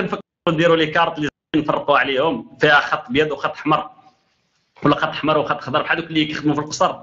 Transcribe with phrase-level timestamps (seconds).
[0.00, 3.90] كنفكروا نديروا لي كارت اللي نفرقوا عليهم فيها خط ابيض وخط احمر
[4.82, 6.96] ولا خط احمر وخط خضر بحال دوك اللي كيخدموا في القصر.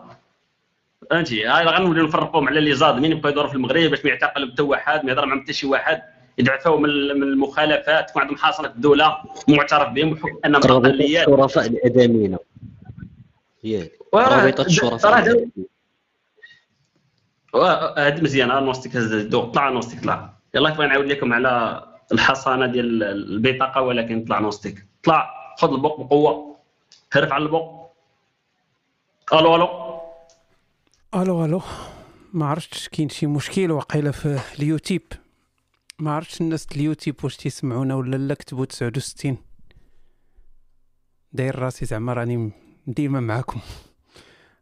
[1.09, 2.95] فهمتي؟ هاي غنوليو نفرقوهم على لي زاد.
[2.95, 5.67] مين يبقى يدور في المغرب؟ باش ما يعتقل حتى واحد ما يهضر مع حتى شي
[5.67, 6.01] واحد.
[6.37, 6.89] يدعفوا من
[7.23, 8.09] المخالفات.
[8.09, 9.17] تكون عندهم حاصله الدولة
[9.47, 11.27] معترف بهم بحكم أنهم أقليات.
[11.27, 12.37] الشرفاء الأدميين.
[13.63, 15.49] ياك رابطة الشرفاء
[17.97, 18.97] هذه مزيانه نوستيك
[19.31, 21.83] طلع نوستيك طلع يلا بغيت نعاود لكم على
[22.13, 24.85] الحصانة ديال البطاقة ولكن طلع نوستيك.
[25.03, 26.57] طلع خذ البوق بقوة.
[27.11, 27.93] خرف على البوق.
[29.33, 29.67] ألو ألو.
[31.15, 31.61] ألو ألو.
[32.33, 35.01] ما عرفتش كاين شي مشكل واقيلا في اليوتيوب.
[35.99, 39.37] ما عرفتش الناس اليوتيوب واش تيسمعونا ولا لا كتبوا 69
[41.33, 42.51] داير راسي زعما راني
[42.87, 43.59] ديما معاكم.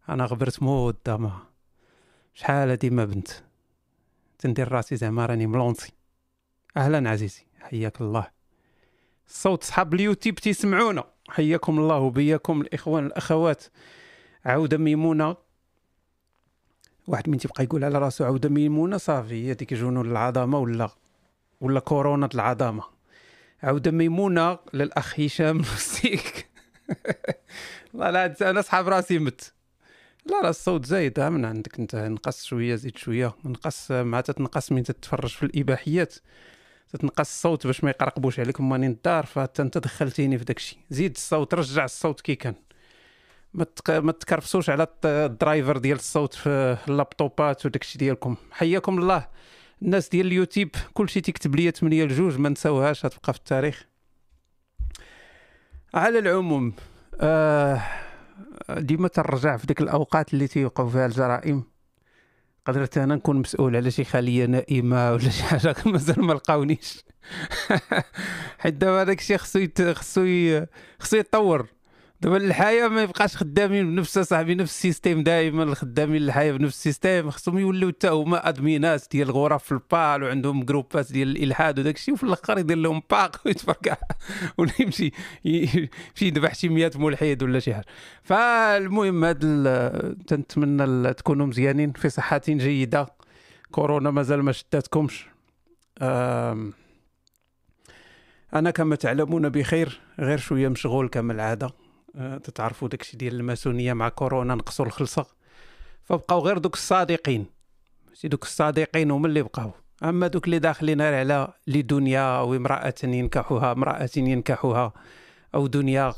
[0.09, 1.31] أنا غبرت مده ما
[2.33, 3.27] شحال ديما بنت؟
[4.39, 5.91] تندير راسي زعما راني ملونسي.
[6.77, 8.27] أهلا عزيزي حياك الله.
[9.27, 13.63] صوت صحاب اليوتيوب تيسمعونا حياكم الله وبياكم الإخوان الاخوات
[14.45, 15.35] عودة ميمونة.
[17.07, 20.89] واحد من تيبقى يقول على راسو عودة ميمونة صافي هي ديك جنون العظمة ولا؟
[21.61, 22.83] ولا كورونا العظمة.
[23.63, 26.49] عودة ميمونة للأخ هشام نسيك
[27.93, 29.53] لا لا أنا صحاب راسي مت.
[30.25, 31.19] لا لا الصوت زايد.
[31.19, 33.35] من عندك أنت نقص شوية زيد شوية.
[33.45, 36.15] نقص مع تتنقص من تتفرج في الإباحيات.
[36.93, 38.61] تتنقص الصوت باش ما يقرقبوش عليك.
[38.61, 40.77] ماني الدار فانت أنت دخلتيني في داكشي.
[40.89, 42.55] زيد الصوت رجع الصوت كي كان.
[43.53, 48.35] ما ما تكرفسوش على ال driver ديال الصوت في اللابتوبات وداكشي ديالكم.
[48.51, 49.27] حياكم الله.
[49.81, 53.85] الناس ديال اليوتيوب كلشي تكتب لي 8 لجوج ما نساوهاش غتبقى في التاريخ.
[55.93, 56.73] على العموم
[57.21, 57.81] آه
[58.69, 61.70] ديما ترجع في ديك الأوقات اللي تيوقعوا فيها الجرائم.
[62.65, 65.75] قدرت أنا نكون مسؤول على شي خليه نائمة ولا شي حاجة.
[65.85, 67.03] مازال ما لقاونيش.
[68.59, 70.65] حيت دابا داك الشيء خصو خصو
[70.99, 71.67] خصو يتطور.
[72.21, 77.57] دابا الحياة ما يبقاش خدامين بنفس صاحبي نفس السيستيم دائما الخدامين الحياة بنفس السيستيم خصهم
[77.57, 82.23] يوليو حتى هما ادمينات ديال الغرف في البال وعندهم جروبات ديال الإلحاد وداك الشيء وفي
[82.23, 83.97] الآخر يدير لهم باق ويتفرقع
[84.57, 85.11] ولا يمشي
[85.45, 85.89] يمشي
[86.21, 87.85] يذبح شي 100 ملحد ولا شي حاجة.
[88.23, 93.07] فالمهم هذا تنتمنى تكونوا مزيانين في صحه جيدة.
[93.71, 95.25] كورونا مازال ما شداتكمش
[98.53, 101.80] أنا كما تعلمون بخير غير شوية مشغول كما العادة.
[102.43, 105.25] تتعرفوا داكشي ديال الماسونية مع كورونا نقصوا الخلصة.
[106.03, 107.45] فبقاو غير دوك الصادقين.
[108.09, 109.71] ماشي دوك الصادقين هما اللي بقاو.
[110.03, 114.93] أما دوك اللي داخلين غير على لدنيا أو امرأة ينكحها امرأة ينكحها
[115.55, 116.13] أو دنيا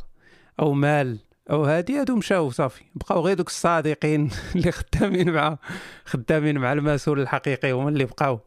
[0.59, 1.19] أو مال
[1.51, 2.83] أو هادي هادو مشاو صافي.
[2.95, 5.57] بقاو غير دوك الصادقين اللي خدامين مع
[6.05, 8.39] خدامين مع المسؤول الحقيقي هما اللي بقاو.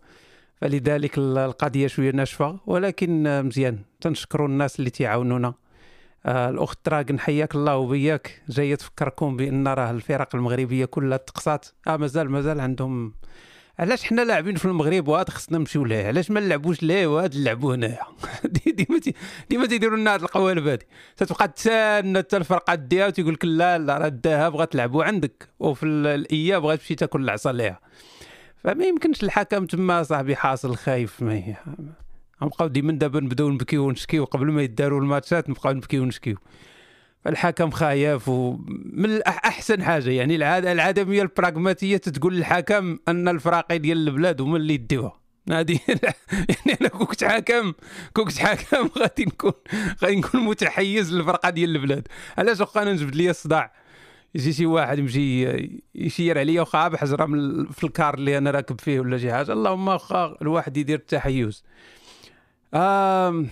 [0.60, 3.78] فلذلك القضية شوية ناشفة ولكن مزيان.
[4.00, 5.54] تنشكروا الناس اللي تيعاونونا.
[6.26, 11.66] الأخت تراغن حياك الله وبياك جاية تفكركم بأن راه الفرق المغربية كلها تقصات.
[11.86, 13.12] آه مازال مازال عندهم.
[13.78, 17.74] علاش حنا لاعبين في المغرب وهذا خصنا نمشيو ليه؟ علاش ما نلعبوش ليه وهذا نلعبوا
[17.74, 17.98] هنايا؟
[18.66, 19.00] ديما
[19.50, 20.78] ديما تيديروا لنا هذه القوالب هذه
[21.16, 25.48] تتبقى تسنى حتى الفرقة ديها وتيقول لك لا لا راه داها بغات تلعبوا عندك.
[25.58, 27.80] وفي الإياب بغات تمشي تاكل العصا ليها.
[28.64, 31.56] فما يمكنش الحكم تما صاحبي حاصل خايف ما
[32.42, 36.36] غنبقاو ديما دابا نبداو نبكيو ونشكيو قبل ما يداروا الماتشات نبقاو نبكيو ونشكيو.
[37.24, 44.40] فالحكم خايف ومن أحسن حاجة يعني العاده العدميه البراغماتية تقول للحكم أن الفراقي ديال البلاد
[44.40, 45.20] هما اللي يديوها.
[45.50, 45.78] هذه
[46.48, 47.72] يعني أنا كنت حاكم
[48.12, 49.52] كنت حاكم غادي نكون
[50.02, 52.08] غادي نكون متحيز للفرقة ديال البلاد.
[52.38, 53.72] علاش واخا أنا نجبد لي الصداع؟
[54.34, 55.46] يجي شي واحد يمشي
[55.94, 57.26] يشير عليا واخا بحجرة
[57.72, 61.64] في الكار اللي أنا راكب فيه ولا شي حاجة اللهم واخا الواحد يدير التحيز.
[62.74, 63.48] آم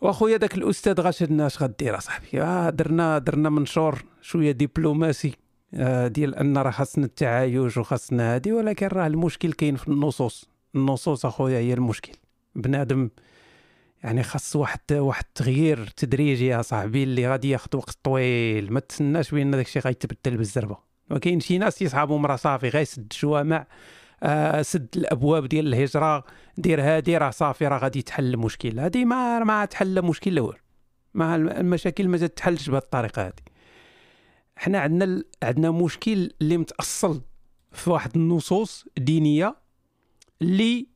[0.00, 2.42] وأخويا داك الأستاذ غاشدنا اش غدير أصاحبي.
[2.42, 5.32] آه درنا درنا منشور شوية دبلوماسي
[5.74, 10.48] آه ديال أن راه خاصنا التعايش وخاصنا هادي ولكن راه المشكل كاين في النصوص.
[10.74, 12.12] النصوص أخويا هي المشكل.
[12.54, 13.08] بنادم
[14.04, 18.72] يعني خاص واحد واحد التغيير تدريجي يا صاحبي اللي غادي ياخذ وقت طويل.
[18.72, 20.76] ما تسناش بأن داك الشيء غيتبدل بالزربة.
[21.10, 23.66] وكاين شي ناس يصحابهم راه صافي غيسد الشوامع
[24.22, 26.24] آه سد الأبواب ديال الهجرة
[26.58, 30.58] دير هادي راه صافي راه غادي تحل المشكل هادي ما ما تحل مشكل الأول
[31.14, 33.32] ما المشاكل ما تتحلش بهذه الطريقة هذه
[34.56, 37.22] حنا عندنا عندنا مشكل اللي متأصل
[37.72, 39.56] في واحد النصوص دينية
[40.42, 40.86] اللي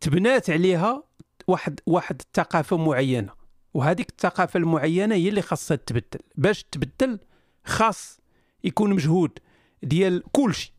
[0.00, 1.02] تبنات عليها
[1.46, 3.32] واحد واحد الثقافة معينة.
[3.74, 7.18] وهذيك الثقافة المعينة هي اللي خاصها تبدل باش تبدل
[7.64, 8.20] خاص
[8.64, 9.38] يكون مجهود
[9.82, 10.72] ديال كل شيء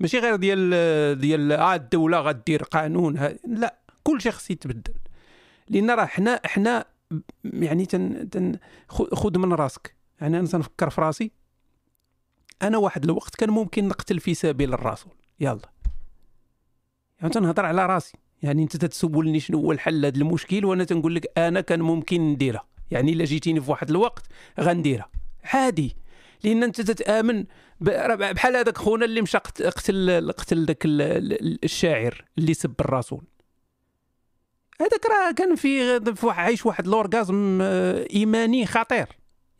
[0.00, 0.70] ماشي غير ديال
[1.18, 4.94] ديال آه الدولة غدير قانون لا كل شيء خص يتبدل.
[5.68, 6.84] لأن راه حنا حنا
[7.44, 8.58] يعني تن, تن
[8.88, 9.96] خذ من راسك.
[10.20, 11.30] يعني أنا تنفكر في راسي.
[12.62, 15.12] أنا واحد الوقت كان ممكن نقتل في سبيل الرسول.
[15.40, 15.70] يلا.
[17.20, 18.16] يعني تنهضر على راسي.
[18.42, 22.64] يعني أنت تتسولني شنو هو الحل لهذا المشكل وأنا تنقول لك أنا كان ممكن نديرها.
[22.90, 24.26] يعني إلا جيتيني في واحد الوقت
[24.60, 25.10] غنديرها.
[25.44, 25.96] عادي.
[26.44, 27.44] لأن أنت تتآمن
[27.80, 33.24] بحال هذاك خونا اللي مشى قتل قتل ذاك الشاعر اللي سب الرسول.
[34.80, 39.06] هذاك راه كان في عايش واحد l'orgasme آه، إيماني خطير.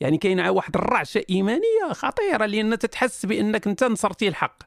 [0.01, 4.59] يعني كاين واحد الرعشه ايمانيه خطيره لأن تتحس بأنك أنت نصرتي الحق.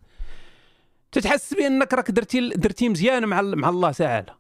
[1.12, 4.36] تتحس بأنك راك درتي درتي مزيان مع مع الله تعالى.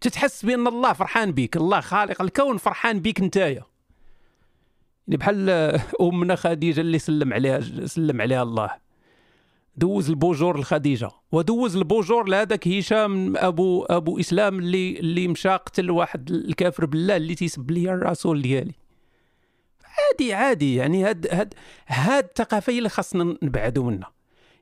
[0.00, 3.64] تتحس بأن الله فرحان بك الله خالق الكون فرحان بك نتايا.
[5.08, 5.50] يعني بحال
[6.00, 8.70] أمنا خديجة اللي سلم عليها سلم عليها الله.
[9.76, 11.10] دوز ال bonjour لخديجة.
[11.32, 17.16] ودوز ال bonjour لهذاك هشام أبو أبو إسلام اللي اللي مشى قتل واحد الكافر بالله
[17.16, 18.74] اللي تيسب لي الرسول ديالي.
[19.84, 20.74] عادي عادي.
[20.74, 21.54] يعني هاد هاد
[21.86, 24.12] هاد الثقافة هي اللي خاصنا نبعدوا منها.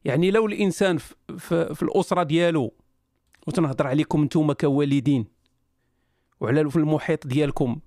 [0.05, 2.73] يعني لو الإنسان في, في, في الأسرة ديالو
[3.47, 5.27] وتنهضر عليكم أنتم كوالدين
[6.41, 7.81] وعلى في المحيط ديالكم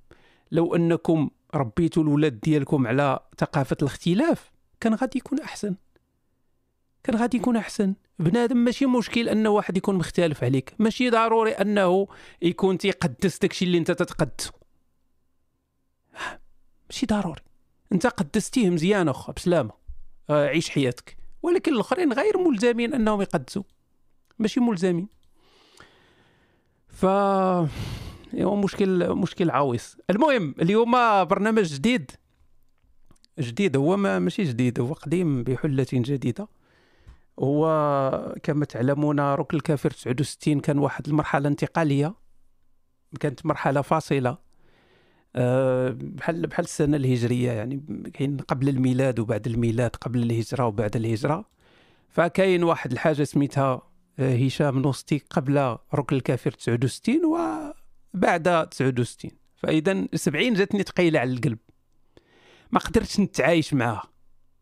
[0.52, 5.76] لو أنكم ربيتوا الولاد ديالكم على ثقافة الاختلاف كان غادي يكون أحسن.
[7.04, 7.96] كان غادي يكون أحسن.
[8.20, 10.74] بنادم ماشي مشكل أن واحد يكون مختلف عليك.
[10.80, 12.08] ماشي ضروري أنه
[12.42, 14.52] يكون تيقدس داكشي اللي أنت تتقدسه
[16.90, 17.42] ماشي ضروري.
[17.92, 19.72] أنت قدستيه مزيان اخا بسلامة.
[20.30, 21.18] آه، عيش حياتك.
[21.44, 23.64] ولكن الآخرين غير ملزمين أنهم يقدسوا.
[24.40, 25.08] ماشي ملزمين.
[26.88, 27.06] ف
[28.44, 29.98] هو مشكل مشكل عويص.
[30.10, 30.92] المهم اليوم
[31.26, 32.12] برنامج جديد.
[33.40, 36.48] جديد هو ما ماشي جديد هو قديم بحلة جديدة.
[37.40, 42.16] هو كما تعلمون ركن الكافر 69 كان واحد المرحلة انتقالية.
[43.20, 44.38] كانت مرحلة فاصلة.
[45.36, 47.84] أه بحال بحال السنة الهجرية يعني
[48.14, 51.46] كاين قبل الميلاد وبعد الميلاد قبل الهجرة وبعد الهجرة.
[52.10, 53.82] فكاين واحد الحاجة سميتها
[54.20, 57.26] آه، هشام نوستي قبل ركن الكافر 69
[58.16, 61.58] وبعد 69 فإذا 70 جاتني ثقيله على القلب.
[62.72, 64.04] ما قدرتش نتعايش معاها.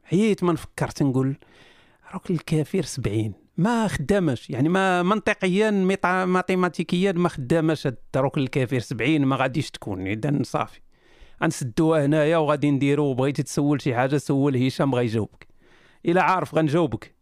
[0.04, 1.38] حييت ما نفكرت نقول
[2.16, 5.72] ركن الكافر 70 ما خدامش يعني ما منطقيا
[6.26, 10.08] ماتيماتيكيا ما خدامش هاد ركن الكافر 70 ما غاديش تكون.
[10.08, 10.82] اذا صافي.
[11.44, 13.14] غنسدوها هنايا وغادي نديرو.
[13.14, 15.48] بغيتي تسول شي حاجة سول هشام غيجاوبك
[16.06, 17.16] إلا عارف غنجاوبك.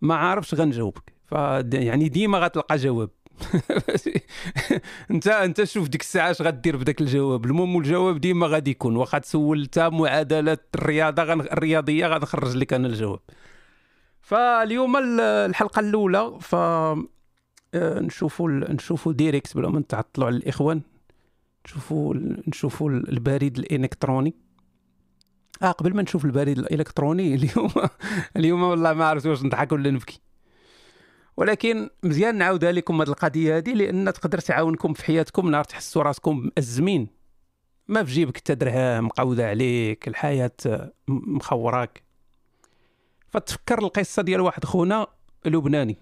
[0.00, 1.12] ما عارفش غنجاوبك.
[1.26, 1.32] ف
[1.72, 3.10] يعني ديما غتلقى جواب.
[5.10, 7.44] انت انت شوف ديك الساعة اش غدير بداك الجواب.
[7.44, 8.96] المهم الجواب ديما غادي يكون.
[8.96, 11.40] واخا تسول تا معادلات الرياضة غن...
[11.40, 13.20] الرياضية غنخرج لك أنا الجواب.
[14.20, 16.56] فاليوم الحلقة الأولى ف
[17.76, 20.80] نشوفوا نشوفوا ديريكت بلا ما نتعطلوا على الإخوان.
[21.66, 22.14] نشوفوا
[22.48, 24.34] نشوفوا البريد الإلكتروني.
[25.62, 27.70] آه قبل ما نشوف البريد الإلكتروني اليوم
[28.36, 30.20] اليوم والله ما عرفت واش نضحك ولا نبكي.
[31.40, 36.50] ولكن مزيان نعاودها لكم هذه القضية هذه لأن تقدر تعاونكم في حياتكم نهار تحسوا راسكم
[36.56, 37.08] مأزمين.
[37.88, 40.50] ما في جيبك حتى درهم مقوده عليك الحياة
[41.08, 42.02] مخوراك.
[43.30, 45.06] فتفكر القصة ديال واحد خونا
[45.44, 45.98] لبناني.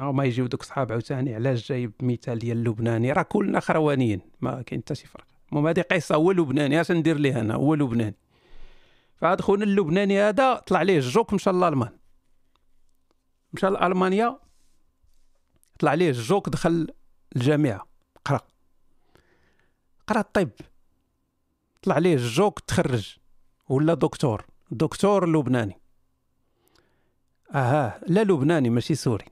[0.00, 4.62] أو ما يجيو دوك صحاب عاوتاني علاش جايب مثال ديال اللبناني راه كلنا خروانيين ما
[4.62, 5.24] كاين حتى شي فرق.
[5.52, 8.16] المهم هذه قصة هو لبناني اش ندير ليه أنا هو لبناني.
[9.16, 12.01] فهذا خونا اللبناني هذا طلع ليه الجوك مشى لألمان.
[13.52, 14.38] مشى لالمانيا
[15.78, 16.88] طلع ليه الجوك دخل
[17.36, 17.86] الجامعة
[18.24, 18.40] قرأ.
[20.06, 20.50] قرأ الطب.
[21.82, 23.16] طلع ليه الجوك تخرج.
[23.68, 24.46] ولا دكتور.
[24.70, 25.80] دكتور لبناني.
[27.54, 29.24] أها لا لبناني ماشي سوري.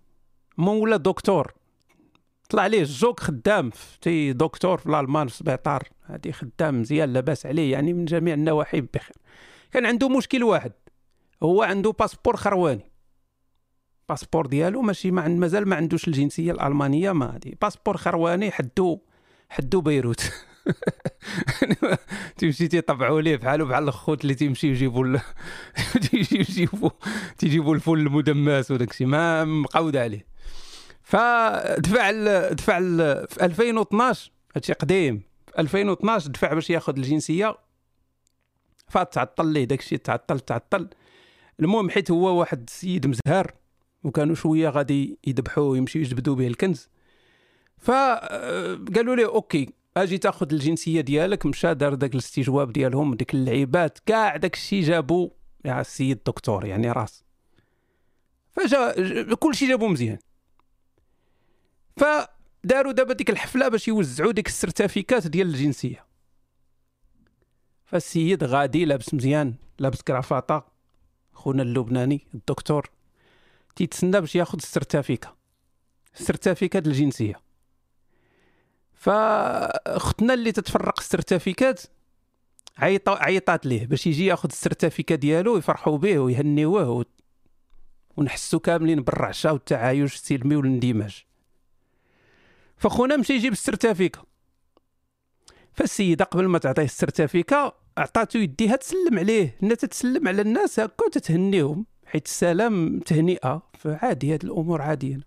[0.58, 1.52] مو ولا دكتور.
[2.50, 5.88] طلع ليه الجوك خدام في دكتور في الألمان في السبيطار.
[6.06, 9.16] هادي خدام مزيان لاباس عليه يعني من جميع النواحي بخير.
[9.72, 10.72] كان عنده مشكل واحد.
[11.42, 12.89] هو عنده passeport خرواني.
[14.10, 17.58] passeport ديالو ماشي ما مازال ما عندوش الجنسية الألمانية ما هادي.
[17.62, 18.98] passeport خرواني حدو
[19.48, 20.32] حدو بيروت.
[22.38, 25.20] تمشي تيطبعوا ليه بحالو بحال الخوت اللي تيمشيو يجيبوا ال...
[26.10, 26.90] تيجيبوا
[27.38, 29.06] تيجيبوا الفول المدمس وداك الشيء.
[29.06, 30.26] ما مقود عليه.
[31.02, 32.56] فدفع ال...
[32.56, 33.26] دفع ال...
[33.28, 35.22] في 2012 هادشي قديم.
[35.46, 37.56] في 2012 دفع باش ياخذ الجنسية.
[38.88, 40.88] فتعطل ليه داك الشيء تعطل تعطل.
[41.60, 43.59] المهم حيت هو واحد السيد مزهر.
[44.04, 46.88] وكانوا شوية غادي يذبحوه يمشيو يجبدوا به الكنز.
[47.78, 51.46] فقالوا له OK أجي تأخذ الجنسية ديالك.
[51.46, 55.30] مشى دار داك الاستجواب ديالهم ديك اللعيبات كاع داك الشيء جابوا
[55.64, 57.24] يا السيد الدكتور يعني راس.
[58.52, 58.94] فجا
[59.34, 60.18] كل شيء جابوا مزيان.
[61.96, 62.04] ف
[62.64, 66.06] داروا دابا ديك الحفلة باش يوزعوا ديك ال certificats ديال الجنسية.
[67.84, 70.72] فالسيد غادي لابس مزيان لابس كرافاطة.
[71.32, 72.90] خونا اللبناني الدكتور.
[73.76, 75.36] تيتسنى باش ياخذ ال certificat.
[76.20, 77.40] ال certificats الجنسية.
[78.94, 81.82] فاختنا اللي تتفرق ال certificats
[82.78, 87.04] عيطات ليه باش يجي ياخذ ال certificat ديالو يفرحوا به ويهنيوه و...
[88.16, 91.24] ونحسوا كاملين بالرعشة والتعايش السلمي والاندماج.
[92.76, 94.22] فخونا مشى يجيب ال certificat.
[95.72, 99.56] فالسيدة قبل ما تعطيه ال certificat عطاتو يديها تسلم عليه.
[99.62, 101.86] إنها تتسلم على الناس هكا وتتهنيهم.
[102.10, 105.20] حيت السلام تهنئة فعادي هذه الأمور عادية.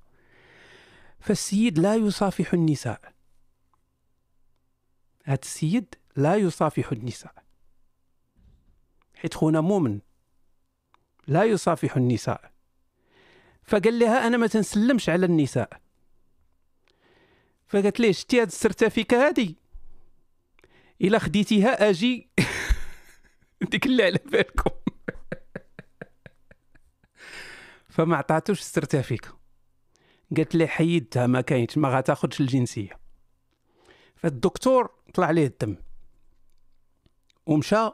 [1.20, 3.14] فالسيد لا يصافح النساء.
[5.24, 7.34] هذا السيد لا يصافح النساء.
[9.16, 10.00] حيت خونا مؤمن.
[11.28, 12.52] لا يصافح النساء.
[13.64, 15.82] فقال لها أنا ما تنسلمش على النساء.
[17.68, 19.56] فقالت ليه شتي هاد السرتافيكة هادي؟
[21.02, 22.30] إلا خديتيها أجي.
[23.72, 24.83] ديك اللي على بالكم
[27.94, 29.38] فما عطاتوش ال certificat
[30.38, 33.00] قالت ليه حيدتها ما كاينش ما غاتاخذش الجنسية.
[34.16, 35.76] فالدكتور طلع عليه الدم.
[37.46, 37.90] ومشى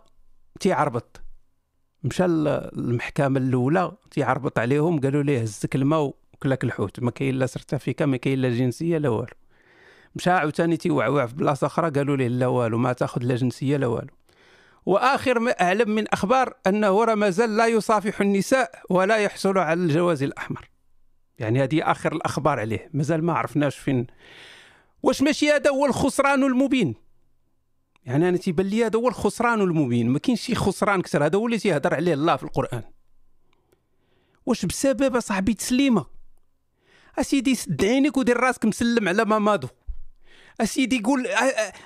[0.59, 1.21] تيعربط.
[2.03, 6.99] مشى المحكمه الأولى تيعربط عليهم قالوا ليه هزك الماء وكلاك الحوت.
[6.99, 9.33] ما كاين لا certificat ما كاين لا جنسية لا والو.
[10.15, 13.87] مشى عاوتاني تيوعوع في بلاصة أخرى قالوا ليه لا والو ما تاخذ لا جنسية لا
[13.87, 14.13] والو.
[14.85, 20.23] وآخر ما أعلم من أخبار انه راه مازال لا يصافح النساء ولا يحصل على الجواز
[20.23, 20.69] الأحمر.
[21.39, 22.89] يعني هذه آخر الأخبار عليه.
[22.93, 24.07] مازال ما عرفناش فين.
[25.03, 26.95] واش ماشي هذا هو الخسران المبين؟
[28.05, 30.09] يعني أنا تيبان لي هذا هو الخسران المبين.
[30.09, 32.83] ما كاينش شي خسران كثر هذا هو اللي تيهضر عليه الله في القرآن.
[34.45, 36.05] واش بسبب صاحبي تسليمة؟
[37.19, 39.67] أسيدي سد عينيك ودير راسك مسلم على مامادو.
[40.61, 41.27] أسيدي قول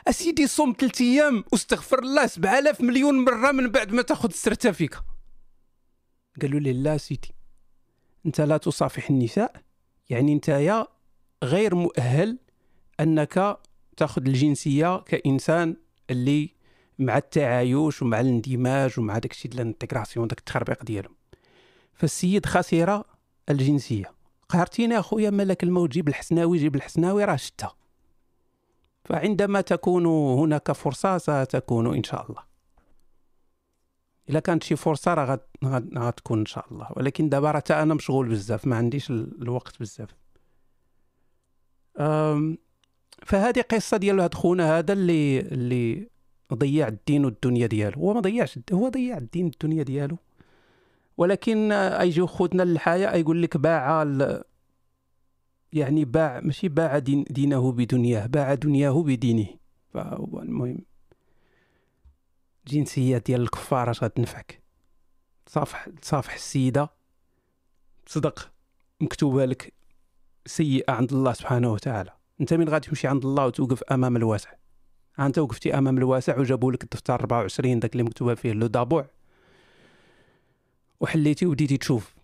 [0.08, 5.03] أسيدي صوم ثلاث أيام واستغفر الله 7000 مليون مره من بعد ما تأخذ ال certificat
[6.42, 7.36] قالوا لي لا سيدي
[8.25, 9.62] أنت لا تصافح النساء.
[10.10, 10.88] يعني أنت يا
[11.44, 12.39] غير مؤهل
[13.00, 13.58] أنك
[13.98, 15.75] تأخذ الجنسية كإنسان
[16.10, 16.50] اللي
[17.00, 21.15] مع التعايش ومع الاندماج ومع داك الشيء ديال الانتغراسيون داك التخربيق ديالهم.
[21.94, 23.03] فالسيد خسر
[23.50, 24.12] الجنسية.
[24.50, 27.72] قهرتيني أخويا ملك الموت جيب الحسناوي جيب الحسناوي راه شتا
[29.05, 30.05] فعندما تكون
[30.39, 32.53] هناك فرصة ستكون إن شاء الله.
[34.29, 35.39] إلا كانت شي فرصة راه
[35.98, 36.88] غتكون إن شاء الله.
[36.95, 40.10] ولكن دابا راه أنا مشغول بزاف ما عنديش الوقت بزاف.
[43.25, 46.10] فهذه قصة ديال هاد خونا هذا اللي اللي
[46.53, 48.01] ضيع الدين والدنيا ديالو.
[48.01, 50.17] هو ما ضيعش هو ضيع الدين والدنيا ديالو.
[51.17, 54.03] ولكن ايجيو خوتنا للحياة يقول لك باع
[55.74, 59.48] يعني باع ماشي باع دين دينه بدنياه باع دنياه بدينه.
[59.94, 60.80] فهو المهم.
[62.68, 64.62] جنسية ديال الكفار اش غتنفعك؟
[65.46, 66.89] تصافح تصافح السيدة.
[68.08, 68.51] صدق.
[69.01, 69.74] مكتوبة لك
[70.46, 72.12] سيئة عند الله سبحانه وتعالى.
[72.42, 74.50] انت من غادي تمشي عند الله وتوقف أمام الواسع.
[75.20, 79.06] انت وقفتي أمام الواسع وجابوا لك الدفتر 24 داك اللي مكتوبة فيه لو دابوع
[81.00, 82.15] وحليتي وبديتي تشوف.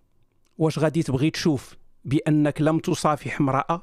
[0.57, 3.81] واش غادي تبغي تشوف؟ بأنك لم تصافح امرأة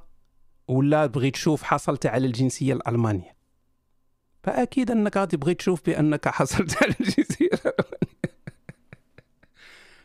[0.68, 3.37] ولا بغيت تشوف حصلت على الجنسية الألمانية.
[4.42, 8.06] فأكيد أنك غادي تبغي تشوف بأنك حصلت على الجنسية الألمانية.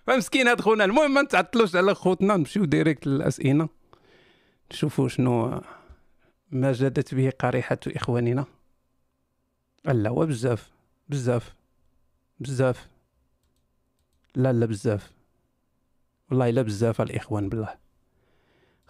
[0.08, 0.86] فمسكين هاد خونا.
[0.86, 3.70] المهم ما نتعطلوش على خوتنا نمشيو ديريكت للأسئلة.
[4.72, 5.62] نشوفوا شنو
[6.52, 8.46] ما جادت به قريحة إخواننا.
[9.86, 10.72] لا هو بزاف
[11.10, 11.56] بزاف.
[14.36, 15.12] لا لا بزاف.
[16.30, 17.91] والله إلا بزاف الإخوان بالله.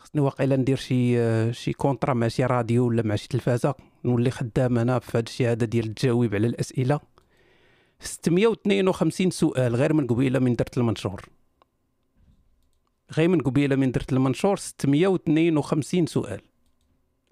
[0.02, 4.78] خصني واقيلا ندير شي شي contrat مع شي راديو ولا مع شي تلفازة نولي خدام
[4.78, 7.00] أنا في هذا الشيء هذا ديال التجاوب على الأسئلة.
[8.00, 11.30] 652 سؤال غير من قبيلة من درت المنشور.
[13.18, 16.42] غير من قبيلة من درت المنشور 652 سؤال.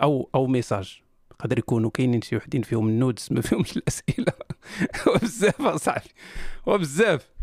[0.01, 1.01] أو أو message.
[1.39, 4.33] قدر يكونوا كاينين شي وحدين فيهم ال nudes ما فيهمش الأسئلة.
[5.07, 6.09] وبزاف أصاحبي.
[6.65, 7.38] وبزاف.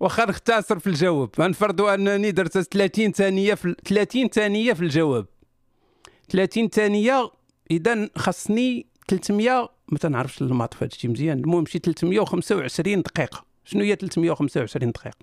[0.00, 1.30] واخا نختصر في الجواب.
[1.40, 5.26] غنفرضوا أنني درت 30 ثانية في 30 ثانية في الجواب.
[6.28, 7.30] 30 ثانية
[7.70, 11.38] إذا خاصني 300 ما تنعرفش الماط في هادشي مزيان.
[11.38, 13.44] المهم شي 325 دقيقة.
[13.64, 15.16] شنو هي 325 دقيقة؟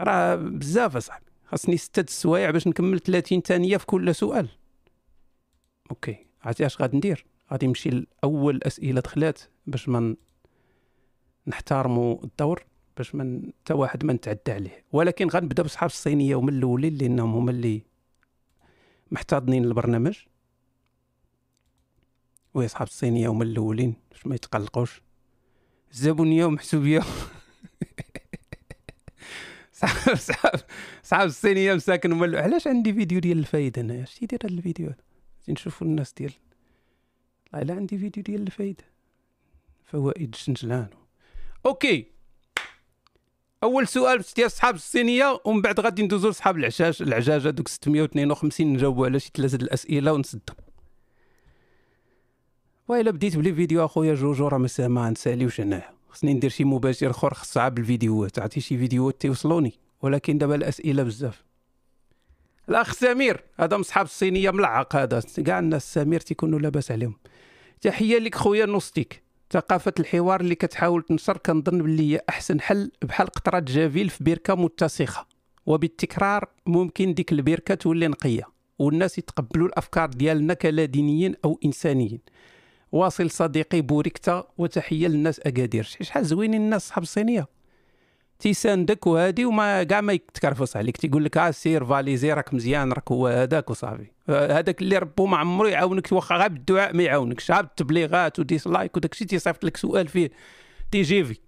[0.00, 1.26] راه بزاف أصاحبي.
[1.46, 4.48] خاصني ستة السوايع باش نكمل 30 ثانية في كل سؤال.
[5.90, 6.26] أوكي.
[6.42, 10.16] عرفتي اش غادي ندير؟ غادي نمشي لأول أسئلة دخلات باش ما
[11.46, 12.64] نحترموا الدور.
[12.96, 14.84] باش من حتى واحد ما نتعدى عليه.
[14.92, 17.82] ولكن غنبدأ بصحاب الصينية ومن الأولين لانهم هما اللي
[19.10, 20.18] محتضنين البرنامج.
[22.54, 25.02] وي صحاب الصينية هما الأولين باش ما يتقلقوش.
[25.92, 27.00] الزبونية ومحسوبيه
[29.72, 30.60] صحاب صحاب
[31.02, 34.96] صحاب الصينية مساكن هما علاش عندي فيديو ديال الفايدة أنا اش تيدير هذا الفيديو؟ هذا
[35.48, 36.32] نشوفوا الناس ديال.
[37.52, 38.84] والله الا عندي فيديو ديال الفايدة.
[39.84, 40.88] فوائد الشنجلان
[41.66, 42.15] أوكي.
[43.66, 49.20] أول سؤال ديال صحاب الصينية ومن بعد غادي ندوزو لصحاب العجاج هذوك 652 نجاوبوا على
[49.20, 50.52] شي ثلاثة الأسئلة ونسدو
[52.88, 54.58] وإلا بديت ب les vidéos أخويا جوجو راه
[54.88, 58.38] ما نساليوش انايا خصني ندير شي مباشر آخر خص غا بالفيديوهات.
[58.38, 61.44] عرفتي شي فيديوهات تيوصلوني ولكن دابا الأسئلة بزاف.
[62.68, 65.22] الأخ سمير هذا من صحاب الصينية ملعق هذا.
[65.46, 67.16] كاع الناس سمير تيكونوا لاباس عليهم.
[67.80, 73.26] تحية لك خويا نوستيك ثقافة الحوار اللي كتحاول تنشر كنظن باللي هي أحسن حل بحال
[73.26, 75.26] قطرة جافيل في بركة متسخة.
[75.66, 78.42] وبالتكرار ممكن ديك البركة تولي نقية
[78.78, 82.20] والناس يتقبلوا الأفكار ديالنا كلا دينيين أو إنسانيين.
[82.92, 85.84] واصل صديقي بوركتا وتحية للناس أكادير.
[85.84, 87.55] شحال زوينين الناس صحاب الصينية
[88.38, 93.12] تيساندك وهادي وما كاع ما يتكرفص عليك تيقول لك آه سير فاليزي راك مزيان راك
[93.12, 94.06] هو هذاك وصافي.
[94.28, 97.50] هذاك اللي ربو ما عمرو يعاونك واخا غير بالدعاء ما يعاونكش.
[97.50, 100.30] غير بالتبليغات و dislike وداك الشيء تيصيفط لك سؤال فيه
[100.92, 101.38] تيجيفي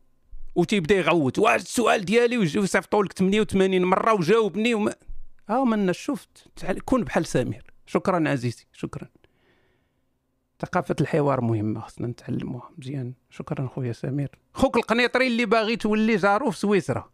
[0.54, 1.38] وتيبدا يغوت.
[1.38, 4.94] واش السؤال ديالي ويصيفطوا لك 88 مرة وجاوبني وما
[5.48, 6.48] ها من شفت؟
[6.84, 7.64] كون بحال سمير.
[7.86, 9.08] شكرا عزيزي شكرا.
[10.62, 13.12] ثقافة الحوار مهمة خصنا نتعلموها مزيان.
[13.30, 14.30] شكرا خويا سمير.
[14.54, 17.10] خوك القنيطري اللي باغي تولي جارو في سويسرا.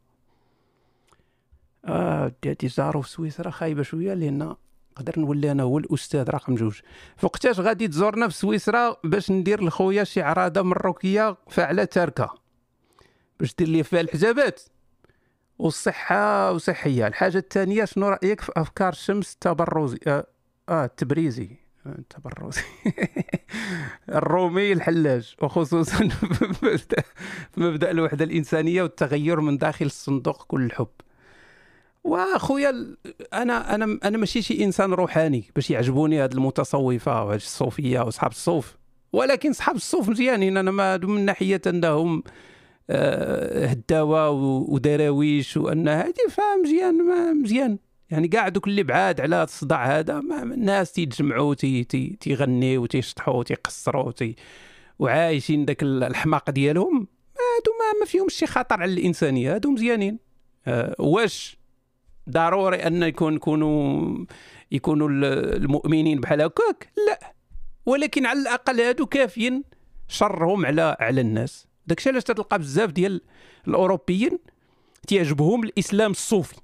[1.84, 4.56] آه ديالتي جارو في سويسرا خايبة شوية لأن
[4.92, 6.80] نقدر نولي أنا هو الأستاذ رقم جوج.
[7.16, 12.34] فوقتاش غادي تزورنا في سويسرا باش ندير لخويا شي عراضه مروكية فعلى تاركة.
[13.40, 14.62] باش دير لي فيها الحجابات.
[15.58, 17.06] والصحة وصحية.
[17.06, 20.26] الحاجة الثانية شنو رأيك في أفكار شمس التبرزي آه,
[20.68, 21.63] آه التبريزي
[22.10, 22.58] تبرز
[24.08, 26.86] الرومي الحلاج وخصوصا في
[27.56, 30.88] مبدأ الوحدة الإنسانية والتغير من داخل الصندوق كل الحب
[32.04, 32.96] وأخويا
[33.32, 38.76] أنا أنا أنا ماشي شي إنسان روحاني باش يعجبوني هاد المتصوفة وهاد الصوفية واصحاب الصوف.
[39.12, 42.22] ولكن صحاب الصوف مزيانين أنا ما من ناحية أنهم
[42.90, 46.94] آه، هداوة ودراويش وأن هادي فاهم مزيان
[47.42, 47.78] مزيان.
[48.14, 54.12] يعني كاع دوك اللي بعاد على الصداع هذا الناس تيتجمعوا تي تي تيغنيو تيشطحوا تيقصروا
[54.12, 54.36] تي
[54.98, 57.08] وعايشين داك الحماق ديالهم.
[57.34, 60.18] هادو ما, ما فيهمش شي خطر على الإنسانية هادو مزيانين
[60.66, 61.56] أه واش
[62.30, 64.26] ضروري أن يكون يكونوا
[64.70, 67.34] يكونوا المؤمنين بحال هكاك؟ لا.
[67.86, 69.64] ولكن على الأقل هادو كافيين
[70.08, 71.66] شرهم على على الناس.
[71.86, 73.20] داكشي علاش تلقى بزاف ديال
[73.68, 74.38] الأوروبيين
[75.06, 76.63] تيعجبهم الإسلام الصوفي.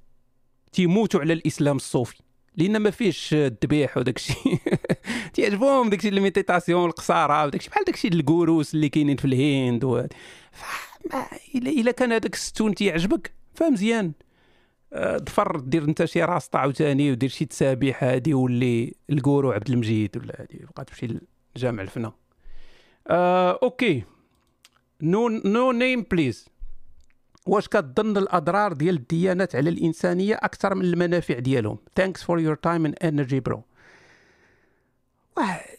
[0.71, 2.21] تيموتوا على الإسلام الصوفي
[2.55, 4.57] لأن ما فيهش الذبيح وداك الشيء.
[5.33, 9.17] تيعجبهم داك الشيء ال méditation القصاره وداك الشيء بحال داك الشيء ال gourous اللي كاينين
[9.17, 10.05] في الهند و...
[11.55, 14.11] الا كان هذاك الستون تيعجبك فمزيان
[14.97, 19.69] ظفر آه، دير أنت شي راسطة عاوتاني ودير شي تسابيح هادي ولي ال gourou عبد
[19.69, 21.19] المجيد ولا هادي بقى تمشي
[21.55, 22.13] لجامع الفنا
[23.07, 24.03] آه، OK.
[25.01, 26.49] No no name please
[27.47, 32.85] واش كتظن الأضرار ديال الديانات على الإنسانية أكثر من المنافع ديالهم؟ Thanks for your time
[32.85, 33.63] and energy bro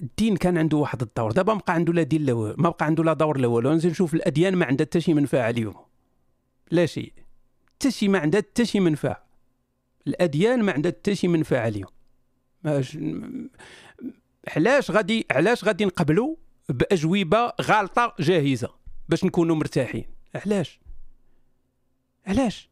[0.01, 1.33] الدين كان عنده واحد الدور.
[1.33, 3.73] دابا ما بقى عنده لا دين لا ما بقى عنده لا دور لا والو.
[3.73, 5.75] نشوف الأديان ما عندها حتى شي منفعة اليوم.
[6.71, 7.13] لا شيء.
[7.75, 9.25] حتى شي ما عندها حتى شي منفعة.
[10.07, 11.91] الأديان ما عندها حتى شي منفعة اليوم.
[14.49, 16.37] علاش غادي علاش غادي نقبلوا
[16.69, 18.71] بأجوبة غالطة جاهزة
[19.09, 20.81] باش نكونوا مرتاحين؟ علاش؟
[22.27, 22.71] علاش؟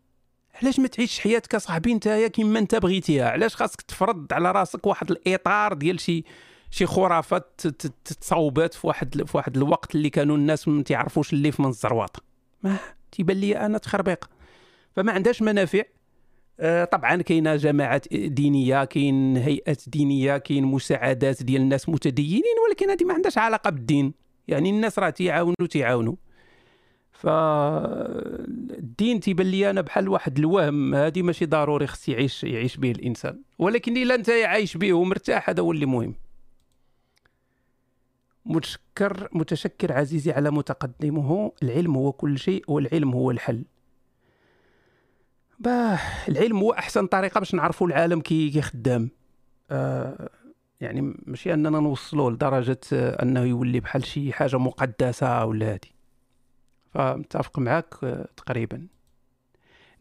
[0.62, 5.10] علاش ما تعيش حياتك صاحبي نتايا كيما انت بغيتيها؟ علاش خاصك تفرض على راسك واحد
[5.10, 6.24] الإطار ديال شي
[6.70, 7.60] شي خرافات
[8.20, 12.22] تصوبات في واحد في واحد الوقت اللي كانوا الناس ما تيعرفوش اللي في من الزرواطه
[12.62, 12.76] ما
[13.12, 14.30] تيبان لي أنا تخربيق.
[14.96, 15.82] فما عندهاش منافع.
[16.60, 23.04] آه، طبعا كاينة جماعات دينية كاين هيئات دينية كاين مساعدات ديال الناس متدينين ولكن هذه
[23.04, 24.14] ما عندهاش علاقة بالدين.
[24.48, 26.14] يعني الناس راه تيعاونوا تيعاونوا.
[29.00, 33.42] فالدين تيبان لي أنا بحال واحد الوهم هذه ماشي ضروري خص يعيش يعيش به الإنسان.
[33.58, 36.14] ولكن إلا أنت عايش به ومرتاح هذا هو اللي مهم.
[38.46, 41.52] متشكر متشكر عزيزي على ما تقدمه.
[41.62, 43.64] العلم هو كل شيء والعلم هو الحل.
[45.58, 49.10] باه العلم هو أحسن طريقة باش نعرفوا العالم كي خدام.
[49.70, 50.30] آه
[50.80, 55.99] يعني ماشي أننا نوصلوه لدرجة أنه يولي بحال شي حاجة مقدسة ولا هذه
[56.94, 58.86] فمتفق معاك آه، تقريبا.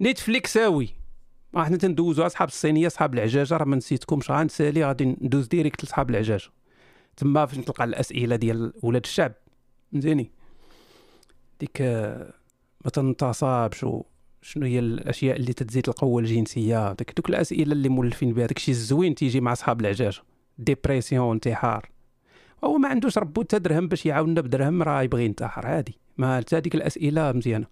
[0.01, 0.89] نيتفليكساوي
[1.53, 3.57] ما حنا تندوزو أصحاب الصينية أصحاب العجاجة.
[3.57, 6.49] راه ما نسيتكمش غنسالي غادي ندوز direct لصحاب العجاجة.
[7.17, 9.33] تما فاش تلقى الأسئلة ديال ولاد الشعب.
[9.91, 10.31] فهمتيني
[11.59, 11.81] ديك
[12.85, 13.85] ما تنتصابش
[14.41, 16.93] شنو هي الأشياء اللي تزيد القوة الجنسية.
[16.93, 18.45] داك دوك الأسئلة اللي مولفين بها.
[18.45, 20.19] داكشي الزوين تيجي مع صحاب العجاج
[20.57, 21.89] dépression انتحار.
[22.63, 25.97] هو ما عندوش ربو حتى درهم باش يعاوننا بدرهم راه يبغي ينتحر عادي.
[26.19, 27.65] ما هذيك الأسئلة مزيانة.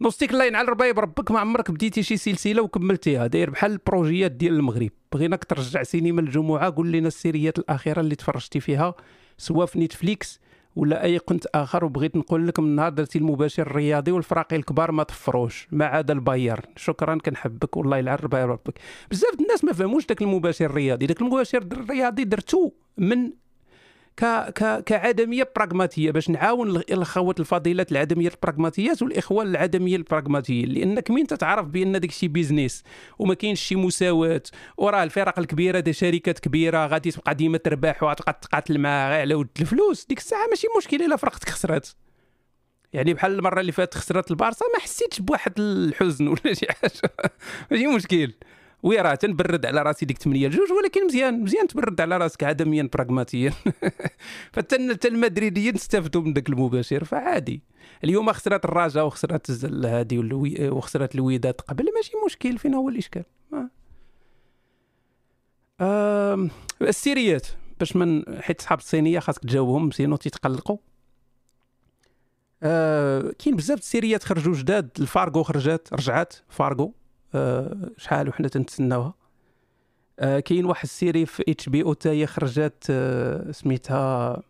[0.00, 3.26] نوستيك الله ينعل ربايب ربك ما عمرك بديتي شي سلسلة وكملتيها.
[3.26, 4.90] داير بحال البروجيات ديال المغرب.
[5.12, 8.94] بغيناك ترجع سينما الجمعة قول لنا السيريات الأخيرة اللي تفرجتي فيها
[9.38, 10.40] سواء في نيتفليكس
[10.76, 11.84] ولا أي قنت آخر.
[11.84, 16.62] وبغيت نقول لك من نهار درتي المباشر الرياضي والفراقي الكبار ما طفروش ما عدا البايرن.
[16.76, 17.76] شكرا كنحبك.
[17.76, 18.78] والله يلعن ربك
[19.10, 21.06] بزاف الناس ما فهموش داك المباشر الرياضي.
[21.06, 23.30] داك المباشر الرياضي درتو من
[24.16, 31.26] ك ك كعدمية براغماتية باش نعاون الاخوات الفضيلات العدمية البراغماتيات والاخوان العدمية البراغماتيين لأنك مين
[31.26, 32.82] تتعرف بأن داك الشيء business
[33.18, 34.42] وما كاينش شي مساواة
[34.76, 39.48] وراه الفرق الكبيرة دي شركات كبيرة غادي تبقى ديما تربح وغتبقى تقاتل معاها على ود
[39.60, 41.88] الفلوس ديك الساعة ماشي مشكل إلا فرقتك خسرات.
[42.92, 47.12] يعني بحال المرة اللي فاتت خسرت البارسا ما حسيتش بواحد الحزن ولا شي حاجة
[47.70, 48.32] ماشي مشكل.
[48.84, 52.88] وي راه تنبرد على راسي ديك 8 لجوج ولكن مزيان مزيان تبرد على راسك عدميا
[52.92, 53.52] براغماتيا
[54.52, 57.62] فتا المدريديين استفدوا من ذاك المباشر فعادي.
[58.04, 59.50] اليوم خسرت الرجاء وخسرت
[59.84, 60.28] هذه
[60.70, 63.24] وخسرت الوداد قبل ماشي مشكل فين هو الإشكال؟
[65.80, 66.48] آه.
[66.82, 67.46] السيريات
[67.78, 70.76] باش من حيت صحاب الصينية خاصك تجاوبهم sinon تيتقلقوا.
[72.62, 76.94] آه كاين بزاف السيريات خرجوا جداد الفارغو خرجت رجعت فارغو.
[77.96, 79.14] شحال وحنا تنتسناوها.
[80.18, 84.42] آه، كاين واحد ال série في HBO تا هي خرجت آه، سميتها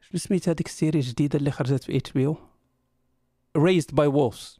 [0.00, 2.36] شنو سميتها هذيك ال série الجديدة اللي خرجت في HBO
[3.58, 4.58] raised by wolves.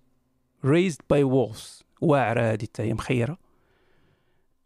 [0.64, 1.84] Raised by wolves.
[2.00, 3.38] واعرة هذه حتى هي مخيرة.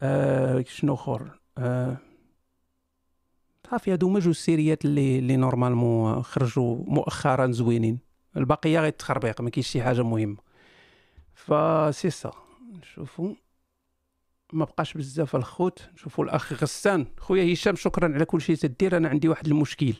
[0.01, 1.97] آه شنو أخر؟ آه
[3.87, 7.99] هادو هما جوج سيريات اللي اللي normalement خرجوا مؤخرا زوينين.
[8.37, 10.50] البقية غير تخربيق ما كاينش شي حاجة مهمة.
[11.45, 12.31] فسي سا
[12.81, 13.33] نشوفوا
[14.53, 17.07] ما بقاش بزاف الخوت نشوفوا الأخ غسان.
[17.19, 18.97] خويا هشام شكرا على كل شيء تدير.
[18.97, 19.93] أنا عندي واحد المشكل.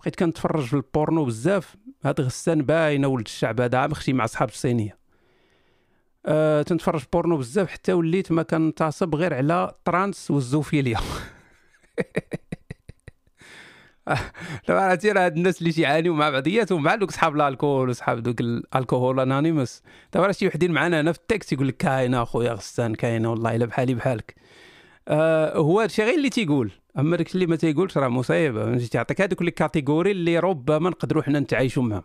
[0.00, 1.76] بقيت كنتفرج في البورنو بزاف.
[2.04, 4.98] هاد غسان باينة ولد الشعب هذا عام أختي مع صحاب الصينية.
[6.26, 7.70] أه تنتفرج بورنو بزاف.
[7.70, 10.98] حتى وليت ما كنتصب غير على trans و ال zoophilia.
[14.68, 18.40] عرفتي راه هاد الناس اللي تيعانيو مع بعضياتهم مع دوك صحاب ال alcool وصحاب دوك
[18.40, 22.52] ال alcohol anonymous دابا راه شي وحدين معنا هنا في التاكسي يقول لك كاينة أخويا
[22.52, 24.34] غسان كاينة والله إلا بحالي بحالك.
[25.08, 26.70] آه هو هادشي غير اللي تيقول.
[26.98, 28.78] أما داك اللي ما تيقولش راه مصيبة.
[28.78, 32.04] تيعطيك هذوك les catégories اللي ربما نقدروا حنا نتعايشوا معاهم.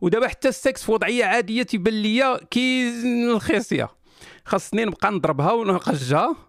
[0.00, 2.90] ودابا حتى السكس في وضعية عادية تيبان ليا كي
[3.30, 3.88] الخصيه
[4.44, 6.47] خاصني نبقى نضربها ونقجها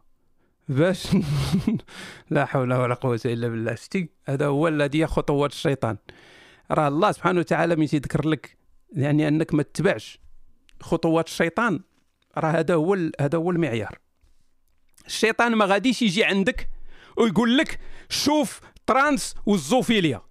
[0.69, 1.07] باش
[2.29, 3.75] لا حول ولا قوة إلا بالله.
[3.75, 5.97] شتي هذا هو الذي خطوات الشيطان.
[6.71, 8.57] راه الله سبحانه وتعالى من تيذكر لك
[8.93, 10.19] يعني أنك ما تتبعش
[10.81, 11.79] خطوات الشيطان
[12.37, 13.99] راه هذا هو هذا هو المعيار.
[15.05, 16.69] الشيطان ما غاديش يجي عندك
[17.17, 17.79] ويقول لك
[18.09, 20.21] شوف ترانس والزوفيليا.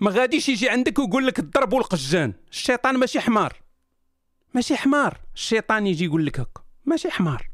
[0.00, 2.32] ما غاديش يجي عندك ويقول لك الضرب والقجان.
[2.50, 3.62] الشيطان ماشي حمار.
[4.54, 5.20] ماشي حمار.
[5.34, 6.62] الشيطان يجي يقول لك هكا.
[6.84, 7.48] ماشي حمار.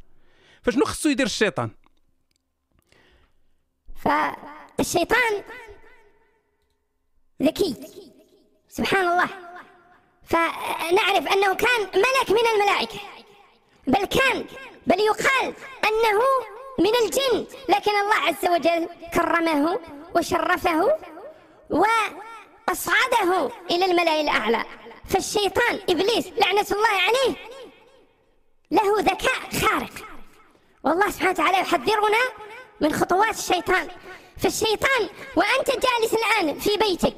[0.62, 1.70] فشنو خصو يدير الشيطان؟
[4.08, 5.42] فالشيطان
[7.42, 7.76] ذكي
[8.68, 9.28] سبحان الله.
[10.24, 13.00] فنعرف أنه كان ملك من الملائكة
[13.86, 14.46] بل كان
[14.86, 16.20] بل يقال أنه
[16.78, 17.46] من الجن.
[17.68, 19.80] لكن الله عز وجل كرمه
[20.16, 20.98] وشرفه
[21.70, 24.64] وأصعده إلى الملأ الأعلى.
[25.04, 27.34] فالشيطان إبليس لعنة الله عليه
[28.70, 29.92] له ذكاء خارق.
[30.84, 32.18] والله سبحانه وتعالى يحذرنا
[32.80, 33.88] من خطوات الشيطان.
[34.38, 37.16] فالشيطان وأنت جالس الآن في بيتك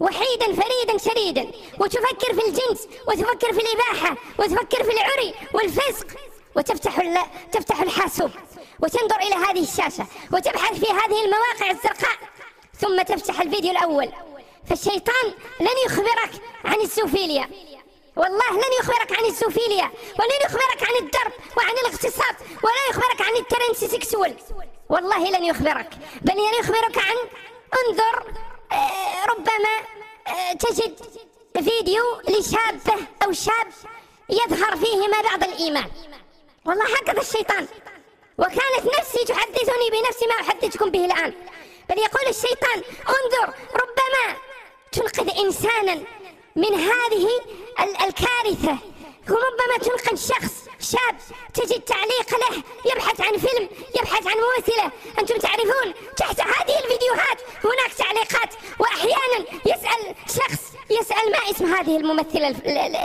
[0.00, 6.06] وحيدا فريدا شريدا وتفكر في الجنس وتفكر في الإباحة وتفكر في العري والفسق
[6.56, 7.00] وتفتح
[7.52, 8.30] تفتح الحاسوب
[8.82, 12.18] وتنظر إلى هذه الشاشة وتبحث في هذه المواقع الزرقاء
[12.80, 14.08] ثم تفتح الفيديو الأول.
[14.68, 15.26] فالشيطان
[15.60, 16.30] لن يخبرك
[16.64, 17.48] عن السوفيليا.
[18.16, 23.92] والله لن يخبرك عن السوفيليا ولن يخبرك عن الدرب وعن الاغتصاب ولا يخبرك عن الترنس
[23.92, 24.34] سكسول
[24.88, 25.90] والله لن يخبرك
[26.22, 27.16] بل لن يخبرك عن
[27.86, 28.34] انظر
[28.72, 29.76] آه، ربما
[30.26, 31.00] آه، تجد
[31.54, 33.66] فيديو لشابة أو شاب
[34.30, 35.90] يظهر فيهما بعض الإيمان.
[36.64, 37.68] والله هكذا الشيطان.
[38.38, 41.32] وكانت نفسي تحدثني بنفس ما أحدثكم به الآن.
[41.88, 44.36] بل يقول الشيطان انظر ربما
[44.92, 46.02] تنقذ إنسانا
[46.56, 47.28] من هذه
[47.80, 48.78] الكارثة.
[49.28, 50.65] ربما تنقذ شخص.
[50.80, 51.16] شاب
[51.54, 52.62] تجد تعليق له
[52.92, 53.68] يبحث عن فيلم
[54.00, 54.90] يبحث عن ممثلة.
[55.18, 58.54] أنتم تعرفون تحت هذه الفيديوهات هناك تعليقات.
[58.78, 62.48] وأحيانا يسأل شخص يسأل ما اسم هذه الممثلة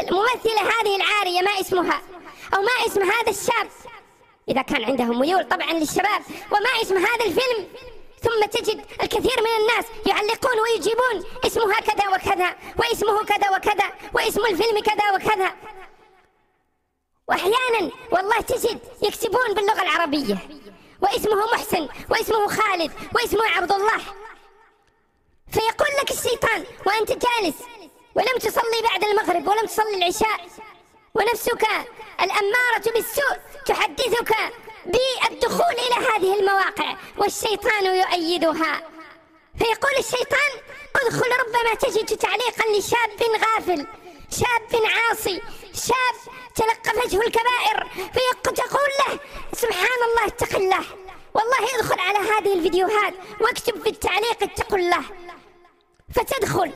[0.01, 2.01] الممثلة هذه العارية ما اسمها؟
[2.55, 3.69] أو ما اسم هذا الشاب؟
[4.49, 6.21] إذا كان عندهم ميول طبعا للشباب.
[6.51, 7.67] وما اسم هذا الفيلم؟
[8.21, 14.79] ثم تجد الكثير من الناس يعلقون ويجيبون اسمها كذا وكذا واسمه كذا وكذا واسم الفيلم
[14.79, 15.51] كذا وكذا.
[17.31, 20.37] وأحيانا والله تجد يكتبون باللغة العربية.
[21.01, 23.97] واسمه محسن واسمه خالد واسمه عبد الله
[25.51, 27.55] فيقول لك الشيطان وأنت جالس
[28.15, 30.47] ولم تصلي بعد المغرب ولم تصلي العشاء
[31.13, 31.67] ونفسك
[32.21, 34.35] الأمارة بالسوء تحدثك
[34.85, 38.81] بالدخول إلى هذه المواقع والشيطان يؤيدها.
[39.57, 40.51] فيقول الشيطان
[40.95, 43.87] ادخل ربما تجد تعليقا لشاب غافل
[44.31, 45.41] شاب عاصي
[45.73, 49.19] شاب تلقفته الكبائر فيقول له
[49.53, 50.85] سبحان الله اتق الله.
[51.33, 55.03] والله ادخل على هذه الفيديوهات واكتب في التعليق اتق الله.
[56.15, 56.73] فتدخل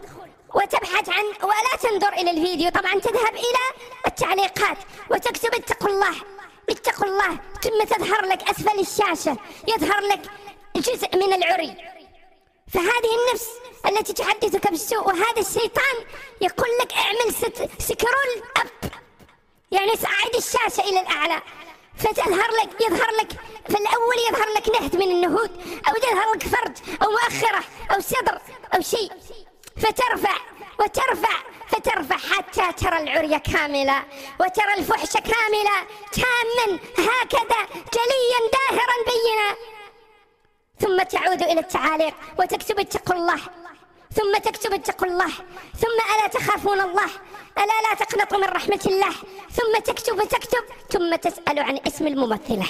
[0.55, 3.63] وتبحث عن ولا تنظر إلى الفيديو طبعا تذهب إلى
[4.07, 4.77] التعليقات
[5.11, 6.15] وتكتب اتقوا الله
[6.69, 7.39] اتقوا الله.
[7.63, 10.21] ثم تظهر لك أسفل الشاشة يظهر لك
[10.75, 11.75] جزء من العري.
[12.73, 13.47] فهذه النفس
[13.85, 15.95] التي تحدثك بالسوء وهذا الشيطان
[16.41, 17.33] يقول لك اعمل
[17.79, 18.67] سكرول أب
[19.75, 21.41] يعني صعد الشاشة إلى الأعلى.
[21.97, 23.31] فتظهر لك يظهر لك
[23.67, 25.51] في الأول يظهر لك نهد من النهود
[25.87, 28.41] أو يظهر لك فرج أو مؤخرة أو صدر
[28.75, 29.11] أو شيء.
[29.77, 30.37] فترفع
[30.79, 31.37] وترفع
[31.69, 34.03] فترفع حتى ترى العري كاملة
[34.39, 35.87] وترى الفحش كاملة.
[36.11, 39.55] تاما هكذا جليا داهرا بينا.
[40.79, 43.39] ثم تعود إلى التعاليق وتكتب اتقوا الله.
[44.15, 45.31] ثم تكتب اتقوا الله
[45.81, 47.09] ثم ألا تخافون الله
[47.57, 49.11] ألا لا تقنطوا من رحمة الله.
[49.51, 52.67] ثم تكتب وتكتب ثم تسأل عن اسم الممثلة.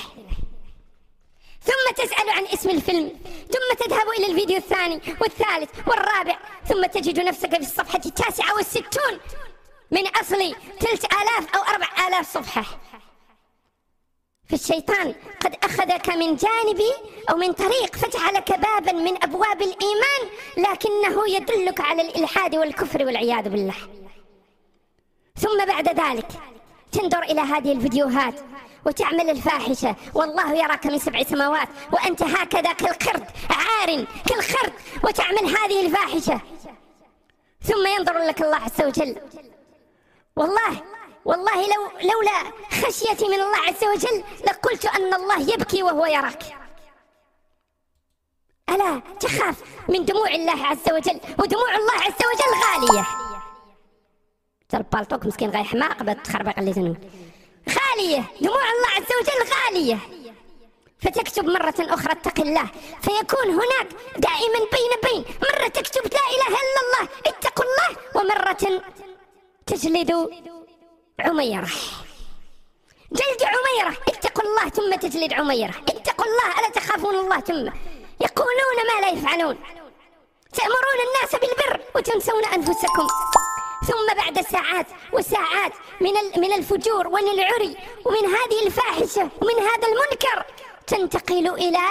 [1.62, 3.20] ثم تسأل عن اسم الفيلم.
[3.54, 6.40] ثم تذهب إلى الفيديو الثاني والثالث والرابع.
[6.70, 9.20] ثم تجد نفسك في الصفحة التاسعة والستون.
[9.92, 12.66] من أصل ثلث آلاف أو أربع آلاف صفحة.
[14.50, 16.82] فالشيطان قد أخذك من جانب
[17.30, 20.22] أو من طريق فتح لك بابا من أبواب الإيمان
[20.58, 23.76] لكنه يدلك على الإلحاد والكفر والعياذ بالله.
[25.36, 26.28] ثم بعد ذلك
[26.92, 28.34] تنظر إلى هذه الفيديوهات
[28.86, 29.96] وتعمل الفاحشة.
[30.14, 36.42] والله يراك من سبع سماوات وأنت هكذا كالقرد عار كالخرد وتعمل هذه الفاحشة.
[37.62, 39.16] ثم ينظر لك الله عز وجل.
[40.36, 40.84] والله
[41.26, 46.44] والله لو لولا خشيتي من الله عز وجل لقلت أن الله يبكي وهو يراك.
[48.70, 53.06] ألا تخاف من دموع الله عز وجل ودموع الله عز وجل غالية.
[54.70, 56.98] ترى بالطوك مسكين غاي حماق بتخربق اللي تنون
[57.70, 60.00] غالية دموع الله عز وجل غالية.
[61.00, 62.70] فتكتب مرة أخرى اتق الله
[63.02, 65.26] فيكون هناك دائما بين بين.
[65.42, 68.84] مرة تكتب لا إله إلا الله اتقوا الله ومرة
[69.66, 70.12] تجلد
[71.20, 71.70] عميرة.
[73.12, 73.98] جلد عميرة.
[74.08, 75.74] اتقوا الله ثم تجلد عميرة.
[75.90, 77.70] اتقوا الله ألا تخافون الله ثم؟
[78.22, 79.58] يقولون ما لا يفعلون.
[80.54, 83.08] تأمرون الناس بالبر وتنسون أنفسكم.
[83.88, 90.46] ثم بعد ساعات وساعات من من الفجور ومن العري ومن هذه الفاحشة ومن هذا المنكر
[90.88, 91.86] تنتقل إلى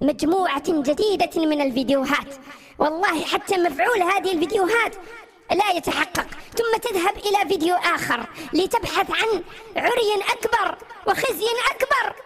[0.00, 2.34] مجموعة جديدة من الفيديوهات.
[2.78, 4.94] والله حتى مفعول هذه الفيديوهات
[5.50, 9.42] لا يتحقق ثم تذهب إلى فيديو آخر لتبحث عن
[9.76, 12.22] عري أكبر وخزي أكبر.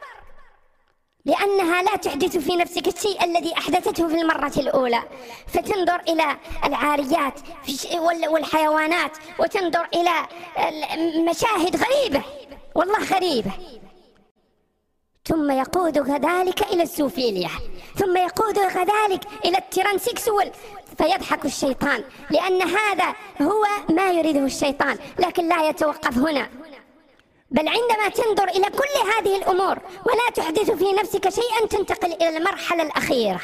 [1.24, 5.02] لأنها لا تحدث في نفسك الشيء الذي أحدثته في المرة الأولى.
[5.46, 7.40] فتنظر إلى العاريات
[8.28, 10.26] والحيوانات وتنظر إلى
[11.30, 12.22] مشاهد غريبة
[12.74, 13.52] والله غريبة.
[15.24, 17.50] ثم يقودك ذلك إلى السوفيليا.
[17.96, 20.52] ثم يقودك ذلك إلى ال transsexual
[20.98, 26.48] فيضحك الشيطان لأن هذا هو ما يريده الشيطان لكن لا يتوقف هنا.
[27.50, 32.82] بل عندما تنظر إلى كل هذه الأمور ولا تحدث في نفسك شيئا تنتقل إلى المرحلة
[32.82, 33.40] الأخيرة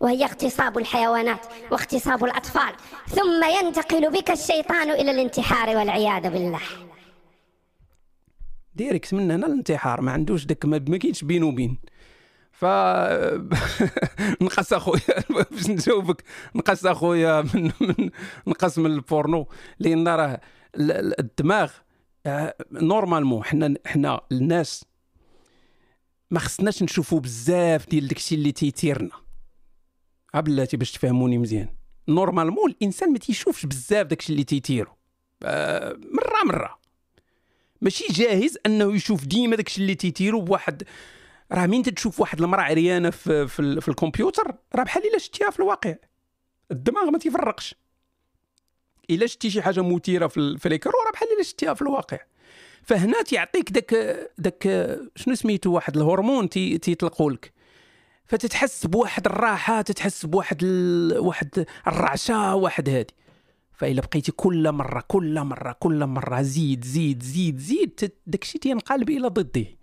[0.00, 2.74] وهي اغتصاب الحيوانات واغتصاب الأطفال
[3.08, 6.60] ثم ينتقل بك الشيطان إلى الانتحار والعياذ بالله.
[8.74, 11.78] direct من هنا الانتحار ما عندوش داك ما كاينش بين وبين.
[12.62, 12.64] ف
[14.44, 15.20] نقص أخويا.
[15.50, 16.24] باش نجاوبك.
[16.54, 18.10] نقص أخويا من, من
[18.46, 19.48] نقص من البورنو.
[19.78, 20.40] لأن راه
[20.76, 21.72] الدماغ
[22.72, 24.84] normalement حنا حنا الناس
[26.30, 29.16] ما خصناش نشوفوا بزاف ديال داكشي اللي تيتيرنا
[30.34, 31.68] بلاتي باش تفهموني مزيان.
[32.08, 34.92] normalement الإنسان ما تيشوفش بزاف داكشي اللي تيتيرو
[35.44, 36.78] آه، مره مرة.
[37.80, 40.82] ماشي جاهز أنه يشوف ديما داكشي اللي تيتيرو بواحد
[41.52, 45.58] راه مين تشوف واحد المرأة عريانة في, في, في الكمبيوتر؟ راه بحال إلا شتيها في
[45.58, 45.94] الواقع.
[46.70, 47.74] الدماغ ما تيفرقش.
[49.10, 52.18] إلا شتي شي حاجة مثيره في, في راه بحال إلا شتيها في الواقع.
[52.82, 53.94] فهنا تيعطيك داك
[54.38, 54.62] داك
[55.16, 57.52] شنو سميتو؟ واحد الهرمون تيطلقوا لك.
[58.26, 61.18] فتتحس بواحد الراحة تتحس بواحد ال...
[61.18, 63.14] واحد الرعشة واحد هادي.
[63.72, 69.28] فإلا بقيتي كل مرة كل مرة كل مرة زيد زيد زيد زيد داكشي تينقلب إلى
[69.28, 69.81] ضده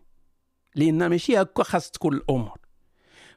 [0.76, 2.58] لأن ماشي هكا خاص تكون الأمور.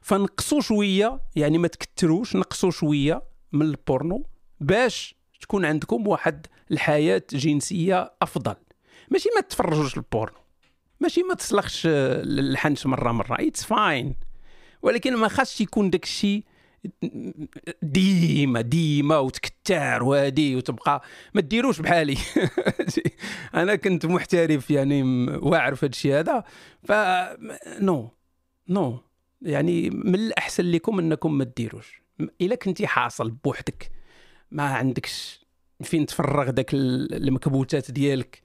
[0.01, 4.25] فنقصوا شوية يعني ما تكتروش نقصوا شوية من البورنو
[4.59, 8.55] باش تكون عندكم واحد الحياة جنسية أفضل.
[9.11, 10.37] ماشي ما تفرجوش البورنو.
[10.99, 13.37] ماشي ما تسلخش الحنش مرة مرة.
[13.39, 14.15] it's fine
[14.81, 16.43] ولكن ما خاصش يكون داك الشيء
[17.81, 21.01] ديما ديما وتكتار وهادي وتبقى
[21.33, 22.17] ما ديروش بحالي.
[23.55, 25.03] أنا كنت محترف يعني
[25.37, 26.43] واعر في هادشي هذا.
[26.83, 26.91] ف
[27.81, 28.11] no
[28.69, 28.99] no.
[29.41, 32.01] يعني من الأحسن لكم أنكم ما ديروش
[32.41, 33.91] إلا كنتي حاصل بوحدك.
[34.51, 35.45] ما عندكش
[35.83, 38.41] فين تفرغ داك المكبوتات ديالك.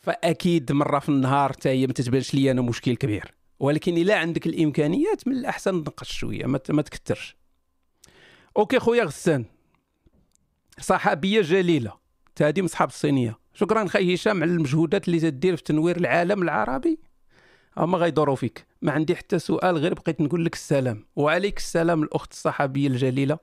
[0.00, 3.34] فأكيد مرة في النهار حتى هي ما تتبانش لي أنا مشكل كبير.
[3.60, 7.41] ولكن إلا عندك الإمكانيات من الأحسن تنقص شوية ما تكثرش
[8.56, 9.44] أوكي خويا غسان
[10.80, 11.92] صحابية جليلة
[12.40, 13.38] هذه من صحاب الصينية.
[13.54, 16.98] شكرا خي هشام على المجهودات اللي تدير في تنوير العالم العربي.
[17.76, 18.66] هما غيدوروا فيك.
[18.82, 21.06] ما عندي حتى سؤال غير بقيت نقول لك السلام.
[21.16, 23.38] وعليك السلام الأخت الصحابية الجليلة.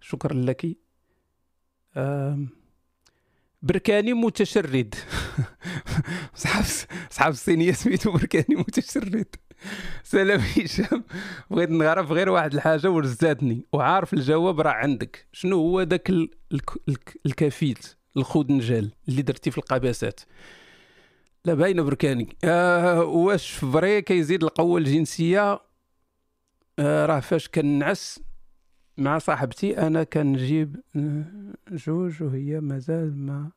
[0.00, 0.76] شكرا لك.
[3.62, 4.94] بركاني متشرد.
[6.34, 6.64] صحاب
[7.10, 9.36] صحاب الصينية سميتو بركاني متشرد.
[10.04, 11.04] سلام هشام.
[11.50, 15.26] بغيت نعرف غير واحد الحاجة ورزاتني وعارف الجواب راه عندك.
[15.32, 16.12] شنو هو ذاك
[17.26, 17.78] الكفيل
[18.16, 20.20] الخودنجال اللي درتي في القباسات؟
[21.44, 22.36] لا باينة بركاني.
[22.44, 25.60] آه واش فري كيزيد القوة الجنسية؟
[26.78, 28.20] آه راه فاش كنعس
[28.98, 31.24] مع صاحبتي أنا كنجيب آه،
[31.70, 33.50] جوج وهي مازال ما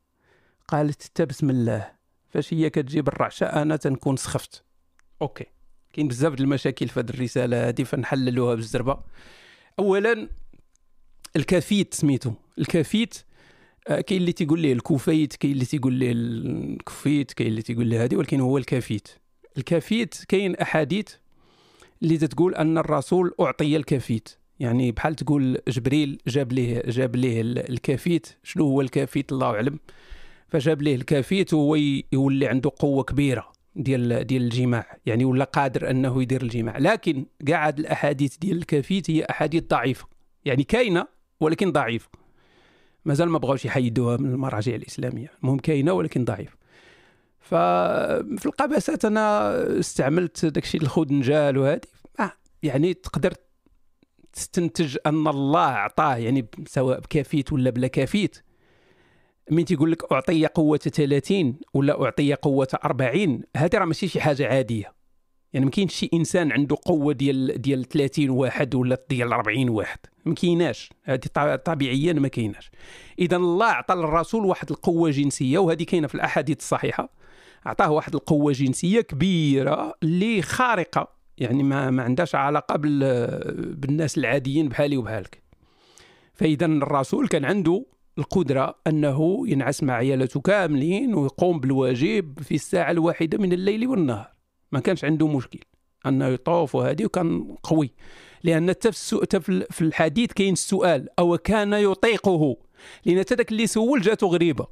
[0.67, 1.91] قالت حتى بسم الله.
[2.29, 4.63] فاش هي كتجيب الرعشة أنا تنكون سخفت.
[5.21, 5.45] OK.
[5.93, 8.99] كاين بزاف المشاكل في هذه الرسالة هذه فنحللوها بالزربة.
[9.79, 10.29] اولا
[11.35, 12.33] الكافيت سميتو.
[12.59, 13.15] الكافيت
[13.87, 18.03] آه، كاين اللي تيقول ليه الكوفيت كاين اللي تيقول ليه الكفيت كاين اللي تيقول ليه
[18.03, 19.07] هذه ولكن هو الكافيت.
[19.57, 21.07] الكافيت كاين أحاديث
[22.03, 24.29] اللي تتقول أن الرسول أعطي الكافيت.
[24.59, 28.27] يعني بحال تقول جبريل جاب ليه جاب ليه الكافيت.
[28.43, 29.79] شنو هو الكافيت؟ الله أعلم.
[30.47, 31.75] فجاب ليه الكافيت وهو
[32.13, 33.50] يولي عنده قوة كبيرة.
[33.75, 36.77] ديال ديال الجماع يعني ولا قادر أنه يدير الجماع.
[36.77, 40.07] لكن قاعد الأحاديث ديال الكافيت هي أحاديث ضعيفة.
[40.45, 41.07] يعني كاينة
[41.39, 42.09] ولكن ضعيفة.
[43.05, 45.31] مازال ما بغاوش يحيدوها من المراجع الإسلامية.
[45.43, 46.57] المهم كاينة ولكن ضعيفة.
[47.39, 51.81] ففي القباسات أنا استعملت داكشي الخدنجال وهذه
[52.19, 52.31] آه
[52.63, 53.33] يعني تقدر
[54.33, 58.43] تستنتج أن الله أعطاه يعني سواء بكافيت ولا بلا كافيت.
[59.51, 64.47] من تيقول لك أعطي قوة 30 ولا أعطي قوة 40 هذه راه ماشي شي حاجة
[64.47, 64.93] عادية.
[65.53, 69.99] يعني ما كاينش شي إنسان عنده قوة ديال ديال 30 واحد ولا ديال 40 واحد.
[70.25, 70.89] ما كايناش.
[71.03, 72.71] هذه طبيعيا ما كايناش.
[73.19, 77.09] اذا الله عطى للرسول واحد القوة جنسية وهذه كاينة في الأحاديث الصحيحة.
[77.67, 81.07] اعطاه واحد القوة جنسية كبيرة اللي خارقة.
[81.37, 85.41] يعني ما ما عندهاش علاقة بالناس العاديين بحالي وبحالك.
[86.33, 87.85] فاذا الرسول كان عنده
[88.17, 94.31] القدرة أنه ينعس مع عيالته كاملين ويقوم بالواجب في الساعة الواحدة من الليل والنهار.
[94.71, 95.59] ما كانش عنده مشكل
[96.05, 97.91] أنه يطوف وهذه وكان قوي.
[98.43, 98.73] لأن
[99.69, 102.57] في الحديث كاين السؤال أو كان يطيقه؟
[103.05, 104.67] لأن تدك اللي سول جاته غريبة.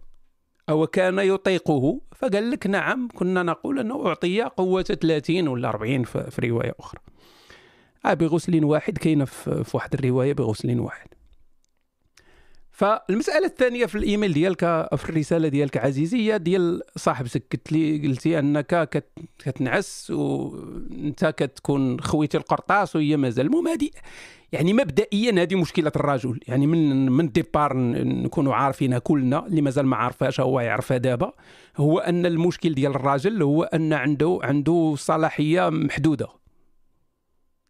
[0.69, 6.41] أو كان يطيقه؟ فقال لك نعم كنا نقول أنه أعطي قوة 30 ولا 40 في
[6.43, 7.01] رواية أخرى.
[8.05, 11.18] آه بغسل واحد كاينة في واحد الرواية بغسل واحد.
[12.79, 14.59] فالمسألة الثانية في الإيميل ديالك
[14.95, 19.03] في الرسالة ديالك عزيزي هي ديال صاحبتك قلت لي قلتي أنك
[19.39, 23.89] كتنعس وانت كتكون خويتي القرطاس وهي مازال المهم هذه
[24.51, 26.39] يعني مبدئيا هذه مشكلة الرجل.
[26.47, 31.33] يعني من من ديبار نكونوا عارفينها كلنا اللي مازال ما عارفهاش هو يعرفها دابا.
[31.77, 36.27] هو أن المشكل ديال الراجل هو أن عنده عنده صلاحية محدودة.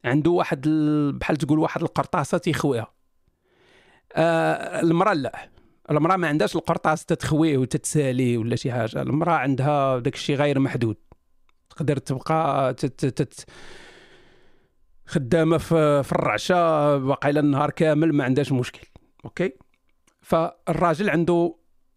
[0.06, 0.68] عنده واحد
[1.14, 2.99] بحال تقول واحد القرطاسة تيخويها
[4.14, 5.50] آه المرأة لا.
[5.92, 9.02] المرأة ما عندهاش القرطاس تتخويه وتتسالي ولا شي حاجة.
[9.02, 10.96] المرأة عندها داك الشيء غير محدود.
[11.70, 13.46] تقدر تبقى تت تت
[15.06, 18.88] خدامة في, في الرعشة باقي النهار كامل ما عندهاش مشكل.
[19.26, 19.54] OK؟
[20.22, 21.56] فالراجل عنده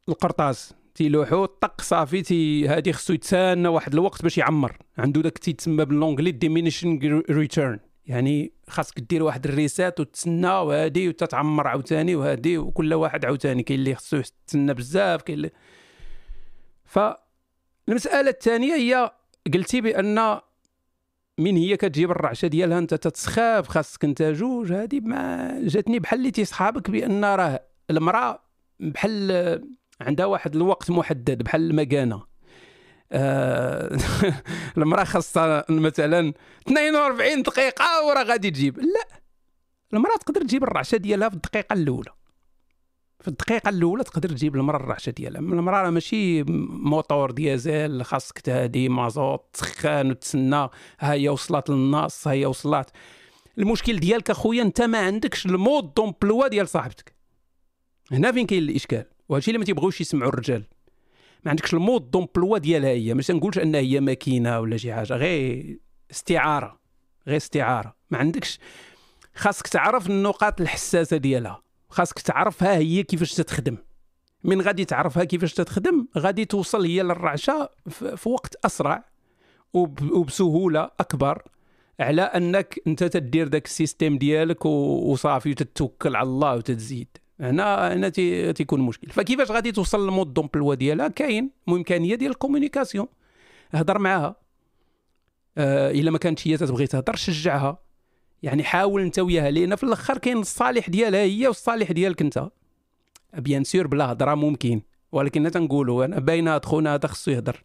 [0.09, 0.75] القرطاس.
[0.95, 4.77] تيلوحو طق صافي تي هادي خصو يتسنى واحد الوقت باش يعمر.
[4.99, 11.67] عنده داك تيتسمى ب l'anglais diminishing return يعني خاصك دير واحد الريسات وتسنى وهادي وتتعمر
[11.67, 15.51] عاوتاني وهادي وكل واحد عاوتاني كاين اللي خصو يتسنى بزاف كاين اللي
[16.85, 19.11] فالمساله الثانية هي
[19.55, 20.41] قلتي بأن
[21.39, 26.31] من هي كتجيب الرعشة ديالها؟ أنت تتسخاف خاصك أنت جوج هذه ما جاتني بحال اللي
[26.31, 28.43] تيصحابك بأن راه المرأة
[28.81, 32.32] بحال عندها واحد الوقت محدد بحال المكانة.
[34.79, 36.33] المرأة خاصها مثلا
[36.69, 38.79] 42 دقيقة وراه غادي تجيب.
[38.79, 39.23] لا
[39.95, 42.11] المرأة تقدر تجيب الرعشة ديالها في الدقيقة الأولى.
[43.21, 45.41] في الدقيقة الأولى تقدر تجيب المرأة الرعشة ديالها.
[45.41, 50.69] المرأة راه ماشي moteur diesel خاصك تهدي مازوت تسخن وتسنى.
[51.01, 52.91] ها هي وصلت للنص ها هي وصلت.
[53.59, 57.15] المشكل ديالك أخويا أنت ما عندكش ال mode d'emploi ديال صاحبتك.
[58.13, 60.65] هنا فين كاين الإشكال؟ وهادشي اللي ما تيبغيوش يسمعوا الرجال.
[61.45, 63.15] ما عندكش ال mode d'emploi ديالها هي.
[63.15, 65.15] ماشي نقولش أنها هي ماكينة ولا شي حاجة.
[65.15, 65.79] غير
[66.11, 66.81] استعارة.
[67.27, 67.97] غير استعارة.
[68.11, 68.59] ما عندكش
[69.35, 71.63] خاصك تعرف النقاط الحساسة ديالها.
[71.89, 73.77] خاصك تعرفها هي كيفاش تتخدم
[74.45, 77.69] من غادي تعرفها كيفاش تتخدم غادي توصل هي للرعشة
[78.17, 79.05] في وقت أسرع
[79.73, 81.43] وبسهولة أكبر.
[82.01, 87.09] على أنك أنت تدير داك ال système ديالك وصافي وتتوكل على الله وتتزيد.
[87.43, 88.09] هنا هنا
[88.53, 89.09] تيكون مشكل.
[89.09, 93.07] فكيفاش غادي توصل لل mode d'emploi ديالها؟ كاين امكانيه ديال ال communication.
[93.73, 94.37] هضر معاها.
[95.59, 97.79] آه إلا ما كانتش هي تبغي تهضر شجعها.
[98.43, 102.49] يعني حاول أنت وياها لأن في الأخر كاين الصالح ديالها هي والصالح ديالك أنت.
[103.35, 104.83] bien sûr بلا هضرة ممكن.
[105.13, 107.65] ولكن تنقولوا أنا باينه خونا هذا خصو يهضر.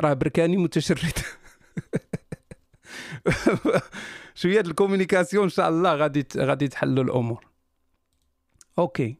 [0.00, 1.18] راه بركاني متشرد.
[4.34, 7.55] شوية ال communication إن شاء الله غادي غادي تحلوا الأمور.
[8.78, 9.16] OK.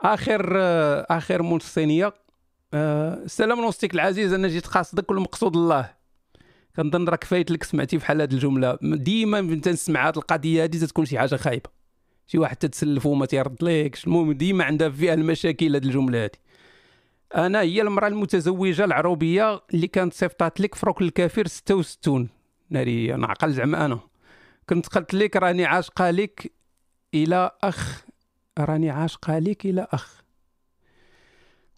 [0.00, 0.56] آخر
[1.10, 2.14] آخر ملصينيه
[2.74, 5.94] السلام أه نوستيك العزيز أنا جيت قاصدك والمقصود الله.
[6.76, 8.78] كنظن راك فايت لك سمعتي بحال هذه الجملة.
[8.82, 11.70] ديما من تنسمع هذه القضية هذه تكون شي حاجة خايبة.
[12.26, 16.30] شي واحد تتسلف وما تيرد لكش المهم ديما عندها فيها المشاكل هذه الجملة هذه
[17.34, 22.28] أنا هي المرأة المتزوجة العروبية اللي كانت صيفطات لك في ركن الكافر 66
[22.70, 24.00] ناري أنا عقل زعما أنا.
[24.68, 26.52] كنت قلت لك راني عاشقة لك
[27.14, 28.04] إلى أخ
[28.58, 30.22] راني عاشقة لك إلى أخ.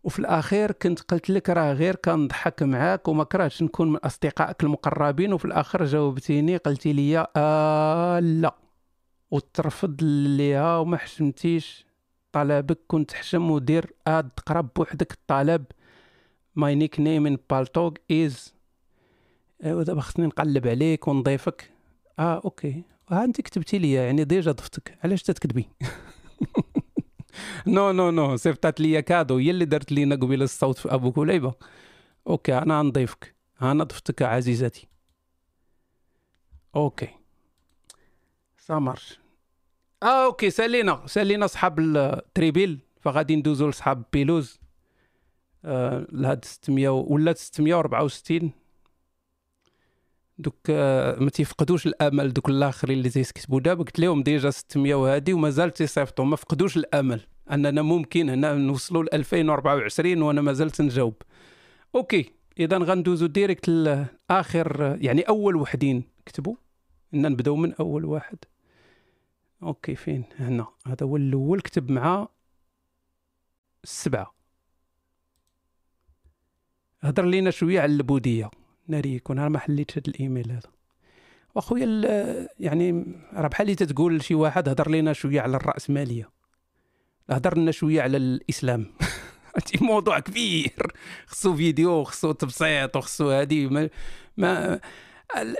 [0.05, 5.33] وفي الأخير كنت قلت لك راه غير كنضحك معاك وما كرهتش نكون من أصدقائك المقربين
[5.33, 8.55] وفي الآخر جاوبتيني قلتي لي آه لا.
[9.31, 11.87] وترفض ليها وما حشمتيش.
[12.33, 15.65] طلبك كنت حشم ودير آد تقرب بوحدك الطلب.
[16.57, 18.55] my nickname in Paltalk is
[19.65, 21.71] ودابا خصني نقلب عليك ونضيفك.
[22.19, 22.83] آه OK.
[23.11, 24.99] ها أنت كتبتي لي يعني déjà ضفتك.
[25.05, 25.69] علاش تتكذبي؟
[27.67, 31.55] non non non صيفطات لي cadeau هي اللي درت لينا قبيل الصوت في أبو كليبة.
[32.27, 33.35] OK أنا نضيفك.
[33.63, 34.89] أنا ضفتك عزيزتي.
[36.77, 37.09] OK.
[38.59, 39.21] ça marche
[40.03, 44.61] آه OK سالينا سالينا صحاب التريبيل فغادي ندوزو لصحاب بيلوز.
[45.65, 48.53] آه لهاد 600 ولا 664
[50.39, 55.33] دوك آه ما تيفقدوش الأمل دوك الآخرين اللي تيكتبوا دابا قلت لهم déjà 600 وهادي
[55.33, 56.25] ومازال تيصيفطوا.
[56.25, 57.21] ما فقدوش الأمل.
[57.51, 61.15] أننا ممكن هنا نوصلوا ل 2024 وأنا ما زلت نجاوب.
[61.95, 66.05] OK إذا غندوزو direct لاخر يعني أول وحدين.
[66.27, 66.55] كتبوا؟
[67.15, 68.39] إن نبداو من أول واحد.
[69.63, 70.67] OK فين؟ هنا.
[70.87, 71.61] هذا هو الأول.
[71.61, 72.29] كتب مع
[73.85, 74.35] السبعة.
[77.03, 78.51] هضر لينا شوية على البودية.
[78.89, 80.71] ناري يكون أنا ما حليتش هذا الإيميل هذا.
[81.55, 81.87] وأخويا
[82.61, 86.31] يعني راه بحال اللي تتقول شي واحد هضر لينا شوية على الراسماليه
[87.31, 88.87] هضر لنا شوية على الإسلام.
[89.57, 90.93] هادي موضوع كبير.
[91.27, 93.91] خصو فيديو خصو تبسيط وخصو هادي ما,
[94.37, 94.81] ما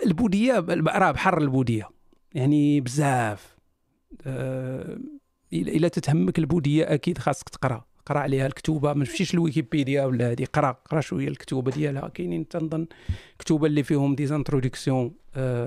[0.07, 1.89] البودية راه بحر البودية.
[2.35, 3.57] يعني بزاف.
[4.27, 4.99] أه
[5.53, 7.85] إلا تتهمك البودية أكيد خاصك تقرأ.
[8.07, 12.09] قرا عليها الكتوبه ما تمشيش لويكيبيديا ولا هذه قرا قرا شوية الكتوبه ديالها.
[12.09, 12.87] كاينين تنظن
[13.39, 15.15] كتوبه اللي فيهم des introductions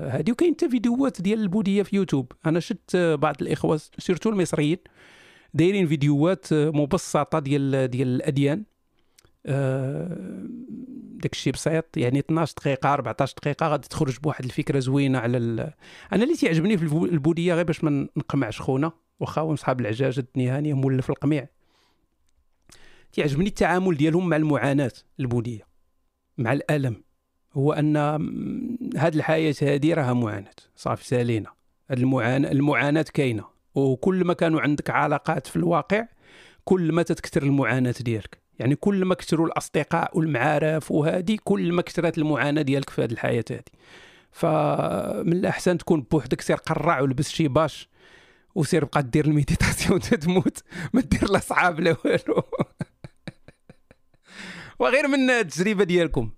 [0.08, 2.32] هذه وكاين حتى فيديوهات ديال البوديه في يوتيوب.
[2.46, 4.78] أنا شفت بعض الإخوة surtout المصريين
[5.54, 8.64] دايرين فيديوهات مبسطة ديال ديال الأديان.
[9.46, 10.46] آه،
[11.22, 11.96] داك الشيء بسيط.
[11.96, 15.60] يعني 12 دقيقة 14 دقيقة غادي تخرج بواحد الفكرة زوينة على ال...
[16.12, 18.92] أنا اللي تيعجبني في البودية غير باش ما نقمعش خونا.
[19.20, 21.48] واخا صحاب العجاج الدنيهاني مولف القميع.
[23.12, 25.66] تيعجبني التعامل ديالهم مع المعاناة البوديه
[26.38, 27.02] مع الألم.
[27.52, 27.96] هو أن
[28.96, 31.50] هاد الحياة هذه راها معاناة صافي سالينا
[31.90, 33.44] هاد المعاناه المعاناة كاينة.
[33.74, 36.06] وكل ما كانوا عندك علاقات في الواقع
[36.64, 38.38] كل ما تتكثر المعاناة ديالك.
[38.58, 43.44] يعني كل ما كثروا الأصدقاء والمعارف وهذه كل ما كثرت المعاناة ديالك في هذه الحياة
[43.50, 43.62] هذه
[44.32, 47.88] فمن الأحسن تكون بوحدك سير قرع ولبس شي bâche
[48.54, 52.42] وسير بقى دير ال méditation تموت ما دير لا صعاب لا والو.
[54.78, 56.30] وغير من التجربة ديالكم.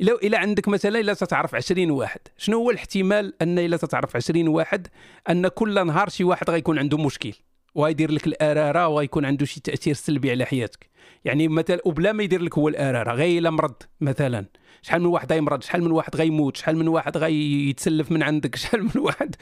[0.00, 2.20] إلا إلا عندك مثلا إلا تتعرف 20 واحد.
[2.36, 4.88] شنو هو الاحتمال أن إلا تتعرف 20 واحد؟
[5.30, 7.32] أن كل نهار شي واحد غيكون عنده مشكل
[7.74, 10.90] وغيدير لك الأرارة وغيكون عنده شي تأثير سلبي على حياتك.
[11.24, 14.46] يعني مثلا وبلا ما يدير لك هو الأرارة غير إلا مرض مثلا.
[14.82, 18.82] شحال من واحد غيمرض شحال من واحد غيموت شحال من واحد غيتسلف من عندك شحال
[18.84, 19.36] من واحد.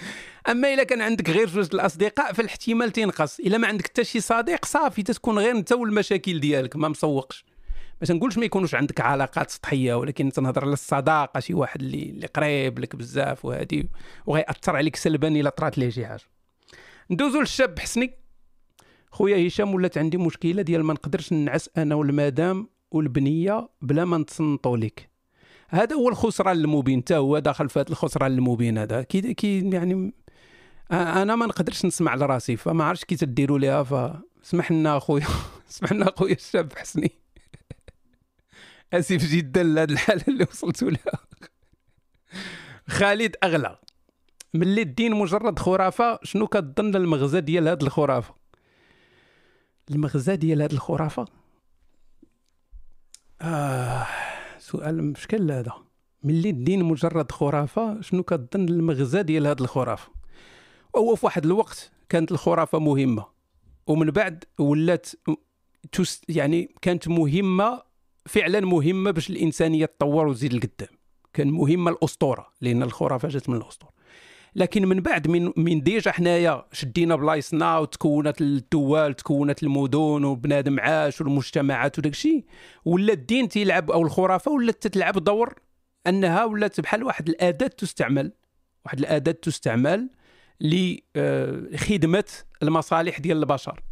[0.48, 4.64] أما إلا كان عندك غير جوج الأصدقاء فالاحتمال تينقص إلا ما عندك حتى شي صديق
[4.64, 7.53] صافي تتكون غير أنت والمشاكل ديالك ما مسوقش.
[8.00, 12.26] ما تنقولش ما يكونوش عندك علاقات سطحية ولكن تنهضر على الصداقة شي واحد اللي اللي
[12.26, 13.88] قريب لك بزاف وهادي
[14.26, 16.22] وغيأثر عليك سلبا الا طرات ليه شي حاجة
[17.10, 18.14] ندوزو للشاب حسني.
[19.10, 24.76] خويا هشام ولات عندي مشكلة ديال ما نقدرش نعس أنا والمدام والبنية بلا ما نتصنطوا
[24.76, 25.10] لك
[25.68, 29.02] هذا هو الخسران المبين حتى هو داخل في هذا الخسران المبين هذا.
[29.02, 30.14] كي كي يعني
[30.92, 35.26] أنا ما نقدرش نسمع لراسي فما عرفتش كي تديروا ليها فاسمح لنا اخويا
[35.70, 37.23] اسمح لنا اخويا الشاب حسني.
[38.98, 41.18] آسف جدا لهذه الحالة اللي وصلت لها.
[42.88, 43.78] خالد أغلى.
[44.54, 48.34] ملي الدين مجرد خرافة شنو كتظن المغزى ديال هذه الخرافة؟
[49.90, 51.26] المغزى ديال هذه الخرافة؟
[53.42, 54.06] آه
[54.58, 55.72] سؤال مشكل هذا.
[56.22, 60.10] ملي الدين مجرد خرافة شنو كتظن المغزى ديال هذه الخرافة؟
[60.96, 63.26] هو في واحد الوقت كانت الخرافة مهمة
[63.86, 65.10] ومن بعد ولات
[66.28, 67.82] يعني كانت مهمة
[68.26, 70.98] فعلا مهمة باش الانسانيه تطور وتزيد لقدام.
[71.32, 73.94] كان مهمة الأسطورة لأن الخرافة جات من الأسطورة.
[74.56, 81.20] لكن من بعد من من ديجا حنايا شدينا بلايصنا وتكونت الدول تكونت المدن وبنادم عاش
[81.20, 82.44] والمجتمعات وداك الشيء
[82.84, 85.54] ولا الدين تيلعب أو الخرافة ولات تلعب دور
[86.06, 88.32] أنها ولات بحال واحد الأداة تستعمل
[88.84, 90.10] واحد الأداة تستعمل
[90.60, 92.24] لخدمة
[92.62, 93.82] المصالح ديال البشر.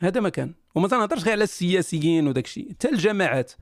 [0.00, 0.54] هذا ما كان.
[0.74, 2.70] وما تنهضرش غير على السياسيين وداك الشيء.
[2.70, 3.52] حتى الجماعات.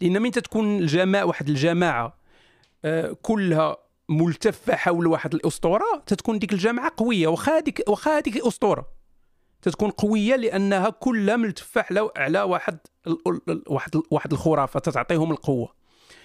[0.00, 2.18] لأن من تتكون الجماعة واحد الجماعة
[2.84, 3.76] آه، كلها
[4.08, 7.28] ملتفة حول واحد الأسطورة تتكون ديك الجامعة قوية.
[7.28, 8.86] واخا هذيك واخا هذيك اسطوره
[9.62, 12.78] تتكون قوية لأنها كلها ملتفة على على واحد
[13.66, 14.80] واحد واحد الخرافة.
[14.80, 15.72] تتعطيهم القوة.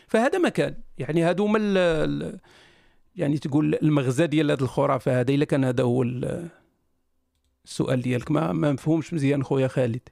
[0.08, 0.76] فهذا ما كان.
[0.98, 2.40] يعني هادو هما
[3.16, 6.04] يعني تقول المغزى ديال هذه الخرافة هذا إلا كان هذا هو
[7.66, 8.32] السؤال ديالك.
[8.32, 10.10] ما ما مفهومش مزيان خويا خالد.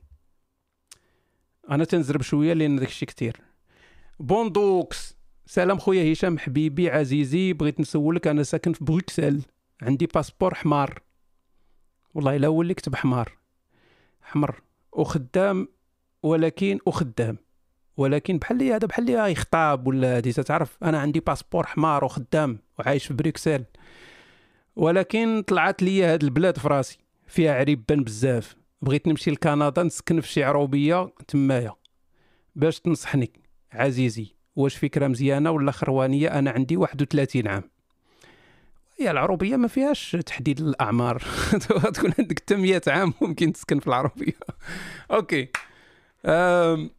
[1.72, 3.38] أنا تنزرب شوية لأن داكشي كثير
[4.20, 9.42] بوندوكس سلام خويا هشام حبيبي عزيزي بغيت نسولك أنا ساكن في بروكسل.
[9.82, 11.02] عندي passeport حمار.
[12.14, 13.38] والله إلا هو اللي كتب حمار.
[14.22, 14.62] حمر.
[14.92, 15.68] وخدام
[16.24, 17.38] ولكن وخدام.
[17.98, 22.60] ولكن بحال لي هذا بحال لي يخطاب ولا هادي تعرف أنا عندي passeport حمار وخدام
[22.80, 23.66] وعايش في بروكسل.
[24.76, 26.98] ولكن طلعت لي هاد البلاد في راسي.
[27.30, 28.56] فيها عريبان بزاف.
[28.82, 31.74] بغيت نمشي لكندا نسكن في شي عروبية تمايا.
[32.56, 33.32] باش تنصحني؟
[33.72, 37.64] عزيزي واش فكرة مزيانة ولا خروانية؟ أنا عندي 31 عام.
[39.00, 41.24] هي العروبية ما فيهاش تحديد الاعمار
[41.94, 44.34] تكون عندك حتى 100 عام ممكن تسكن في العروبية.
[45.12, 45.48] OK.
[46.26, 46.90] أم...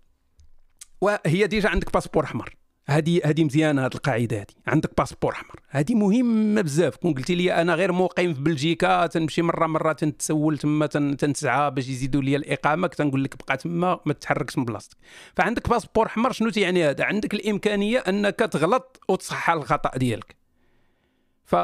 [1.00, 2.56] وهي déjà عندك passeport أحمر.
[2.90, 5.60] هذه هذه مزيانه هذه القاعدة هذه عندك passeport أحمر.
[5.68, 6.96] هذه مهمة بزاف.
[6.96, 11.88] كون قلتي لي أنا غير مقيم في بلجيكا تنمشي مره مرة تنتسول تما تنسعى باش
[11.88, 12.86] يزيدوا لي الإقامة.
[12.88, 14.96] تنقول لك بقى تما ما تتحركش من بلاصتك.
[15.36, 20.36] فعندك passeport أحمر شنو تيعني هذا؟ عندك الإمكانية أنك تغلط وتصحح الخطأ ديالك.
[21.44, 21.56] ف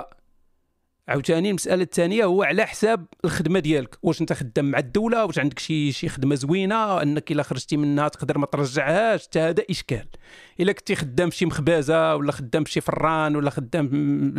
[1.09, 3.99] عاوتاني المسألة الثانية هو على حساب الخدمة ديالك.
[4.03, 8.09] واش انت خدام مع الدولة؟ واش عندك شي شي خدمة زوينة؟ انك إلا خرجتي منها
[8.09, 9.27] تقدر ما ترجعهاش.
[9.27, 10.07] حتى هذا إشكال.
[10.61, 14.35] إلا كنتي خدام شي مخبازه ولا خدام شي فران ولا خدام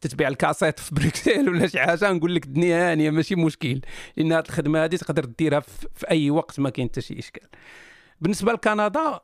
[0.00, 3.80] تتبيع الكاسيت في بروكسل ولا شي حاجة نقول لك الدنيا هانية ماشي مشكل.
[4.16, 7.48] لأن هذه الخدمة هذه تقدر ديرها في أي وقت ما كاين حتى شي إشكال.
[8.20, 9.20] بالنسبة لكندا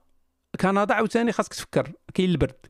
[0.61, 1.93] كندا عاوتاني خاصك تفكر.
[2.15, 2.67] كاين البرد.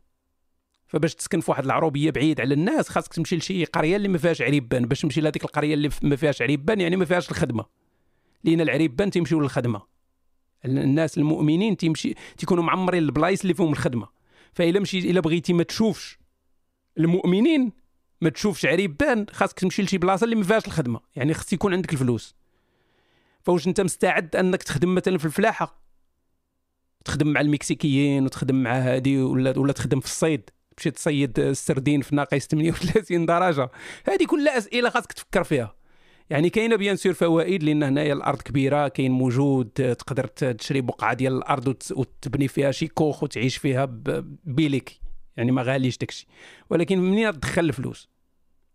[0.86, 4.42] فباش تسكن في واحد العروبية بعيد على الناس خاصك تمشي لشي قرية اللي ما فيهاش
[4.42, 7.64] عريبان باش تمشي لهذيك القرية اللي ما فيهاش عريبان يعني ما فيهاش الخدمة.
[8.44, 9.82] لأن العريبان تيمشيو للخدمة.
[10.64, 14.08] الناس المؤمنين تيمشي تيكونوا معمرين البلايص اللي فيهم الخدمة.
[14.52, 16.18] فاذا مشي إلا بغيتي ما تشوفش
[16.98, 17.72] المؤمنين
[18.20, 21.00] ما تشوفش عريبان خاصك تمشي لشي بلاصة اللي ما فيهاش الخدمة.
[21.16, 22.34] يعني خص يكون عندك الفلوس.
[23.42, 25.86] فواش أنت مستعد أنك تخدم مثلا في الفلاحة؟
[27.04, 32.16] تخدم مع المكسيكيين وتخدم مع هادي ولا ولا تخدم في الصيد؟ تمشي تصيد السردين في
[32.16, 33.70] ناقص 38 درجة.
[34.04, 35.74] هذه كلها أسئلة خاصك تفكر فيها.
[36.30, 41.36] يعني كاينة bien sûr فوائد لأن هنايا الأرض كبيرة كاين موجود تقدر تشري بقعة ديال
[41.36, 43.84] الأرض وتبني فيها شي كوخ وتعيش فيها
[44.44, 45.00] بيليك
[45.36, 46.26] يعني ما غاليش داكشي.
[46.70, 48.08] ولكن منين تدخل الفلوس؟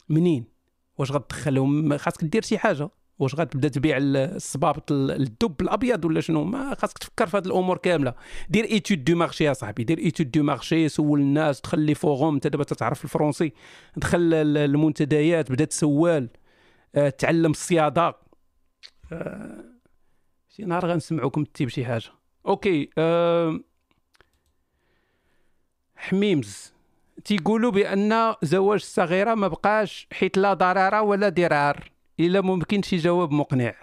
[0.09, 0.45] منين؟
[0.97, 2.89] واش غتدخلهم خاصك دير شي حاجة.
[3.21, 8.13] واش غتبدا تبيع الصبابط الدب الابيض ولا شنو؟ ما خاصك تفكر في هذه الأمور كامله.
[8.49, 9.83] دير étude de marché يا صاحبي.
[9.83, 13.53] دير étude de marché سول الناس دخل les forums انت دابا تتعرف الفرونسي.
[13.97, 16.29] دخل المنتديات بدا تسوال
[16.95, 18.15] آه، تعلم الصيادة.
[19.11, 19.63] آه،
[20.49, 22.09] شي نهار غنسمعوكم تيب شي حاجة.
[22.47, 23.59] OK أه
[25.95, 26.73] حميمز.
[27.25, 31.91] تيقولوا بأن زواج الصغيره ما بقاش حيت لا ضرر ولا ضرار.
[32.19, 33.73] إلا ممكن شي جواب مقنع.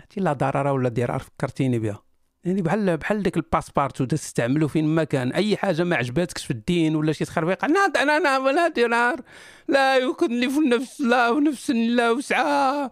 [0.00, 2.04] هاتي لا ضرر ولا ضرار فكرتيني بها.
[2.44, 6.96] يعني بحال بحال داك الباسبورت تستعملو فين ما كان أي حاجة ما عجباتكش في الدين
[6.96, 9.20] ولا شي تخربيق لا أنا أنا ولا دينار
[9.68, 12.90] لا يكلف النفس لا نفس لا وسعها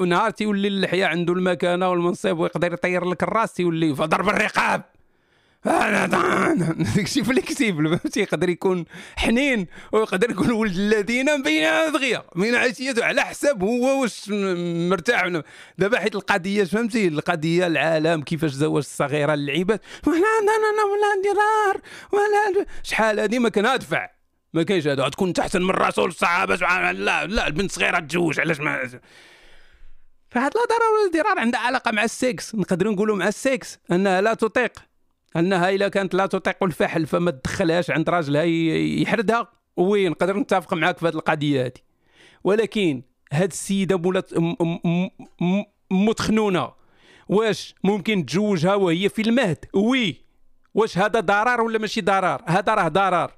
[0.00, 4.82] ونهار تيولي اللحية عنده المكانة والمنصب ويقدر يطير لك الراس تيولي فضرب الرقاب
[5.64, 8.84] داكشي فليكسيبل فهمتي يقدر يكون
[9.16, 14.24] حنين ويقدر يكون ولد الذين بين دغيا من عشيته على حساب هو واش
[14.90, 15.42] مرتاح.
[15.78, 21.80] دابا حيت القضية فهمتي؟ القضية العالم كيفاش زواج الصغيرة اللعيبات ولا أنا ولا درار
[22.12, 24.10] ولا شحال هذه ما كندفع
[24.54, 27.24] ما كاينش هذا تكون احسن من رسول الصحابة سبحان الله.
[27.24, 29.00] لا البنت صغيرة تتزوج علاش ما
[30.30, 32.54] فهاد لا ضرر ولا ضرار عندها علاقة مع السكس.
[32.54, 34.89] نقدروا نقولوا مع السكس أنها لا تطيق.
[35.36, 38.42] أنها اذا كانت لا تطيق الفحل فما تدخلهاش عند راجلها
[39.02, 39.52] يحردها.
[39.76, 41.72] وي نقدر نتفق معاك في هذه القضية هذه
[42.44, 43.02] ولكن
[43.32, 44.30] هاد السيدة مولات
[45.90, 46.72] متخنونة.
[47.28, 50.24] واش ممكن تزوجها وهي في المهد؟ وي!
[50.74, 53.32] واش هذا ضرر ولا ماشي ضرر؟ هذا راه ضرر.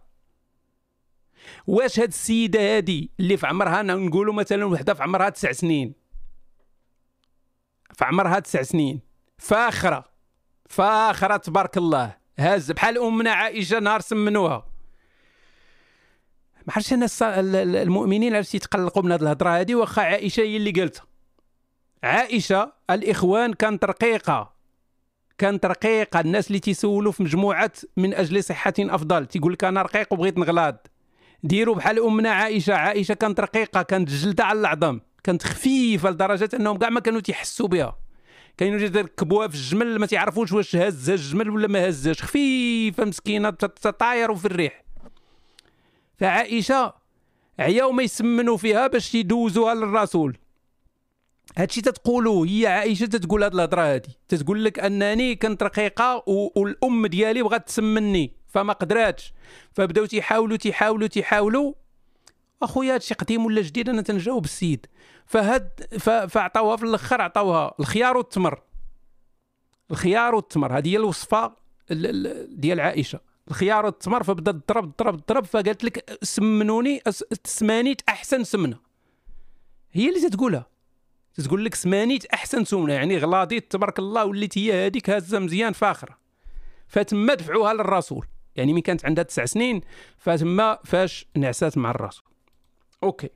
[1.66, 5.95] واش هاد السيدة هادي اللي في عمرها نقولوا مثلا وحدة في عمرها تسع سنين.
[7.95, 9.01] في عمرها تسع سنين.
[9.38, 10.11] فاخرة.
[10.72, 12.16] فاخره تبارك الله.
[12.38, 14.66] هاز بحال أمنا عائشة نهار سمنوها.
[16.66, 21.06] ما عرفتش الناس المؤمنين عرفتي يتقلقوا من هذه الهضرة هذه واخا عائشة هي اللي قالتها.
[22.02, 24.52] عائشة الإخوان كانت رقيقه
[25.38, 29.26] كانت رقيقه الناس اللي تيسولوا في مجموعة من أجل صحة أفضل.
[29.26, 30.86] تيقول لك أنا رقيق وبغيت نغلاض
[31.42, 32.74] ديروا بحال أمنا عائشة.
[32.74, 33.82] عائشة كانت رقيقة.
[33.82, 35.00] كانت جلدة على العظم.
[35.24, 37.96] كانت خفيفة لدرجة أنهم كاع ما كانوا تيحسوا بها.
[38.57, 43.50] كاينوا اللي يركبوها في الجمل ما تعرفوش واش هزها الجمل ولا ما هزاش خفيفة مسكينة
[43.50, 44.84] تطاير في الريح.
[46.18, 46.94] فعائشة
[47.59, 50.38] عياو ما يسمنوا فيها باش يدوزوها للرسول.
[51.59, 54.18] هادشي تتقولوا هي عائشة تتقول هاد الهضرة هادي.
[54.28, 58.32] تتقول لك أنني كنت رقيقة والأم ديالي بغات تسمني.
[58.48, 59.32] فما قدراتش.
[59.72, 61.72] فبداو تيحاولوا تيحاولوا تيحاولوا
[62.62, 64.86] أخويا هادشي قديم ولا جديد؟ أنا تنجاوب السيد.
[65.33, 65.87] فهاد
[66.28, 68.62] فعطاوها في الأخر عطاوها الخيار والتمر.
[69.91, 71.57] الخيار والتمر هذه هي الوصفة
[72.49, 73.20] ديال عائشة.
[73.49, 77.03] الخيار والتمر فبدا تضرب تضرب تضرب فقالت لك سمنوني
[77.45, 78.78] سمانيت أحسن سمنة.
[79.93, 80.66] هي اللي تتقولها.
[81.45, 86.18] تقول لك سمانيت أحسن سمنة يعني غلاضيت تبارك الله وليت هي هذيك هازة مزيان فاخرة.
[86.89, 88.26] فتما دفعوها للرسول.
[88.57, 89.80] يعني ملي كانت عندها تسع سنين
[90.18, 92.24] فتما فاش نعسات مع الرسول.
[93.03, 93.28] OK.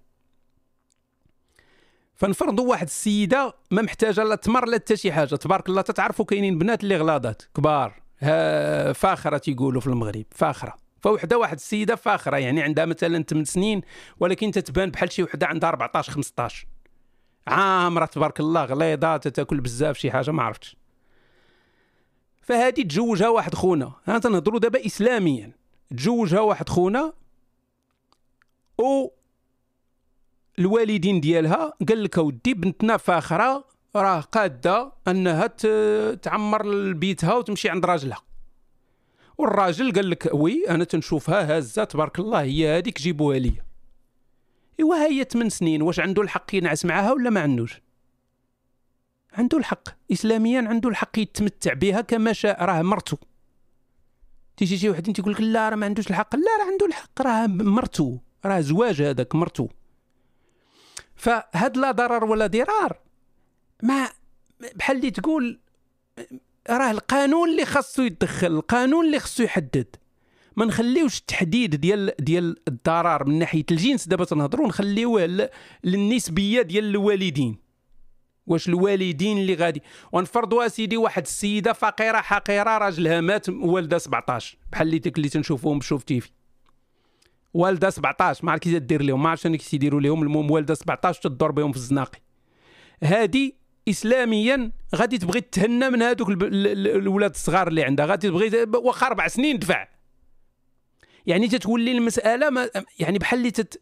[2.17, 5.37] فنفرضوا واحد السيدة ما محتاجة لا تمر لا حتى شي حاجة.
[5.37, 8.03] تبارك الله تتعرفوا كاينين بنات اللي غلاضات كبار.
[8.95, 10.75] فاخرة تيقولوا في المغرب فاخرة.
[11.01, 13.83] فوحدة واحد السيدة فاخرة يعني عندها مثلا 8 سنين
[14.21, 16.67] ولكن تتبان بحال شي وحدة عندها 14 15
[17.47, 20.77] عامرة تبارك الله غليظة تاكل بزاف شي حاجة ما عرفتش.
[22.41, 23.93] فهادي تزوجها واحد خونا.
[24.07, 25.53] ها تنهضروا دابا اسلاميا.
[25.97, 27.13] تزوجها واحد خونا
[28.79, 29.09] و
[30.59, 33.65] الوالدين ديالها قال لك اودي بنتنا فاخرة
[33.97, 35.47] راه قادة أنها
[36.15, 38.23] تعمر بيتها وتمشي عند راجلها.
[39.39, 43.53] والراجل قال لك وي أنا تنشوفها هازة تبارك الله هي هذيك جيبوها لي
[44.81, 47.81] إيوا هي 8 سنين واش عنده الحق ينعس معاها ولا ما عندوش؟
[49.33, 53.19] عنده الحق اسلاميا عنده الحق يتمتع بها كما شاء راه مرته
[54.57, 56.37] تيجي شي واحد تيقول لك لا راه ما عندوش الحق.
[56.37, 59.69] لا راه عنده الحق راه مرته راه زواج هذاك مرته
[61.17, 62.99] فهاد لا ضرر ولا ضرار.
[63.83, 64.09] ما
[64.75, 65.61] بحال اللي تقول
[66.71, 69.97] راه القانون اللي خاصو يتدخل القانون اللي خاصو يحدد.
[70.57, 75.51] ما نخليوش التحديد ديال ديال الضرر من ناحية الجنس دابا تنهضروا نخليوه
[75.85, 77.59] للنسبية ديال الوالدين.
[78.47, 84.87] واش الوالدين اللي غادي؟ ونفرضوا سيدي واحد السيدة فقيرة حقيرة راجلها مات والدة 17 بحال
[84.87, 86.31] اللي اللي تنشوفوهم بشوف تيفي.
[87.55, 91.21] والده 17 ما عرفت كيفاش دير لهم ما عرفتش أنا كيديروا لهم المهم والده 17
[91.23, 92.19] تدور بهم في الزناقي
[93.03, 93.55] هادي
[93.89, 99.59] اسلاميا غادي تبغي تهنى من هذوك الولاد الصغار اللي عندها غادي تبغي واخا أربع سنين
[99.59, 99.89] دفع
[101.27, 103.81] يعني تتولي المسألة ما يعني بحال اللي تت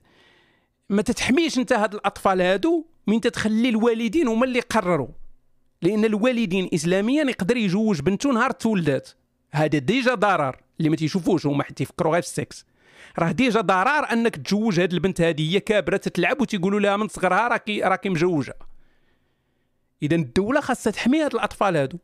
[0.89, 5.09] ما تتحميش انت هاد الأطفال هادو من تتخلي الوالدين هما اللي يقرروا.
[5.83, 9.11] لأن الوالدين اسلاميا يقدر يجوج بنته نهار تولدات
[9.51, 12.67] هذا déjà ضرر اللي ما تيشوفوش هما حتى يفكروا غير في السكس.
[13.19, 17.49] راه déjà ضرر انك تجوج هاد البنت هذه هي كابرة تتلعب وتيقولوا لها من صغرها
[17.49, 18.55] راكي راكي مجوجة.
[20.03, 21.99] إذا الدولة خاصها تحمي هاد الأطفال هادو.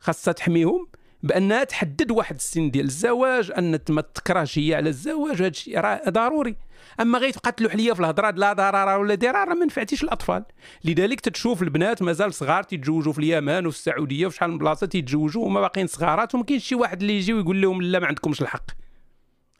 [0.00, 0.88] خاصها تحميهم
[1.22, 6.02] بأنها تحدد واحد السن ديال الزواج أن ما تكرهش هي على الزواج هذا الشيء راه
[6.08, 6.56] ضروري.
[7.00, 10.44] أما غير تبقى تلوح ليا في الهضرة لا ضرر ولا ضرار ما نفعتيش الأطفال.
[10.84, 15.44] لذلك تتشوف البنات مازال صغار تيتزوجوا في اليمن وفي السعودية وفي شحال من بلاصة تيتزوجوا
[15.44, 18.83] وما باقيين صغارات وما كاينش شي واحد اللي يجي ويقول لهم لا ما عندكمش الحق.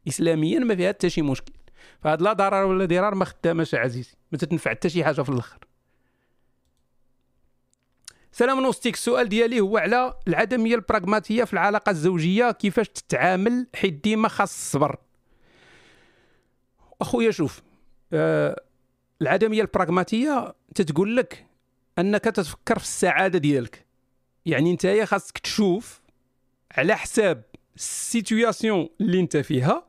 [0.08, 1.52] اسلاميا ما فيها حتى شي مشكل.
[2.00, 5.58] فهاد لا ضرر ولا ضرار ما خداماش عزيزي ما تتنفع حتى شي حاجة في الآخر.
[8.32, 14.28] سلام نوستيك السؤال ديالي هو على العدمية البراغماتية في العلاقة الزوجية كيفاش تتعامل حيت ديما
[14.28, 14.96] خاص الصبر؟
[17.00, 17.62] أخويا شوف
[18.12, 18.62] آه
[19.22, 21.46] العدمية البراغماتية تتقول لك
[21.98, 23.86] أنك تتفكر في السعادة ديالك.
[24.46, 26.00] يعني انت خاصك تشوف
[26.76, 27.42] على حساب
[27.76, 29.86] ال situation اللي انت فيها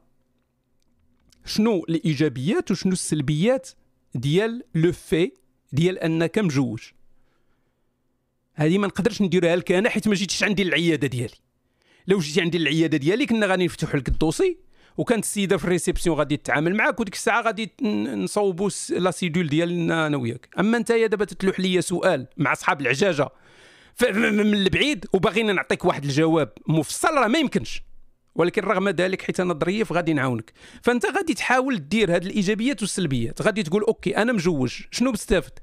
[1.45, 3.69] شنو الإيجابيات وشنو السلبيات
[4.15, 5.31] ديال le fait
[5.71, 6.81] ديال أنك مجوج؟
[8.53, 11.35] هذه ما نقدرش نديرها لك أنا حيت ما جيتش عندي العيادة ديالي.
[12.07, 14.57] لو جيتي عندي العيادة ديالي كنا غادي نفتحوا لك ال dossier
[14.97, 17.71] وكانت السيدة في ال réception غادي تتعامل معاك وديك الساعة غادي
[18.15, 20.49] نصوبوا la cédule ديالنا أنا وياك.
[20.59, 23.29] أما أنت دابا تتلوح ليا سؤال مع أصحاب العجاجة
[24.11, 27.81] من البعيد وباغينا نعطيك واحد الجواب مفصل راه ما يمكنش.
[28.35, 30.53] ولكن رغم ذلك حيت أنا ظريف غادي نعاونك.
[30.81, 33.41] فأنت غادي تحاول دير هاد الإيجابيات والسلبيات.
[33.41, 34.81] غادي تقول OK أنا مجوج.
[34.91, 35.59] شنو بستافد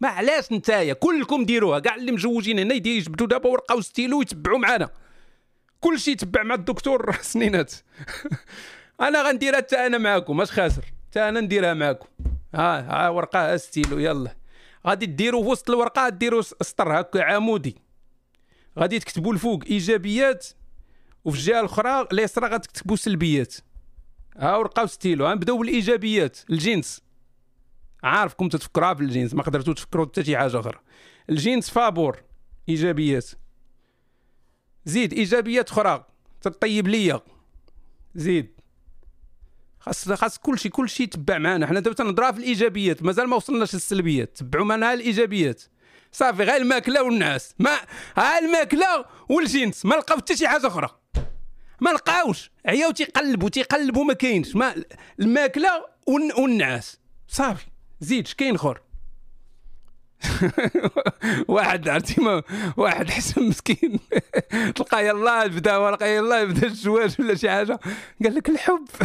[0.00, 1.78] ما علاش نتايا؟ كلكم ديروها.
[1.78, 4.90] كاع اللي مجوجين هنا يجبدوا دابا ورقه وستيلو ويتبعوا معنا
[5.80, 7.74] كل شيء يتبع مع الدكتور سنينات.
[9.00, 10.40] أنا غنديرها حتى أنا معاكم.
[10.40, 12.08] أش خاسر؟ حتى أنا نديرها معاكم.
[12.54, 13.98] ها ها ورقة ستيلو.
[13.98, 14.36] يلا.
[14.86, 17.76] غادي ديروا في وسط الورقة ديروا سطر هكا عمودي.
[18.78, 20.46] غادي تكتبوا الفوق إيجابيات
[21.24, 23.54] وفي الجهة الأخرى اليسرى غتكتبوا سلبيات.
[24.36, 26.38] ها ورقه وستيلو غنبداو بالإيجابيات.
[26.50, 27.00] الجنس.
[28.02, 30.78] عارفكم تتفكروها في الجنس ما قدرتوا تفكروا حتى شي حاجة أخرى.
[31.30, 32.22] الجنس فابور
[32.68, 33.30] إيجابيات.
[34.84, 36.06] زيد إيجابيات أخرى.
[36.40, 37.20] تطيب ليا.
[38.14, 38.60] زيد.
[39.80, 44.36] خاص خاص كلشي كلشي يتبع معنا حنا دابا تنهضروا في الإيجابيات مازال ما وصلناش للسلبيات.
[44.36, 45.62] تبعوا معنا الإيجابيات.
[46.12, 47.76] صافي غير الماكلة والناس ما
[48.16, 49.84] ها الماكلة والجنس.
[49.86, 51.03] ما لقاو حتى شي حاجة أخرى.
[51.80, 52.50] ما لقاوش.
[52.66, 54.56] عياو تيقلبوا تيقلبوا ما كاينش.
[54.56, 54.74] ما
[55.20, 55.70] الماكلة
[56.06, 57.00] والنعاس.
[57.28, 57.66] صافي.
[58.00, 58.80] زيد كاين اخر.
[61.48, 62.42] واحد عرفتي ما
[62.76, 63.98] واحد حسن مسكين.
[64.76, 67.80] تلقى يلاه بدا ورقه يلاه بدا الزواج ولا شي حاجة.
[68.24, 68.88] قال لك الحب.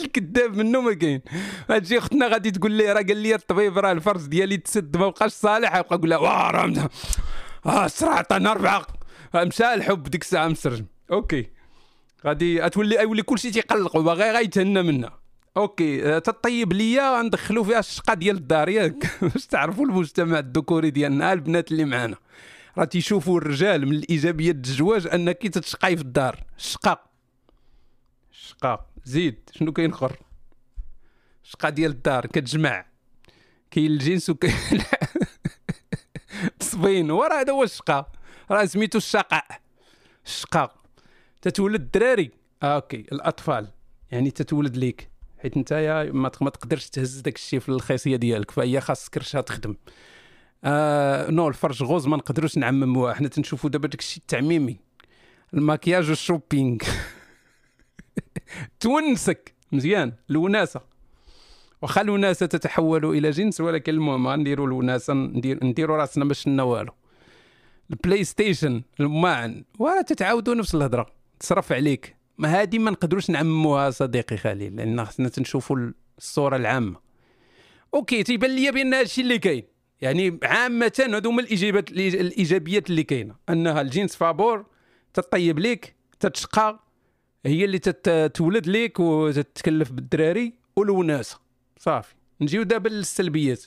[0.00, 1.20] الكذاب منه ما كاين.
[1.68, 5.32] تجي اختنا غادي تقول لي راه قال لي الطبيب راه الفرج ديالي تسد ما بقاش
[5.32, 5.76] صالح.
[5.76, 6.88] يبقى يقول لها واه راه
[7.66, 8.86] آه الشرع عطانا أربعة.
[9.34, 11.46] مشى الحب ديك الساعة مسرجم OK.
[12.26, 15.18] غادي تولي يولي كلشي تيقلق وباغي غيتهنى منها
[15.56, 16.20] OK.
[16.20, 21.84] تطيب ليا ندخلوا فيها الشقا ديال الدار ياك باش تعرفوا المجتمع الذكوري ديالنا البنات اللي
[21.84, 22.16] معانا
[22.78, 26.44] راه تيشوفوا الرجال من الايجابيات الزواج أنك تتشقاي في الدار.
[26.58, 27.02] الشقا
[28.32, 30.16] الشقا زيد شنو كاين اخر
[31.44, 32.86] الشقا ديال الدار كتجمع.
[33.70, 34.54] كاين الجنس وكاين
[36.60, 38.21] تصبين وراه هذا هو الشقا.
[38.52, 39.44] راه سميتو الشقاء
[40.26, 40.72] الشقه
[41.42, 42.30] تتولد الدراري.
[42.62, 42.96] آه OK.
[42.96, 43.68] الأطفال.
[44.10, 45.10] يعني تتولد ليك.
[45.38, 48.50] حيت انت ما تقدرش تهز داك الشيء في الخاصيه ديالك.
[48.50, 49.74] فهي خاص كرشها تخدم.
[50.64, 54.76] آه non الفرج غوز ما نقدروش نعمموها حنا تنشوفوا دابا داك الشيء التعميمي.
[55.54, 56.78] الماكياج وال shopping.
[58.80, 59.54] تونسك.
[59.72, 60.12] مزيان.
[60.30, 60.80] الوناسة.
[61.82, 66.92] واخا الوناسة تتحول إلى جنس ولكن المهم غنديروا الوناسة ندير نديروا راسنا ما شلنا والو.
[67.90, 69.64] ال PlayStation الماعن
[70.06, 71.06] تتعاودوا نفس الهضرة.
[71.40, 72.16] تصرف عليك.
[72.38, 77.00] ما هذه ما نقدروش نعمموها صديقي خليل لأن خصنا تنشوفوا الصورة العامة.
[77.94, 79.64] OK تيبان لي بأن هذا الشيء اللي كاين.
[80.00, 83.36] يعني عامة هذو هما الاجابات الإيجابيات اللي كاينة.
[83.48, 84.66] أنها الجنس فابور
[85.14, 86.80] تطيب ليك تتشقى
[87.46, 91.40] هي اللي تتولد ليك وتتكلف بالدراري والوناسة.
[91.78, 92.14] صافي.
[92.40, 93.64] نجيو دابا للسلبيات.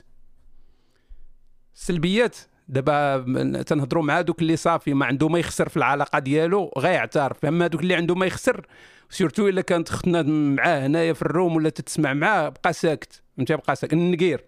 [1.76, 2.38] السلبيات
[2.68, 7.68] دابا تنهضروا مع دوك اللي صافي ما عنده ما يخسر في العلاقة ديالو غيعترف أما
[7.68, 8.68] دوك اللي عنده ما يخسر
[9.10, 13.22] سيرتو إلا كانت اختنا معاه هنايا في ال room ولا تتسمع معاه بقى ساكت.
[13.40, 13.94] انت بقى ساكت.
[13.94, 14.46] النقير.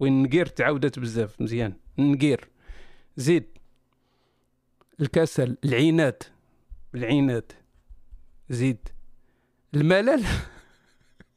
[0.00, 1.40] وين النقير؟ تعاودت بزاف.
[1.40, 1.72] مزيان.
[1.98, 2.48] النقير.
[3.16, 3.58] زيد.
[5.00, 5.56] الكسل.
[5.64, 6.22] العينات
[6.94, 7.52] العينات
[8.50, 8.88] زيد.
[9.74, 10.24] الملل.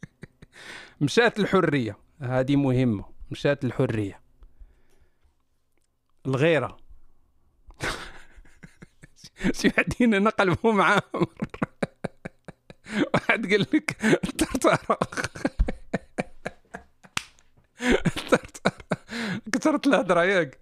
[1.01, 1.97] مشات الحرية.
[2.21, 3.05] هذه مهمة.
[3.31, 4.28] مشات الحرية.
[6.25, 6.77] الغيرة.
[9.57, 11.01] شي وحدين هنا قلبهم معاهم
[13.13, 14.97] واحد قال لك الطرطره
[19.53, 20.59] كثرت الهضره ياك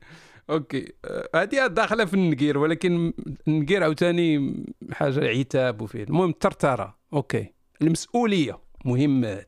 [0.50, 0.94] OK.
[1.36, 3.14] هذه داخلة في النقير ولكن
[3.48, 4.56] النقير عاوتاني
[4.92, 6.98] حاجة عتاب وفيه المهم الترترة.
[7.14, 7.54] OK.
[7.82, 8.60] المسؤولية.
[8.86, 9.46] مهمة هذه.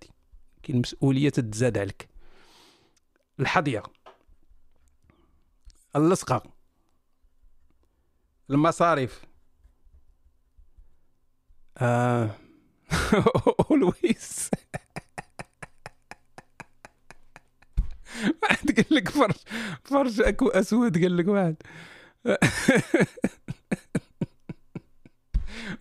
[0.63, 2.09] كاين المسؤولية تتزاد عليك.
[3.39, 3.83] الحظيه
[5.95, 6.43] اللصقه
[8.49, 9.21] المصاريف.
[11.77, 12.35] آه.
[13.71, 14.49] Always
[18.43, 19.35] واحد قال لك فرش
[19.83, 21.55] فرش أكو أسود قال لك واحد.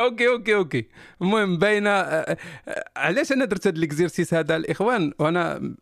[0.01, 0.89] OK OK OK.
[1.23, 2.37] المهم باينه آه،
[2.69, 5.75] آه، علاش أنا درت هذا ال exercice هذا الإخوان؟ وأنا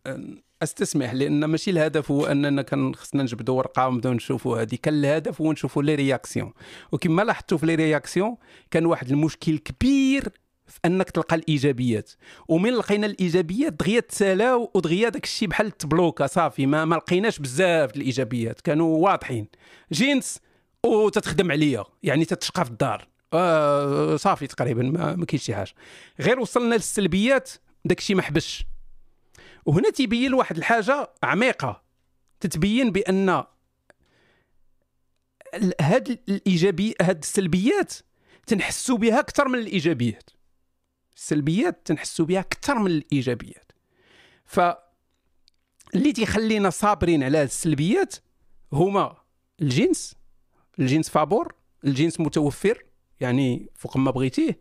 [0.63, 5.41] أستسمح لأن ماشي الهدف هو أننا كان خصنا نجبدوا ورقة ونبدأو نشوفوا هذه كان الهدف
[5.41, 6.53] هو نشوفوا les réactions.
[6.91, 8.35] وكما لاحظتوا في les réactions
[8.71, 10.23] كان واحد المشكل كبير
[10.67, 12.11] في أنك تلقى الإيجابيات.
[12.47, 17.95] ومن لقينا الإيجابيات دغيا تسالاو ودغيا داك الشيء بحال تبلوكا صافي ما, ما لقيناش بزاف
[17.95, 18.61] الإيجابيات.
[18.61, 19.47] كانوا واضحين.
[19.91, 20.39] جينس
[20.85, 21.83] وتتخدم عليا.
[22.03, 23.07] يعني تتشقى في الدار.
[23.33, 25.73] آه صافي تقريبا ما, ما كاينش شي حاجة.
[26.19, 27.51] غير وصلنا للسلبيات
[27.85, 28.65] داك الشيء ما حبش
[29.67, 31.83] وهنا تيبين واحد الحاجة عميقة.
[32.39, 33.43] تتبين بأن
[35.81, 37.93] هاد الايجابي هاد السلبيات
[38.47, 40.29] تنحسوا بها أكثر من الإيجابيات.
[41.15, 43.71] السلبيات تنحسوا بها أكثر من الإيجابيات.
[44.45, 44.59] ف
[45.95, 48.15] اللي تيخلينا صابرين على السلبيات
[48.73, 49.17] هما
[49.61, 50.15] الجنس
[50.79, 51.55] الجنس فابور
[51.85, 52.83] الجنس متوفر
[53.19, 54.59] يعني فوق ما بغيتيه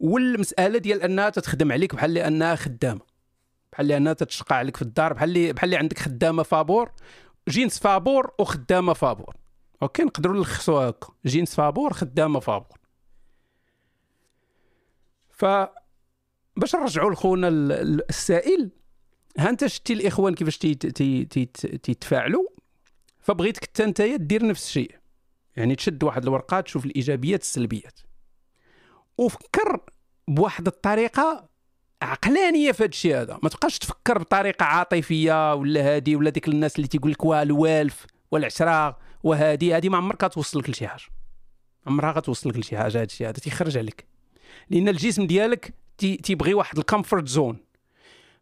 [0.00, 3.11] والمسألة ديال أنها تتخدم عليك بحال انها خدامة.
[3.72, 6.92] بحال انها تتشقى عليك في الدار بحال اللي بحال اللي عندك خدامة فابور
[7.48, 9.36] جنس فابور وخدامة فابور.
[9.82, 12.78] OK نقدروا نلخصوها هكا جنس فابور خدامة فابور.
[15.30, 15.44] ف
[16.56, 18.70] باش نرجعوا لخونا السائل
[19.38, 20.58] ها أنت شتي الإخوان كيفاش
[21.82, 22.48] تيتفاعلوا؟
[23.20, 24.96] فبغيتك حتى انت دير نفس الشيء.
[25.56, 28.00] يعني تشد واحد الورقة تشوف الإيجابيات السلبيات.
[29.18, 29.80] وفكر
[30.28, 31.48] بواحد الطريقة
[32.02, 33.38] عقلانية في هذا الشيء هذا.
[33.42, 38.98] ما تبقاش تفكر بطريقة عاطفية ولا هادي ولا ديك الناس اللي تيقول لك والوالف والعشره
[39.22, 41.02] وهادي هادي ما عمرك غتوصلك لشي حاجة.
[41.86, 44.06] عمرها غتوصلك لشي حاجة هذا الشيء هذا تيخرج عليك.
[44.70, 47.58] لأن الجسم ديالك تيبغي واحد ال comfort zone.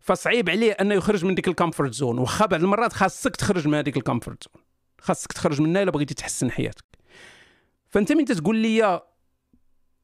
[0.00, 2.18] فصعيب عليه أنه يخرج من ديك ال comfort zone.
[2.18, 4.64] واخا بعض المرات خاصك تخرج من هذيك ال comfort zone.
[5.00, 6.84] خاصك تخرج منها إلا بغيتي تحسن حياتك.
[7.88, 9.00] فأنت من تقول لي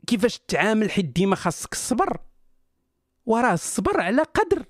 [0.06, 2.16] كيفاش تتعامل حيت ديما خاصك الصبر
[3.26, 4.64] وراه الصبر على قدر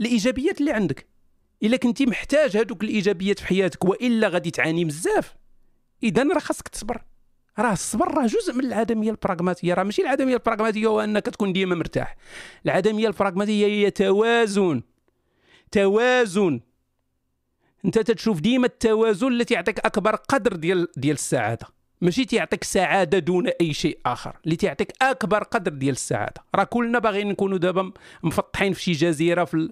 [0.00, 1.06] الإيجابيات اللي عندك.
[1.62, 5.34] إلا كنتي محتاج هذوك الإيجابيات في حياتك وإلا غادي تعاني بزاف.
[6.02, 7.02] اذا راه خاصك تصبر.
[7.58, 9.74] راه الصبر راه جزء من العدمية البراغماتية.
[9.74, 12.16] راه ماشي العدمية البراغماتية هو انك تكون ديما مرتاح.
[12.64, 14.82] العدمية البراغماتية هي توازن.
[15.70, 16.60] توازن.
[17.84, 21.66] أنت تشوف ديما التوازن اللي تيعطيك أكبر قدر ديال ديال السعادة.
[22.02, 26.42] ماشي تيعطيك سعادة دون أي شيء آخر اللي تيعطيك أكبر قدر ديال السعادة.
[26.54, 27.92] راه كلنا باغيين نكونوا دابا
[28.22, 29.68] مفطحين في شي جزيرة في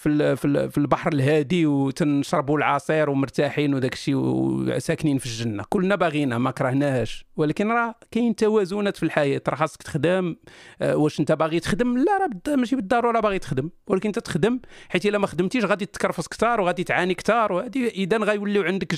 [0.00, 0.36] في
[0.70, 5.64] في البحر الهادي وتنشربوا العصير ومرتاحين وداك الشيء وساكنين في الجنة.
[5.68, 7.24] كلنا باغينها ما كرهناهاش.
[7.36, 9.40] ولكن راه كاين توازنات في الحياة.
[9.48, 10.36] راه خاصك تخدم
[10.82, 13.70] آه، واش انت باغي تخدم؟ لا راه ماشي بالضرورة باغي تخدم.
[13.86, 18.16] ولكن انت تخدم حيت إلا ما خدمتيش غادي تكرفص كثار وغادي تعاني كثار وهذه إذا
[18.16, 18.94] غيوليو عندك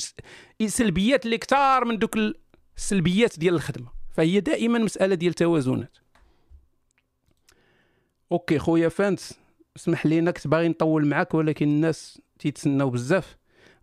[0.66, 2.16] سلبيات اللي كثار من دوك
[2.76, 3.88] السلبيات ديال الخدمة.
[4.12, 5.96] فهي دائما مسألة ديال توازنات.
[8.32, 9.20] OK خويا فانت.
[9.76, 13.36] اسمح لينا كنت باغي نطول معاك ولكن الناس تيتسناو بزاف.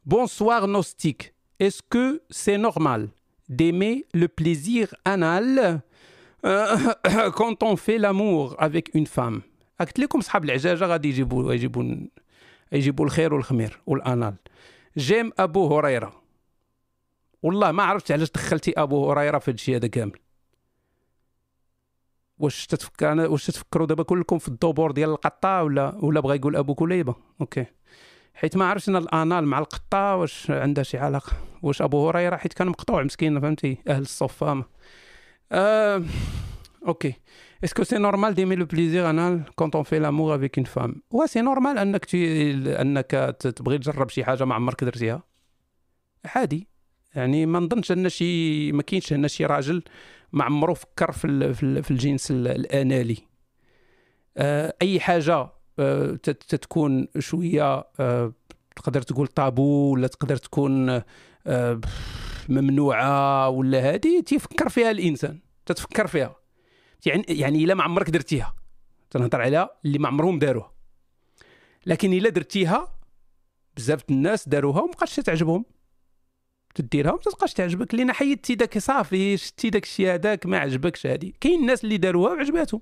[0.06, 3.10] Bonsoir Nostik est-ce que c'est normal
[3.50, 5.82] d'aimer le plaisir anal?
[7.38, 9.42] Quand on fait l'amour avec une femme.
[9.80, 11.96] قلت لكم صحاب العجاجة غادي يجيبوا يجيبوا
[12.72, 14.36] يجيبوا الخير والخمير وال anal.
[14.98, 16.22] جيم أبو هريرة.
[17.44, 20.20] والله ما عرفت علاش دخلتي أبو هريرة في هادشي هذا كامل.
[22.40, 26.76] واش تتفكر واش تتفكروا دابا كلكم في الدبور ديال القطة ولا ولا بغى يقول أبو
[26.76, 27.66] كليبة؟ OK.
[28.34, 31.34] حيت ما عرفتش أنا ال anal مع القطة واش عندها شي علاقة.
[31.62, 34.66] واش أبو هريرة حيت كان مقطوع مسكين فهمتي؟ أهل الصفامه
[35.52, 36.04] آه...
[36.88, 37.14] OK.
[37.64, 40.96] est-ce que c'est normal d'aimer le plaisir anal quand on fait l'amour avec une femme
[41.12, 42.52] وا c'est normal أنك تي...
[42.82, 45.24] أنك تبغي تجرب شي حاجة ما عمرك درتيها.
[46.26, 46.68] عادي.
[47.16, 49.84] يعني ما نظنش أن شي ما كاينش هنا شي راجل
[50.32, 51.54] ما عمرو فكر في.
[51.84, 53.18] في الجنس الانالي.
[54.38, 54.74] آه...
[54.82, 55.50] أي حاجة
[55.80, 56.16] آه...
[56.24, 58.34] تتكون شوية آه...
[58.76, 61.02] تقدر تقول طابو ولا تقدر تكون
[62.50, 66.36] ممنوعة ولا هذه تيفكر فيها الإنسان تتفكر فيها.
[67.06, 68.56] يعني يعني إلا ما عمرك درتيها.
[69.10, 70.72] تنهضر على اللي ما عمرهم داروها.
[71.86, 73.00] لكن إلا درتيها
[73.78, 75.66] بزاف الناس داروها وما بقاش تعجبهم
[76.76, 81.32] تديرها وما تبقاش تعجبك لأن حيدتي داك صافي شتي داك الشيء هذاك ما عجبكش هذه
[81.42, 82.82] كاين الناس اللي داروها وعجباتهم.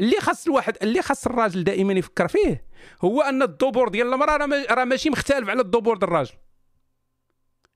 [0.00, 2.64] اللي خاص الواحد اللي خاص الراجل دائما يفكر فيه
[3.02, 6.34] هو أن الدبور ديال المرأة راه ماشي مختلف على الدبور ديال الراجل.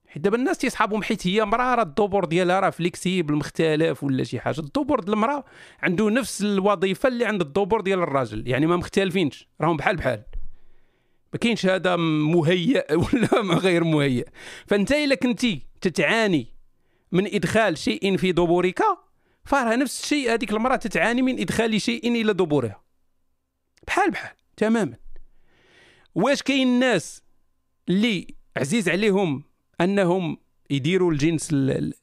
[0.06, 4.40] حيت دابا الناس تيصحابهم حيت هي مرأة راه الدبور ديالها راه flexible مختلف ولا شي
[4.40, 4.60] حاجة.
[4.60, 5.44] الدبور ديال المرأة
[5.82, 10.22] عنده نفس الوظيفة اللي عند الدبور ديال الراجل يعني ما مختلفينش راهم بحال بحال.
[11.35, 14.26] ما كاينش هذا مهيئ ولا غير مهيئ
[14.66, 16.47] فانت إلا كنتي تتعاني
[17.12, 18.82] من إدخال شيء في دبورك
[19.45, 22.82] فراه نفس الشيء هذيك المرأة تتعاني من إدخال شيء إلى دبورها.
[23.87, 24.97] بحال بحال تماما.
[26.14, 27.22] واش كاين الناس
[27.89, 28.26] اللي
[28.57, 29.45] عزيز عليهم
[29.80, 30.37] أنهم
[30.70, 31.49] يديروا الجنس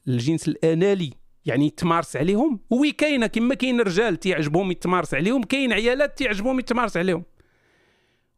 [0.08, 1.14] الجنس الأنالي
[1.46, 6.98] يعني يتمارس عليهم؟ وي كاينة كما كاين رجال تيعجبهم يتمارس عليهم كاين عيالات تيعجبهم يتمارس
[6.98, 7.24] عليهم.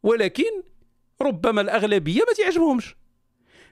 [0.04, 0.73] ولكن
[1.24, 2.96] ربما الأغلبية ما تعجبهمش.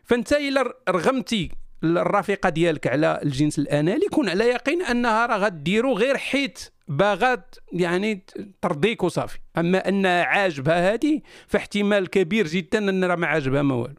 [0.04, 1.52] فأنت إلا رغمتي
[1.84, 8.26] الرفيقه ديالك على الجنس الأنالي كون على يقين أنها راه غديرو غير حيت باغات يعني
[8.62, 9.40] ترضيك وصافي.
[9.58, 13.96] أما انها عاجبها هذه فاحتمال كبير جدا أن راه ما عاجبها ما والو.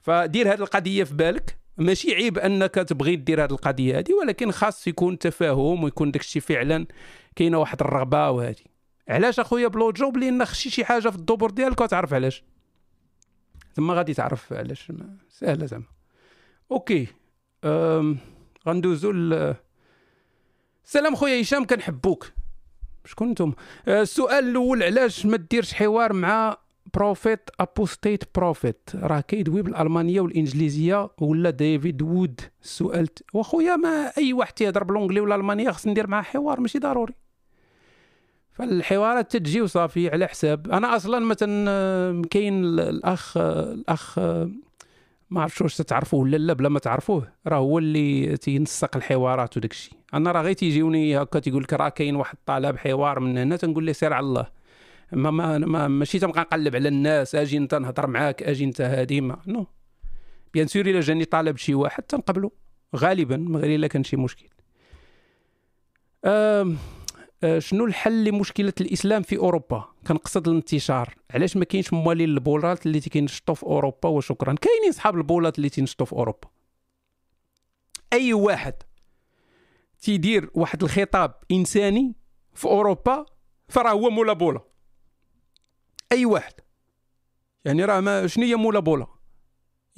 [0.00, 1.58] فدير هذه القضية في بالك.
[1.78, 6.42] ماشي عيب أنك تبغي دير هذه القضية هذه ولكن خاص يكون تفاهم ويكون داك الشيء
[6.42, 6.86] فعلا
[7.36, 8.75] كاينة واحد الرغبة وهذه.
[9.08, 12.44] علاش اخويا blow job لأن خشي شي حاجة في الدبر ديالك وتعرف علاش؟
[13.74, 14.92] ثم غادي تعرف علاش.
[15.28, 15.84] سهلة زعما.
[16.72, 17.06] OK.
[17.64, 18.18] أم...
[18.68, 19.54] غندوزو ل
[20.84, 22.32] سلام خويا هشام كنحبوك.
[23.04, 23.54] شكون نتوما؟
[23.88, 26.56] أه، السؤال الأول علاش ما ديرش حوار مع
[26.94, 34.52] Prophet Apostate Prophet راه كيدوي بالألمانية والإنجليزية ولا David Wood؟ السؤال وأخويا ما أي واحد
[34.52, 37.14] تيهضر ب l'anglais ولا الالمانيه خص ندير معاه حوار ماشي ضروري.
[38.56, 40.70] فالحوارات تجي وصافي على حساب.
[40.70, 44.18] أنا أصلا مثلا كاين الأخ الأخ
[45.30, 49.70] ما عرفتش واش تعرفوه ولا لا بلا ما تعرفوه راه هو اللي تينسق الحوارات وداك
[49.70, 49.94] الشيء.
[50.14, 53.86] أنا راه غير تيجيوني هكا تيقول لك راه كاين واحد طلب حوار من هنا تنقول
[53.86, 54.46] له سير على الله.
[55.12, 59.20] ما ما, ما ماشي تنبقى نقلب على الناس أجي أنت نهضر معاك أجي أنت هادي
[59.20, 59.66] mais non.
[60.54, 62.52] bien sûr إلا جاني طالب شي واحد تنقبلو
[62.96, 64.48] غالبا من غير إلا كان شي مشكل.
[66.24, 66.72] أه
[67.58, 71.14] شنو الحل لمشكلة الإسلام في أوروبا؟ كنقصد الانتشار.
[71.30, 74.54] علاش ما كاينش موالين البولات اللي تينشطوا في أوروبا؟ وشكرا.
[74.54, 76.48] كاينين صحاب البولات اللي تينشطوا في أوروبا.
[78.12, 78.74] أي واحد
[80.00, 82.14] تيدير واحد الخطاب إنساني
[82.54, 83.26] في أوروبا
[83.68, 84.60] فراه هو مولا بولا.
[86.12, 86.54] أي واحد.
[87.64, 89.06] يعني راه ما شنو هي مولا بولا؟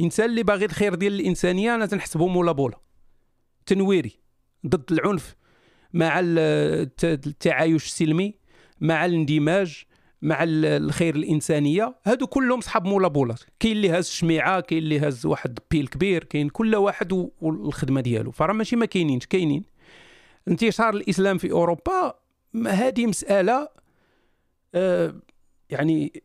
[0.00, 2.80] إنسان اللي باغي الخير ديال الإنسانية أنا تنحسبه مولا بولا.
[3.66, 4.20] تنويري.
[4.66, 5.36] ضد العنف.
[5.92, 8.34] مع التعايش السلمي
[8.80, 9.84] مع الاندماج
[10.22, 11.94] مع الخير الإنسانية.
[12.04, 16.24] هادو كلهم صحاب مولا بولات كاين اللي هاز الشميعه كاين اللي هاز واحد بيل كبير
[16.24, 18.30] كاين كل واحد والخدمة ديالو.
[18.30, 19.64] فراه ماشي ما كاينينش كاينين.
[20.48, 22.14] انتشار الإسلام في أوروبا
[22.66, 23.68] هذه مسألة
[24.74, 25.14] آه
[25.70, 26.22] يعني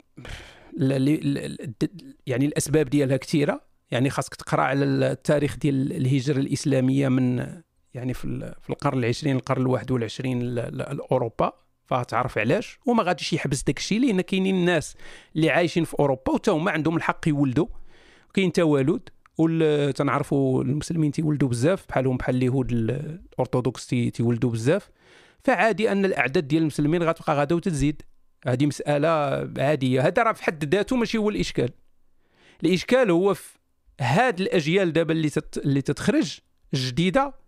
[2.28, 3.62] يعني الأسباب ديالها كثيرة.
[3.92, 7.46] يعني خاصك تقرأ على التاريخ ديال الهجرة الإسلامية من
[7.94, 11.54] يعني في في القرن العشرين القرن الواحد والعشرين لأوروبا.
[11.86, 14.96] فتعرف علاش؟ وما غاديش يحبس داك الشيء لأن كاينين الناس
[15.36, 17.68] اللي عايشين في أوروبا وتا هما عندهم الحق يولدوا
[18.34, 19.10] كاين توالد
[19.96, 24.90] تنعرفوا المسلمين تيولدوا بزاف بحالهم بحال اليهود الأرثوذكس تيولدوا بزاف.
[25.44, 28.02] فعادي أن الأعداد ديال المسلمين غتبقى غادا وتزيد
[28.48, 29.10] هذه مسألة
[29.58, 30.08] عادية.
[30.08, 31.70] هذا راه في حد ذاته ماشي هو الإشكال.
[32.64, 33.58] الإشكال هو في
[34.02, 35.58] هاد الأجيال دابا اللي تت...
[35.58, 36.40] اللي تتخرج
[36.74, 37.43] جديدة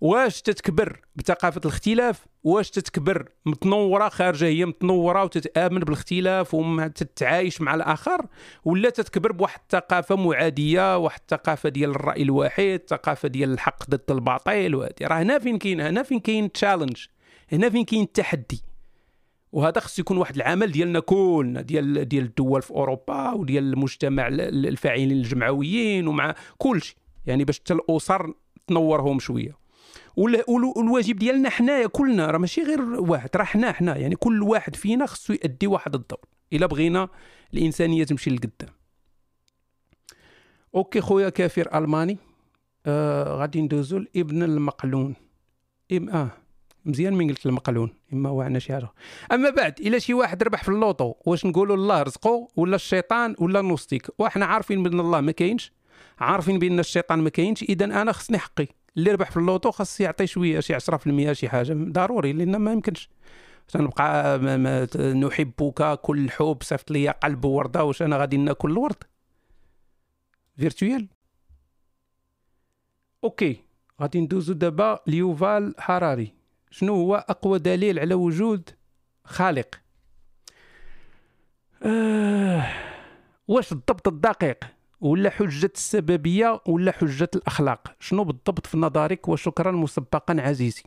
[0.00, 8.26] واش تتكبر بثقافة الاختلاف؟ واش تتكبر متنورة خارجه هي متنورة وتتآمن بالاختلاف وتتعايش مع الآخر؟
[8.64, 14.74] ولا تتكبر بواحد الثقافة معادية واحد الثقافة ديال الرأي الواحد ثقافة ديال الحق ضد الباطل
[14.74, 17.06] وهذه راه هنا فين كاين هنا فين كاين تشالنج
[17.52, 18.62] هنا فين كاين التحدي؟
[19.52, 25.10] وهذا خص يكون واحد العمل ديالنا كلنا ديال ديال الدول في أوروبا وديال المجتمع الفاعلين
[25.10, 26.96] الجمعويين ومع كل شيء.
[27.26, 28.34] يعني باش حتى الأسر
[28.66, 29.59] تنورهم شوية.
[30.16, 35.06] والواجب ديالنا حنايا كلنا راه ماشي غير واحد راه حنا حنا يعني كل واحد فينا
[35.06, 36.20] خصو يؤدي واحد الدور.
[36.52, 37.08] إلا بغينا
[37.54, 38.70] الإنسانية تمشي لقدام.
[40.74, 42.18] أوكي خويا كافر ألماني.
[42.86, 45.14] آه غادي ندوزو لابن المقلون.
[45.92, 46.30] ام آه
[46.84, 48.88] مزيان من قلت المقلون إما وعنا شي حاجة.
[49.32, 53.60] أما بعد إلا شي واحد ربح في loto واش نقولوا الله رزقو ولا الشيطان ولا
[53.60, 55.72] النوستيك وحنا عارفين بأن الله ما كاينش
[56.18, 58.66] عارفين بأن الشيطان ما كاينش اذا أنا خصني حقي.
[58.96, 63.10] اللي ربح في loto خاص يعطي شوية شي 10% شي حاجة ضروري لأن ما يمكنش.
[63.68, 64.38] تنبقى
[65.14, 68.96] نحبك كل حب صيفط لي قلب وردة واش أنا غادي ناكل الورد؟
[70.56, 71.08] virtuel
[73.24, 73.56] okay
[74.00, 76.34] غادي ندوزو دابا ليوفال حراري
[76.70, 78.70] شنو هو أقوى دليل على وجود
[79.24, 79.80] خالق؟
[81.82, 82.66] آه
[83.48, 84.64] واش الضبط الدقيق؟
[85.00, 90.82] ولا حجة السببية ولا حجة الأخلاق؟ شنو بالضبط في نظرك؟ وشكرا مسبقا عزيزي.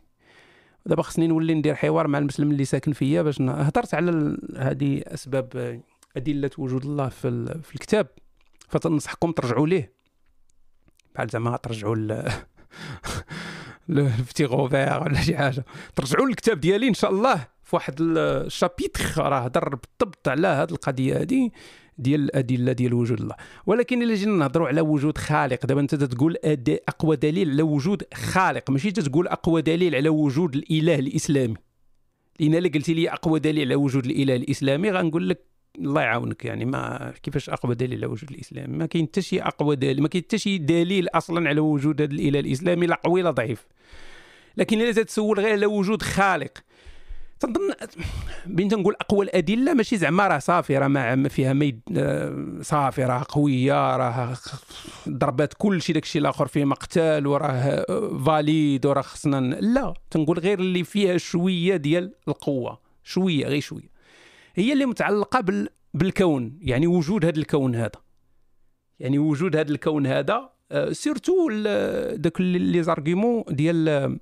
[0.86, 5.80] دابا خصني نولي ندير حوار مع المسلم اللي ساكن فيا باش هضرت على هذه أسباب
[6.16, 8.06] أدلة وجود الله في, في الكتاب.
[8.68, 9.92] فتنصحكم ترجعوا ليه.
[11.14, 11.96] بحال زعما ترجعوا
[13.90, 15.64] الفتي غوفير ولا شي حاجة.
[15.96, 17.46] ترجعوا للكتاب ديالي إن شاء الله.
[17.64, 21.50] في واحد الشابيتر راه هضر بالضبط على هذه القضية هذه
[21.98, 23.34] ديال الأدلة ديال وجود الله.
[23.66, 26.36] ولكن إلا جينا نهضروا على وجود خالق دابا أنت تقول
[26.88, 28.70] أقوى دليل على وجود خالق.
[28.70, 31.54] ماشي تقول أقوى دليل على وجود الإله الإسلامي.
[32.40, 35.44] لأن إلا قلتي لي أقوى دليل على وجود الإله الإسلامي غنقول لك
[35.78, 36.44] الله يعاونك.
[36.44, 40.08] يعني ما كيفاش أقوى دليل على وجود الإسلام؟ ما كاين حتى شي أقوى دليل ما
[40.08, 43.66] كاين حتى شي دليل أصلا على وجود هذا الإله الإسلامي لا قوي لا ضعيف.
[44.56, 46.58] لكن إلا تتسول غير على وجود خالق
[47.40, 47.74] تنظن
[48.46, 51.80] بين تنقول أقوى الأدلة ماشي زعما راه صافي راه ما فيها ميد
[52.62, 54.36] صافي راه قوية راه
[55.08, 57.84] ضربات كل شيء داك الشيء الآخر فيه مقتل وراه
[58.26, 63.94] valide وراه خصنا لا تنقول غير اللي فيها شوية ديال القوة شوية غير شوية.
[64.54, 68.04] هي اللي متعلقة بال بالكون يعني وجود هذا الكون هذا.
[69.00, 70.50] يعني وجود هذا الكون هذا
[70.92, 71.50] surtout
[72.14, 74.18] داك les arguments ديال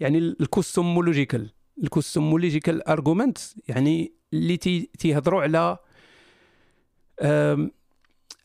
[0.00, 1.50] يعني ال cosmological
[1.82, 3.38] ال cosmological argument
[3.68, 4.56] يعني اللي
[4.98, 5.78] تيهضروا على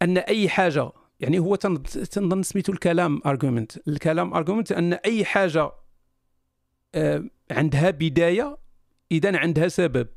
[0.01, 3.87] أن أي حاجة يعني هو تنظن سميتو الكلام أرغومنت.
[3.87, 5.71] الكلام أرغومنت أن أي حاجة
[7.51, 8.57] عندها بداية
[9.11, 10.07] اذا عندها سبب.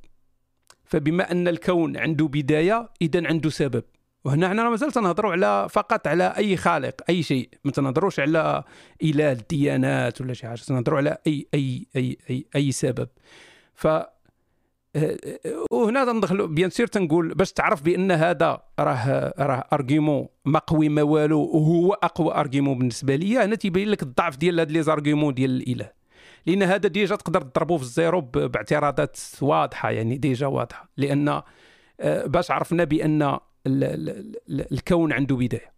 [0.85, 3.85] فبما أن الكون عنده بداية اذا عنده سبب.
[4.25, 7.49] وهنا حنا مازال تنهضروا على فقط على أي خالق أي شيء.
[7.65, 8.65] ما تنهضروش على
[9.03, 13.09] اله الديانات ولا شي حاجة تنهضروا على أي أي أي أي, أي سبب.
[13.75, 13.87] ف
[14.97, 15.17] آه،
[15.71, 21.03] وهنا تندخلوا bien sûr تنقول باش تعرف بأن هذا راه راه argument ما قوي ما
[21.03, 25.51] والو وهو أقوى argument بالنسبة لي هنا تيبين لك الضعف ديال هاد les arguments ديال
[25.51, 25.91] الإله.
[26.47, 30.89] لأن هذا déjà تقدر تضربه في ال zéro باعتراضات واضحة يعني déjà واضحة.
[30.97, 31.43] لأن
[32.01, 33.39] آه، باش عرفنا بأن
[34.73, 35.73] الكون عنده بداية.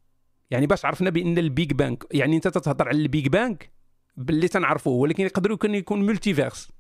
[0.51, 3.71] يعني باش عرفنا بأن ال Big Bang يعني أنت تتهضر على ال Big Bang
[4.17, 6.73] باللي تنعرفوه ولكن يقدر يكون يكون multiverse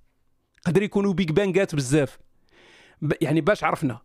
[0.67, 2.19] يقدر يكونوا Big Bang ات بزاف.
[3.21, 4.01] يعني باش عرفنا.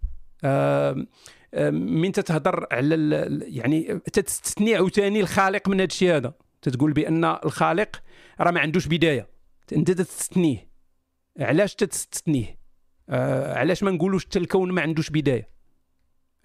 [1.71, 2.95] من تتهضر على
[3.41, 6.33] يعني تستثني عاوتاني الخالق من هذا الشيء هذا.
[6.61, 8.01] تتقول بأن الخالق
[8.39, 9.29] راه ما عندوش بداية.
[9.73, 10.69] أنت تستثنيه
[11.39, 12.59] علاش تستثنيه
[13.09, 15.54] آه علاش ما نقولوش حتى الكون ما عندوش بداية؟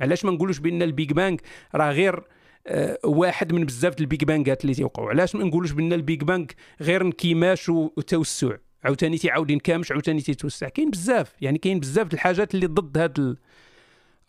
[0.00, 1.42] علاش ما نقولوش بأن ال Big Bang
[1.74, 2.24] راه غير
[2.66, 5.08] آه واحد من بزاف ال Big Bang ات اللي تيوقعوا.
[5.08, 10.68] علاش ما نقولوش بأن ال Big Bang غير انكماش وتوسع؟ عاوتاني تيعاود ينكمش عاوتاني تيتوسع.
[10.68, 13.38] كاين بزاف يعني كاين بزاف الحاجات اللي ضد هاد ال...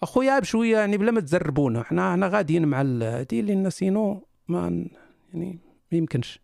[0.03, 1.83] أخويا بشوية يعني بلا ما تزربونا.
[1.83, 4.87] حنا حنا غاديين مع هادي لأن sinon ما
[5.33, 5.59] يعني
[5.91, 6.39] ما يمكنش.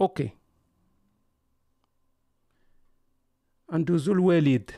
[0.00, 0.30] okay.
[3.72, 4.70] ندوزو الوالد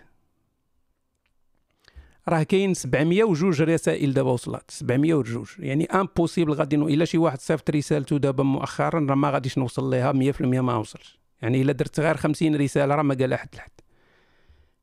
[2.28, 4.70] راه كاين 702 رسائل دابا وصلت.
[4.70, 9.90] 702 يعني impossible غادي إلا شي واحد صيفط رسالته دابا مؤخرا راه ما غاديش نوصل
[9.90, 11.18] ليها 100% ما وصلش.
[11.42, 13.70] يعني إلا درت غير 50 رسالة راه ما قال احد لحد.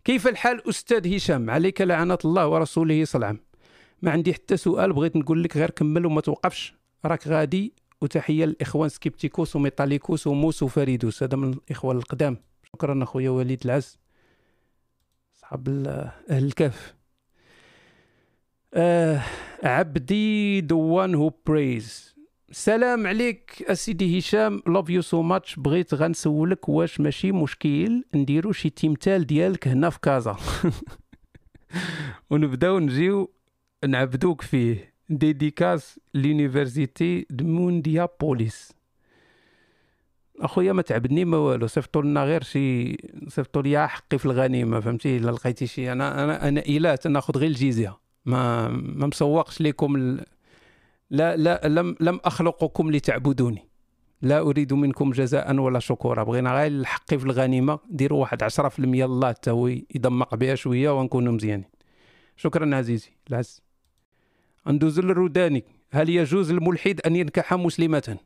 [0.03, 3.39] كيف الحال أستاذ هشام؟ عليك لعنة الله ورسوله صلى الله
[4.01, 6.73] ما عندي حتى سؤال بغيت نقول لك غير كمل وما توقفش.
[7.05, 12.37] راك غادي؟ وتحية للإخوان سكيبتيكوس وميطاليكوس وموس وفريدوس هذا من الاخوان القدام.
[12.63, 13.97] شكرا أخويا وليد العز.
[15.35, 15.67] صحاب
[16.29, 16.98] أهل الكهف.
[18.73, 19.21] آه
[19.63, 22.15] عبدي the one who prays.
[22.51, 24.61] سلام عليك أسيدي هشام.
[24.67, 29.99] love you so much بغيت غنسولك واش ماشي مشكل نديرو شي تمثال ديالك هنا في
[29.99, 30.37] كازا.
[32.29, 33.31] ونبداو نجيو
[33.85, 34.93] نعبدوك فيه.
[35.09, 38.73] ديديكاس لونيفرسيتي دو مونديا بوليس
[40.39, 41.67] أخويا ما تعبدني ما والو.
[41.67, 42.97] صيفطوا لنا غير شي
[43.27, 45.91] صيفطوا لي حقي في الغنيمة فهمتي؟ إلا لقيتي شي.
[45.91, 48.08] أنا أنا أنا اله تناخذ غير الجيزية.
[48.25, 50.25] ما ما مسوقش لكم ال...
[51.09, 53.69] لا لا لم لم أخلقكم لتعبدوني.
[54.21, 56.23] لا أريد منكم جزاء ولا شكورا.
[56.23, 57.79] بغينا غير الحق في الغنيمة.
[57.89, 61.65] ديروا واحد 10% الله حتى هو يدمق بها شوية ونكونوا مزيانين.
[62.35, 63.09] شكرا عزيزي.
[63.29, 63.61] العز.
[64.67, 68.17] ندوز للروداني هل يجوز للملحد أن ينكح مسلمة؟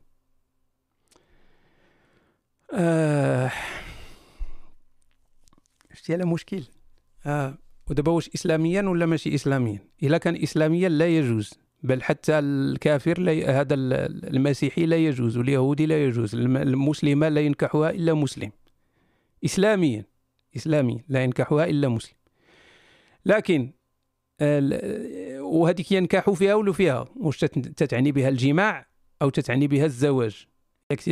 [2.72, 3.52] آه.
[5.94, 6.64] شتي على مشكل؟
[7.26, 7.58] آه.
[7.90, 13.60] ودابا واش اسلاميا ولا ماشي اسلاميا؟ إلا كان اسلاميا لا يجوز بل حتى الكافر لا
[13.60, 18.52] هذا المسيحي لا يجوز واليهودي لا يجوز المسلمة لا ينكحها إلا مسلم.
[19.44, 20.04] إسلاميا
[20.56, 22.14] إسلاميا لا ينكحها إلا مسلم.
[23.26, 23.70] لكن
[25.40, 28.86] وهذيك ينكح فيها ولا فيها؟ واش تتعني بها الجماع
[29.22, 30.46] أو تتعني بها الزواج؟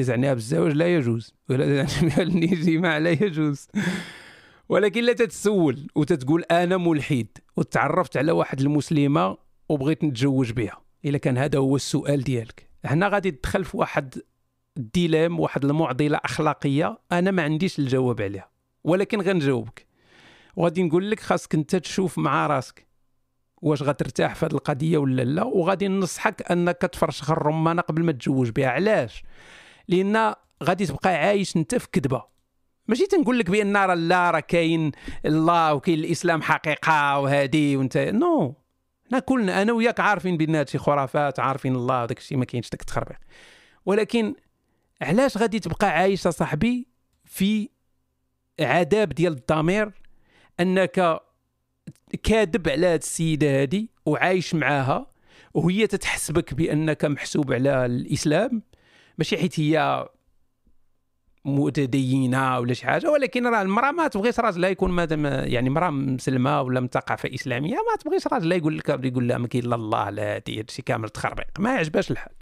[0.07, 3.69] تعنيها بالزواج لا يجوز ولا تعني بها الجماع لا يجوز.
[4.73, 7.27] ولكن لا تتسول وتتقول أنا ملحد
[7.57, 9.37] وتعرفت على واحد المسلمة
[9.69, 10.81] وبغيت نتزوج بها.
[11.05, 12.71] إلا كان هذا هو السؤال ديالك.
[12.85, 14.23] هنا غادي تدخل في واحد
[14.77, 18.51] الديلام واحد المعضلة أخلاقية أنا ما عنديش الجواب عليها
[18.85, 19.87] ولكن غنجاوبك.
[20.57, 22.87] وغادي نقول لك خاصك أنت تشوف مع راسك
[23.63, 28.51] واش غترتاح في هذه القضية ولا لا وغادي ننصحك أنك تفرشخ الرمانة قبل ما تتزوج
[28.51, 28.69] بها.
[28.69, 29.25] علاش؟
[29.89, 32.33] لأن غادي تبقى عايش أنت في كذبة.
[32.89, 34.93] ماشي تنقول لك بأن راه لا راه كاين
[35.27, 38.55] الله وكاين الإسلام حقيقة وهادي وانت نو
[39.11, 42.81] حنا كلنا أنا وياك عارفين بأن هادشي خرافات عارفين الله وداك الشيء ما كاينش داك
[42.81, 43.19] التخربيق.
[43.87, 44.35] ولكن
[45.03, 46.89] علاش غادي تبقى عايش صاحبي
[47.25, 47.69] في
[48.61, 49.93] عذاب ديال الضمير؟
[50.61, 51.21] أنك
[52.23, 55.07] كاذب على هاد السيدة هادي وعايش معاها
[55.55, 58.63] وهي تتحسبك بأنك محسوب على الإسلام؟
[59.19, 60.07] ماشي حيت هي
[61.45, 66.63] متدينة ولا شي حاجة ولكن راه المرأة ما تبغيش راجلها يكون مادام يعني مرأة مسلمة
[66.63, 70.35] ولا مثقفه إسلامية ما تبغيش راجلها يقول لك يقول لها ما كاين الا الله لا
[70.35, 72.35] هادي هادشي كامل تخربيق ما يعجبهاش الحال.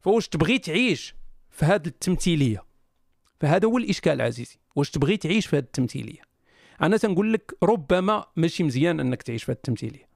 [0.00, 1.14] فواش تبغي تعيش
[1.50, 2.64] في هذه التمثيلية؟
[3.40, 6.20] فهذا هو الإشكال عزيزي واش تبغي تعيش في هذه التمثيلية؟
[6.82, 10.08] أنا تنقول لك ربما ماشي مزيان أنك تعيش في هذه التمثيلية.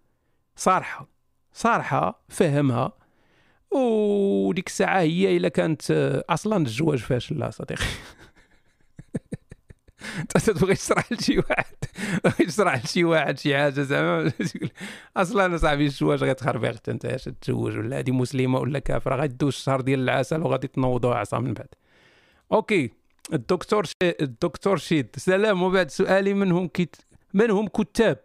[0.56, 1.08] صارحة
[1.52, 2.92] صارحة فهمها
[3.70, 5.90] وديك الساعة هي إلا كانت
[6.30, 7.84] أصلا الزواج فاشل صديقي.
[10.20, 11.74] أنت تبغي تشرح لشي واحد؟
[12.48, 14.32] تشرح لشي واحد شي حاجة زعما؟
[15.16, 19.54] أصلا صاحبي الزواج غيتخربيق حتى أنت اش تزوج ولا هذه مسلمة ولا كافرة غادي دوز
[19.54, 21.68] الشهر ديال العسل وغادي تنوضوا عصا من بعد.
[22.52, 22.90] okay
[23.32, 23.94] الدكتور شي...
[24.20, 25.62] الدكتور شيد سلام.
[25.62, 26.96] وبعد سؤالي من هم كت...
[27.34, 28.18] من هم كتاب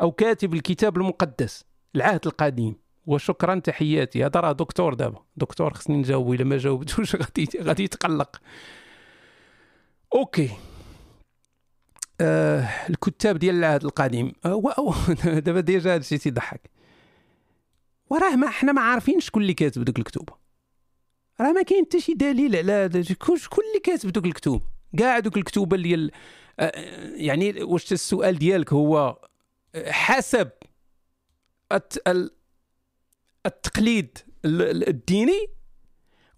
[0.00, 1.64] أو كاتب الكتاب المقدس؟
[1.96, 2.87] العهد القديم.
[3.08, 4.24] وشكرا تحياتي.
[4.24, 5.22] هذا راه دكتور دابا.
[5.36, 8.40] دكتور خصني نجاوب إلا ما جاوبتوش غادي غادي يتقلق.
[10.14, 10.50] okay.
[12.20, 14.32] آه الكتاب ديال العهد القديم.
[14.44, 14.94] آه
[15.46, 16.70] دابا déjà هذا الشيء تيضحك.
[18.10, 20.28] وراه ما حنا ما عارفين شكون اللي كاتب دوك الكتب.
[21.40, 23.04] راه ما كاين حتى شي دليل على
[23.36, 24.60] شكون اللي كاتب دوك الكتب.
[24.98, 26.10] كاع دوك الكتب ديال
[26.60, 26.72] آه
[27.14, 29.18] يعني واش السؤال ديالك هو
[29.86, 30.50] حسب
[33.46, 35.46] التقليد الديني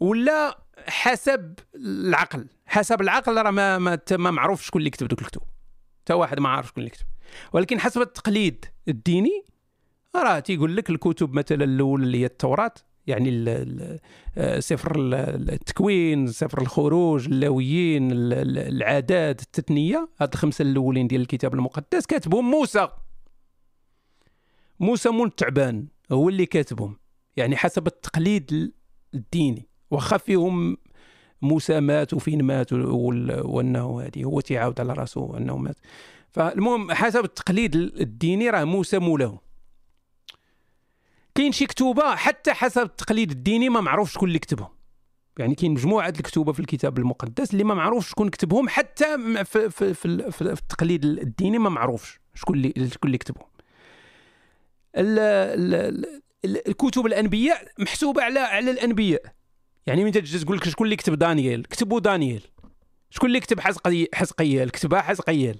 [0.01, 5.43] ولا حسب العقل؟ حسب العقل راه ما ما, معروف شكون اللي كتب دوك الكتب.
[6.03, 7.07] حتى واحد ما عارف شكون اللي كتب
[7.53, 9.45] ولكن حسب التقليد الديني
[10.17, 12.75] راه تيقول لك الكتب مثلا الأول اللي هي التوراة
[13.07, 13.45] يعني
[14.39, 20.09] آه، سفر التكوين سفر الخروج اللاويين العادات التثنية.
[20.21, 22.89] هاد الخمسة الأولين ديال الكتاب المقدس كاتبهم موسى.
[24.81, 26.97] موسى مول التعبان هو اللي كاتبهم.
[27.37, 28.73] يعني حسب التقليد
[29.15, 29.69] الديني.
[29.91, 30.77] واخا فيهم
[31.43, 35.77] موسى مات وفين مات وانه هذه هو تيعاود على راسه انه مات.
[36.31, 39.41] فالمهم حسب التقليد الديني راه موسى مولاه
[41.35, 44.69] كاين شي كتوبة حتى حسب التقليد الديني ما معروف شكون اللي كتبهم.
[45.39, 49.05] يعني كاين مجموعة الكتوبة في الكتاب المقدس اللي ما معروف شكون كتبهم حتى
[49.45, 53.47] في, في, في, في التقليد الديني ما معروفش شكون اللي شكون اللي كتبهم.
[56.45, 59.23] الكتب الأنبياء محسوبة على على الأنبياء.
[59.87, 62.43] يعني من تجي تقول لك شكون اللي كتب دانيال كتبوا دانيال
[63.11, 63.61] شكون اللي كتب
[64.15, 65.59] حزقيال كتبها حزقيال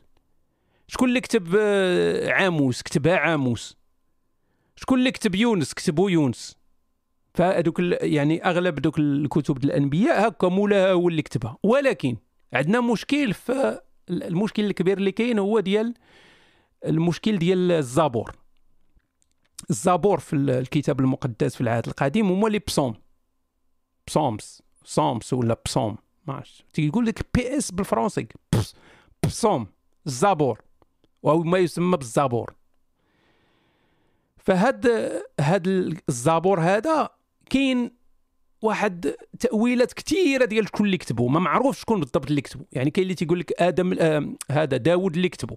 [0.91, 3.77] شكون اللي كتب آه، عاموس؟ كتبها عاموس.
[4.77, 6.57] شكون اللي كتب يونس؟ كتبوا يونس.
[7.35, 11.57] فهذوك يعني أغلب دوك الكتب الأنبياء هكا مولاها هو اللي كتبها.
[11.63, 12.17] ولكن
[12.53, 15.95] عندنا مشكل فالمشكل الكبير اللي كاين هو ديال
[16.87, 18.37] المشكل ديال الزبور.
[19.71, 22.95] الزبور في الكتاب المقدس في العهد القديم هما لي بصوم.
[24.07, 25.97] بصومس صومس ولا بصوم.
[26.27, 26.43] ما
[26.73, 28.29] تيقول لك بي إس بالفرنسي.
[29.27, 29.67] بصوم.
[30.07, 30.61] الزبور
[31.23, 32.55] وهو ما يسمى بالزبور
[34.39, 34.87] فهاد
[35.41, 35.67] هاد
[36.09, 37.09] الزبور هذا
[37.51, 37.91] كاين
[38.63, 43.03] واحد تأويلات كثيره ديال شكون اللي كتبوا ما معروف شكون بالضبط اللي كتبوا يعني كاين
[43.03, 45.57] اللي تيقول لك آدم آه هذا داوود اللي كتبوا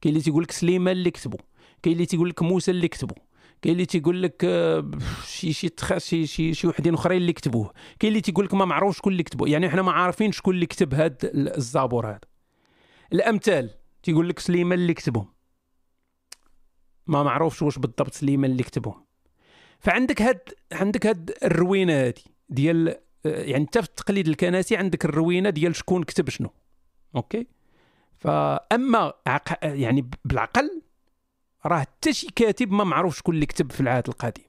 [0.00, 1.38] كاين اللي تيقول لك سليمان اللي كتبوا
[1.82, 3.16] كاين اللي تيقول لك موسى اللي كتبوا
[3.62, 4.90] كاين اللي تيقول لك آه
[5.26, 7.72] شي شي شي شي, شي وحدين أخرين اللي كتبوه.
[7.98, 10.66] كاين اللي تيقول لك ما معروف شكون اللي كتبوا يعني إحنا ما عارفين شكون اللي
[10.66, 12.20] كتب هذا الزبور هذا
[13.12, 13.70] الأمثال
[14.02, 15.26] تيقول لك سليمان اللي كتبهم.
[17.06, 19.04] ما معروفش واش بالضبط سليمان اللي كتبهم.
[19.78, 20.40] فعندك هاد
[20.72, 26.28] عندك هاد الروينة هادي ديال يعني انت في التقليد الكنسي عندك الروينة ديال شكون كتب
[26.28, 26.50] شنو.
[27.16, 27.46] okay؟
[28.18, 29.58] فأما عق...
[29.62, 30.82] يعني بالعقل
[31.66, 34.44] راه حتى شي كاتب ما معروف شكون اللي كتب في العهد القديم.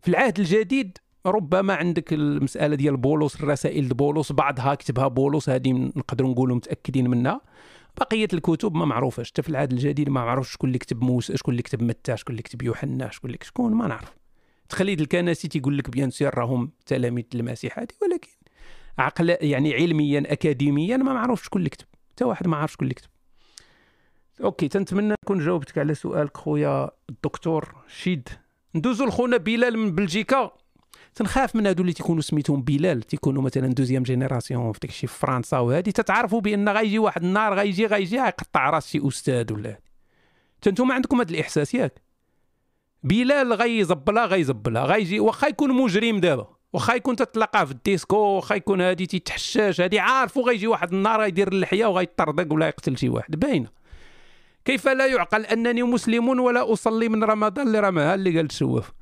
[0.00, 6.30] في العهد الجديد ربما عندك المسألة ديال بولس الرسائل بولس بعضها كتبها بولس هذه نقدروا
[6.30, 7.40] نقولوا متأكدين منها.
[8.00, 11.52] بقية الكتب ما معروفاش حتى في العهد الجديد ما معروفش شكون اللي كتب موسى شكون
[11.52, 14.16] اللي كتب متى شكون اللي كتب يوحنا شكون اللي شكون ما نعرف.
[14.62, 18.28] التقليد الكنسي تيقول لك بيان سير راهم تلاميذ المسيح هذه ولكن
[18.98, 21.86] عقل يعني علميا اكاديميا ما معروف شكون اللي كتب.
[22.12, 23.08] حتى واحد ما عارف شكون اللي كتب.
[24.44, 28.28] okay تنتمنى نكون جاوبتك على سؤالك خويا الدكتور شيد.
[28.74, 30.50] ندوزو لخونا بلال من بلجيكا.
[31.14, 35.58] تنخاف من هادو اللي تيكونوا سميتهم بلال تيكونوا مثلا deuxième génération في داكشي في فرنسا
[35.58, 35.92] وهادي.
[35.92, 39.78] تتعرفوا بأن غيجي واحد النهار غيجي غيجي غيقطع راس شي أستاذ ولا.
[40.62, 42.02] تنتوما عندكم هذا الاحساس ياك
[43.02, 46.46] بلال غيزبلها غيزبلها غيجي واخا يكون مجرم دابا.
[46.72, 51.48] واخا يكون تتلاقاه في الديسكو واخا يكون هادي تيتحشاش هادي عارفو غيجي واحد النهار غيدير
[51.48, 53.36] اللحية وغيطردق ولا يقتل شي واحد.
[53.36, 53.78] باينة.
[54.68, 58.92] كيف لا يعقل أنني مسلم ولا أصلي من رمضان لرمضان؟ اللي قال تشوف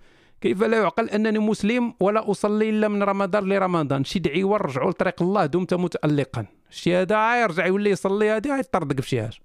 [0.41, 5.23] كيف لا يعقل أنني مسلم ولا أصلي إلا من رمضان لرمضان؟ شي دعيوه رجعوا لطريق
[5.23, 6.47] الله دمت متالقا.
[6.71, 9.39] شي هذا يرجع يولي يصلي هادي غيطردق في شي حاجة.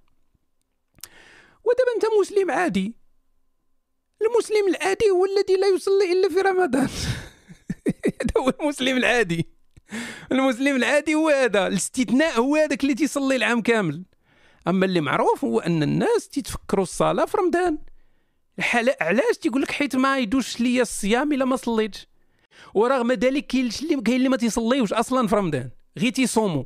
[1.64, 2.95] ودابا أنت مسلم عادي.
[4.22, 6.89] المسلم العادي هو الذي لا يصلي إلا في رمضان.
[8.22, 9.48] هذا هو المسلم العادي.
[10.31, 11.68] المسلم العادي هو هذا.
[11.68, 14.10] الاستثناء هو هذاك اللي تيصلي العام كامل.
[14.67, 17.77] أما اللي معروف هو أن الناس تيتفكروا الصلاة في رمضان.
[19.01, 22.07] علاش تيقول لك حيت ما يدوش ليا الصيام إلا ما صليتش؟
[22.73, 26.63] ورغم ذلك كاين اللي كاين اللي ما تيصليوش أصلا في رمضان غير تيصوموا.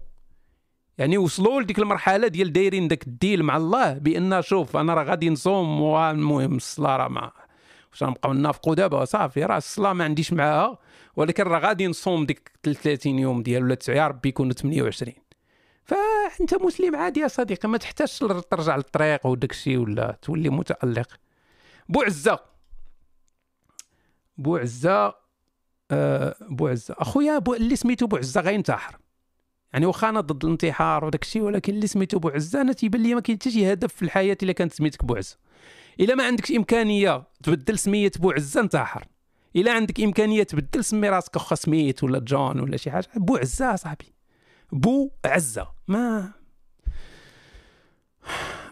[0.97, 5.29] يعني وصلوا لديك المرحلة ديال دايرين داك الديل مع الله بأن شوف أنا راه غادي
[5.29, 7.31] نصوم والمهم الصلاة راه ما
[7.91, 10.77] واش غنبقاو نافقوا دابا؟ صافي راه الصلاة ما عنديش معاها
[11.15, 15.13] ولكن راه غادي نصوم ديك 30 يوم ديال ولا 9 يا ربي يكونوا 28
[15.85, 21.19] فأنت مسلم عادي يا صديقي ما تحتاجش ترجع للطريق وداك الشيء ولا تولي متألق.
[21.89, 22.39] بوعزه
[24.37, 25.13] بوعزه
[25.91, 28.97] آه بوعزه أخويا بو اللي سميتو بوعزه غينتحر
[29.73, 33.21] يعني واخا أنا ضد الانتحار وداك الشيء ولكن اللي سميتو بوعزه أنا تيبان لي ما
[33.21, 35.37] كاين حتى شي هدف في الحياة إلا كانت سميتك بوعزه
[35.99, 39.05] إلا ما عندكش إمكانية تبدل سمية بوعزه انتحر.
[39.55, 44.14] إلا عندك إمكانية تبدل سمي راسك أخا سميت ولا جون ولا شي حاجة بوعزه صاحبي
[44.71, 45.67] بو عزة.
[45.87, 46.31] ما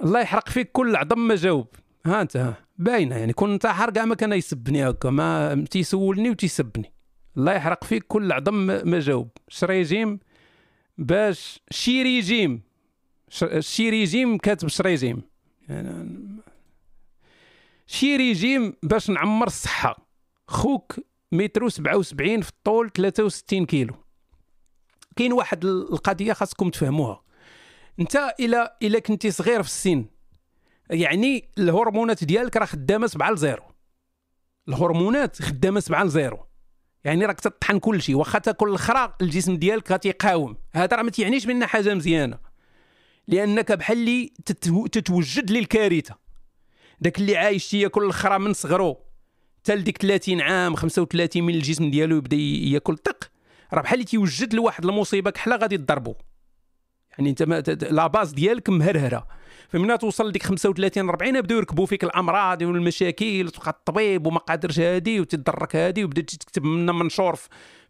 [0.04, 1.68] الله يحرق فيك كل عظم ما جاوب.
[2.06, 2.56] ها أنت ها.
[2.78, 3.34] باينة يعني.
[3.34, 5.10] كون انتحر كاع ما كان يسبني هكا.
[5.10, 6.94] ما تيسولني وتيسبني.
[7.38, 8.54] الله يحرق فيك كل عظم
[8.86, 9.30] ما جاوب.
[9.48, 10.20] شريجيم
[10.98, 12.62] باش شي ريجيم
[13.60, 15.22] شي ريجيم كاتب شريجيم
[15.70, 16.20] يعني
[17.88, 20.08] شي ريجيم باش نعمر الصحة.
[20.48, 21.00] خوك
[21.32, 23.94] متر 77 في الطول 63 كيلو.
[25.16, 27.24] كاين واحد القضية خاصكم تفهموها.
[28.00, 30.06] انت إلى إلى كنتي صغير في السن
[30.90, 33.64] يعني الهرمونات ديالك راه خدامة 7 ل zéro.
[34.68, 36.46] الهرمونات خدامة 7 ل zéro.
[37.04, 41.46] يعني راك تطحن كل شيء واخا تاكل الاخرى الجسم ديالك غتيقاوم هذا راه ما تيعنيش
[41.46, 42.40] بان حاجة مزيانة.
[43.28, 44.34] لأنك بحال اللي
[44.92, 46.16] تتوجد للكارثه
[47.02, 48.98] داك اللي عايش تياكل الاخرى من صغرو.
[49.60, 53.33] حتى لديك 30 عام 35 من الجسم ديالو يبدأ ياكل طق.
[53.74, 56.16] راه بحال اللي تيوجد لواحد المصيبة كحلة غادي تضربو.
[57.18, 57.42] يعني انت
[57.84, 59.28] لا باز ديالك مهرهرة.
[59.70, 65.20] فمن توصل لديك 35 40 يبداو يركبوا فيك الأمراض والمشاكل وتبقى الطبيب وما قادرش هادي
[65.20, 67.40] وتضرك هادي وبدا تكتب منا منشور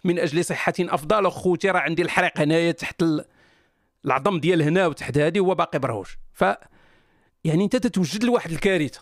[0.04, 1.26] من أجل صحة أفضل.
[1.26, 3.04] أخوتي راه عندي الحريق هنايا تحت
[4.06, 6.18] العظم ديال هنا وتحت هادي وهو باقي برهوش.
[6.34, 6.44] ف
[7.44, 9.02] يعني انت تتوجد لواحد الكارثة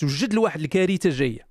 [0.00, 1.46] توجد لواحد الكارثة جاية.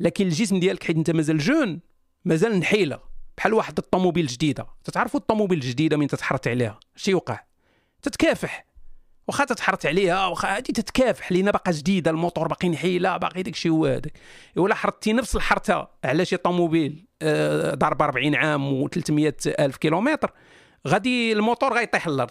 [0.00, 1.80] لكن الجسم ديالك حيت انت مازال جون
[2.24, 3.11] مازال نحيلة.
[3.36, 4.66] بحال واحد الطوموبيل جديدة.
[4.84, 7.40] تتعرفوا الطوموبيل الجديدة من تتحرت عليها؟ شي يوقع.
[8.02, 8.66] تتكافح.
[9.28, 13.86] واخا تتحرت عليها واخا هادي تتكافح لينا باقا جديدة الموتور باقي نحيلة باقي داكشي هو
[13.86, 14.12] هذاك
[14.56, 20.32] ولا حرتي نفس الحرتة على شي طوموبيل آه، ضرب 40 عام و300 ألف كيلومتر
[20.88, 22.30] غادي الموتور غيطيح الأرض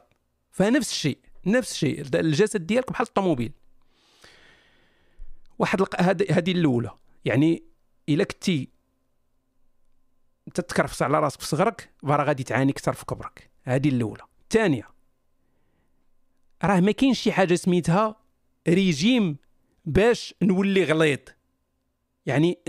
[0.52, 2.06] فنفس الشيء نفس الشيء.
[2.16, 3.52] الجسد ديالك بحال الطوموبيل.
[5.60, 5.82] واحد
[6.30, 6.92] هذه الأولى.
[7.26, 7.64] يعني
[8.10, 8.70] إلا كنتي
[10.54, 13.50] تتكرفس على راسك في صغرك راه غادي تعاني أكثر في كبرك.
[13.64, 14.24] هذه الأولى.
[14.44, 14.88] الثانية
[16.64, 18.16] راه ما كاينش شي حاجة سميتها
[18.68, 19.38] ريجيم
[19.86, 21.20] باش نولي غليظ.
[22.26, 22.60] يعني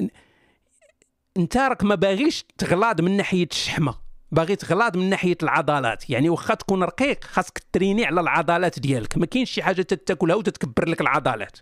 [1.36, 3.98] انت راك ما باغيش تغلاض من ناحية الشحمة
[4.32, 6.10] باغي تغلاض من ناحية العضلات.
[6.10, 9.18] يعني واخا تكون رقيق خاصك تريني على العضلات ديالك.
[9.18, 11.58] ما كاينش شي حاجة تتاكلها وتتكبر لك العضلات.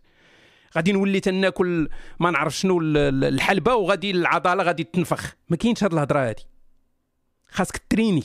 [0.77, 1.89] غادي نولي تناكل
[2.21, 5.35] ما نعرف شنو الحلبة وغادي العضلة غادي تنفخ.
[5.49, 6.47] ما كاينش هاد الهضرة هادي.
[7.49, 8.25] خاصك تريني.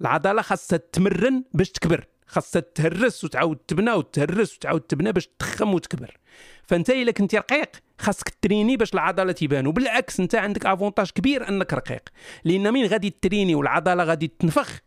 [0.00, 2.06] العضلة خاصها تمرن باش تكبر.
[2.26, 6.18] خاصها تهرس وتعاود تبنى وتهرس وتعاود تبنى باش تخم وتكبر.
[6.62, 11.74] فأنت إلا كنتي رقيق خاصك تريني باش العضلات يبانوا بالعكس أنت عندك افونتاج كبير أنك
[11.74, 12.08] رقيق.
[12.44, 14.80] لأن من غادي تريني والعضلة غادي تنفخ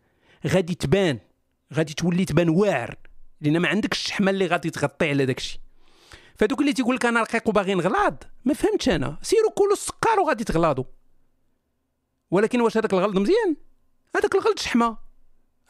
[0.48, 1.20] غادي تبان.
[1.74, 2.96] غادي تولي تبان واعر.
[3.42, 5.42] لأن ما عندكش الشحمه اللي غادي تغطي على داك
[6.36, 9.18] فدوك اللي تيقول لك أنا رقيق وباغي نغلاض ما فهمتش أنا.
[9.22, 10.84] سيروا كلوا السكر وغادي تغلاضوا
[12.32, 13.56] ولكن واش هذاك الغلط مزيان؟
[14.16, 14.98] هذاك الغلط شحمة.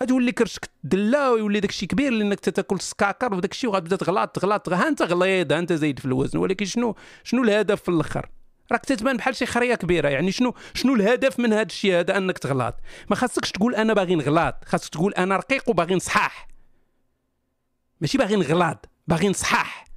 [0.03, 4.69] غتولي كرشك تدلا ويولي داك الشيء كبير لأنك تاكل السكاكر وداك الشيء وغتبدا تغلط تغلط
[4.69, 6.39] ها أنت غليظ ها أنت زايد في الوزن.
[6.39, 8.29] ولكن شنو شنو الهدف في الأخر؟
[8.71, 10.09] راك تتبان بحال شي خرية كبيرة.
[10.09, 12.75] يعني شنو شنو الهدف من هذا الشيء هذا أنك تغلاض
[13.09, 16.47] ما خاصكش تقول أنا باغي نغلاض خاصك تقول أنا رقيق وباغي نصحاح.
[18.01, 19.92] ماشي باغي نغلاض باغي نصحاح.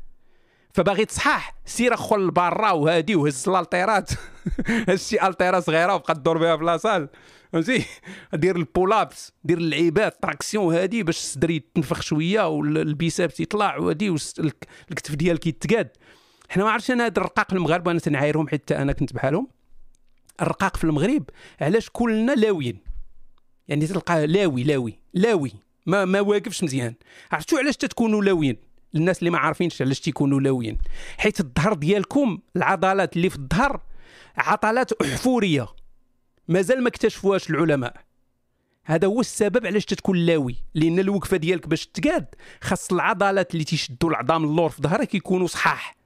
[0.77, 4.11] فباغي تصحاح سير أخو لبرا وهادي وهز الألتيرات.
[4.89, 7.09] هز شي التيرا صغيرة وبقى تدور بها في la salle
[7.53, 7.85] فهمتي؟
[8.35, 14.11] دير ال pull-ups دير اللعيبات traction هادي باش الصدر يتنفخ شوية وال biceps يطلع وهادي
[14.11, 15.89] والكتف ديالك يتقاد.
[16.49, 19.49] حنا ما عرفتش أنا هاد الرقاق المغاربه أنا تنعايرهم حتى أنا كنت بحالهم.
[20.43, 21.31] الرقاق في المغرب
[21.61, 22.79] علاش كلنا لاويين؟
[23.69, 25.53] يعني تلقاه لاوي لاوي لاوي.
[25.87, 26.95] ما ما واقفش مزيان.
[27.33, 30.79] عرفتوا علاش تتكونوا لاويين؟ الناس اللي ما عارفينش علاش تيكونوا لاويين.
[31.19, 33.81] حيت الظهر ديالكم العضلات اللي في الظهر
[34.37, 35.69] عضلات أحفورية.
[36.49, 37.97] مازال ما اكتشفوهاش العلماء.
[38.85, 40.57] هذا هو السبب علاش تتكون لاوي.
[40.75, 42.27] لأن الوقفة ديالك باش تقاد
[42.61, 45.97] خاص العضلات اللي تيشدوا العظام اللور في ظهرك يكونوا صحاح.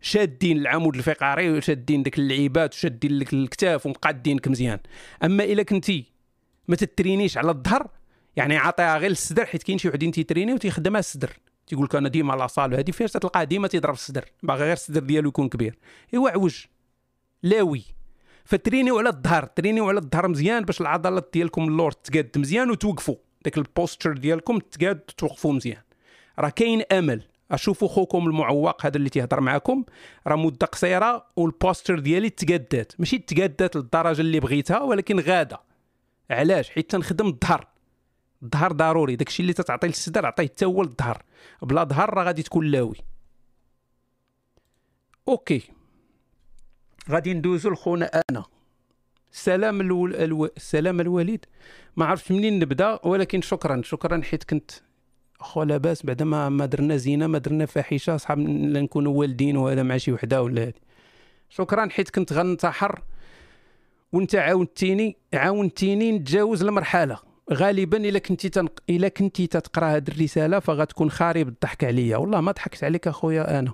[0.00, 4.78] شادين العمود الفقري وشادين ديك اللعيبات وشادين لك الكتاف ومقادينك مزيان.
[5.24, 6.04] أما إلا كنتي
[6.68, 7.90] ما تترينيش على الظهر
[8.36, 11.30] يعني عطيها غير الصدر حيت كاين شي وحدين تيتريني وتيخدمها الصدر.
[11.68, 15.00] تيقول لك أنا ديما la salle هذه فاش تلقاه ديما تيضرب الصدر باغي غير الصدر
[15.00, 15.78] ديالو يكون كبير.
[16.14, 16.64] إيوا عوج.
[17.42, 17.84] لاوي.
[18.44, 23.16] فترينيو على الظهر ترينيو على الظهر مزيان باش العضلات ديالكم اللور تقاد مزيان وتوقفوا.
[23.44, 25.82] داك ال posture ديالكم تقاد توقفوا مزيان.
[26.38, 27.22] راه كاين أمل.
[27.50, 29.84] اشوفوا خوكم المعوق هذا اللي تيهضر معاكم.
[30.26, 35.60] راه مده قصيرة وال posture ديالي تقادات ماشي تقادات للدرجة اللي بغيتها ولكن غادة.
[36.30, 37.68] علاش؟ حيت تنخدم الظهر.
[38.42, 39.16] الظهر ضروري.
[39.16, 41.22] داكشي اللي تتعطي للصدر عطيه حتى هو للظهر
[41.62, 42.96] بلا ظهر راه غادي تكون لاوي.
[45.28, 45.62] okay.
[47.10, 48.44] غادي ندوزو لخونا أنا.
[49.32, 50.14] سلام الول...
[50.14, 50.48] ألو...
[50.56, 51.46] سلام الوليد.
[51.96, 53.82] ما عرفتش منين نبدأ ولكن شكرا.
[53.84, 54.70] شكرا حيت كنت
[55.40, 59.96] خو لاباس بعدا ما ما درنا زينة ما درنا فاحشة صحاب نكونوا والدين ولا مع
[59.96, 60.80] شي وحدة ولا هادي.
[61.48, 63.02] شكرا حيت كنت غنتحر
[64.12, 67.27] وانت عاونتيني عاونتيني نتجاوز المرحلة.
[67.52, 68.72] غالبا إلا كنتي تنق...
[68.90, 72.16] إلا كنتي تتقرأ هذه الرسالة فغتكون خارب الضحك عليا.
[72.16, 73.72] والله ما ضحكت عليك أخويا أنا.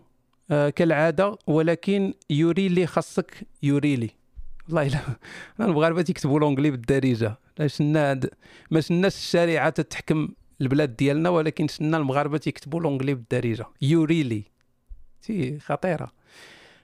[0.51, 4.11] آه كالعادة ولكن يوري لي خاصك يوري لي.
[4.69, 5.01] والله الا
[5.69, 7.39] المغاربه تيكتبوا l'anglais بالدارجة.
[7.67, 8.21] شنا
[8.71, 10.29] ما شناش الشريعه تتحكم
[10.61, 13.67] البلاد ديالنا ولكن شنا المغاربه تيكتبوا l'anglais بالدارجة.
[13.83, 14.45] يوري لي.
[15.23, 16.13] تي خطيرة.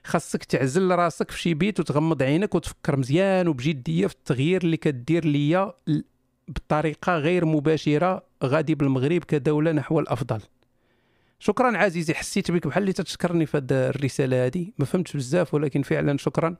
[0.03, 5.25] خاصك تعزل راسك في شي بيت وتغمض عينك وتفكر مزيان وبجدية في التغيير اللي كدير
[5.25, 5.73] ليا
[6.55, 10.41] بطريقة غير مباشرة غادي بالمغرب كدولة نحو الأفضل.
[11.39, 15.81] شكرا عزيزي حسيت بك بحال اللي تتشكرني في هذه الرسالة هذه ما فهمتش بزاف ولكن
[15.81, 16.55] فعلا شكرا.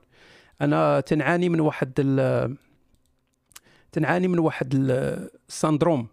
[0.60, 2.56] أنا تنعاني من واحد ال
[3.92, 4.74] تنعاني من واحد
[5.48, 6.06] ال syndrome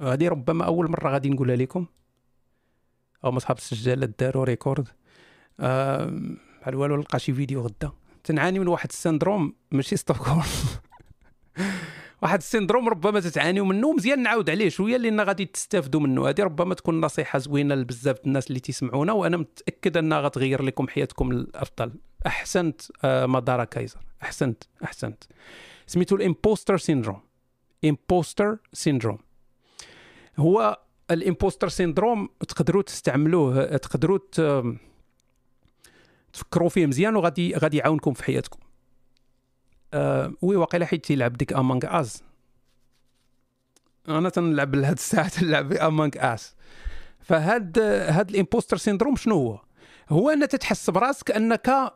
[0.00, 1.86] هذه ربما أول مرة غادي نقولها لكم.
[3.24, 4.88] أو مصحاب السجالات داروا record.
[5.58, 7.92] بحال والو نلقى شي فيديو غدا.
[8.24, 10.42] تنعاني من واحد ال syndrome ماشي ستوكهولم
[12.22, 16.28] واحد ال syndrome ربما تتعانيوا منه مزيان نعاود عليه شوية لأن غادي تستافدوا منه.
[16.28, 21.30] هذه ربما تكون نصيحة زوينة لبزاف الناس اللي تسمعونا وأنا متأكد أنها غتغير لكم حياتكم
[21.30, 21.92] الافضل
[22.26, 24.00] أحسنت آه مدارا كايزر.
[24.22, 25.24] أحسنت أحسنت.
[25.86, 27.20] سميتو ال imposter syndrome.
[27.84, 29.18] imposter syndrome.
[30.38, 30.80] هو
[31.10, 34.18] ال imposter syndrome تقدروا تستعملوه تقدروا
[36.32, 38.58] تفكروا فيه مزيان وغادي غادي يعاونكم في حياتكم.
[39.94, 42.22] آه oui واقيلا حيت تيلعب ديك Among Us
[44.08, 46.54] أنا تنلعب لهاد الساعة تنلعب Among Us
[47.20, 49.60] فهاد هاد ال imposter syndrome شنو هو؟
[50.08, 51.92] هو ان تتحس براسك أنك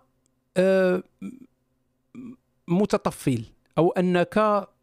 [0.56, 1.02] آه
[2.68, 3.44] متطفل
[3.78, 4.38] أو أنك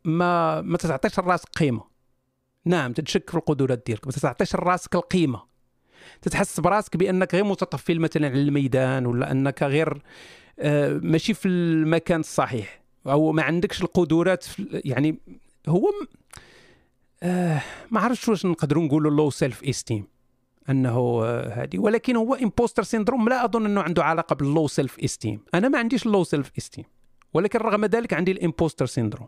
[0.06, 1.84] ما ما تعطيش لراسك قيمة.
[2.66, 5.44] نعم تتشك في القدرات ديالك ما تعطيش لراسك القيمة.
[6.22, 10.02] تتحس براسك بأنك غير متطفل مثلا على الميدان ولا أنك غير
[10.60, 12.79] آه ماشي في المكان الصحيح.
[13.08, 15.20] أو ما عندكش القدرات يعني
[15.68, 15.90] هو
[17.24, 17.62] آه
[17.92, 20.08] ما عرفتش واش نقدروا نقولوا low self-esteem
[20.70, 25.00] أنه هذه آه ولكن هو imposter syndrome لا أظن أنه عنده علاقة بال low self
[25.00, 26.86] esteem أنا ما عنديش ال low self esteem
[27.34, 29.28] ولكن رغم ذلك عندي ال imposter syndrome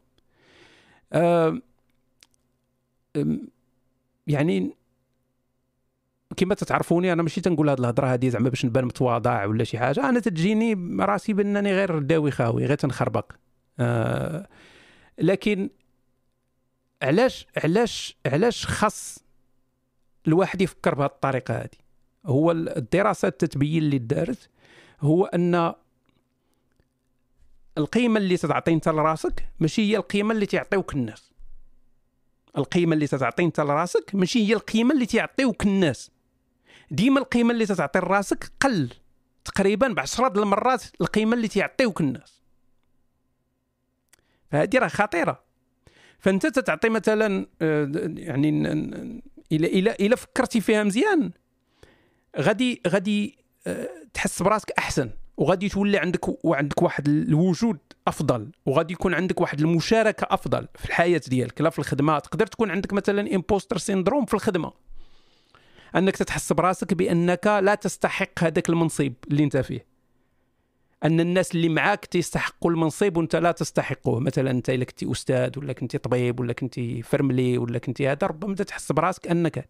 [4.27, 4.76] يعني
[6.38, 10.10] كما تتعرفوني أنا ماشي تنقول هذه الهضرة هذه زعما باش نبان متواضع ولا شي حاجة.
[10.10, 13.31] أنا تجيني راسي بأنني غير داوي خاوي غير تنخربق.
[13.82, 14.48] آه
[15.18, 15.70] لكن
[17.02, 19.20] علاش علاش علاش خاص
[20.28, 21.82] الواحد يفكر بهذه الطريقة هذه؟
[22.26, 24.49] هو الدراسات تتبين اللي دارت
[25.02, 25.74] هو أن
[27.78, 31.32] القيمة اللي تعطي أنت لراسك ماشي هي القيمة اللي تعطيوك الناس.
[32.58, 36.12] القيمة اللي تعطي أنت لراسك ماشي هي القيمة اللي تعطيوك الناس.
[36.91, 38.90] ديما القيمة اللي تعطي لراسك قل.
[39.45, 42.40] تقريبا بعشرة المرات القيمة اللي تعطيوك الناس.
[44.52, 45.44] فهذه راه خطيرة.
[46.19, 48.49] فأنت تتعطي مثلا آه، يعني
[49.52, 51.32] إلى إلى إلى فكرتي فيها مزيان.
[52.40, 53.38] غادي غادي
[53.68, 59.60] آه، تحس براسك أحسن وغادي تولي عندك وعندك واحد الوجود أفضل وغادي يكون عندك واحد
[59.60, 62.19] المشاركة أفضل في الحياة ديالك لا في الخدمة.
[62.19, 64.73] تقدر تكون عندك مثلا imposter syndrome في الخدمة.
[65.95, 69.90] أنك تتحس براسك بأنك لا تستحق هذاك المنصب اللي أنت فيه.
[71.03, 75.73] أن الناس اللي معاك تستحقوا المنصب وأنت لا تستحقه مثلا أنت إلا كنتي أستاذ ولا
[75.73, 79.65] كنتي طبيب ولا كنتي فرملي ولا كنتي هذا ربما تحس براسك أنك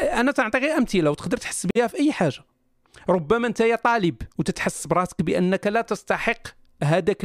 [0.00, 2.40] أنا تعطي غير أمثلة وتقدر تحس بها في أي حاجة.
[3.08, 6.48] ربما أنت يا طالب وتتحس براسك بأنك لا تستحق
[6.82, 7.16] هذاك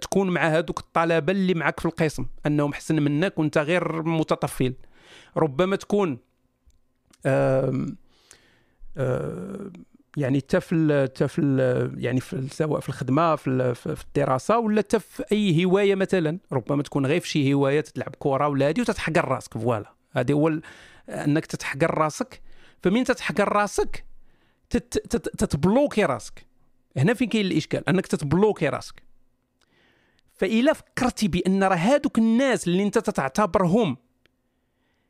[0.00, 4.74] تكون مع هذوك الطلبة اللي معك في القسم أنهم احسن منك وأنت غير متطفل.
[5.36, 6.18] ربما تكون
[7.26, 7.96] آم
[8.96, 9.72] آم
[10.18, 15.00] يعني حتى في حتى في يعني في سواء في الخدمة في في الدراسة ولا حتى
[15.00, 16.38] في أي هواية مثلا.
[16.52, 19.92] ربما تكون غير في شي هواية تلعب كره ولا هذه وتتحقر راسك ف voilà.
[20.12, 20.60] هذه هو
[21.08, 22.42] أنك تتحقر راسك.
[22.82, 24.04] فمين تتحقر راسك؟
[25.38, 26.46] تتبلوكي راسك.
[26.96, 29.02] هنا فين كاين الإشكال؟ أنك تتبلوكي راسك.
[30.34, 33.96] فإلا فكرتي بأن راه هادوك الناس اللي أنت تعتبرهم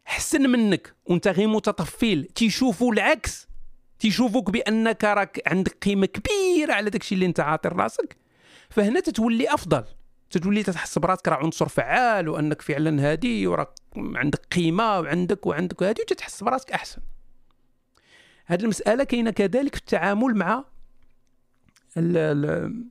[0.04, 3.47] حسن منك وأنت غير متطفل تيشوفوا العكس.
[3.98, 8.16] تيشوفوك بأنك راك عندك قيمة كبيرة على داكشي اللي انت عاطي راسك.
[8.70, 9.84] فهنا تتولي أفضل.
[10.30, 16.02] تتولي تحس براسك راه عنصر فعال وأنك فعلا هادي وراك عندك قيمة وعندك وعندك هادي
[16.02, 17.00] وتتحس براسك أحسن.
[18.46, 20.64] هذه المسألة كاينة كذلك في التعامل مع
[21.96, 22.84] ال ال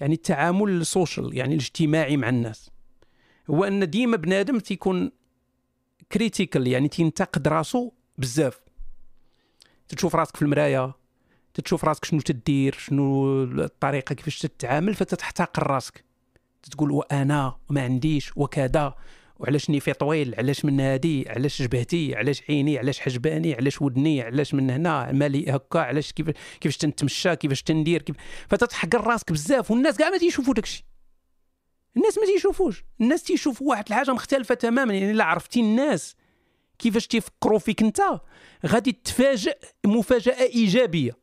[0.00, 2.70] يعني التعامل ال social يعني الاجتماعي مع الناس.
[3.50, 5.12] هو أن ديما بنادم تيكون
[6.12, 8.60] critical يعني تينتقد راسو بزاف.
[9.96, 10.94] تشوف راسك في المرايه
[11.54, 16.04] تشوف راسك شنو تدير شنو الطريقة كيفاش تتعامل فتتحتقر راسك.
[16.70, 18.94] تقول وأنا ما عنديش وكذا
[19.38, 24.54] وعلاش نيفي طويل علاش من هادي علاش جبهتي علاش عيني علاش حجباني علاش ودني علاش
[24.54, 26.30] من هنا مالي هكا علاش كيف
[26.60, 28.16] كيفاش تنتمشى كيفاش تندير كيف
[28.48, 30.84] فتتحقر راسك بزاف والناس كاع ما تيشوفوا داكشي.
[31.96, 32.84] الناس ما تيشوفوش.
[33.00, 36.16] الناس تيشوفوا واحد الحاجة مختلفة تماما يعني الا عرفتي الناس.
[36.80, 38.00] كيفاش تيفكروا فيك انت؟
[38.66, 41.16] غادي تفاجئ مفاجأة إيجابية.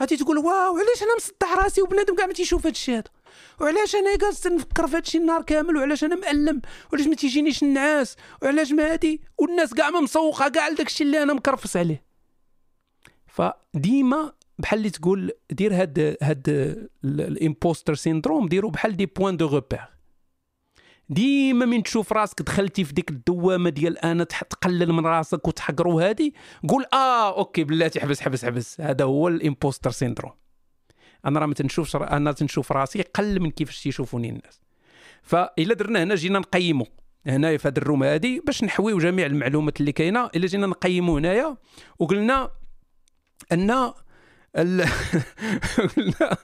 [0.00, 3.04] غادي تقول wow علاش أنا مصدع راسي وبنادم كاع ما تيشوف هذا الشيء هذا؟
[3.60, 6.62] وعلاش أنا جالس نفكر في هادشي النهار كامل؟ وعلاش أنا مألم؟
[6.92, 11.22] وعلاش ما تيجينيش النعاس؟ وعلاش ما هادي؟ والناس كاع ما مسوقة كاع لداك الشيء اللي
[11.22, 12.04] أنا مكرفس عليه.
[13.26, 16.48] فديما بحال اللي تقول دير هاد هاد
[17.04, 19.93] ال imposter syndrome ديرو بحال des points de repère
[21.08, 26.34] ديما من تشوف راسك دخلتي في ديك الدوامة ديال أنا تقلل من راسك وتحقروا هادي
[26.68, 28.80] قول آه okay بلاتي حبس حبس حبس.
[28.80, 30.32] هذا هو ال imposter syndrome.
[31.26, 34.60] أنا راه ما تنشوفش أنا تنشوف راسي قل من كيفاش تيشوفوني الناس.
[35.22, 36.86] فإلا درنا هنا جينا نقيموا
[37.26, 40.30] هنايا في هذا الروم هذه باش نحويو جميع المعلومات اللي كاينة.
[40.36, 41.56] إلا جينا نقيموا هنايا
[41.98, 42.50] وقلنا
[43.52, 43.92] أن
[45.96, 46.36] قلنا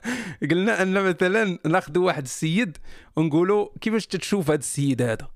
[0.51, 2.77] قلنا أن مثلا ناخذ واحد السيد
[3.15, 5.27] ونقولوا كيفاش تتشوف هذا السيد هذا؟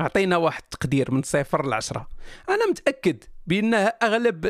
[0.00, 2.08] أعطينا واحد التقدير من صفر لعشرة
[2.48, 4.44] أنا متأكد بأن أغلب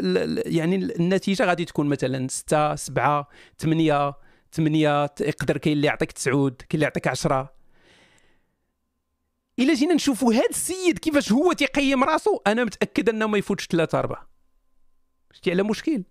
[0.46, 3.28] يعني النتيجة غادي تكون مثلا ستة سبعة
[3.58, 4.14] ثمانية
[4.52, 7.56] ثمانية يقدر كاين اللي يعطيك تسعود كاين اللي يعطيك عشرة.
[9.58, 13.98] إلا جينا نشوفوا هذا السيد كيفاش هو تيقيم راسو أنا متأكد أنه ما يفوتش ثلاثة
[13.98, 14.28] أربعة.
[15.32, 16.04] شتي على مشكل؟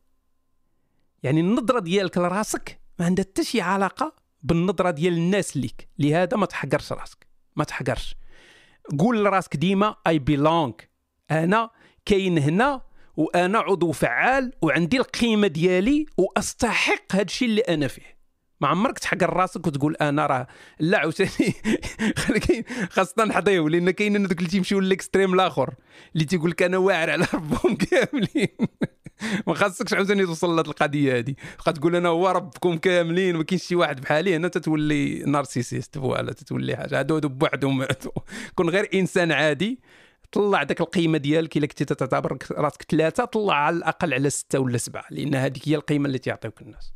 [1.25, 5.89] يعني النظرة ديالك لراسك ما عندها حتى شي علاقة بالنظرة ديال الناس ليك.
[5.99, 7.27] لهذا ما تحقرش راسك.
[7.55, 8.15] ما تحقرش.
[8.99, 10.71] قول لراسك ديما I belong
[11.31, 11.69] أنا
[12.05, 12.81] كاين هنا
[13.17, 18.15] وأنا عضو فعال وعندي القيمة ديالي وأستحق هذا الشيء اللي أنا فيه.
[18.61, 20.47] ما عمرك تحقر راسك وتقول أنا راه
[20.79, 21.53] لا عاوتاني.
[22.95, 25.73] خاصة نحضيو لأن كاين دوك اللي تيمشيو لل extreme الآخر
[26.13, 28.67] اللي تيقول لك أنا واعر على ربهم كاملين.
[29.47, 33.63] ما خاصكش عاوتاني توصل لهاد القضية هذه تبقى تقول أنا هو ربكم كاملين ما كاينش
[33.63, 34.35] شي واحد بحالي.
[34.35, 36.99] هنا تتولي narcissist ف voilà تتولي حاجة.
[36.99, 37.85] هادو بوحدهم.
[38.55, 39.79] كون غير إنسان عادي
[40.31, 44.77] طلع داك القيمة ديالك إلا كنتي تعتبر راسك ثلاثة طلع على الأقل على ستة ولا
[44.77, 46.93] سبعة لأن هذيك هي القيمة اللي تيعطيوك الناس.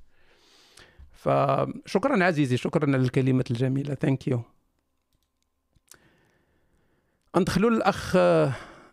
[1.14, 3.94] فشكرا عزيزي شكرا على الكلمات الجميلة.
[3.94, 4.42] thank you
[7.38, 8.16] ندخلوا للاخ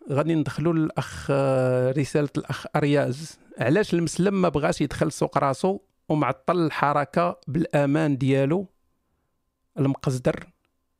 [0.09, 1.31] غادي ندخلوا للأخ
[1.97, 3.39] رسالة الأخ أرياز.
[3.57, 5.79] علاش المسلم ما بغاش يدخل سوق راسو
[6.09, 8.67] ومعطل الحركة بالأمان ديالو؟
[9.79, 10.47] المقصدر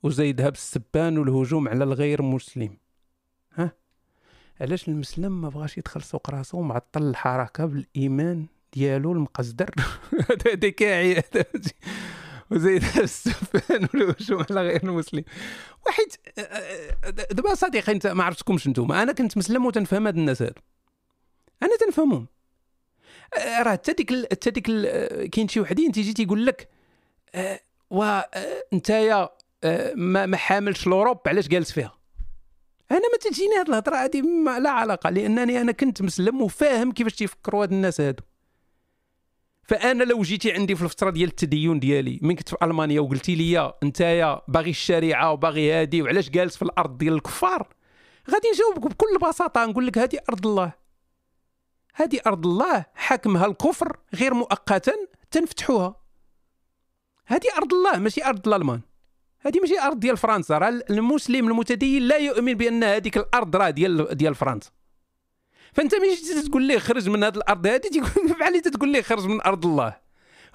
[0.03, 2.77] وزايدها بالسبان والهجوم على الغير مسلم.
[3.53, 3.71] ها؟
[4.61, 9.75] علاش المسلم ما بغاش يدخل سوق راسو ومعطل الحركة بالإيمان ديالو المقصدر؟
[10.29, 11.23] هذا دكاعي
[12.51, 15.23] وزيد السفان والهجوم على غير المسلم.
[15.85, 16.07] واحد
[17.31, 20.61] دابا صديقي انت ما عرفتكمش أنتم أنا كنت مسلم وتنفهم هاد الناس هادو
[21.63, 22.27] أنا تنفهمهم.
[23.37, 24.65] راه حتى ديك حتى ديك
[25.29, 26.69] كاين شي وحدين تيجي تيقول لك
[27.89, 28.19] و
[28.73, 29.29] نتايا
[29.95, 31.97] ما, ما حاملش لوروب علاش جالس فيها؟
[32.91, 34.21] أنا ما تجيني هاد الهضرة هادي
[34.59, 38.23] لا علاقة لأنني أنا كنت مسلم وفاهم كيفاش تيفكروا هاد الناس هادو.
[39.67, 43.73] فأنا لو جيتي عندي في الفترة ديال التدين ديالي من كنت في ألمانيا وقلتي لي
[43.83, 47.67] انت باغي الشريعة وباغي هادي وعلاش جالس في الأرض ديال الكفار؟
[48.31, 50.73] غادي نجاوبك بكل بساطة نقول لك هذه أرض الله.
[51.95, 54.93] هذه أرض الله حكمها الكفر غير مؤقتا
[55.31, 55.95] تنفتحوها.
[57.25, 58.81] هذه أرض الله ماشي أرض الألمان.
[59.39, 64.17] هذه ماشي أرض ديال فرنسا راه المسلم المتدين لا يؤمن بأن هذيك الأرض راه ديال
[64.17, 64.71] ديال فرنسا.
[65.73, 69.41] فانت ماشي تقول ليه خرج من هذه الأرض هذه تقول بحال تقول ليه خرج من
[69.41, 69.97] أرض الله.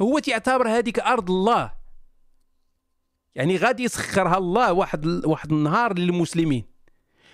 [0.01, 1.73] هو تعتبر هذيك أرض الله.
[3.35, 6.65] يعني غادي يسخرها الله واحد واحد النهار للمسلمين.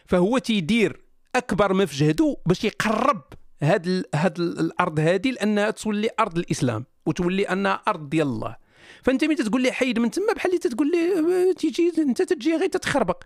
[0.07, 3.23] فهو تيدير أكبر ما في جهده باش يقرب
[3.63, 8.57] هاد هاد الأرض هذه لأنها تولي أرض الإسلام وتولي أنها أرض ديال الله.
[9.03, 12.69] فانت ملي تقول لي حيد من تما بحال اللي تقول لي تيجي أنت تجي غير
[12.69, 13.25] تتخربق.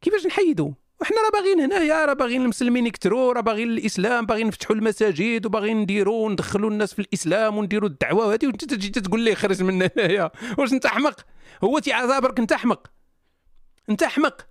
[0.00, 4.76] كيفاش نحيدو؟ وحنا راه باغيين هنايا راه باغيين المسلمين يكثروا راه باغيين الإسلام باغيين نفتحوا
[4.76, 9.62] المساجد وباغيين نديروا ندخلوا الناس في الإسلام ونديروا الدعوة هذه وانت تجي تقول لي خرج
[9.62, 11.20] من هنايا واش انت أحمق؟
[11.64, 12.86] هو تيعتبرك انت أحمق.
[13.90, 14.46] انت أحمق.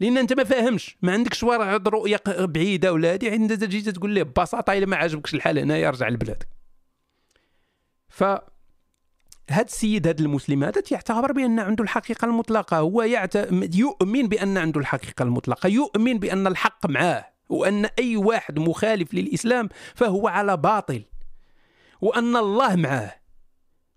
[0.00, 3.30] لأن أنت ما فاهمش ما عندكش واحد رؤية بعيدة ولا هذه.
[3.30, 6.48] عند تجي تقول لي ببساطه إلا ما عجبكش الحال هنايا رجع لبلادك.
[8.08, 8.24] ف
[9.50, 12.78] هذا السيد هذا المسلم هذا يعتبر بأن عنده الحقيقة المطلقة.
[12.78, 13.34] هو يعت...
[13.74, 15.66] يؤمن بأن عنده الحقيقة المطلقة.
[15.66, 17.26] يؤمن بأن الحق معاه.
[17.48, 21.04] وأن أي واحد مخالف للإسلام فهو على باطل.
[22.00, 23.14] وأن الله معاه.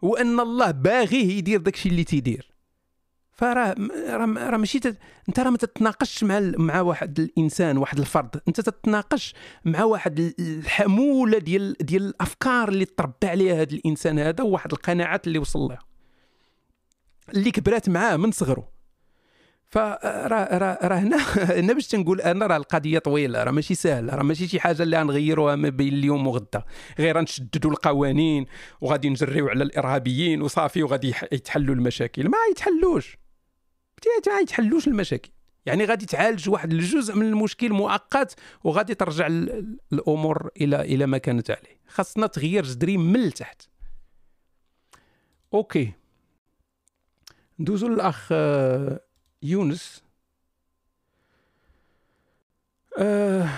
[0.01, 2.51] وأن الله باغيه يدير داكشي اللي تيدير.
[3.39, 3.75] فراه
[4.09, 4.97] راه ماشي تت...
[5.29, 6.39] انت راه ما تتناقش مع.
[6.39, 8.41] مع واحد الإنسان واحد الفرد.
[8.47, 9.33] انت تتناقش
[9.65, 15.39] مع واحد الحمولة ديال ديال الأفكار اللي تربى عليها هذا الإنسان هذا وواحد القناعات اللي
[15.39, 15.79] وصل لها
[17.33, 18.69] اللي كبرات معاه من صغره.
[19.67, 21.17] فراه راه راه هنا
[21.59, 24.99] هنا باش تنقول أنا راه القضية طويلة راه ماشي سهله راه ماشي شي حاجة اللي
[24.99, 26.63] غنغيروها ما بين اليوم وغدا.
[26.99, 28.45] غير نشددوا القوانين
[28.81, 32.29] وغادي نجريو على الإرهابيين وصافي وغادي يتحلوا المشاكل.
[32.29, 33.18] ما يتحلوش.
[34.27, 35.31] ما يتحلوش المشاكل.
[35.65, 39.27] يعني غادي تعالج واحد الجزء من المشكل مؤقت وغادي ترجع
[39.93, 41.79] الأمور إلى إلى ما كانت عليه.
[41.87, 43.61] خاصنا تغيير جذري من التحت.
[45.53, 45.93] okay.
[47.59, 48.99] ندوزو للأخ آه،
[49.43, 50.03] يونس.
[52.97, 53.49] أه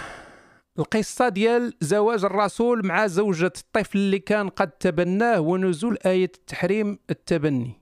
[0.80, 7.81] القصة ديال زواج الرسول مع زوجة الطفل اللي كان قد تبناه ونزول آية التحريم التبني.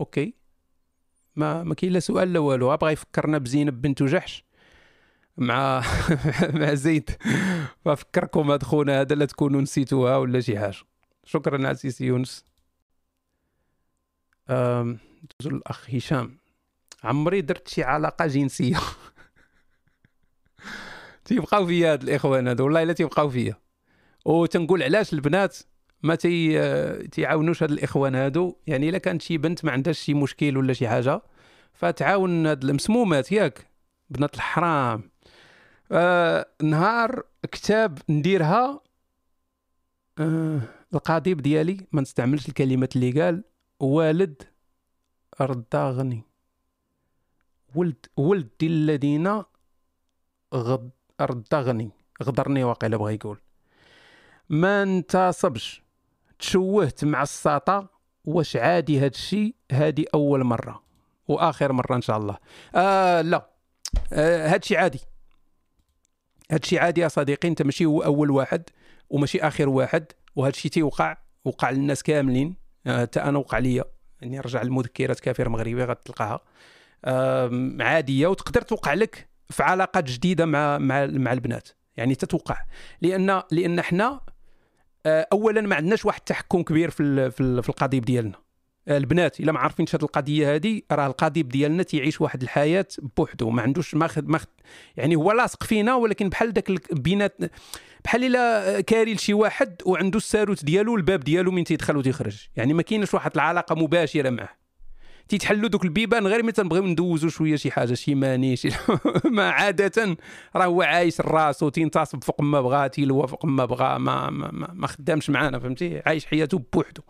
[0.00, 0.34] okay.
[1.36, 2.76] ما ما كاين لا سؤال لا والو.
[2.76, 4.44] بغا يفكرنا بزينب بنت جحش
[5.38, 5.82] مع
[6.60, 7.10] مع زيد.
[7.84, 10.76] ففكركم هاد خونا هذا لا تكونوا نسيتوها ولا شي حاجة.
[11.24, 12.44] شكرا عزيزي يونس.
[14.48, 16.38] دوزو الأخ هشام
[17.04, 18.80] عمري درت شي علاقة جنسية.
[21.24, 23.54] تيبقاو فيا هاد الإخوان هادو والله إلا تيبقاو فيا.
[24.24, 25.58] وتنقول علاش البنات
[26.04, 28.56] ما تي تيعاونوش هاد الإخوان هادو.
[28.66, 31.22] يعني إلا كانت شي بنت ما عندهاش شي مشكل ولا شي حاجة
[31.72, 33.66] فتعاون هاد المسمومات ياك
[34.10, 35.10] بنات الحرام.
[35.92, 37.22] آه نهار
[37.52, 38.80] كتاب نديرها
[40.18, 40.60] آه
[40.94, 43.44] القضيب ديالي ما نستعملش الكلمات اللي قال
[43.80, 44.42] والد
[45.40, 46.22] رضاغني
[47.74, 49.42] ولد ولدي الذين
[50.54, 50.90] غد
[51.20, 51.90] رضاغني
[52.22, 53.38] غدرني واقيلا بغا يقول.
[54.48, 55.83] ما انتصبش.
[56.38, 57.88] تشوهت مع الساطة
[58.24, 60.82] واش عادي هاد الشيء هادي أول مرة
[61.28, 62.36] وآخر مرة إن شاء الله.
[62.74, 63.50] آه لا.
[64.12, 65.00] آه هاد الشيء عادي.
[66.52, 68.62] هاد الشيء عادي يا صديقي أنت ماشي هو أول واحد
[69.10, 70.06] وماشي آخر واحد
[70.36, 72.56] وهاد الشيء تيوقع وقع للناس كاملين.
[72.86, 73.84] حتى آه أنا وقع ليا.
[74.20, 76.40] يعني رجع المذكرات كافر مغربي غتلقاها.
[77.04, 81.68] آه عادية وتقدر توقع لك في علاقات جديدة مع مع مع البنات.
[81.96, 82.64] يعني تتوقع.
[83.02, 84.23] لأن لأن حنا آه،
[85.06, 88.44] اولا ما عندناش واحد التحكم كبير في في القضيب ديالنا.
[88.88, 92.86] البنات إلا ما عارفينش هذه القضية هذه راه القضيب ديالنا تيعيش واحد الحياة
[93.16, 94.46] بوحدو ما عندوش ما خد ما خد
[94.96, 97.36] يعني هو لاصق فينا ولكن بحال داك بينات
[98.04, 102.46] بحال إلا كاري لشي واحد وعنده الساروت ديالو الباب ديالو من تيدخل وتيخرج.
[102.56, 104.63] يعني ما كاينش واحد العلاقة مباشرة معه
[105.28, 108.68] تيتحلوا دوك البيبان غير ملي تنبغيو ندوزو شوية شي حاجة شي ماني شي
[109.36, 110.16] ما عادة
[110.56, 114.68] راه هو عايش راسو تينتصب فوق ما بغا تيلوى فوق ما بغا ما ما, ما,
[114.72, 117.02] ما خدامش معانا فهمتي؟ عايش حياته بوحدو.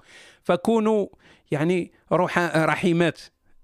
[0.42, 1.06] فكونوا
[1.50, 3.20] يعني روح رحيمات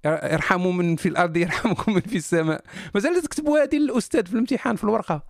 [0.06, 2.64] ارحموا من في الأرض يرحمكم من في السماء.
[2.94, 5.22] مازال تكتبوا هذه للأستاذ في الامتحان في الورقة.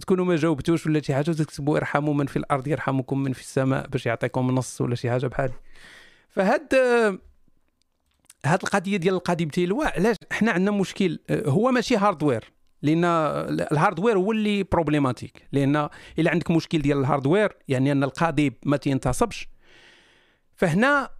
[0.00, 3.86] تكونوا ما جاوبتوش ولا شي حاجة تكتبوا ارحموا من في الأرض يرحمكم من في السماء
[3.88, 5.50] باش يعطيكم نص ولا شي حاجة بحال.
[6.30, 6.74] فهاد
[8.44, 12.52] هاد القضية ديال القضيب تيلوا علاش؟ حنا عندنا مشكل هو ماشي hardware
[12.82, 13.04] لأن
[13.72, 15.88] ال hardware هو اللي problématique لأن
[16.18, 19.48] إلا عندك مشكل ديال ال hardware يعني أن القضيب ما تينتصبش.
[20.56, 21.10] فهنا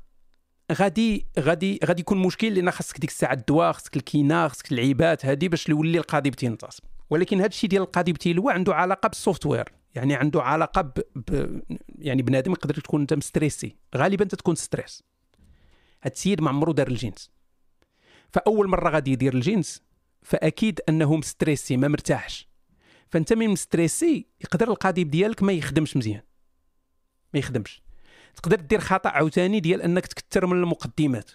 [0.72, 5.48] غادي غادي غادي يكون مشكل لأن خاصك ديك الساعة الدواء خاصك الكينا خاصك العيبات هذه
[5.48, 6.84] باش يولي القضيب تينتصب.
[7.10, 9.64] ولكن هذا الشيء ديال القضيب تيلوا عنده علاقة بال software
[9.94, 11.00] يعني عنده علاقة ب...
[11.16, 11.60] ب...
[11.98, 15.02] يعني بنادم يقدر تكون أنت م stressé غالبا تكون stress
[16.04, 17.30] هاد السيد ما عمرو دار الجنس.
[18.32, 19.82] فأول مرة غادي يدير الجنس
[20.22, 22.48] فأكيد أنه مستريسي ما مرتاحش.
[23.08, 26.22] فأنت من مستريسي يقدر القضيب ديالك ما يخدمش مزيان.
[27.34, 27.82] ما يخدمش.
[28.36, 31.30] تقدر دير خطأ عاوتاني ديال أنك تكثر من المقدمات.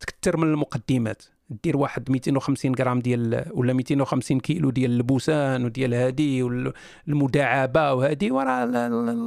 [0.00, 1.22] تكثر من المقدمات.
[1.64, 8.30] دير واحد 250 غرام ديال ولا 250 كيلو ديال البوسان وديال هادي والمداعبه وهادي.
[8.30, 8.64] وراه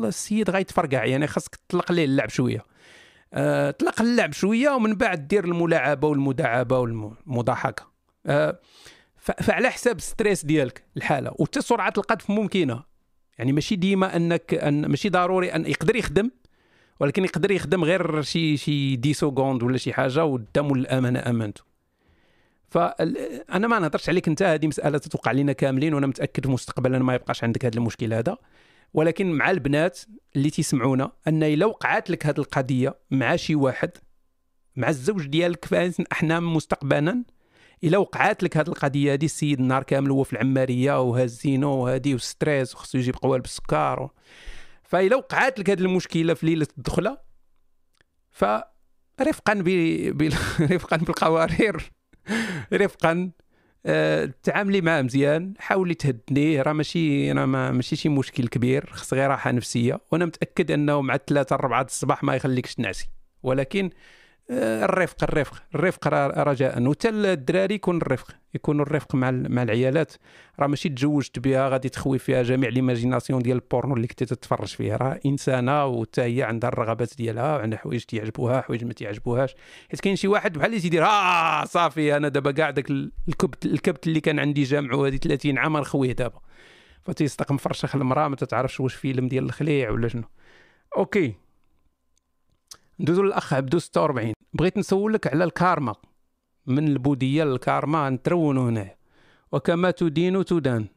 [0.07, 2.65] السيد غيتفرقع يعني خاصك تطلق ليه اللعب شوية.
[3.33, 7.91] أه طلق اللعب شوية ومن بعد دير الملاعبة والمداعبة والمضاحكه
[8.25, 8.59] أه
[9.17, 12.83] فعلى حساب ال stress ديالك الحالة وحتى سرعة القذف ممكنة.
[13.37, 16.31] يعني ماشي ديما أنك أن ماشي ضروري أن يقدر يخدم
[16.99, 21.61] ولكن يقدر يخدم غير شي شي dix secondes ولا شي حاجة والدم والامانه امانته
[22.69, 27.43] فانا ما نهضرش عليك أنت هذه مسألة تتوقع لنا كاملين وأنا متأكد مستقبلا ما يبقاش
[27.43, 28.37] عندك هذا المشكل هذا.
[28.93, 29.99] ولكن مع البنات
[30.35, 33.91] اللي تيسمعونا أن إلا وقعت لك هذه القضية مع شي واحد
[34.75, 35.73] مع الزوج ديالك
[36.11, 37.23] إحنا مستقبلا
[37.83, 42.75] إلا وقعت لك هذه القضية هذه السيد النهار كامل هو في العمارية وهازينو وهذه وستريس
[42.75, 44.11] وخصو يجيب قوال بالسكر و...
[44.83, 47.17] فإلا وقعت لك هذه المشكلة في ليلة الدخلة
[48.31, 49.63] فرفقا ب...
[50.17, 50.23] ب...
[50.73, 51.91] رفقا بالقوارير
[52.73, 53.31] رفقا
[53.85, 54.33] أه...
[54.43, 57.71] تعاملي معاه مزيان حاولي تهدنيه راه ماشي راه ما...
[57.71, 62.23] ماشي شي مشكل كبير خص غير راحة نفسية وأنا متأكد أنه مع الثلاثة الربعه الصباح
[62.23, 63.09] ما يخليكش تنعسي.
[63.43, 63.89] ولكن
[64.51, 66.07] الرفق الرفق الرفق
[66.43, 70.13] رجاء وحتى الدراري يكون الرفق يكون الرفق مع مع العيالات.
[70.59, 74.67] راه ماشي تزوجت بها غادي تخوي فيها جميع les imaginations ديال البورنو اللي كنتي تتفرج
[74.67, 74.97] فيها.
[74.97, 79.55] راه إنسانة وحتى هي عندها الرغبات ديالها وعندها حوايج تيعجبوها حوايج ما تيعجبوهاش.
[79.91, 84.07] حيت كاين شي واحد بحال اللي تيدير آه صافي أنا دابا كاع داك الكبت الكبت
[84.07, 86.39] اللي كان عندي جامعو هذه 30 عام نخويه دابا.
[87.03, 90.23] فتيصدق مفرشخ المرأة ما تتعرفش واش فيلم ديال الخليع ولا شنو.
[90.97, 91.48] OK.
[92.99, 95.95] ندوزو للأخ عبدو 46 بغيت نسولك على الكارما.
[96.65, 98.95] من البودية للكارما نترونوا هنا.
[99.51, 100.87] وكما تدين تدان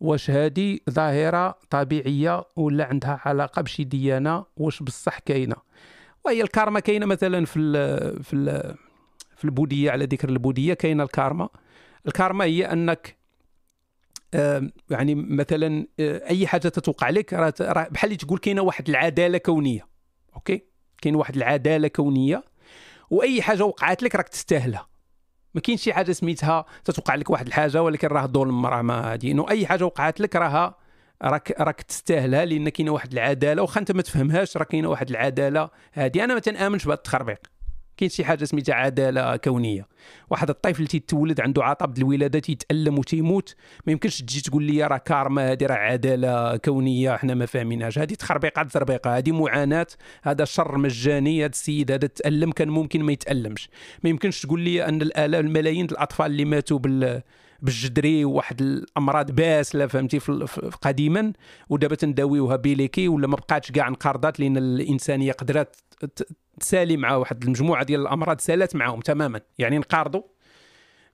[0.00, 5.56] واش هذه ظاهرة طبيعية ولا عندها علاقة بشي ديانة؟ واش بصح كاينة؟
[6.24, 8.74] وهي الكارما كاينة مثلا في ال في ال
[9.36, 11.48] في البودية على ذكر البودية كاينة الكارما.
[12.06, 13.18] الكارما هي أنك
[14.90, 19.86] يعني مثلا آه، أي حاجة تتوقع لك بحال اللي تقول كاينة واحد العدالة كونية.
[20.36, 20.62] OK؟
[21.02, 22.44] كاين واحد العداله كونيه
[23.10, 24.88] واي حاجة وقعت لك راك تستاهلها.
[25.54, 29.30] ما كاينش شي حاجة سميتها تتوقع لك واحد الحاجة ولكن راه ظلم راه ما هادي
[29.30, 30.74] انه اي حاجة وقعت لك راها
[31.22, 35.70] راك راك تستاهلها لأن كاينة واحد العداله واخا انت ما تفهمهاش راه كاينة واحد العداله
[35.92, 37.57] هذه أنا ما تنامنش بهذا التخربيق.
[37.98, 39.86] كاين شي حاجة سميتها عدالة كونية.
[40.30, 43.54] واحد الطفل تيتولد عنده عطب الولادة تيتألم وتيموت.
[43.86, 47.98] ما يمكنش تجي تقول لي راه كارما هذه راه عدالة كونية حنا ما فاهمينهاش.
[47.98, 49.86] هذه تخربيقات زربيقه هذه معاناة
[50.22, 53.68] هذا شر مجاني هذا السيد هذا تألم كان ممكن ما يتألمش.
[54.04, 57.22] ما يمكنش تقول لي أن الالاف الملايين الأطفال اللي ماتوا بال
[57.62, 60.18] بالجدري وواحد الأمراض باسلة فهمتي
[60.82, 61.32] قديما
[61.68, 65.76] ودابا تنداويوها بيليكي ولا ما بقاتش كاع انقرضت لأن الانسانيه قدرت
[66.58, 70.22] تسالي مع واحد المجموعة ديال الأمراض سالات معهم تماما يعني انقرضوا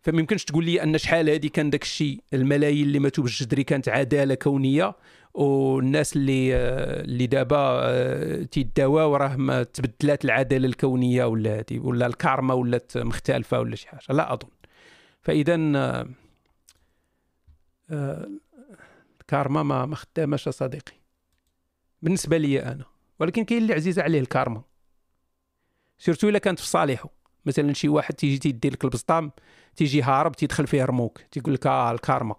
[0.02, 3.88] فما يمكنش تقول لي أن شحال هذه كان داك الشيء الملايين اللي ماتوا بالجدري كانت
[3.88, 4.94] عدالة كونية
[5.34, 6.56] والناس اللي
[7.04, 13.60] اللي دابا آه، تيداواو راه ما تبدلات العدالة الكونية ولا هذه ولا الكارما ولات مختلفة
[13.60, 14.02] ولا شي حاجة.
[14.10, 14.48] لا أظن.
[15.22, 16.08] فاذا آه،
[17.90, 18.28] آه،
[19.20, 20.92] الكارما ما ما خداماش صديقي.
[22.02, 22.84] بالنسبة لي أنا
[23.20, 24.62] ولكن كاين اللي عزيزه عليه الكارما.
[25.98, 27.08] surtout إلا كانت في صالحه
[27.46, 29.32] مثلا شي واحد تيجي تيدي لك البسطام
[29.76, 32.34] تيجي هارب تيدخل فيه رموك تيقول لك آه الكارما.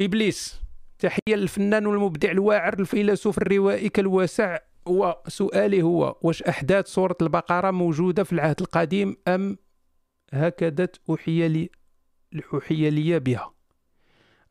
[0.00, 0.60] إبليس
[0.98, 8.32] تحية للفنان والمبدع الواعر الفيلسوف الروائي كالواسع وسؤالي هو واش أحداث سوره البقرة موجودة في
[8.32, 9.58] العهد القديم أم
[10.32, 11.70] هكذا اوحي لي
[12.70, 13.54] لي بها؟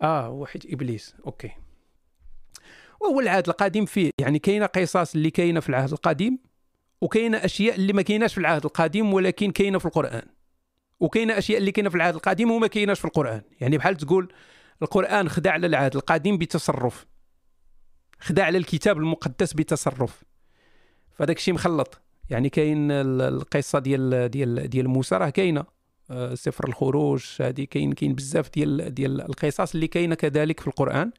[0.01, 1.51] آه واحد إبليس أوكي.
[3.03, 4.09] وهو العهد القديم فيه.
[4.21, 6.39] يعني كاينة قصص اللي كاينة في العهد القديم
[7.01, 10.21] وكاينة أشياء اللي ما كايناش في العهد القديم ولكن كاينة في القرآن.
[10.99, 13.41] وكاينة أشياء اللي كاينة في العهد القديم وما كايناش في القرآن.
[13.61, 14.33] يعني بحال تقول
[14.81, 17.05] القرآن خدع على العهد القديم بتصرف.
[18.19, 20.23] خدع على الكتاب المقدس بتصرف.
[21.11, 22.01] فداك الشيء مخلط.
[22.29, 25.65] يعني كاين القصة ديال ديال ديال موسى راه كاينة.
[26.11, 31.11] آه، سفر الخروج هذه كاين كاين بزاف ديال ديال القصص اللي كاينة كذلك في القرآن.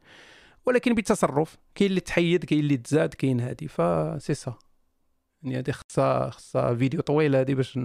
[0.65, 1.57] ولكن بالتصرف.
[1.75, 4.53] كاين اللي تحيد كاين اللي تزاد كاين هذه سي سا.
[5.43, 7.79] يعني هذه خصها خصها فيديو طويل هذه باش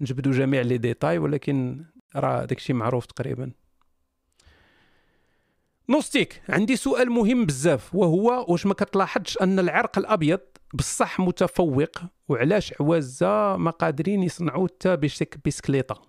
[0.00, 1.84] نجبدوا جميع les détails ولكن
[2.16, 3.52] راه داكشي معروف تقريبا.
[5.88, 6.42] نوستيك.
[6.48, 10.40] عندي سؤال مهم بزاف وهو واش ما كتلاحظش أن العرق الأبيض
[10.74, 11.90] بصح متفوق؟
[12.28, 14.96] وعلاش عوازة ما قادرين يصنعوا حتى
[15.44, 16.02] بسكليطه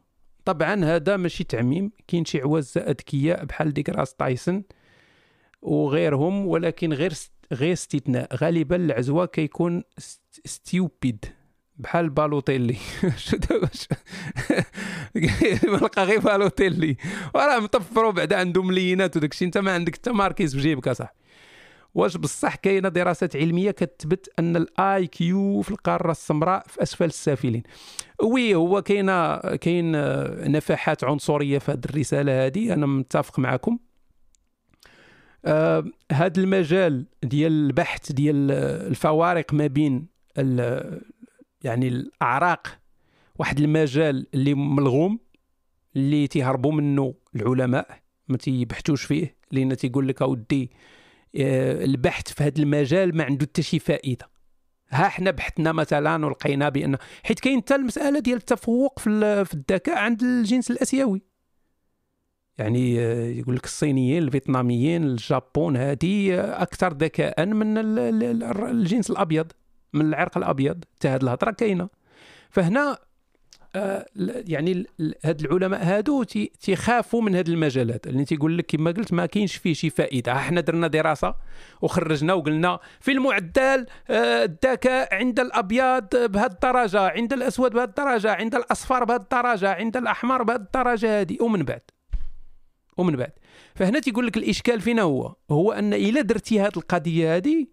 [0.46, 1.92] طبعا هذا ماشي تعميم.
[2.08, 4.64] كاين شي عوازة أذكياء بحال ديغراس تايسون.
[5.62, 7.14] وغيرهم ولكن غير
[7.54, 8.36] غير استثناء.
[8.36, 9.84] غالبا العزوة كيكون
[10.46, 11.26] stupid
[11.76, 12.78] بحال بالوتيلي.
[13.26, 13.70] شوف دابا؟
[15.74, 16.98] ملقى غير بالوتيلي.
[17.36, 21.18] وراه مطفروا بعدا عنده ملينات وداك الشيء انت ما عندك حتى ماركيز في جيبك اصاحبي
[21.98, 27.64] واش بصح كاينة دراسات علمية كتثبت أن ال IQ في القارة السمراء في أسفل السافلين.
[28.24, 29.92] oui هو كاينة كاين
[30.52, 33.78] نفحات عنصرية في هذه الرسالة هذه أنا متفق معكم.
[35.46, 40.08] هذا آه المجال ديال البحث ديال الفوارق ما بين
[41.64, 42.80] يعني الأعراق
[43.36, 45.20] واحد المجال اللي ملغوم
[45.96, 49.38] اللي تيهربوا منه العلماء ما تيبحثوش فيه.
[49.52, 50.72] لأن تيقول لك أودي
[51.36, 54.30] آه البحث في هذا المجال ما عنده حتى شي فائدة.
[54.90, 59.10] ها إحنا بحثنا مثلا ولقينا بأن حيت كاين حتى المسألة ديال التفوق في
[59.54, 61.22] الذكاء عند الجنس الآسيوي.
[62.58, 69.52] يعني آه، يقول لك الصينيين الفيتناميين الجابون هذه آه، أكثر ذكاء من الجنس الأبيض
[69.94, 70.84] من العرق الأبيض.
[70.96, 71.90] حتى هذه الهضرة كاينة.
[72.50, 72.98] فهنا
[73.76, 74.06] آه،
[74.48, 74.86] يعني
[75.26, 76.24] هاد العلماء هادو
[76.62, 78.08] تيخافوا من هاد المجالات.
[78.08, 80.32] اللي تيقول لك كما قلت ما كاينش فيه شي فائدة.
[80.32, 81.36] إحنا درنا دراسة
[81.82, 89.04] وخرجنا وقلنا في المعدل الذكاء عند الأبيض بهذه الدرجة عند الأسود بهذه الدرجة عند الأصفر
[89.04, 91.82] بهذه الدرجة عند الأحمر بهذه الدرجة هذه ومن بعد.
[92.98, 93.32] ومن بعد.
[93.76, 97.68] فهنا تيقول لك الإشكال فينا هو هو أن إلا درتي هذه القضية هذه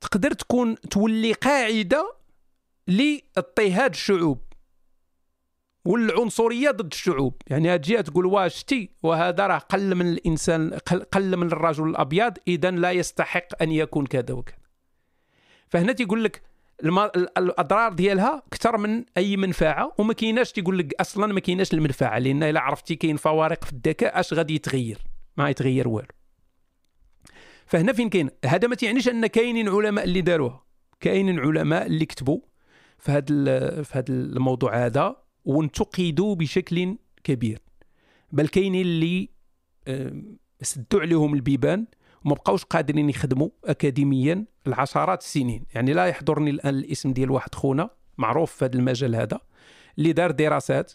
[0.00, 2.16] تقدر تكون تولي قاعدة
[2.86, 4.40] لاضطهاد الشعوب
[5.84, 7.42] والعنصرية ضد الشعوب.
[7.46, 10.70] يعني تجي تقول واش تي وهذا راه قل من الإنسان
[11.12, 14.56] قل من الرجل الأبيض اذا لا يستحق أن يكون كذا وكذا.
[15.68, 16.49] فهنا تيقول لك
[17.38, 22.42] الأضرار ديالها أكثر من أي منفعة وما كايناش تيقول لك أصلا ما كايناش المنفعة لأن
[22.42, 24.98] إلا عرفتي كاين فوارق في الذكاء أش غادي يتغير؟
[25.36, 26.08] ما يتغير والو.
[27.66, 30.64] فهنا فين كاين؟ هذا ما تعنيش أن كاينين علماء اللي داروها.
[31.00, 32.40] كاينين علماء اللي كتبوا
[32.98, 37.58] في هذا في هذا الموضوع هذا وانتقدوا بشكل كبير.
[38.32, 39.28] بل كاينين اللي
[40.62, 41.86] سدوا عليهم البيبان
[42.24, 45.64] وما بقاوش قادرين يخدموا اكاديميا العشرات السنين.
[45.74, 49.40] يعني لا يحضرني الآن الاسم ديال واحد خونا معروف في هذا المجال هذا
[49.98, 50.92] اللي دار دراسات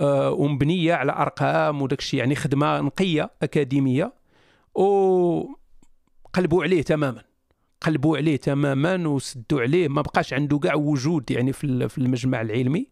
[0.00, 2.20] آه ومبنية على أرقام وداك الشيء.
[2.20, 4.12] يعني خدمة نقية أكاديمية
[4.74, 5.54] وقلبوا
[6.62, 7.22] عليه تماما.
[7.80, 9.88] قلبوا عليه تماما وسدوا عليه.
[9.88, 12.88] ما بقاش عنده كاع وجود يعني في المجمع العلمي.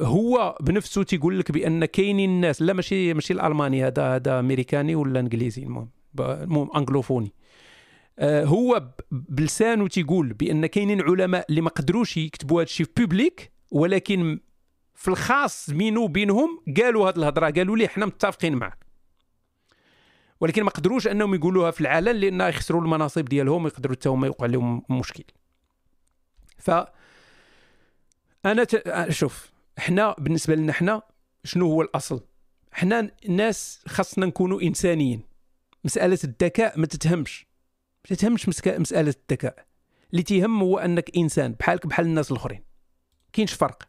[0.00, 5.20] هو بنفسه تيقول لك بأن كاينين الناس لا ماشي ماشي الألماني هذا هذا أمريكاني ولا
[5.20, 5.88] إنجليزي المهم
[6.20, 7.32] المهم أنجلوفوني.
[8.18, 13.52] آه، هو بلسانه تيقول بأن كاينين علماء اللي ما قدروش يكتبوا هذا الشيء في بوبليك
[13.70, 14.40] ولكن
[14.94, 18.86] في الخاص بينه وبينهم قالوا هذه الهضرة قالوا لي إحنا متفقين معك.
[20.40, 24.46] ولكن ما قدروش أنهم يقولوها في العلن لأن يخسروا المناصب ديالهم يقدروا حتى هما يوقع
[24.46, 25.24] لهم مشكل.
[26.58, 26.70] ف
[28.46, 29.10] أنا ت...
[29.10, 31.02] شوف إحنا بالنسبة لنا إحنا
[31.44, 32.20] شنو هو الأصل؟
[32.72, 35.22] إحنا الناس خاصنا نكونوا إنسانيين.
[35.84, 37.46] مسألة الذكاء ما تتهمش.
[38.10, 39.64] ما تتهمش مسألة الذكاء.
[40.10, 42.62] اللي تيهم هو أنك إنسان بحالك بحال الناس الآخرين.
[43.32, 43.88] كاينش فرق.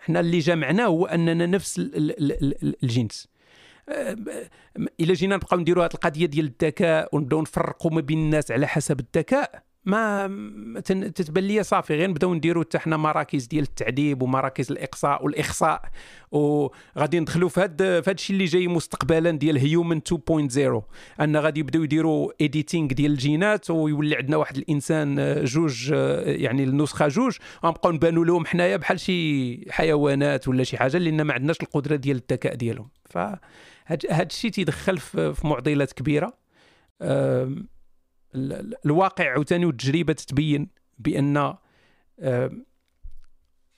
[0.00, 1.78] إحنا اللي جمعنا هو أننا نفس
[2.82, 3.28] الجنس.
[5.00, 9.00] الا جينا نبقاو نديروا هذه القضية ديال الذكاء ونبداو نفرقوا ما بين الناس على حسب
[9.00, 10.28] الذكاء ما
[10.84, 15.82] تتبان لي صافي غير نبداو نديروا حتى حنا مراكز ديال التعذيب ومراكز الإقصاء والإخصاء.
[16.30, 20.82] وغادي ندخلوا في هذا في هذا الشيء اللي جاي مستقبلا ديال هيومن 2.0
[21.20, 26.64] أن غادي يبداو يديروا ايديتينغ ديال الجينات ويولي عندنا واحد الإنسان آه، جوج آه، يعني
[26.64, 27.36] النسخة جوج.
[27.64, 32.16] غنبقاو نبانوا لهم حنايا بحال شي حيوانات ولا شي حاجة لأن ما عندناش القدرة ديال
[32.16, 32.88] الذكاء ديالهم.
[33.10, 36.42] فهاد الشيء تيدخل في معضلات كبيرة.
[38.34, 40.68] الواقع عاوتاني والتجربة تتبين
[40.98, 41.54] بأن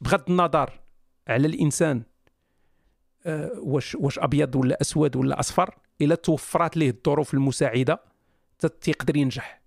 [0.00, 0.80] بغض النظر
[1.28, 2.02] على الإنسان
[3.26, 8.02] آه، واش واش أبيض ولا أسود ولا أصفر إلا توفرت ليه الظروف المساعدة
[8.80, 9.62] تيقدر ينجح.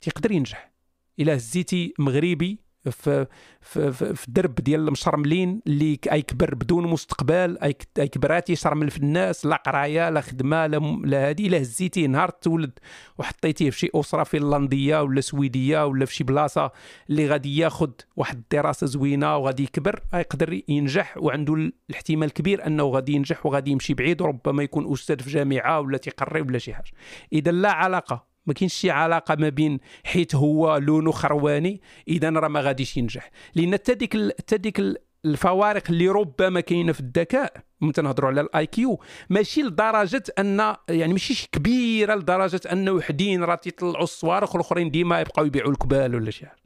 [0.00, 0.72] تيقدر ينجح.
[1.18, 3.26] إلا هزيتي مغربي في
[3.60, 7.58] في في الدرب ديال المشرملين اللي ايكبر بدون مستقبل
[7.98, 12.70] ايكبر يشرمل في الناس لا قراية لا خدمة لا لا هادي الا هزيتيه نهار تولد
[13.18, 16.72] وحطيتيه في شي أسرة فنلندية ولا سويدية ولا في شي بلاصة
[17.10, 23.12] اللي غادي ياخذ واحد الدراسة زوينة وغادي يكبر يقدر ينجح وعنده الاحتمال الكبير أنه غادي
[23.12, 26.90] ينجح وغادي يمشي بعيد وربما يكون أستاذ في جامعة ولا تيقري ولا شي حاجة.
[27.32, 28.29] إذا لا علاقة.
[28.46, 33.30] ما كاينش شي علاقة ما بين حيت هو لونه خرواني إذا راه ما غاديش ينجح.
[33.54, 34.80] لأن حتى ديك حتى ديك
[35.24, 37.52] الفوارق اللي ربما كاينة في الذكاء
[37.94, 39.00] تنهضروا على ال IQ
[39.30, 45.46] ماشي لدرجة ان يعني ماشي كبيرة لدرجة ان وحدين راه تيطلعوا الصواريخ والأخرين ديما يبقاو
[45.46, 46.60] يبيعوا الكبال ولا شي حاجة.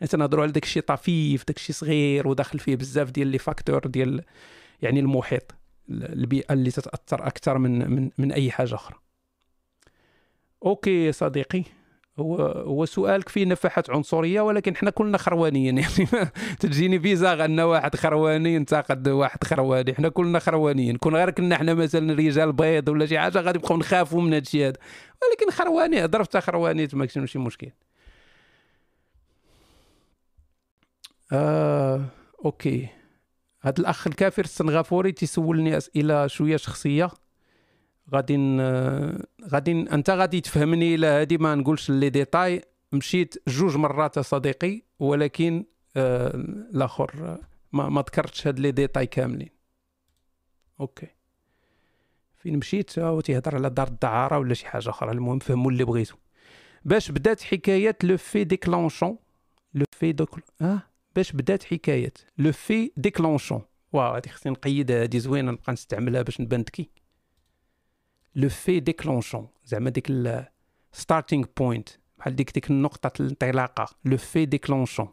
[0.00, 3.86] يعني تنهضروا على داك الشيء طفيف داك الشيء صغير وداخل فيه بزاف ديال les facteurs
[3.86, 4.24] ديال
[4.82, 5.54] يعني المحيط
[5.90, 9.03] البيئة اللي تتأثر أكثر من من من أي حاجة أخرى.
[10.64, 11.64] OK صديقي
[12.18, 16.06] هو هو سؤالك فيه نفحات عنصرية ولكن حنا كلنا خروانيين يعني.
[16.60, 19.94] تجيني bizarre أن واحد خرواني ينتقد واحد خرواني.
[19.94, 23.76] حنا كلنا خروانيين كون غير كنا حنا مثلا رجال بيض ولا شي حاجة غادي نبقاو
[23.78, 24.76] نخافوا من هذا الشيء هذا.
[25.22, 27.70] ولكن خرواني هضر حتى خرواني ما كاين شي مشكل.
[31.32, 32.04] آه
[32.44, 32.88] OK.
[33.60, 37.10] هذا الأخ الكافر السنغافوري تيسولني أسئلة شوية شخصية.
[38.12, 38.36] غادي
[39.48, 42.62] غادي أنت غادي تفهمني لا هادي ما نقولش les détails.
[42.92, 45.64] مشيت جوج مرات صديقي ولكن
[45.96, 46.30] آه
[46.74, 47.38] الآخر
[47.72, 49.50] ما ما ذكرتش هاد les détails كاملين.
[50.80, 51.06] OK.
[52.36, 55.12] فين مشيت؟ هو تيهضر على دار الدعارة ولا شي حاجة أخرى.
[55.12, 56.16] المهم فهموا اللي بغيتو.
[56.84, 59.18] باش بدات حكايه le fait déclenchant.
[59.74, 60.82] le fait donc آه
[61.16, 63.62] باش بدات حكايه le fait déclenchant.
[63.92, 66.90] واه هادي خصني نقيدها هادي زوينة نبقى نستعملها باش نبان ذكي.
[68.36, 70.12] le fait déclenchant زعما ديك
[70.92, 71.88] starting point
[72.18, 75.08] بحال ديك ديك النقطه الانطلاقه le fait déclenchant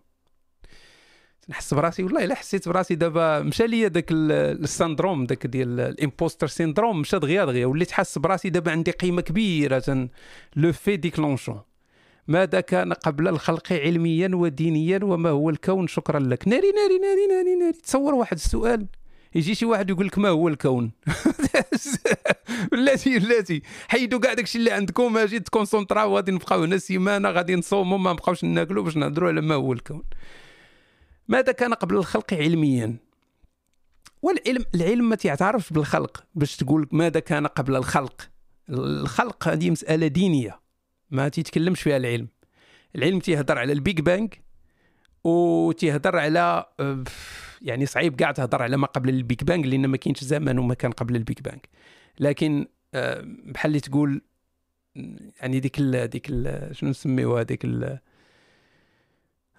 [1.50, 5.87] نحس براسي والله الا حسيت براسي دابا مشى ليا داك ال syndrome داك ديال ال
[5.87, 10.10] imposter syndrome مشى دغيا دغيا وليت حاس براسي دابا عندي قيمه كبيره
[10.56, 11.62] le fait déclenchant
[12.28, 17.56] ماذا كان قبل الخلق علميا ودينيا وما هو الكون شكرا لك ناري ناري ناري ناري
[17.56, 18.88] ناري تصور واحد السؤال
[19.36, 20.92] يجي شي واحد يقول لك ما هو الكون؟
[22.72, 27.98] بلاتي بلاتي حيدوا كاع داكشي اللي عندكم أجي تكونسونطراو غادي نبقاو هنا سيمانه غادي نصوموا
[27.98, 30.04] ما نبقاوش ناكلوا باش نهضروا على ما هو الكون.
[31.28, 32.98] ماذا كان قبل الخلق علميا؟
[34.22, 38.30] والعلم العلم ما تعترفش بالخلق باش تقول ماذا كان قبل الخلق.
[38.70, 40.60] الخلق هذه مسألة دينية
[41.10, 42.28] ما تيتكلمش فيها العلم.
[42.96, 44.34] العلم تيهضر على ال Big Bang
[45.24, 46.66] وتيهضر على
[47.62, 50.74] يعني صعيب كاع تهضر على ما قبل ال Big Bang لأن ما كاينش زمن وما
[50.74, 51.60] كان قبل ال Big Bang
[52.20, 54.22] لكن آه، بحال اللي تقول
[55.42, 58.00] يعني ديك ال ديك ال شنو نسميوها؟ ديك ال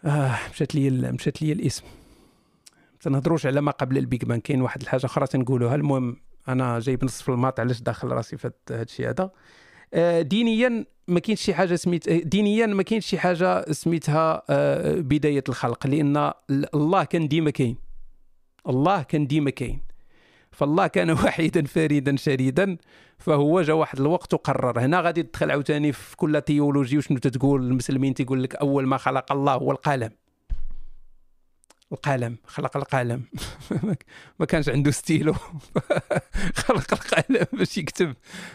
[0.04, 1.84] آه مشات لي مشات لي الاسم.
[3.00, 5.74] تنهضروش على ما قبل ال Big Bang كاين واحد الحاجة أخرى تنقولوها.
[5.74, 6.16] المهم
[6.48, 9.30] أنا جايب نصف الماط علاش داخل راسي في هذا الشيء هذا؟
[9.94, 15.44] آه، دينيا ما كاينش شي حاجة سميت دينيا ما كاينش شي حاجة سميتها آه، بداية
[15.48, 15.86] الخلق.
[15.86, 16.32] لأن
[16.74, 17.76] الله كان ديما كاين.
[18.68, 19.80] الله كان ديما كاين.
[20.51, 22.76] فالله كان وحيدا فريدا شريدا
[23.18, 24.80] فهو جا واحد الوقت وقرر.
[24.80, 29.32] هنا غادي تدخل عاوتاني في كل théologie وشنو تتقول؟ المسلمين تيقول لك أول ما خلق
[29.32, 30.10] الله هو القلم.
[31.93, 33.23] القلم خلق القلم.
[34.40, 35.35] ما كانش عنده ستيلو.
[36.64, 38.14] خلق القلم باش يكتب.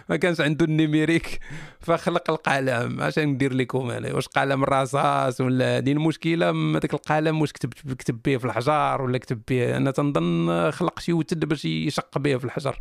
[0.09, 1.39] ما كانش عنده النيميريك.
[1.79, 3.01] فخلق القلم.
[3.01, 4.13] عشان ندير لكم أنا.
[4.13, 9.17] واش قلم الرصاص ولا هذه المشكلة؟ هذاك القلم واش كتب كتب به في الحجر ولا
[9.17, 12.79] كتب به أنا تنظن خلق شي وتد باش يشق به في الحجر.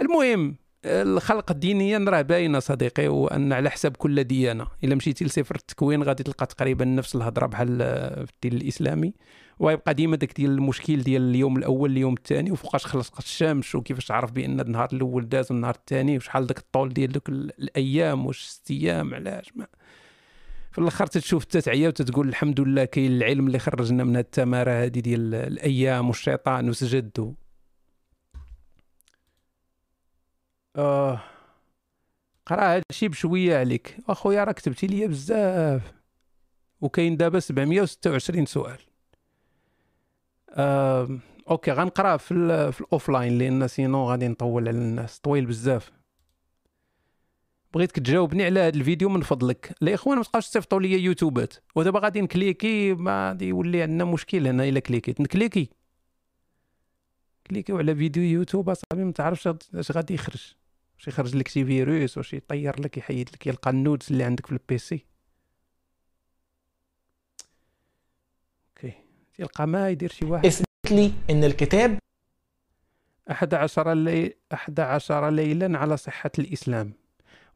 [0.00, 4.66] المهم الخلق دينيا راه باينه صديقي وأن على حساب كل ديانة.
[4.84, 7.78] إلا مشيتي لسفر التكوين غادي تلقى تقريبا نفس الهضرة بحال
[8.26, 9.14] في الدين الإسلامي.
[9.58, 14.32] ويبقى ديما داك ديال المشكل ديال اليوم الأول اليوم الثاني وفوقاش خلصت الشمس وكيفاش تعرف
[14.32, 19.14] بأن النهار الأول داز والنهار الثاني وشحال داك الطول ديال دوك الأيام واش ست أيام
[19.14, 19.66] علاش ما؟
[20.72, 25.34] في الآخر تتشوف تتعيا وتتقول الحمد لله كاين العلم اللي خرجنا من التمارة هذه ديال
[25.34, 27.34] الأيام والشيطان وسجد
[30.76, 31.20] آه
[32.46, 33.96] قرأ هذا الشيء بشوية عليك.
[34.08, 35.92] أخويا راه كتبتي لي بزاف.
[36.80, 38.78] وكاين دابا 726 سؤال.
[41.50, 45.92] OK غنقرأ في في ال offline لأن sinon غادي نطول على الناس طويل بزاف.
[47.74, 49.74] بغيتك تجاوبني على هذا الفيديو من فضلك.
[49.82, 51.54] الاخوان ما تبقاوش تصيفطوا لي يوتيوبات.
[51.74, 55.20] ودابا غادي نكليكي ما غادي يولي عندنا مشكل هنا إلا كليكيت.
[55.20, 55.70] نكليكي.
[57.46, 60.54] كليكيو على فيديو يوتيوب أصاحبي ما تعرفش اش غادي يخرج.
[60.98, 64.52] واش يخرج لك شي فيروس واش يطير لك يحيد لك ال nudes اللي عندك في
[64.52, 65.04] ال PC
[69.34, 70.46] تلقى ما يدير شي واحد.
[70.46, 71.98] إثبت لي إن الكتاب
[73.30, 74.34] أحد عشر لي...
[74.52, 76.92] أحد عشر ليلا على صحة الإسلام.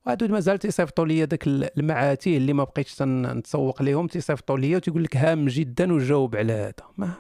[0.07, 5.05] وهادو ما زال تيصيفطوا لي داك المعاتيه اللي ما بقيتش نتسوق لهم تيصيفطوا لي وتيقول
[5.05, 6.73] لك هام جدا وجاوب على هذا.
[6.97, 7.13] ما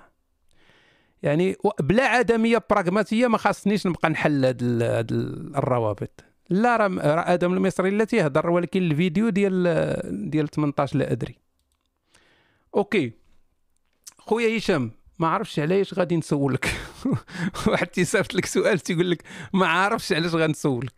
[1.23, 4.63] يعني بلا عدميه براغماتية ما خاصنيش نبقى نحل هاد
[5.57, 6.25] الروابط.
[6.51, 11.39] لا راه آدم المصري التي يهضر ولكن الفيديو ديال ديال 18 لا أدري.
[12.75, 13.13] أوكي.
[14.29, 16.75] خويا هشام ما عرفش علاش غادي نسولك.
[17.67, 19.23] واحد تيصيفط لك سؤال تيقول لك
[19.53, 20.93] ما عارفش علاش غنسولك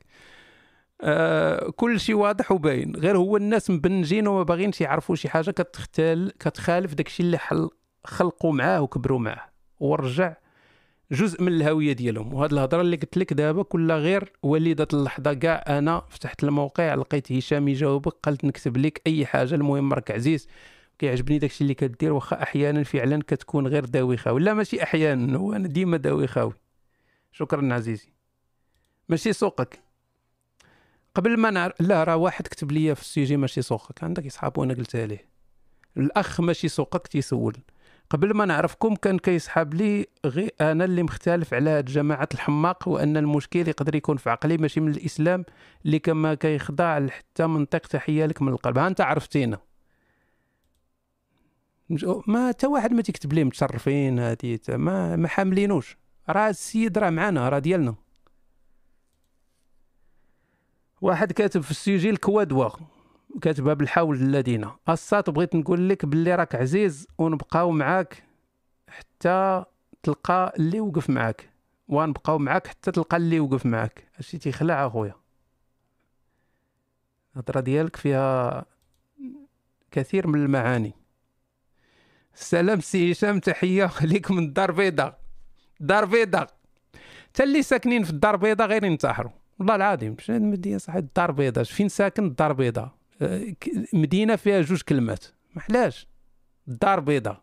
[1.01, 6.32] آه كل شيء واضح وباين غير هو الناس مبنجين وما باغينش يعرفوا شي حاجة كتختال
[6.39, 7.69] كتخالف داكشي اللي حل
[8.05, 9.51] خلقوا معاه وكبروا معاه.
[9.81, 10.36] ورجع
[11.12, 12.35] جزء من الهوية ديالهم.
[12.35, 15.35] وهاد الهضرة اللي قلت لك دابا كلها غير وليدة اللحظة.
[15.35, 19.55] كاع أنا فتحت الموقع لقيت هشام يجاوبك قلت نكتب لك أي حاجة.
[19.55, 20.48] المهم راك عزيز
[21.01, 25.68] كيعجبني داكشي اللي كدير واخا أحيانا فعلا كتكون غير داوخه ولا ماشي أحيانا هو أنا
[25.68, 26.52] ديما داوخاوي
[27.32, 28.09] شكرا عزيزي.
[29.09, 29.81] ماشي سوقك.
[31.14, 34.05] قبل ما نعرف لا راه واحد كتب لي في السيجي ماشي سوقك.
[34.05, 35.28] عندك اصحاب وأنا قلتها ليه
[35.97, 37.56] الأخ ماشي سوقك تيسول.
[38.10, 43.16] قبل ما نعرفكم كان كيسحب لي غير أنا اللي مختلف على هاد جماعة الحماق وأن
[43.16, 45.44] المشكل يقدر يكون في عقلي ماشي من الإسلام
[45.86, 48.78] اللي كما كيخضع لحتى منطق تحية لك من القلب.
[48.78, 49.69] ها أنت عرفتينا.
[52.26, 55.96] ما حتى واحد ما تيكتب ليه متشرفين هادي ما ما حاملينوش.
[56.28, 57.94] راه السيد راه معانا راه ديالنا.
[61.00, 62.70] واحد كاتب في السجل كوادوا
[63.42, 68.24] كاتبها بالحول الذين الساط بغيت نقول لك باللي راك عزيز ونبقاو معاك
[68.88, 69.64] حتى
[70.02, 71.50] تلقى اللي وقف معاك.
[71.88, 74.08] ونبقاو معاك حتى تلقى اللي وقف معاك.
[74.14, 75.14] هادشي تيخلع أخويا.
[77.34, 78.64] الهضرة ديالك فيها
[79.90, 80.99] كثير من المعاني.
[82.40, 85.20] سلام سي هشام تحية ليك من الدار بيضاء
[85.80, 86.46] دار بيضاء
[87.28, 89.32] حتى اللي ساكنين في الدار بيضاء غير ينتحروا.
[89.58, 93.54] والله العظيم شنو هاد المدينة صح؟ الدار بيضاء فين ساكن الدار بيضاء أه،
[93.92, 95.24] مدينة فيها جوج كلمات.
[95.54, 96.06] ما حلاش.
[96.68, 97.42] الدار بيضاء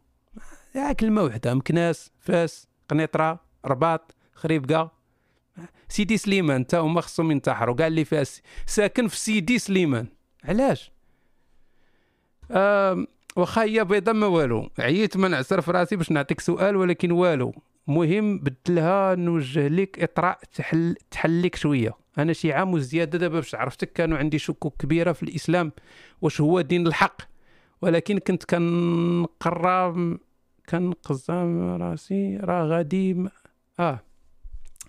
[0.76, 1.54] يا كلمة وحدة.
[1.54, 4.90] مكناس فاس قنيطرة رباط خريبكا
[5.90, 7.76] سيدي سليمان تا هما خصهم ينتحروا.
[7.76, 8.24] كاع اللي فيها
[8.66, 10.08] ساكن في سيدي سليمان.
[10.44, 10.92] علاش؟
[12.52, 13.08] آه
[13.38, 14.70] واخا هي بيضة ما والو.
[14.80, 17.54] عييت ما نعسر في راسي باش نعطيك سؤال ولكن والو.
[17.88, 21.92] مهم بدلها نوجه لك اطراء تحل تحل لك شوية.
[22.18, 25.72] أنا شي عام وزيادة دابا باش عرفتك كانوا عندي شكوك كبيرة في الإسلام.
[26.22, 27.22] واش هو دين الحق؟
[27.82, 30.18] ولكن كنت كنقرا
[30.70, 33.26] كنقزم راسي راه غادي
[33.80, 34.00] آه.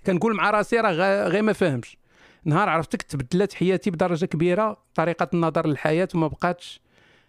[0.06, 1.98] كنقول مع راسي راه غير ما فاهمش
[2.44, 4.76] نهار عرفتك تبدلت حياتي بدرجة كبيرة.
[4.94, 6.80] طريقة النظر للحياة وما بقاتش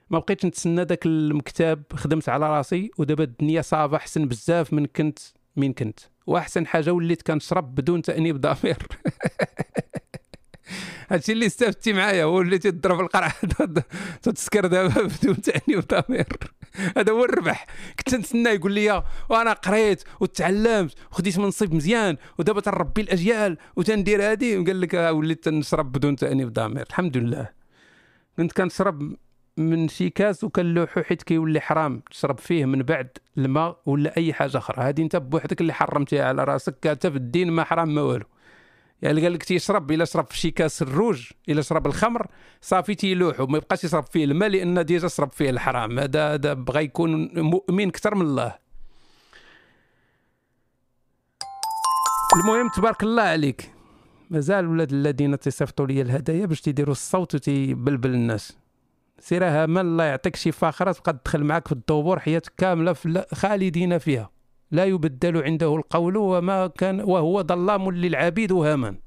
[0.09, 5.19] ما بقيتش نتسنى ذاك المكتب خدمت على راسي ودابا الدنيا صافا أحسن بزاف من كنت
[5.55, 5.99] من كنت.
[6.27, 8.77] وأحسن حاجة وليت كنشرب بدون تأنيب ضمير.
[11.09, 13.33] هادشي اللي استفدتي معايا وليتي تضرب القرعة
[14.23, 16.27] تسكر دابا بدون تأنيب ضمير.
[16.97, 17.65] هذا هو الربح.
[17.97, 24.57] كنت نتسنى يقول لي وأنا قريت وتعلمت وخديت منصب مزيان ودابا تنربي الأجيال وتندير هادي.
[24.57, 26.85] وقال لك وليت نشرب بدون تأنيب ضمير.
[26.89, 27.49] الحمد لله.
[28.37, 29.15] كنت كنشرب
[29.59, 34.57] من شي كاس وكنلوحو حيت كيولي حرام تشرب فيه من بعد الماء ولا أي حاجة
[34.57, 34.83] أخرى.
[34.83, 38.25] هذه أنت بوحدك اللي حرمتيها على راسك حتى في الدين ما حرام ما والو.
[39.01, 42.27] يعني قال لك تيشرب إلا شرب في شي كاس الروج إلا شرب الخمر
[42.61, 45.99] صافي تيلوحو ما يبقاش يشرب فيه الماء لأن déjà شرب فيه الحرام.
[45.99, 48.55] هذا هذا بغى يكون مؤمن أكثر من الله.
[52.35, 53.71] المهم تبارك الله عليك.
[54.29, 58.57] مازال ولاد الذين تصيفطوا لي الهدايا باش تيديروا الصوت وتيبلبل الناس.
[59.19, 62.95] سيرها ما الله يعطيك شي فاخرة تبقى تدخل معك في الدبور حياتك كاملة
[63.33, 64.29] خالدين فيها.
[64.71, 68.99] لا يبدل عنده القول وما كان وهو ظلام للعبيد وهامان.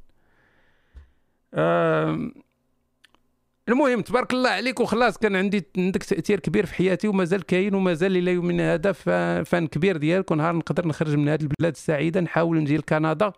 [3.68, 8.16] المهم تبارك الله عليك وخلاص كان عندي عندك تأثير كبير في حياتي ومازال كاين ومازال
[8.16, 8.92] إلى يومنا هذا
[9.42, 13.32] fan كبير ديالك ونهار نقدر نخرج من هذه البلاد السعيده نحاول نجي لكندا.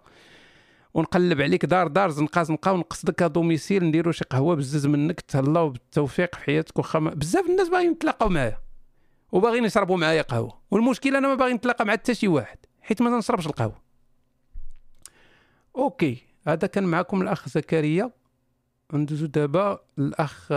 [0.95, 6.35] ونقلب عليك دار دار زنقه زنقه ونقصدك domicile نديرو شي قهوة بزز منك تهلاو بالتوفيق
[6.35, 8.59] في حياتك وخا بزاف الناس باغيين يتلاقاو معايا
[9.33, 13.19] وباغيين يشربوا معايا قهوة والمشكلة أنا ما باغي نتلاقى مع حتى شي واحد حيت ما
[13.19, 13.83] نشربش القهوة.
[15.77, 16.19] أوكي
[16.49, 18.11] هذا كان معكم الأخ زكريا.
[18.93, 20.49] ندوزو دابا الأخ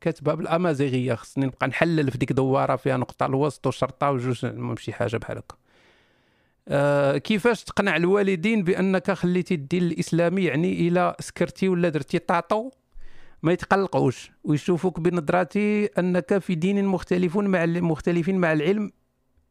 [0.00, 4.92] كاتبه بالامازيغيه خصني نبقى نحلل في ديك دوارة فيها نقطة الوسط وشرطة وجوج المهم شي
[4.92, 5.56] حاجة بحال هكا.
[6.68, 12.70] آه كيفاش تقنع الوالدين بأنك خليتي الدين الإسلامي يعني إلى سكرتي ولا درتي طاطو؟
[13.42, 18.92] ما يتقلقوش ويشوفوك بنظرتي أنك في دين مختلف مع مختلفين مع العلم.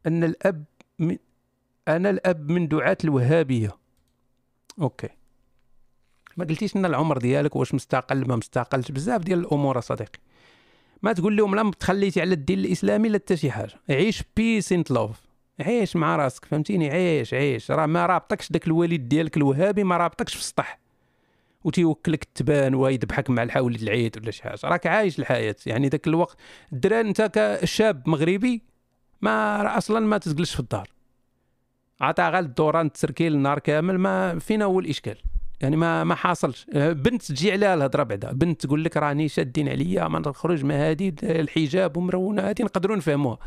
[0.06, 0.64] أن الأب
[0.98, 1.16] من
[1.88, 3.76] أنا الأب من دعاة الوهابية.
[4.80, 5.08] OK.
[6.36, 10.18] ما قلتيش إن العمر ديالك واش مستقل ما مستقلش بزاف ديال الأمور صديقي.
[11.02, 13.74] ما تقول لهم لا تخليتي على الدين الإسلامي لا حتى شي حاجة.
[13.90, 15.27] عيش peace and love
[15.60, 17.70] عيش مع راسك فهمتيني؟ عيش عيش.
[17.70, 20.78] راه ما رابطكش داك الوالد ديالك الوهابي ما رابطكش في السطح.
[21.64, 24.58] وتيوكلك التبان ويذبحك مع الحول العيد ولا شي حاجة.
[24.64, 25.56] راك عايش الحياة.
[25.66, 26.36] يعني ذاك الوقت
[26.72, 27.30] الدراري انت
[27.62, 28.62] كشاب مغربي
[29.20, 30.88] ما أصلا ما تجلس في الدار.
[32.00, 35.16] عطا غير الدوران تسركيل النهار كامل ما فينا هو الإشكال.
[35.60, 36.66] يعني ما ما حاصلش.
[36.74, 38.32] بنت تجي عليها الهضرة بعدا.
[38.32, 43.38] بنت تقول لك راني شادين عليا ما نخرج ما هادي الحجاب ومرونة هادي نقدروا نفهموها.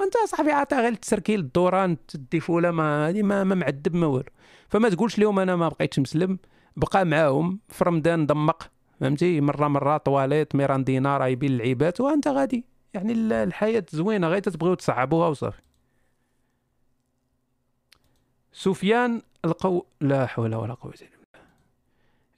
[0.00, 1.96] وانت صاحبي عطا غير التسركيل الدوران
[2.40, 4.30] فوله ما هادي ما, ما معذب ما والو.
[4.68, 6.38] فما تقولش لهم أنا ما بقيتش مسلم
[6.76, 8.70] بقى معاهم في رمضان دمق
[9.00, 12.64] فهمتي؟ مره مرة طواليت ميراندينا رايبين اللعيبات وأنت غادي.
[12.94, 15.60] يعني الحياة زوينة غير تبغيو تصعبوها وصافي.
[18.52, 21.46] سفيان القو لا حول ولا قوة إلا بالله.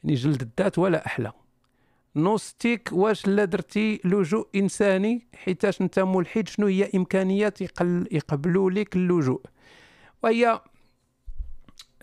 [0.04, 1.32] يعني جلد الذات ولا أحلى.
[2.16, 8.96] نوستيك واش لا درتي لجوء إنساني؟ حيتاش أنت ملحد شنو هي إمكانيات يقل يقبلوا لك
[8.96, 9.40] اللجوء
[10.22, 10.60] وهي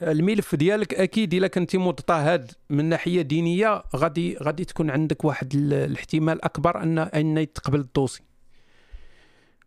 [0.01, 6.45] الملف ديالك أكيد إلا كنتي مضطهد من ناحية دينية غادي غادي تكون عندك واحد الاحتمال
[6.45, 8.21] أكبر ان أن يتقبل الدوسي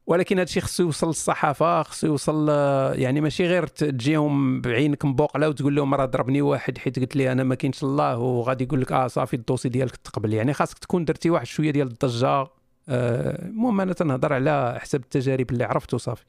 [0.07, 2.49] ولكن هذا الشيء خصو يوصل للصحافة خصو يوصل
[2.95, 7.45] يعني ماشي غير تجيهم بعينك مبوقله وتقول لهم راه ضربني واحد حيت قلت لي أنا
[7.45, 10.35] ما كاينش الله وغادي يقول لك آه صافي الدوسي ديالك تقبل.
[10.35, 12.47] يعني خاصك تكون درتي واحد شوية ديال الضجة.
[12.89, 16.25] آه، المهم أنا تنهضر على حسب التجارب اللي عرفت وصافي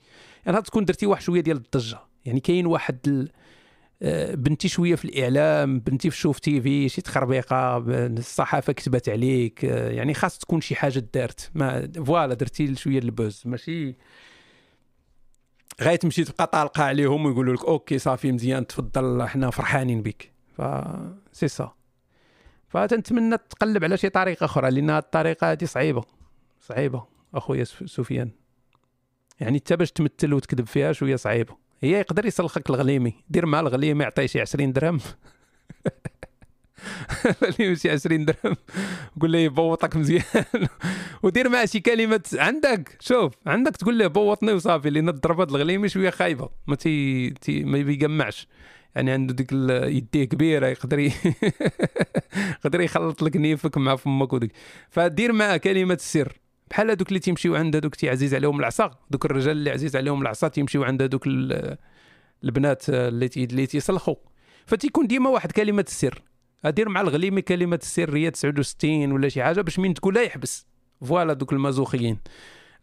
[0.45, 1.99] يعني تكون درتي واحد شوية ديال الضجة.
[2.26, 3.30] يعني كاين واحد ال...
[4.34, 10.14] بنتي شوية في الإعلام بنتي في شوف تي في شي تخربيقة الصحافة كتبت عليك يعني
[10.14, 11.52] خاص تكون شي حاجة دارت.
[11.56, 13.43] mais voilà درتي شوية ال buzz.
[13.45, 13.95] ماشي؟
[15.82, 20.61] غاية تمشي تبقى طالقة عليهم ويقولوا لك OK صافي مزيان تفضل إحنا فرحانين بك ف
[21.32, 21.73] سي سا.
[22.69, 26.03] فتنتمنى تقلب على شي طريقة أخرى لأن الطريقة هذه صعيبة.
[26.61, 27.06] صعيبة.
[27.34, 28.32] أخويا سفيان.
[29.40, 31.60] يعني انت باش تمثل وتكذب فيها شوية صعيبة.
[31.82, 34.99] هي يقدر يسلخك الغليمي دير مع الغليمي يعطيه شي 20 درهم.
[37.44, 38.56] الغليمي شي 20 درهم
[39.22, 40.24] قول له يبوطك مزيان.
[41.24, 46.10] ودير معاه شي كلمة عندك شوف عندك تقول له بوطني وصافي لأن الضربات الغليمي شوية
[46.10, 48.48] خايبة ما تي, تي ما بيجمعش
[48.95, 49.52] يعني عنده ديك
[49.98, 50.99] يديه كبيرة يقدر
[52.60, 54.52] يقدر يخلط لك نيفك مع فمك وديك.
[54.90, 56.40] فدير معاه كلمة السر.
[56.72, 60.48] بحال هذوك اللي تيمشيو عند هذوك تيعزيز عليهم العصا دوك الرجال اللي عزيز عليهم العصا
[60.48, 61.27] تيمشيو عند هذوك
[62.43, 64.15] البنات اللي اللي تيسلخوا
[64.65, 66.22] فتيكون ديما واحد كلمة السر.
[66.65, 70.68] ادير مع الغليمي كلمة السر هي 69 ولا شي حاجة باش من تقول لا يحبس.
[71.02, 72.19] voilà دوك المازوخيين.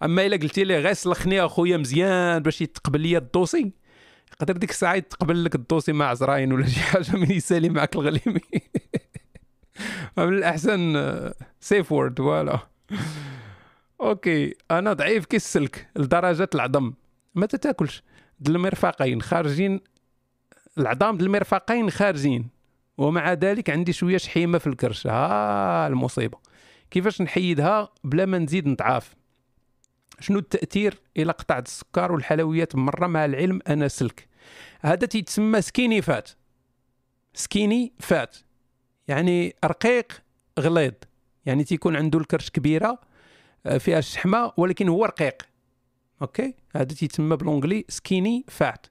[0.02, 3.72] أما إلا قلتي لي غير سلخني أخويا مزيان باش يتقبل لي الدوسي
[4.32, 8.40] يقدر ديك الساعة يتقبل لك الدوسي مع عزرائيل ولا شي حاجة من يسالي معك الغليمي.
[10.18, 11.12] من الأحسن
[11.60, 12.58] safe word voilà.
[14.00, 16.92] OK أنا ضعيف كي السلك لدرجة العظم.
[17.34, 18.02] ما تتاكلش.
[18.40, 19.80] د المرفقين خارجين
[20.78, 22.48] العظام المرفقين خارجين.
[22.98, 25.06] ومع ذلك عندي شوية شحيمة في الكرش.
[25.06, 26.38] ها المصيبة.
[26.90, 29.14] كيفاش نحيدها بلا ما نزيد نضعاف؟
[30.20, 34.28] شنو التأثير إلى قطعت السكر والحلويات؟ مرة مع العلم أنا سلك.
[34.80, 36.30] هذا تيتسمى skinny fat.
[37.34, 38.36] skinny fat.
[39.08, 40.12] يعني رقيق
[40.58, 40.92] غليظ.
[41.46, 43.07] يعني تيكون عنده الكرش كبيرة
[43.78, 45.42] فيها الشحمه ولكن هو رقيق.
[46.22, 48.86] OK؟ هذا تيتسمى ب l'anglais skinny fat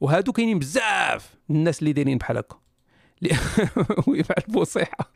[0.00, 2.58] وهادو كاينين بزاف الناس اللي دايرين بحال هكا.
[4.08, 5.12] ويفعل بوصيحه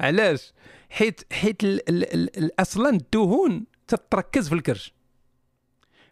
[0.00, 0.52] علاش؟
[0.90, 1.62] حيت حيت
[2.60, 4.94] أصلا الدهون تتركز في الكرش.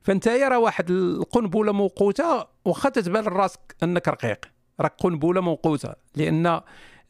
[0.03, 4.39] فانت راه واحد القنبلة موقوتة واخا تتبان لراسك أنك رقيق.
[4.81, 6.61] راك قنبلة موقوتة لأن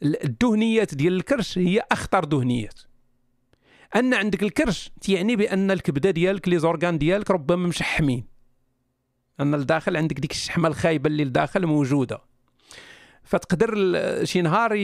[0.03, 2.79] الدهنيات ديال الكرش هي أخطر دهنيات.
[3.95, 8.25] أن عندك الكرش تعني بأن الكبدة ديالك لي زورغان ديالك ربما مشحمين.
[9.39, 12.21] أن الداخل عندك ديك الشحمة الخايبة اللي لداخل موجودة.
[13.23, 13.75] فتقدر
[14.25, 14.77] شي نهار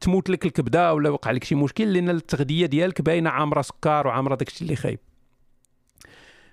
[0.00, 4.34] تموت لك الكبدة ولا وقع لك شي مشكل لأن التغذية ديالك باينة عامرة سكر وعامرة
[4.34, 4.98] داكشي اللي خايب.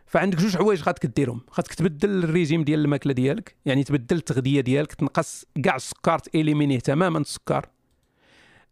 [0.05, 4.93] فعندك جوج حوايج خاصك ديرهم خاصك تبدل الريجيم ديال الماكلة ديالك يعني تبدل التغذية ديالك
[4.93, 7.65] تنقص كاع السكر ت éliminer تماما السكر.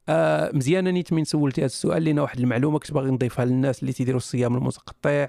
[0.09, 0.51] آه
[0.91, 4.55] نيت من سولتي هذا السؤال لأن واحد المعلومة كنت باغي نضيفها للناس اللي تيديروا الصيام
[4.55, 5.27] المتقطع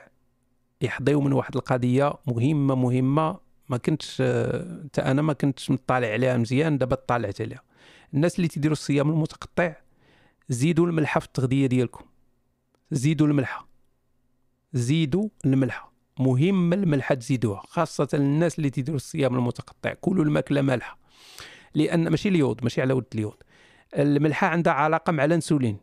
[0.82, 3.38] يحظيو من واحد القضية مهمة مهمة
[3.68, 4.22] ما كنتش حتى
[5.02, 7.62] آه أنا ما كنتش مطالع عليها مزيان دابا طالعت عليها.
[8.14, 9.76] الناس اللي تيديروا الصيام المتقطع
[10.48, 12.04] زيدوا الملحة في التغذية ديالكم.
[12.90, 13.68] زيدوا الملحة.
[14.72, 15.92] زيدوا الملحة.
[16.18, 19.94] مهم الملحة تزيدوها خاصة الناس اللي تيديروا الصيام المتقطع.
[20.00, 20.98] كلوا الماكلة مالحة.
[21.74, 23.36] لأن ماشي اليود ماشي على ود اليود.
[23.94, 25.78] الملحة عندها علاقة مع الانسولين.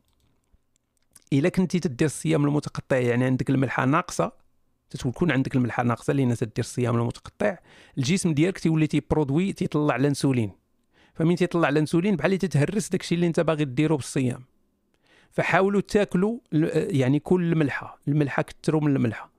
[1.34, 4.31] إلا كنتي تدير الصيام المتقطع يعني عندك الملحة ناقصة
[4.89, 7.57] تكون عندك الملحة ناقصة لأن تدير الصيام المتقطع
[7.97, 10.51] الجسم ديالك تيولي تي produit تيطلع الانسولين.
[11.13, 14.43] فمن تيطلع الانسولين؟ بحال تتهرس داكشي اللي انت باغي ديرو بالصيام.
[15.31, 19.32] فحاولوا تاكلوا يعني كل الملحه الملحة كثروا من الملحة.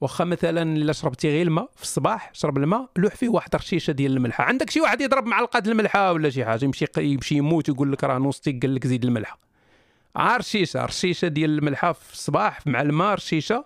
[0.00, 4.12] واخا مثلا إلا شربتي غير الماء في الصباح شرب الماء لوح فيه واحد رشيشه ديال
[4.16, 4.44] الملحة.
[4.44, 8.18] عندك شي واحد يضرب معلقة الملحة ولا شي حاجة يمشي يمشي يموت ويقول لك راه
[8.18, 9.38] نوصتي قال لك زيد الملحة.
[10.18, 13.64] رشيشة رشيشة ديال الملحة في الصباح مع الماء رشيشة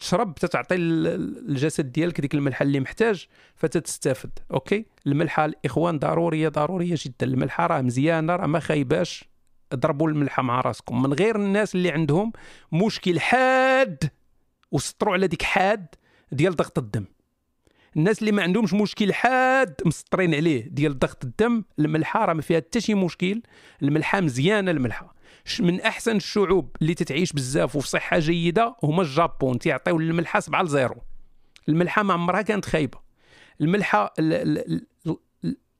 [0.00, 3.26] تشرب تتعطي الجسد ديالك ديك الملحة اللي محتاج
[3.56, 7.26] فتتستافد أوكي؟ الملحة الإخوان ضرورية ضرورية جدا.
[7.26, 9.24] الملحة راه مزيانة راه ما خايباش.
[9.74, 11.02] ضربوا الملحة مع راسكم.
[11.02, 12.32] من غير الناس اللي عندهم
[12.72, 14.10] مشكل حاد.
[14.72, 15.86] وسطروا على ديك حاد
[16.32, 17.04] ديال ضغط الدم.
[17.96, 22.56] الناس اللي ما عندهمش مشكل حاد مسطرين عليه ديال ضغط الدم الملحة راه ما فيها
[22.56, 23.42] حتى شي مشكل
[23.82, 25.14] الملحة مزيانة الملحة.
[25.60, 30.96] من أحسن الشعوب اللي تتعيش بزاف وفي صحة جيدة هما الجابون تيعطيو الملحه 7 لزيرو.
[31.68, 32.98] الملحة ما عمرها كانت خايبة.
[33.60, 34.14] الملحة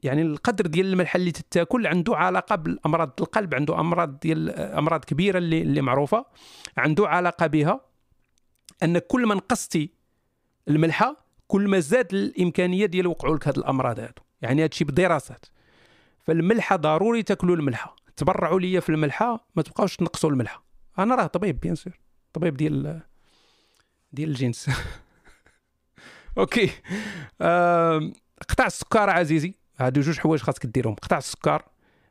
[0.02, 5.38] يعني القدر ديال الملحة اللي تتاكل عنده علاقة بالأمراض القلب عنده أمراض ديال أمراض كبيرة
[5.38, 6.26] اللي اللي معروفة
[6.76, 7.91] عنده علاقة بها.
[8.82, 9.90] أن كل ما نقصتي
[10.68, 14.22] الملحة كل ما زاد الإمكانية ديال وقعوا لك هاد الأمراض هادو.
[14.42, 15.46] يعني هادشي بدراسات.
[16.20, 17.96] فالملحة ضروري تاكلوا الملحة.
[18.16, 20.64] تبرعوا ليا في الملحة ما تبقاوش تنقصوا الملحة.
[20.98, 22.00] أنا راه طبيب bien sûr.
[22.32, 23.00] طبيب ديال
[24.12, 24.70] ديال الجنس.
[26.38, 26.70] OK.
[28.48, 29.54] قطع السكر عزيزي.
[29.80, 30.94] هادو جوج حوايج خاصك ديرهم.
[30.94, 31.62] قطع السكر.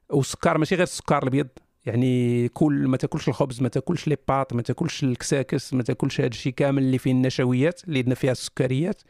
[0.09, 1.47] والسكر ماشي غير السكر الأبيض.
[1.85, 6.27] يعني كل ما تاكلش الخبز ما تاكلش لي باط ما تاكلش الكساكس ما تاكلش هذا
[6.27, 9.01] الشيء كامل اللي فيه النشويات اللي عندنا فيها السكريات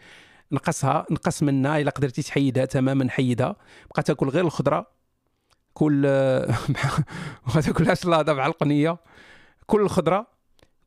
[0.52, 3.56] نقصها نقص منها إلا قدرتي تحيدها تماما حيدها.
[3.94, 4.88] بقى تاكل غير الخضرة
[5.74, 6.02] كل
[7.56, 8.98] ما تاكلهاش لاضه مع القنية.
[9.66, 10.28] كل الخضرة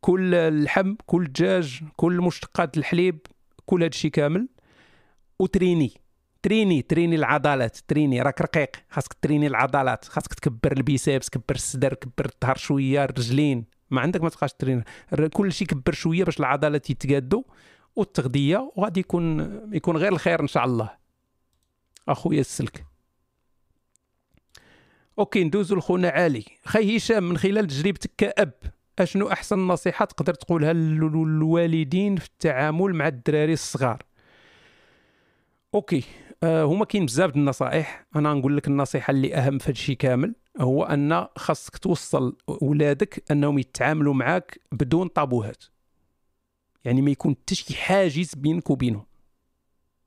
[0.01, 3.19] كل اللحم كل الدجاج كل مشتقات الحليب
[3.67, 4.49] كل هذا الشيء كامل.
[5.39, 6.04] وتريني.
[6.45, 11.95] تريني تريني العضلات تريني راك رقيق خاصك تريني العضلات خاصك تكبر ال biceps كبر الصدر
[11.95, 13.65] كبر الظهر شوية الرجلين.
[13.91, 14.85] ما عندك ما تبقاش ترين
[15.33, 17.43] كل شيء كبر شوية باش العضلات يتقادوا
[17.97, 20.91] والتغذية وغادي يكون يكون غير الخير إن شاء الله.
[22.09, 22.85] أخويا السلك.
[25.19, 26.45] OK ندوزو لخونا علي.
[26.65, 28.53] خي هشام من خلال تجربتك كأب
[28.99, 34.03] أشنو أحسن نصيحة تقدر تقولها للوالدين في التعامل مع الدراري الصغار؟
[35.75, 36.05] أوكي.
[36.45, 38.07] هما كاين بزاف د النصائح.
[38.17, 43.59] أنا نقول لك النصيحة اللي أهم في هادشي كامل هو أن خاصك توصل ولادك أنهم
[43.59, 45.65] يتعاملوا معاك بدون طابوهات.
[46.85, 49.07] يعني ما يكون حتى شي حاجز بينك وبينهم.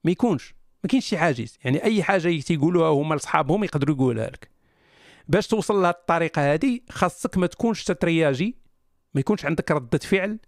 [0.03, 0.55] ما يكونش.
[0.83, 1.57] ما كاينش شي حاجز.
[1.63, 4.49] يعني أي حاجة تيقولوها هما لصحابهم يقدروا يقولها لك.
[5.27, 8.57] باش توصل لهذه الطريقة هذه خاصك ما تكونش تترياجي.
[9.13, 10.39] ما يكونش عندك ردة فعل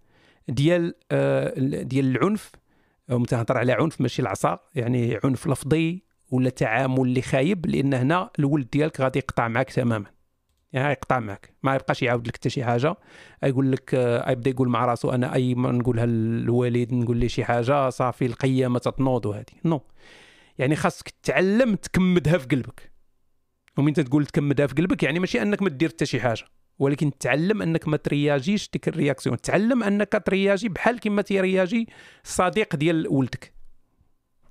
[0.48, 2.52] ديال آه ديال العنف.
[3.28, 8.70] تهضر على عنف ماشي العصا يعني عنف لفظي ولا تعامل اللي خايب لأن هنا الولد
[8.70, 10.06] ديالك غادي يقطع معك تماما.
[10.72, 12.96] يعني يقطع معك ما يبقاش يعاود لك حتى شي حاجة.
[13.42, 17.44] يقول لك آه، يبدا يقول مع راسو أنا أي ما نقولها للوالد نقول لي شي
[17.44, 19.44] حاجة صافي القيامه تتنوض وهذه.
[19.64, 19.80] نو
[20.58, 22.92] يعني خاصك تعلم تكمدها في قلبك.
[23.78, 26.44] ومين تقول تكمدها في قلبك يعني ماشي أنك ما دير حتى شي حاجة.
[26.80, 29.40] ولكن تعلم أنك ما ترياجيش ديك ال réaction.
[29.40, 31.88] تعلم أنك ترياجي بحال كما تيرياجي
[32.24, 33.52] الصديق ديال ولدك.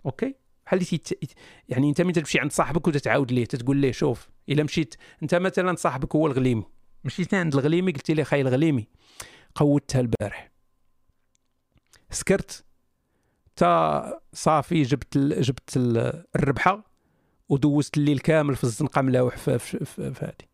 [0.05, 0.85] OK؟ بحال
[1.69, 5.75] يعني أنت ملي تمشي عند صاحبك وتتعاود ليه؟ تتقول ليه شوف إلا مشيت أنت مثلا
[5.75, 6.63] صاحبك هو الغليمي.
[7.03, 8.87] مشيت عند الغليمي قلت لي خاي الغليمي؟
[9.55, 10.51] قودتها البارح.
[12.11, 12.65] سكرت.
[13.55, 15.41] تا صافي جبت ال...
[15.41, 16.23] جبت ال...
[16.35, 16.83] الربحة
[17.49, 20.48] ودوزت الليل كامل في الزنقة ملاوح في, في هذه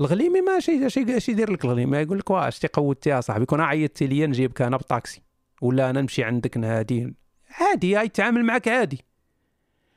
[0.00, 4.26] الغليمي ماشي اش يدير لك الغليمي يقول لك واش تي قودتي صاحبي كون عيطتي لي
[4.26, 5.22] نجيبك أنا بطاكسي
[5.62, 7.14] ولا أنا نمشي عندك نهادي
[7.60, 9.04] عادي يتعامل معك عادي.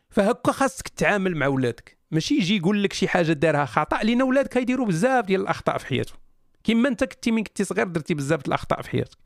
[0.09, 1.97] فهكا خاصك تتعامل مع ولادك.
[2.11, 5.85] ماشي يجي يقول لك شي حاجة دارها خطا لأن ولادك يديروا بزاف ديال الأخطاء في
[5.85, 6.17] حياتهم.
[6.63, 9.17] كيما أنت كنتي من كنتي صغير درتي بزاف الأخطاء في حياتك.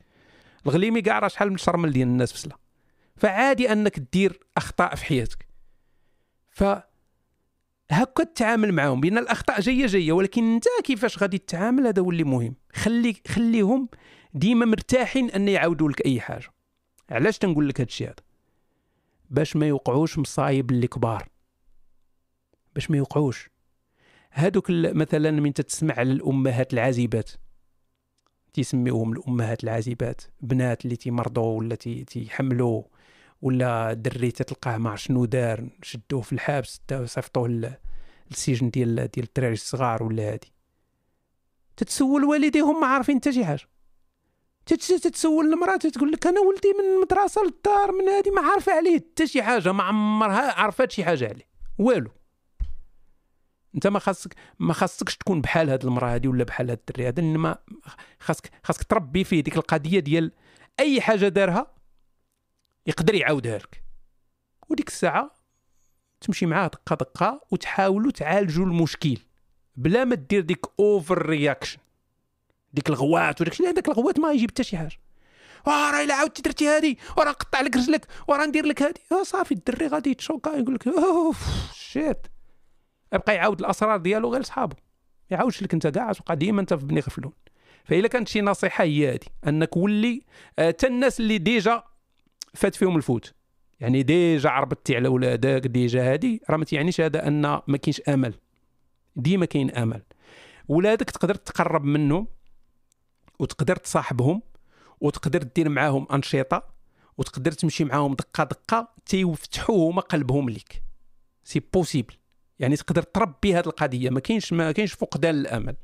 [0.66, 2.56] الغليمي كاع راه شحال من شرمل ديال الناس فسلا
[3.16, 5.48] فعادي أنك دير أخطاء في حياتك.
[6.50, 6.64] ف
[7.90, 12.24] هكا تتعامل معاهم بأن الأخطاء جاية جاية ولكن أنت كيفاش غادي تتعامل؟ هذا هو اللي
[12.24, 12.54] مهم.
[12.72, 13.88] خلي خليهم
[14.34, 16.48] ديما مرتاحين أن يعاودوا لك أي حاجة.
[17.10, 18.16] علاش تنقول لك هذا الشيء هذا؟
[19.30, 21.28] باش ما يوقعوش مصايب اللي كبار.
[22.74, 23.50] باش ما يوقعوش.
[24.32, 27.30] هادوك مثلا من تسمع على الامهات العازبات.
[28.52, 32.82] تيسميوهم الأمهات العازبات بنات اللي تيمرضوا ولا تيحملوا.
[33.44, 37.76] ولا دري تلقاه مع شنو دار شدوه في الحبس صيفطوه
[38.30, 40.52] للسجن ديال ديال الدراري الصغار ولا هادي.
[41.76, 43.68] تتسول والديهم ما عارفين حتى شي حاجة.
[44.66, 49.26] تتسول المرأة تقول لك أنا ولدي من المدرسة للدار من هذه ما عارفة عليه حتى
[49.26, 51.48] شي حاجة ما عمرها عرفت شي حاجة عليه.
[51.78, 52.10] والو.
[53.74, 57.20] أنت ما خاصك ما خاصكش تكون بحال هاد المرأة هذه ولا بحال هاد الدري هذا
[57.20, 57.58] إنما
[58.20, 60.32] خاصك خاصك تربي فيه ديك القضية ديال
[60.80, 61.73] أي حاجة دارها
[62.86, 63.84] يقدر يعاودها لك
[64.68, 65.34] وديك الساعة
[66.20, 69.18] تمشي معاه دقه دقه وتحاولوا تعالجوا المشكل
[69.76, 71.78] بلا ما دير ديك over reaction
[72.72, 74.98] ديك الغوات وداك الشيء هذاك الغوات ما يجيب حتى شي حاجة.
[75.66, 79.00] آه راه إلا عاودتي درتي هادي وراه نقطع لك رجلك وراه ندير لك هادي.
[79.12, 82.26] آه صافي الدري غادي يتشوكا يقول لك oh shit.
[83.12, 84.76] يبقى يعاود الأسرار ديالو غير لصحابو.
[85.30, 87.32] ما يعاودش لك أنت كاع تبقى ديما أنت في بني غفلون.
[87.84, 90.22] فاذا كانت شي نصيحة هي هذه أنك ولي
[90.58, 91.82] حتى آه الناس اللي déjà
[92.54, 93.34] فات فيهم الفوت.
[93.80, 96.42] يعني déjà عربتي على ولادك déjà هادي.
[96.50, 98.34] راه ما تيعنيش هذا أن ما كاينش أمل.
[99.16, 100.02] ديما كاين أمل.
[100.68, 102.26] ولادك تقدر تقرب منهم
[103.38, 104.42] وتقدر تصاحبهم
[105.00, 106.74] وتقدر دير معاهم أنشطة
[107.18, 110.82] وتقدر تمشي معاهم دقة دقة تيفتحوا هما قلبهم ليك.
[111.44, 112.14] c'est possible
[112.58, 114.10] يعني تقدر تربي هذه القضية.
[114.10, 115.76] ما كاينش ما كاينش فقدان الأمل.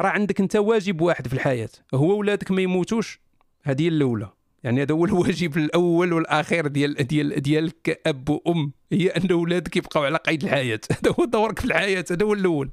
[0.00, 1.68] راه عندك أنت واجب واحد في الحياة.
[1.94, 3.20] هو ولادك ما يموتوش؟
[3.62, 4.28] هذه الأولى.
[4.64, 8.72] يعني هذا هو الواجب الأول والاخير ديال ديال ديالك كأب وأم.
[8.92, 10.80] هي أن أولادك يبقاو على قيد الحياة.
[10.92, 12.70] هذا هو دورك في الحياة هذا هو الأول.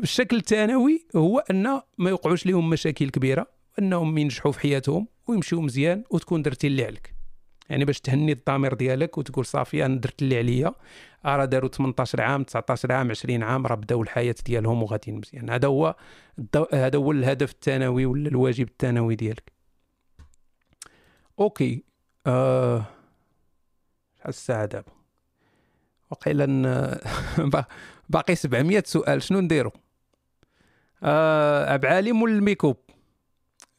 [0.00, 3.46] بالشكل الثانوي هو أن ما يوقعوش لهم مشاكل كبيرة
[3.78, 7.14] أنهم ينجحوا في حياتهم ويمشيو مزيان وتكون درتي اللي عليك.
[7.70, 10.72] يعني باش تهني الضمير ديالك وتقول صافي أنا درت اللي عليا.
[11.26, 15.50] راه داروا 18 عام 19 عام 20 عام راه بداو الحياة ديالهم وغاديين مزيان.
[15.50, 15.96] هذا هو
[16.72, 19.57] هذا هو الهدف الثانوي ولا الواجب الثانوي ديالك.
[21.40, 21.84] أوكي.
[22.26, 22.84] آه...
[24.28, 24.92] الساعة دابا
[26.10, 27.00] وقيلا
[28.08, 29.22] باقي 700 سؤال.
[29.22, 29.70] شنو نديرو؟
[31.02, 32.76] آه عالم الميكوب.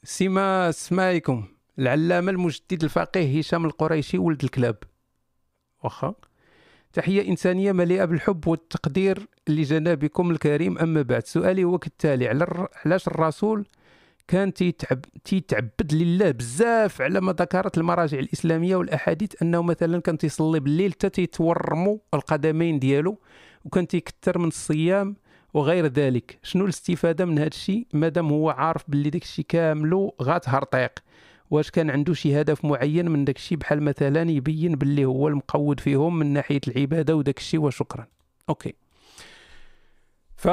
[0.03, 1.48] سيما سمايكم
[1.80, 4.77] العلامة المجدد الفقيه هشام القريشي ولد الكلاب.
[5.84, 6.14] واخا.
[6.94, 10.77] تحية إنسانية مليئة بالحب والتقدير لجنابكم الكريم.
[10.77, 12.27] أما بعد سؤالي هو كالتالي
[12.86, 13.68] علاش الرسول
[14.30, 20.60] كان تيتعب تيتعبد لله بزاف على ما ذكرت المراجع الإسلامية والأحاديث أنه مثلا كان تيصلي
[20.60, 23.19] بالليل حتى تيتورموا القدمين ديالو
[23.65, 25.15] وكان تيكثر من الصيام
[25.53, 26.39] وغير ذلك.
[26.43, 30.91] شنو الاستفادة من هذا الشيء؟ مادام هو عارف باللي داك الشيء كامله غاتهرطيق
[31.51, 35.80] واش كان عنده شي هدف معين من داك الشيء بحال مثلا يبين باللي هو المقود
[35.80, 38.07] فيهم من ناحية العبادة وداك الشيء وشكرا.
[38.49, 38.73] أوكي.
[40.35, 40.47] ف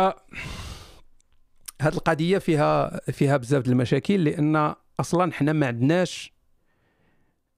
[1.81, 6.33] هاد القضية فيها فيها بزاف المشاكل لأن أصلا حنا ما عندناش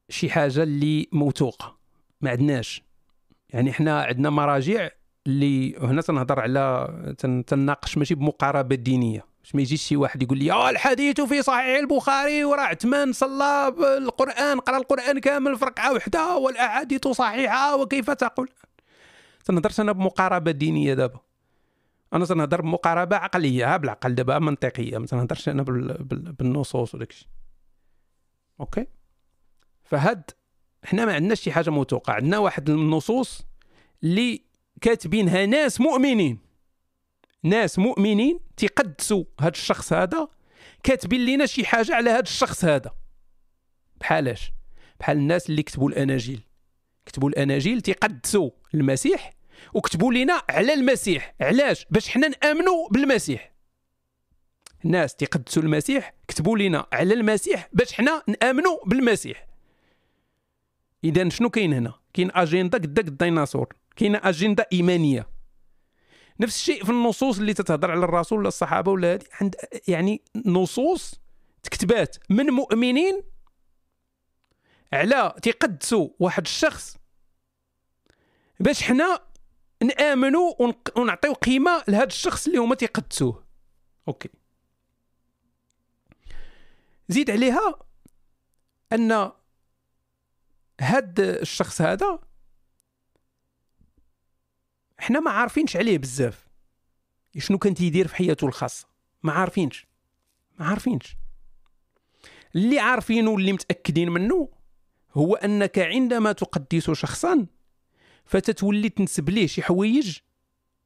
[0.09, 1.79] شي حاجة اللي موثوقة.
[2.21, 2.83] ما عندناش.
[3.49, 4.89] يعني حنا عندنا مراجع
[5.27, 6.89] اللي هنا تنهضر على
[7.47, 9.25] تناقش ماشي بمقاربة دينية.
[9.43, 13.69] باش ما يجيش شي واحد يقول لي آه الحديث في صحيح البخاري وراه عثمان صلى
[13.99, 18.49] القران قرأ القرآن كامل في ركعة واحدة والأحاديث صحيحة وكيف تقول؟
[19.45, 21.21] تنهضرش أنا بمقاربة دينية دابا.
[22.13, 24.99] أنا تنهضر بمقاربة عقلية بالعقل دابا منطقية.
[24.99, 27.29] ما تنهضرش أنا بالنصوص وداك الشيء.
[28.61, 28.87] أوكي؟
[29.85, 30.31] فهاد
[30.85, 32.13] حنا ما عندناش شي حاجة موثوقة.
[32.13, 33.47] عندنا واحد النصوص
[34.03, 34.43] اللي
[34.81, 36.39] كاتبينها ناس مؤمنين.
[37.43, 40.29] ناس مؤمنين تيقدسوا هذا الشخص هذا
[40.83, 42.95] كاتبين لنا شي حاجة على هذا الشخص هذا.
[44.01, 44.53] بحالاش
[45.01, 46.41] بحال الناس اللي كتبوا الأناجيل.
[47.07, 49.33] كتبوا الأناجيل تيقدسوا المسيح
[49.75, 51.35] وكتبوا لنا على المسيح.
[51.41, 53.53] علاش؟ باش حنا نأمنوا بالمسيح.
[54.85, 59.47] الناس تيقدسوا المسيح كتبوا لنا على المسيح باش حنا نأمنوا بالمسيح.
[61.05, 65.29] إذا شنو كاين هنا؟ كاين أجندة قدك الديناصور كاينة أجندة إيمانية.
[66.41, 69.57] نفس الشيء في النصوص اللي تتهضر على الرسول ولا الصحابة ولا هذه عند
[69.89, 71.21] يعني نصوص
[71.63, 73.23] تكتبات من مؤمنين
[74.93, 76.97] على تيقدسوا واحد الشخص
[78.61, 79.21] باش حنا
[79.83, 83.45] نآمنوا ونعطيو قيمة لهذا الشخص اللي هما تيقدسوه.
[84.09, 84.29] OK.
[87.09, 87.75] زيد عليها
[88.93, 89.33] أن
[90.81, 92.19] هاد الشخص هذا
[94.99, 96.49] حنا ما عارفينش عليه بزاف.
[97.39, 98.87] شنو كان تيدير في حياته الخاصة؟
[99.23, 99.87] ما عارفينش.
[100.59, 101.17] ما عارفينش.
[102.57, 104.49] اللي عارفينه واللي متأكدين منه
[105.13, 107.47] هو أنك عندما تقدس شخصا
[108.29, 110.19] فتتولي تنسب ليه شي حوايج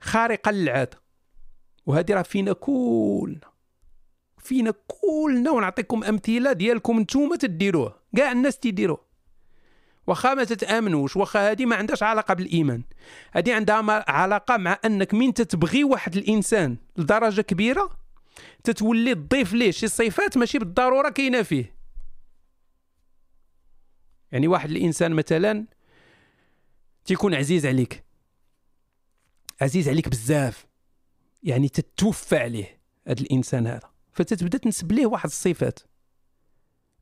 [0.01, 1.03] خارقه للعاده
[1.87, 3.53] وهذه راه فينا كلنا.
[4.39, 7.99] فينا كلنا ونعطيكم أمثلة ديالكم نتوما تديروه.
[8.17, 9.05] كاع الناس تيديروه.
[10.07, 12.83] واخا ما تتآمنوش واخا هذه ما عندهاش علاقة بالإيمان.
[13.33, 17.91] هذه عندها علاقة مع أنك من تتبغي واحد الإنسان لدرجة كبيرة
[18.65, 21.77] تتولي تضيف ليه شي صفات ماشي بالضرورة كاينة فيه.
[24.33, 25.67] يعني واحد الإنسان مثلا
[27.05, 28.05] تيكون عزيز عليك.
[29.61, 30.67] عزيز عليك بزاف.
[31.43, 33.93] يعني تتوفى عليه هذا الإنسان هذا.
[34.13, 35.79] فتتبدأ تنسب ليه واحد الصفات.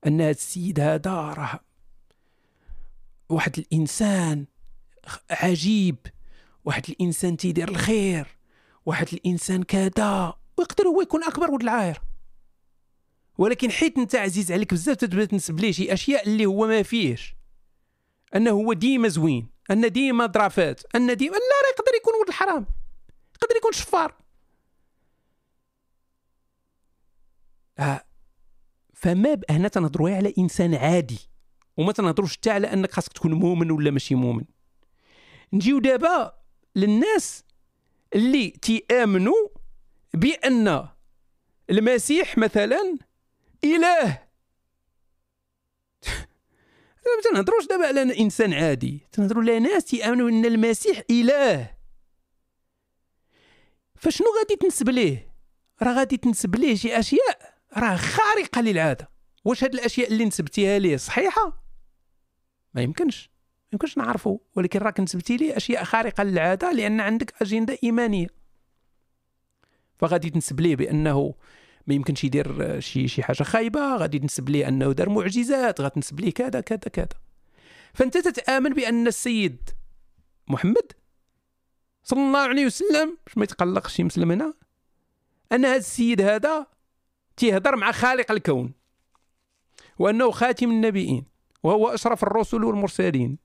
[0.06, 1.60] أن هذا السيد هذا راه
[3.28, 4.46] واحد الإنسان
[5.30, 5.96] عجيب.
[6.64, 8.26] واحد الإنسان تيدير الخير.
[8.86, 10.34] واحد الإنسان كذا.
[10.56, 12.00] ويقدر هو يكون أكبر ولد العاير.
[13.38, 17.34] ولكن حيت أنت عزيز عليك بزاف تبدا تنسب ليه شي أشياء اللي هو ما فيهش.
[18.36, 19.49] أنه هو ديما زوين.
[19.70, 22.66] أن ديما ظرافات أن ديما لا راه يقدر يكون ولد الحرام.
[23.42, 24.14] يقدر يكون شفار.
[27.78, 28.04] آه.
[28.94, 31.18] فما هنا تنهضروا على إنسان عادي
[31.76, 34.44] وما تنهضروش حتى على أنك خاصك تكون مؤمن ولا ماشي مؤمن.
[35.52, 36.34] نجيو دابا
[36.76, 37.44] للناس
[38.14, 39.48] اللي تيآمنوا
[40.14, 40.88] بأن
[41.70, 42.98] المسيح مثلا
[43.64, 44.29] إله.
[47.06, 51.70] ما تنهضروش دابا على إنسان عادي تنهضروا على ناس تيامنوا أن المسيح إله.
[53.96, 55.34] فشنو غادي تنسب ليه؟
[55.82, 59.10] راه غادي تنسب ليه شي أشياء راه خارقة للعادة.
[59.44, 61.64] واش هاد الأشياء اللي نسبتيها ليه صحيحة؟
[62.74, 63.30] ما يمكنش.
[63.62, 68.26] ما يمكنش نعرفه ولكن راك نسبتي لي أشياء خارقة للعادة لأن عندك أجندة إيمانية.
[69.98, 71.34] فغادي تنسب ليه بأنه
[71.86, 76.20] ما يمكنش يدير شي شي حاجة خايبة غادي تنسب ليه أنه دار معجزات غادي تنسب
[76.20, 77.08] ليه كذا كذا كذا.
[77.94, 79.70] فأنت تتآمن بأن السيد
[80.48, 80.92] محمد
[82.04, 84.54] صلى الله عليه وسلم باش ما يتقلقش شي مسلم هنا
[85.52, 86.66] أن هذا السيد هذا
[87.36, 88.72] تيهضر مع خالق الكون
[89.98, 91.26] وأنه خاتم النبيين
[91.62, 93.38] وهو أشرف الرسل والمرسلين.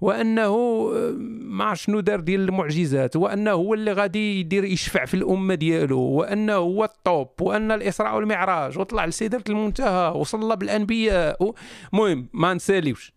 [0.00, 0.46] وأنه
[0.94, 6.00] آه، ما شنو دار ديال المعجزات وأنه هو اللي غادي يدير يشفع في الأمة ديالو
[6.00, 11.54] وأنه هو الطوب وأن الإسراء والمعراج وطلع لسدره المنتهى وصلى بالأنبياء
[11.92, 13.12] المهم ما نساليوش.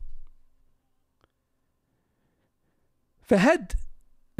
[3.22, 3.72] فهاد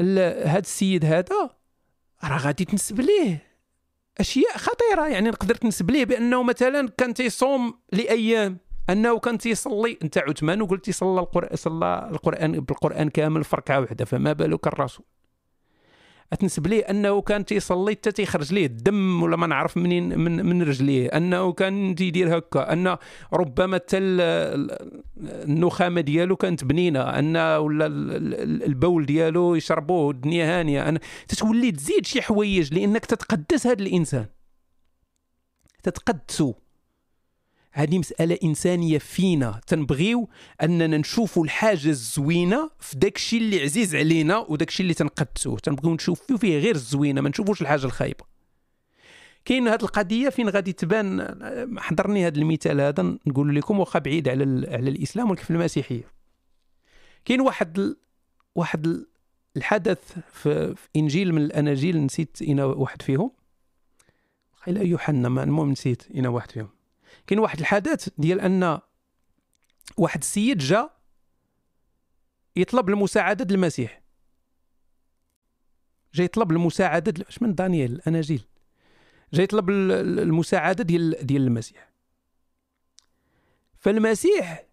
[0.00, 1.50] هاد السيد هذا
[2.24, 3.54] راه غادي تنسب ليه.
[4.18, 8.58] أشياء خطيرة يعني نقدر تنسب ليه بأنه مثلا كان تيصوم لأيام.
[8.90, 14.04] أنه كان تيصلي أنت عثمان وقلت صلى القران صلى القرآن بالقرآن كامل في ركعة واحدة
[14.04, 15.06] فما بالك الرسول؟
[16.40, 20.62] تنسب ليه؟ أنه كان تيصلي حتى تيخرج ليه الدم ولا ما نعرف منين من من
[20.62, 21.08] رجليه.
[21.08, 22.96] أنه كان تيدير هكا ان
[23.32, 23.98] ربما حتى
[25.18, 27.86] النخامة ديالو كانت بنينة ان ولا
[28.66, 30.88] البول ديالو يشربوه الدنيا هانية.
[30.88, 34.26] أنا تتولي تزيد شي حوايج لأنك تتقدس هذا الإنسان.
[35.82, 36.54] تتقدسو.
[37.76, 39.60] هذه مسألة إنسانية فينا.
[39.66, 40.28] تنبغيو
[40.62, 45.94] أننا نشوفوا الحاجة الزوينة في داك الشيء اللي عزيز علينا وداك الشيء اللي تنقدسوه تنبغيو
[45.94, 48.24] نشوفوا فيه غير الزوينة ما نشوفوش الحاجة الخايبة.
[49.44, 51.34] كاين هذه القضية فين غادي تبان؟
[51.78, 56.04] حضرني هذا المثال هذا نقول لكم واخا بعيد على على الإسلام ولكن في المسيحية.
[57.24, 57.96] كاين واحد ال...
[58.54, 59.06] واحد ال...
[59.56, 60.74] الحدث في...
[60.74, 63.30] في إنجيل من الأناجيل نسيت اين واحد فيهم.
[64.68, 66.68] إلى يوحنا المهم نسيت اين واحد فيهم.
[67.26, 68.80] كاين واحد الحدث ديال أن
[69.96, 70.90] واحد السيد جا
[72.56, 74.02] يطلب المساعدة المسيح.
[76.14, 78.46] جا يطلب المساعدة أش من دانيال الاناجيل
[79.32, 81.90] جا يطلب المساعدة ديال ديال المسيح.
[83.78, 84.66] فالمسيح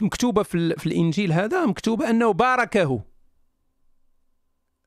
[0.00, 3.04] مكتوبة في, في الإنجيل هذا مكتوبة أنه باركه.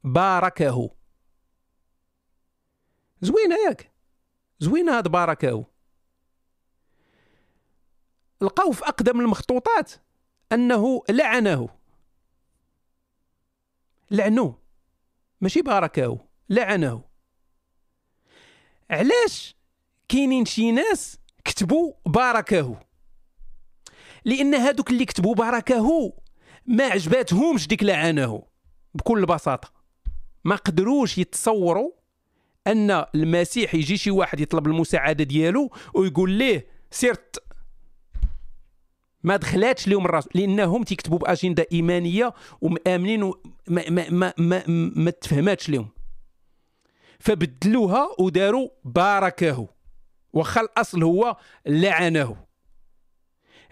[0.03, 0.89] باركه.
[3.21, 3.90] زوينة ياك.
[4.61, 5.65] زوينه هاد باركه
[8.41, 9.91] لقاو في أقدم المخطوطات.
[10.51, 11.69] أنه لعنه.
[14.11, 14.59] لعنوه
[15.41, 17.03] ماشي باركه لعنه.
[18.89, 19.55] علاش
[20.09, 22.79] كاينين شي ناس كتبوا باركه
[24.25, 26.13] لأن هادوك اللي كتبوا باركه
[26.65, 28.43] ما عجباتهمش ديك لعنه.
[28.93, 29.71] بكل بساطة.
[30.43, 32.00] ما قدروش يتصوروا
[32.67, 37.43] أن المسيح يجي شي واحد يطلب المساعدة ديالو ويقول ليه سيرت
[39.23, 43.33] ما دخلاتش لهم الراس لأنهم تيكتبوا بأجندة إيمانية ومآمنين وما
[43.67, 44.63] ما ما ما,
[44.95, 45.89] ما تفهماتش لهم
[47.19, 49.67] فبدلوها وداروا باركه
[50.33, 52.50] واخا الاصل هو لعنه.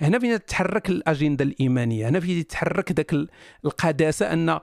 [0.01, 3.13] هنا فين تتحرك الأجندة الإيمانية؟ هنا فين تتحرك ذاك
[3.65, 4.61] القداسة أن آه،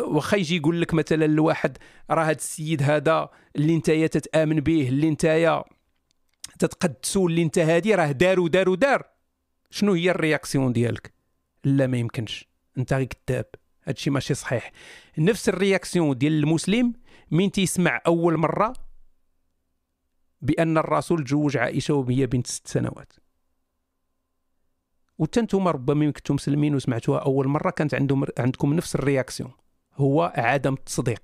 [0.00, 1.78] واخا يجي يقول لك مثلا الواحد
[2.10, 5.62] راه هذا السيد هذا اللي انت تتآمن به اللي انت
[6.58, 9.02] تتقدسو اللي انت هادي راه دار ودار ودار
[9.70, 11.12] شنو هي ال réaction ديالك؟
[11.64, 12.48] لا ما يمكنش.
[12.78, 13.46] أنت غير كذاب.
[13.84, 14.72] هادشي ماشي صحيح.
[15.18, 16.94] نفس ال réaction ديال المسلم
[17.30, 18.72] من تيسمع أول مرة؟
[20.42, 23.12] بأن الرسول تزوج عائشة وهي بنت ست سنوات.
[25.18, 29.52] ونتم ربما كنتم مسلمين وسمعتوها أول مرة كانت عندهم عندكم نفس ال réaction.
[29.96, 31.22] هو عدم التصديق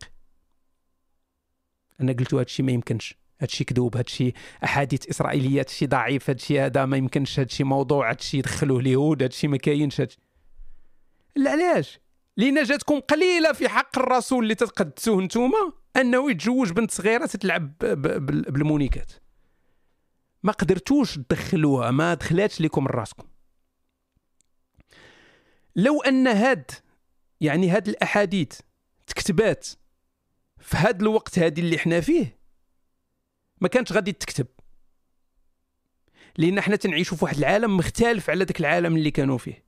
[2.01, 3.17] أنا قلت هذا الشيء ما يمكنش.
[3.39, 7.47] هذا الشيء كذوب هذا الشيء أحاديث اسرائيليات شيء ضعيف هذا الشيء هذا ما يمكنش هذا
[7.47, 10.03] الشيء موضوع هذا الشيء يدخلوه اليهود هذا الشيء ما كاينش
[11.37, 12.01] لا علاش؟
[12.37, 19.13] لأن جاتكم قليلة في حق الرسول اللي تتقدسوه نتوما أنه يتزوج بنت صغيرة تتلعب بالمونيكات.
[20.43, 23.27] ما قدرتوش تدخلوها ما دخلاتش لكم راسكم.
[25.77, 26.71] لو أن هاد
[27.41, 28.61] يعني هاد الأحاديث
[29.07, 29.69] تكتبات
[30.59, 32.39] في هاد الوقت هادي اللي حنا فيه
[33.61, 34.47] ما كانتش غادي تكتب.
[36.39, 39.65] لأن حنا تنعيشوا في واحد العالم مختلف على ذاك العالم اللي كانوا فيه.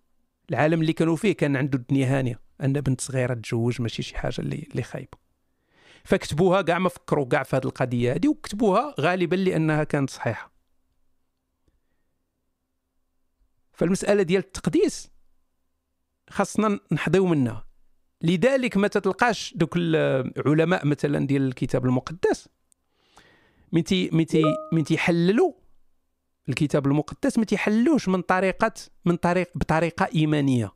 [0.50, 2.40] العالم اللي كانوا فيه كان عنده الدنيا هانية.
[2.60, 5.18] أن بنت صغيرة تتزوج ماشي شي حاجة اللي اللي خايبة.
[6.04, 10.52] فكتبوها كاع ما فكروا كاع في هذه القضية هذه وكتبوها غالبا لأنها كانت صحيحة.
[13.72, 15.10] فالمسألة ديال التقديس
[16.30, 17.66] خاصنا نحضيو منها.
[18.22, 22.48] لذلك ما تتلقاش دوك العلماء مثلا ديال الكتاب المقدس.
[23.72, 24.10] من تي
[24.72, 25.52] من تيحللوا
[26.48, 28.72] الكتاب المقدس ما تيحلوش من طريقه
[29.04, 30.72] من طريق بطريقة إيمانية.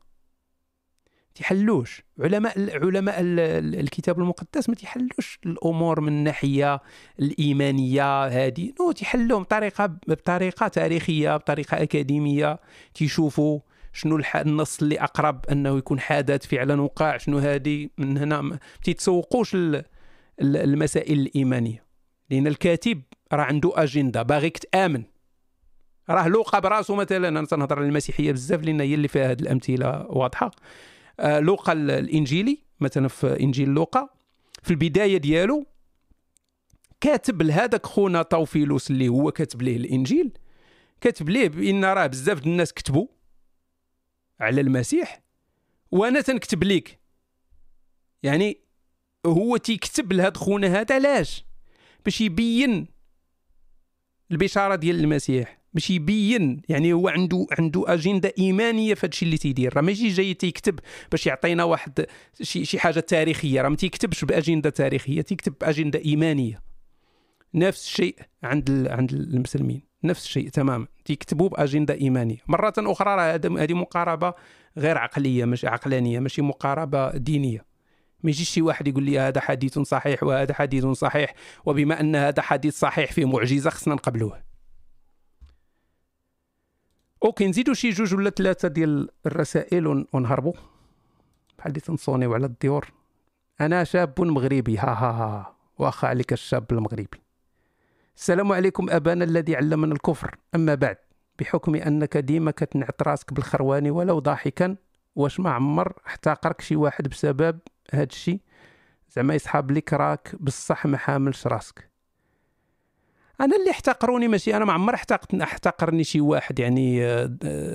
[1.35, 6.81] تيحلوش علماء علماء الكتاب المقدس ما تيحلوش الأمور من الناحيه
[7.19, 12.59] الإيمانية هذه نو تيحلوهم بطريقه بطريقة تاريخية بطريقة أكاديمية.
[12.93, 13.59] تيشوفوا
[13.93, 19.57] شنو النص اللي أقرب أنه يكون حدث فعلا وقع شنو هذه؟ من هنا ما تيتسوقوش
[20.41, 21.85] المسائل الإيمانية.
[22.29, 23.01] لأن الكاتب
[23.33, 25.03] راه عنده أجندة باغيك تآمن.
[26.09, 30.05] راه لوقا براسو مثلا أنا تنهضر على المسيحية بزاف لأن هي اللي فيها هذه الأمثلة
[30.09, 30.51] واضحة.
[31.19, 34.09] آه لوقا الإنجيلي مثلا في إنجيل لوقا
[34.63, 35.65] في البداية ديالو
[37.01, 40.37] كاتب لهذاك خونا طوفيلوس اللي هو كاتب ليه الإنجيل.
[41.01, 43.07] كاتب ليه بإن راه بزاف الناس كتبوا
[44.41, 45.21] على المسيح
[45.91, 46.99] وأنا تنكتب ليك.
[48.23, 48.61] يعني
[49.25, 51.45] هو تيكتب لهاد خونا هذا علاش؟
[52.05, 52.87] باش يبين
[54.31, 59.75] البشارة ديال المسيح باش يبين يعني هو عنده عنده أجندة إيمانية في هادشي اللي تيدير.
[59.75, 60.79] راه ماشي جاي تيكتب
[61.11, 62.05] باش يعطينا واحد
[62.41, 66.61] شي شي حاجة تاريخية راه ما تيكتبش بأجندة تاريخية تيكتب بأجندة إيمانية.
[67.53, 69.81] نفس الشيء عند عند المسلمين.
[70.03, 70.87] نفس الشيء تماما.
[71.05, 72.37] تيكتبوا بأجندة إيمانية.
[72.47, 74.33] مرة أخرى راه هذه مقاربة
[74.77, 77.65] غير عقلية مش عقلانية ماشي مقاربة دينية.
[78.23, 81.33] ما يجيش شي واحد يقول لي هذا حديث صحيح وهذا حديث صحيح
[81.65, 84.43] وبما أن هذا حديث صحيح فيه معجزة خصنا نقبلوه.
[87.25, 90.53] okay نزيدوا شي جوج ولا ثلاثة ديال الرسائل ونهربوا.
[91.57, 92.91] بحال اللي تن sonner يو على الديور.
[93.61, 95.55] أنا شاب مغربي ها ها ها.
[95.77, 97.21] واخا عليك الشاب المغربي.
[98.21, 100.35] السلام عليكم أبانا الذي علمنا الكفر.
[100.55, 100.97] أما بعد
[101.39, 104.75] بحكم أنك ديما كتنعت راسك بالخرواني ولو ضاحكا
[105.15, 107.59] واش ما عمر احتقرك شي واحد بسبب
[107.93, 108.39] هاد الشيء
[109.09, 111.89] زعما يسحاب لك راك بصح ما حاملش راسك.
[113.41, 117.05] أنا اللي احتقروني ماشي أنا ما عمر احتقت احتقرني شي واحد يعني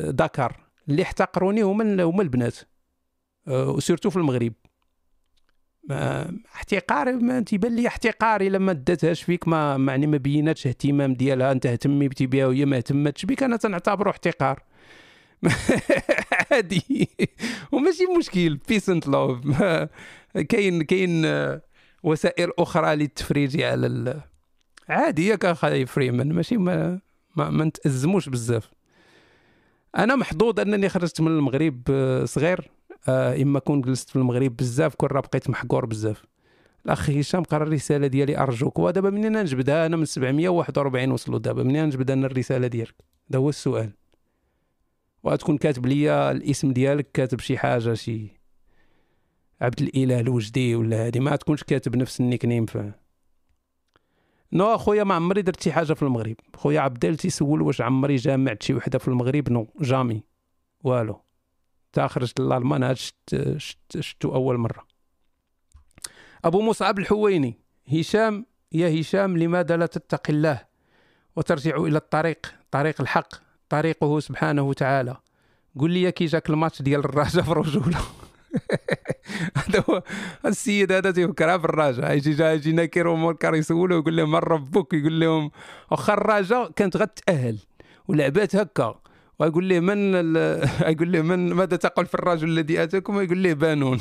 [0.09, 2.57] ذكر آه، اللي احتقروني هما هما البنات
[3.49, 4.53] و surtout في المغرب.
[5.91, 11.67] احتقاري ما تيبان لي احتقاري لما داتهاش فيك ما يعني ما بيناتش اهتمام ديالها انت
[11.67, 14.63] اهتميتي بها وهي ما اهتمتش بك أنا تنعتبره احتقار.
[16.51, 17.09] عادي
[17.73, 19.63] وماشي مشكل peace and love
[20.49, 21.27] كاين كاين
[22.03, 24.21] وسائل أخرى للتفريج على ال...
[24.89, 27.01] عادي ياك اخاي فريمان ماشي ما
[27.37, 28.71] ما, ما نتأزموش بزاف.
[29.97, 31.83] أنا محظوظ أنني خرجت من المغرب
[32.25, 32.61] صغير.
[32.61, 32.76] آه،
[33.09, 36.25] إما كون جلست في المغرب بزاف كون راه بقيت محقور بزاف.
[36.87, 38.79] الأخ هشام قرا الرسالة ديالي أرجوك.
[38.79, 41.63] ودابا منين نجبدها أنا من 741 وصلوا دابا.
[41.63, 42.95] منين نجبد أنا الرسالة ديالك؟
[43.31, 43.91] هذا هو السؤال.
[45.25, 48.41] وتكون كاتب لي الاسم ديالك كاتب شي حاجة شي
[49.61, 51.21] عبد الإله الوجدي ولا هادي.
[51.21, 52.79] ما تكونش كاتب نفس ال nickname ف
[54.53, 56.37] no أخويا ما عمري درت شي حاجة في المغرب.
[56.57, 60.23] خويا عبدال تيسول واش عمري جامعت شي وحدة في المغرب؟ non jamais.
[60.85, 61.26] والو.
[61.97, 64.87] تا خرجت للالمان هاد شفت شفت شفتو أول مرة.
[66.45, 67.59] أبو مصعب الحويني
[67.89, 70.65] هشام يا هشام لماذا لا تتقي الله
[71.37, 73.29] وترجع إلى الطريق؟ طريق الحق
[73.69, 75.17] طريقه سبحانه وتعالى.
[75.79, 77.99] قول لي كي جاك الماتش ديال الرجاء في رجوله
[79.59, 80.03] هذا هو
[80.47, 82.13] السيد هذا تيفكرها في الرجاء.
[82.17, 85.51] يجي جا يجي ناكر ومنكر يسولوا يقول لهم من ربك؟ يقول لهم
[85.91, 87.59] واخا الرجاء كانت غتأهل.
[88.09, 89.01] ولعبات هكا.
[89.39, 90.15] ويقول له من
[90.93, 94.01] يقول له من ماذا تقول في الرجل الذي آتاكم؟ يقول له بانون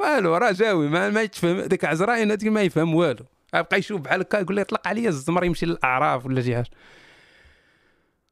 [0.00, 1.60] والو رجاوي ما, ما يتفهم.
[1.60, 3.24] ديك عزرائي ما يفهم والو.
[3.54, 6.70] يبقى يشوف بحال هكا يقول له يطلق عليا الزمر يمشي للأعراف ولا شي حاجة.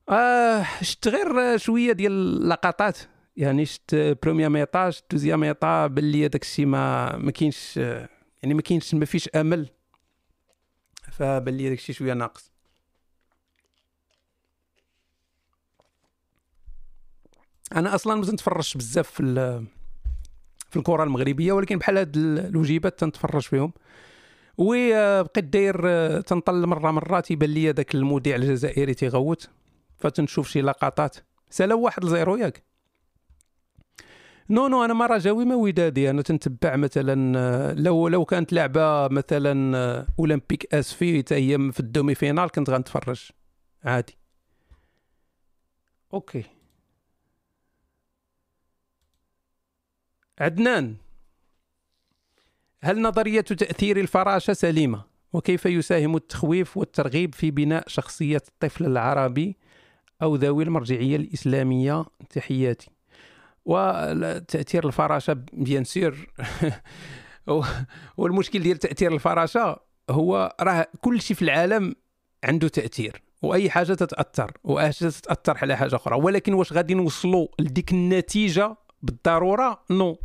[0.08, 2.98] آه شفت غير شوية ديال اللقطات.
[3.36, 8.94] يعني شفت première mi-temps deuxième mi-temps باللي هذاك الشيء ما ما كاينش يعني ما كاينش
[8.94, 9.68] ما فيش أمل.
[11.12, 12.53] فباللي هذاك الشيء شوية ناقص.
[17.72, 19.64] أنا أصلا ما تنتفرجش بزاف في
[20.70, 23.72] في الكرة المغربية ولكن بحال هاد الوجيبات تنتفرج فيهم.
[24.58, 29.50] وبقيت داير تنطل مرة مرة تيبان لي داك المذيع الجزائري تيغوت
[29.98, 31.16] فتنشوف شي لقطات.
[31.50, 32.62] سالا واحد ل zéro ياك
[34.50, 40.06] non non أنا ما رجاوي ما ودادي أنا تنتبع مثلا لو لو كانت لعبة مثلا
[40.18, 43.30] أولمبيك آسفي حتى هي في ال demi-finale كنت غنتفرج
[43.84, 44.16] عادي.
[46.14, 46.44] okay.
[50.38, 50.96] عدنان
[52.82, 59.56] هل نظرية تأثير الفراشة سليمة؟ وكيف يساهم التخويف والترغيب في بناء شخصية الطفل العربي
[60.22, 62.90] أو ذوي المرجعية الإسلامية؟ تحياتي
[63.64, 66.28] وتأثير الفراشة بيان سير.
[68.16, 69.80] والمشكل ديال تأثير الفراشة
[70.10, 71.94] هو راه كل شيء في العالم
[72.44, 76.16] عنده تأثير وأي حاجة تتأثر حاجة تتأثر على حاجة أخرى.
[76.16, 80.18] ولكن واش غادي نوصلوا لديك النتيجة بالضرورة نو.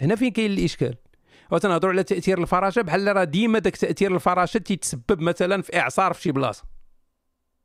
[0.00, 0.96] هنا فين كاين الإشكال؟
[1.50, 6.22] وتنهضروا على تأثير الفراشة بحال راه ديما داك تأثير الفراشة تيتسبب مثلا في إعصار في
[6.22, 6.64] شي بلاصة.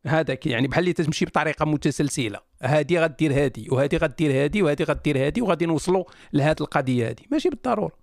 [0.06, 2.40] هذاك يعني بحال اللي تمشي بطريقة متسلسلة.
[2.61, 6.03] هادي غدير هادي وهادي غدير هادي وهادي غدير هادي وغادي نوصلوا
[6.34, 7.27] لهاد القضية هادي.
[7.32, 7.98] ماشي بالضرورة.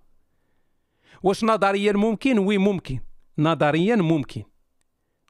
[1.23, 2.99] واش نظريا ممكن؟ وي ممكن.
[3.37, 4.43] نظريا ممكن.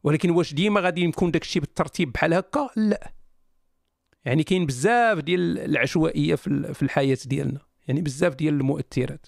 [0.04, 3.12] ولكن واش ديما غادي يكون داك الشيء بالترتيب بحال هكا؟ لا.
[4.26, 9.28] يعني كاين بزاف ديال العشوائية في الحياة ديالنا يعني بزاف ديال المؤثرات.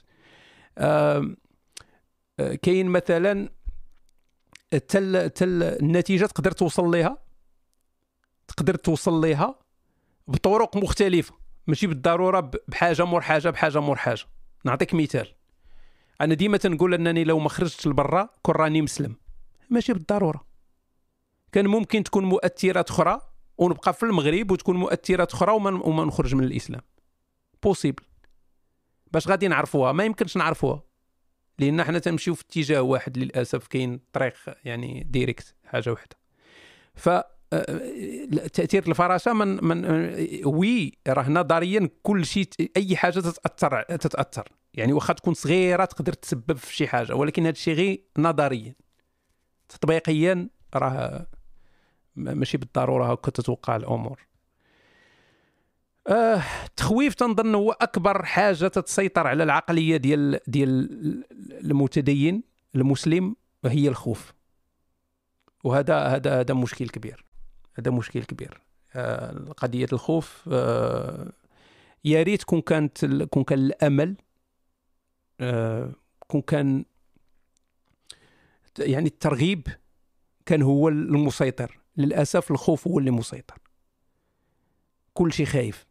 [0.77, 1.35] آه
[2.61, 3.49] كاين مثلا
[4.87, 7.17] تل تل النتيجة تقدر توصل لها
[8.47, 9.59] تقدر توصل لها
[10.27, 11.33] بطرق مختلفة
[11.67, 14.23] ماشي بالضرورة بحاجة مور حاجة بحاجة مور حاجة.
[14.65, 15.27] نعطيك مثال.
[16.21, 19.15] أنا ديما تنقول أنني لو ما خرجتش لبرا كون راني مسلم
[19.69, 20.45] ماشي بالضرورة.
[21.51, 23.21] كان ممكن تكون مؤثرات أخرى
[23.57, 26.81] ونبقى في المغرب وتكون مؤثرات أخرى وما, وما نخرج من الإسلام.
[27.63, 28.03] possible
[29.11, 30.83] باش غادي نعرفوها ما يمكنش نعرفوها.
[31.59, 34.33] لأن حنا تنمشيو في اتجاه واحد للأسف كاين طريق
[34.65, 36.17] يعني direct حاجة واحدة
[36.95, 37.09] ف
[37.53, 39.85] آه، تأثير الفراشة من من
[40.45, 42.47] oui راه نظريا كل شيء
[42.77, 44.49] أي حاجة تتأثر تتأثر.
[44.73, 48.75] يعني واخا تكون صغيرة تقدر تسبب في شي حاجة ولكن هذا الشيء غير نظريا.
[49.69, 51.27] تطبيقيا راه
[52.15, 54.19] ماشي بالضرورة هكا تتوقع الأمور.
[56.07, 62.43] آه التخويف تنظن هو أكبر حاجة تتسيطر على العقلية ديال ديال المتدين
[62.75, 64.33] المسلم هي الخوف.
[65.63, 67.25] وهذا هذا هذا مشكل كبير.
[67.79, 68.61] هذا مشكل كبير.
[68.95, 71.31] آه قضية الخوف آه
[72.05, 74.15] يا ريت كون كانت كون كان الأمل
[75.39, 75.91] آه
[76.27, 76.85] كون كان
[78.79, 79.67] يعني الترغيب
[80.45, 81.80] كان هو المسيطر.
[81.97, 83.57] للأسف الخوف هو اللي مسيطر.
[85.13, 85.85] كل شيء خايف.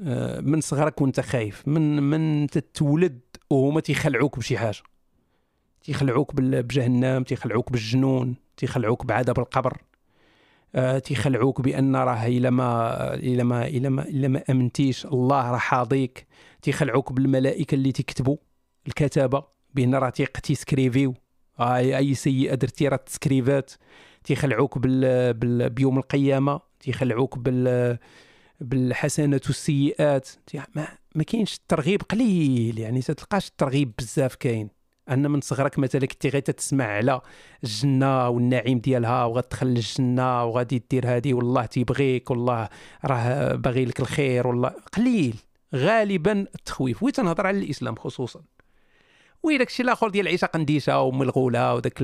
[0.00, 1.68] آه، من صغرك وأنت خايف.
[1.68, 3.20] من من تتولد
[3.50, 4.82] وهما تيخلعوك بشي حاجة.
[5.82, 9.82] تيخلعوك بجهنم تيخلعوك بالجنون تيخلعوك بعذاب القبر.
[10.74, 15.58] آه، تيخلعوك بأن راه إلا ما إلا ما إلا ما إلا ما أمنتيش الله راه
[15.58, 16.26] حاضيك.
[16.62, 18.36] تيخلعوك بالملائكة اللي تكتبوا
[18.88, 19.44] الكتابة
[19.74, 20.10] بأن راه
[20.42, 21.14] تي سكريفيو
[21.60, 23.72] أي أي سيئة درتي راه تسكريفات.
[24.24, 25.34] تيخلعوك بال...
[25.34, 25.70] بال...
[25.70, 27.98] بيوم القيامة تيخلعوك بال
[28.60, 30.28] بالحسنات والسيئات.
[30.74, 34.82] ما, ما كاينش الترغيب قليل يعني تلقاش الترغيب بزاف كاين.
[35.10, 37.20] أن من صغرك مثلا كنتي غير تسمع على
[37.64, 42.68] الجنة والنعيم ديالها وغتدخل للجنه وغادي دير هذه والله تيبغيك والله
[43.04, 45.36] راه باغي لك الخير والله قليل
[45.74, 47.02] غالبا التخويف.
[47.02, 48.40] oui تنهضر على الإسلام خصوصا.
[49.42, 52.02] oui داكشي الآخر ديال العيشه قنديشة وام الغوله وداك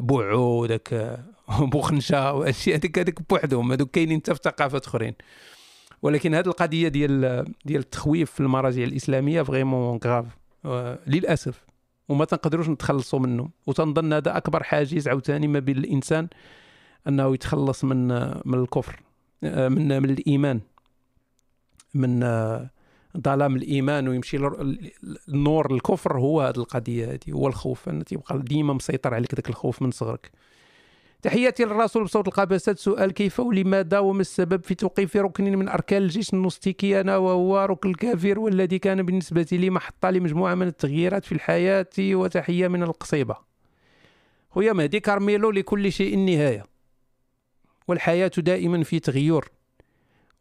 [0.00, 1.20] بوعو وداك
[1.72, 3.72] بوخنشة وهادشي هذيك هذيك بوحدهم.
[3.72, 5.14] هذوك كاينين حتى في ثقافات أخرين.
[6.02, 10.26] ولكن هذه القضية ديال ديال التخويف في المراجع الإسلامية vraiment grave
[11.06, 11.64] للأسف.
[12.08, 16.28] وما تنقدروش نتخلصوا منه وتنظن هذا أكبر حاجز عاوتاني ما بين الإنسان
[17.08, 18.08] أنه يتخلص من
[18.44, 19.00] من الكفر
[19.42, 20.60] من من الإيمان.
[21.94, 22.24] من
[23.20, 24.36] ظلام الإيمان ويمشي
[25.28, 27.88] النور الكفر هو هذه القضية هذه هو الخوف.
[27.88, 30.30] ان تيبقى ديما مسيطر عليك ذاك الخوف من صغرك.
[31.22, 32.78] تحياتي للرسول بصوت القباسات.
[32.78, 38.38] سؤال كيف ولماذا وما السبب في توقيف ركن من أركان الجيش النوستيكيانا وهو ركن الكافر
[38.38, 43.36] والذي كان بالنسبة لي محطة لمجموعة من التغييرات في الحياة؟ وتحية من القصيبة.
[44.50, 46.64] خويا مهدي كارميلو لكل شيء نهاية
[47.88, 49.44] والحياة دائما في تغير.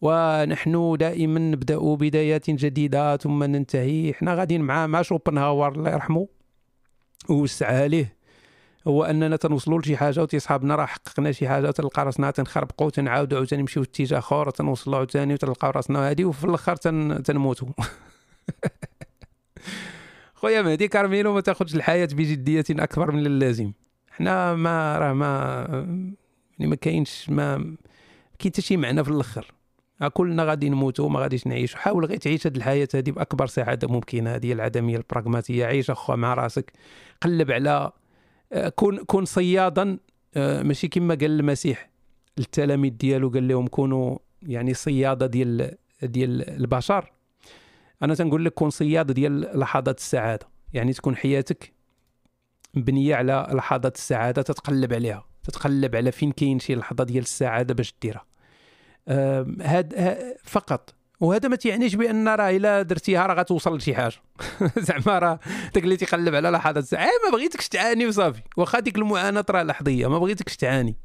[0.03, 4.13] ونحن دائما نبدأ بدايات جديدة ثم ننتهي.
[4.13, 6.27] حنا غاديين مع مع شوبنهاور الله يرحمه
[7.29, 8.15] ووسعها ليه
[8.87, 13.61] هو أننا تنوصلوا لشي حاجة وتيصحابنا راه حققنا شي حاجة تلقى راسنا تنخربقوا تنعاودوا عاوتاني
[13.61, 17.23] نمشيو اتجاه آخر تنوصلوا عاوتاني وتلقاو راسنا هادي وفي الآخر تن...
[17.23, 17.67] تنموتوا.
[20.35, 23.71] خويا مهدي كارميلو ما تاخذش الحياة بجدية أكبر من اللازم.
[24.11, 25.65] حنا ما راه ما
[26.59, 27.57] يعني ما كاينش ما
[28.39, 29.62] كاين حتى شي معنى في الآخر.
[30.13, 34.35] كلنا غادي نموتوا ما غاديش نعيشوا حاول غير تعيش هذه الحياة هذه بأكبر سعادة ممكنة.
[34.35, 35.65] هذه العدمية البراغماتية.
[35.65, 36.71] عيش اخويا مع راسك.
[37.21, 37.91] قلب على
[38.75, 39.97] كون كون صيادا.
[40.35, 41.89] آه، ماشي كما قال المسيح.
[42.37, 47.11] التلاميذ ديالو قال لهم كونوا يعني صيادة ديال ديال البشر.
[48.03, 50.47] أنا تنقول لك كون صياده ديال لحظات السعادة.
[50.73, 51.73] يعني تكون حياتك
[52.73, 55.25] مبنية على لحظات السعادة تتقلب عليها.
[55.43, 58.32] تتقلب على فين كاين شي لحظة ديال السعادة باش ديرها.
[59.61, 59.93] هاد
[60.43, 60.93] فقط.
[61.19, 64.15] وهذا ما تيعنيش بأن راه إلا درتيها راه غتوصل لشي حاجة.
[64.87, 65.39] زعما راه
[65.73, 68.41] داك اللي تيقلب على لحظات السعاده ما بغيتكش تعاني وصافي.
[68.57, 70.95] واخا ديك المعاناة راه لحظية ما بغيتكش تعاني.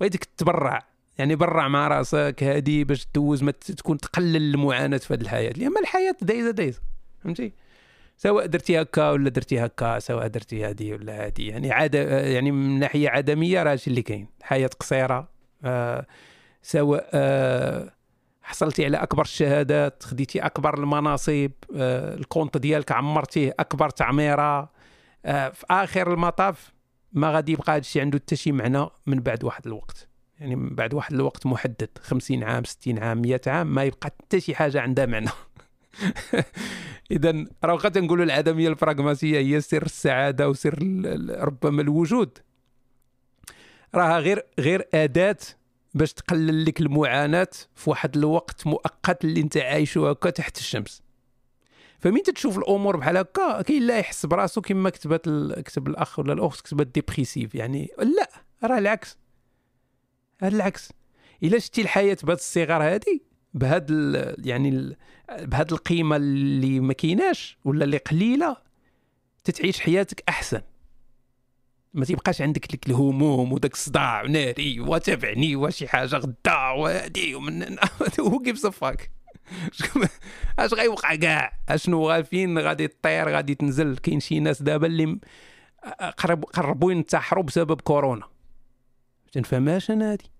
[0.00, 0.82] بغيتك تبرع.
[1.18, 5.52] يعني برع مع راسك هادي باش دوز ما تكون تقلل المعاناة في هذه الحياة.
[5.52, 6.80] لأن الحياة دايزة دايزة
[7.24, 7.52] فهمتي؟
[8.16, 11.46] سواء درتي هكا ولا درتي هكا سواء درتي هادي ولا هادي.
[11.46, 14.28] يعني عاد يعني من ناحية عدمية راه اللي كاين.
[14.42, 15.28] حياة قصيرة
[15.64, 16.06] آه
[16.64, 17.92] سواء آه
[18.42, 24.70] حصلتي على أكبر الشهادات خديتي أكبر المناصب آه ال compte ديالك عمرتيه أكبر تعميرة
[25.24, 26.72] آه في آخر المطاف
[27.12, 30.08] ما غادي يبقى هذا الشيء عنده حتى شي معنى من بعد واحد الوقت.
[30.40, 34.40] يعني من بعد واحد الوقت محدد 50 عام 60 عام 100 عام ما يبقى حتى
[34.40, 35.30] شي حاجة عندها معنى.
[37.10, 40.78] اذا راه واخا تنقولوا العدمية البراغماتيه هي سر السعادة وسر
[41.30, 42.38] ربما الوجود.
[43.94, 45.36] راها غير غير أداة
[45.94, 51.02] باش تقلل لك المعاناة في واحد الوقت مؤقت اللي انت عايشه هكا تحت الشمس.
[51.98, 55.28] فمين تشوف الأمور بحال هكا؟ كاين لا يحس براسو كما كتبت
[55.64, 57.90] كتب الأخ ولا الأخت كتبت dépressif يعني.
[57.98, 58.28] لا
[58.64, 59.18] راه العكس.
[60.40, 60.92] هذا العكس.
[61.42, 63.20] إلا شتي الحياة بهذه الصغر هذه
[63.54, 64.96] بهذا يعني
[65.42, 68.56] بهذه القيمة اللي ما كيناش ولا اللي قليلة
[69.44, 70.60] تتعيش حياتك أحسن.
[71.94, 77.76] ما تيبقاش عندك ديك الهموم وداك الصداع ناري وتابعني وشي حاجة غدا وهادي ومن
[78.20, 79.10] هو كيف صفاك
[80.58, 85.18] اش غيوقع كاع؟ اشنو فين؟ غادي تطير غادي تنزل؟ كاين شي ناس دابا اللي
[86.18, 88.28] قرب قربوا ينتحروا بسبب كورونا.
[89.32, 90.30] تنفهمهاش أنا هادي.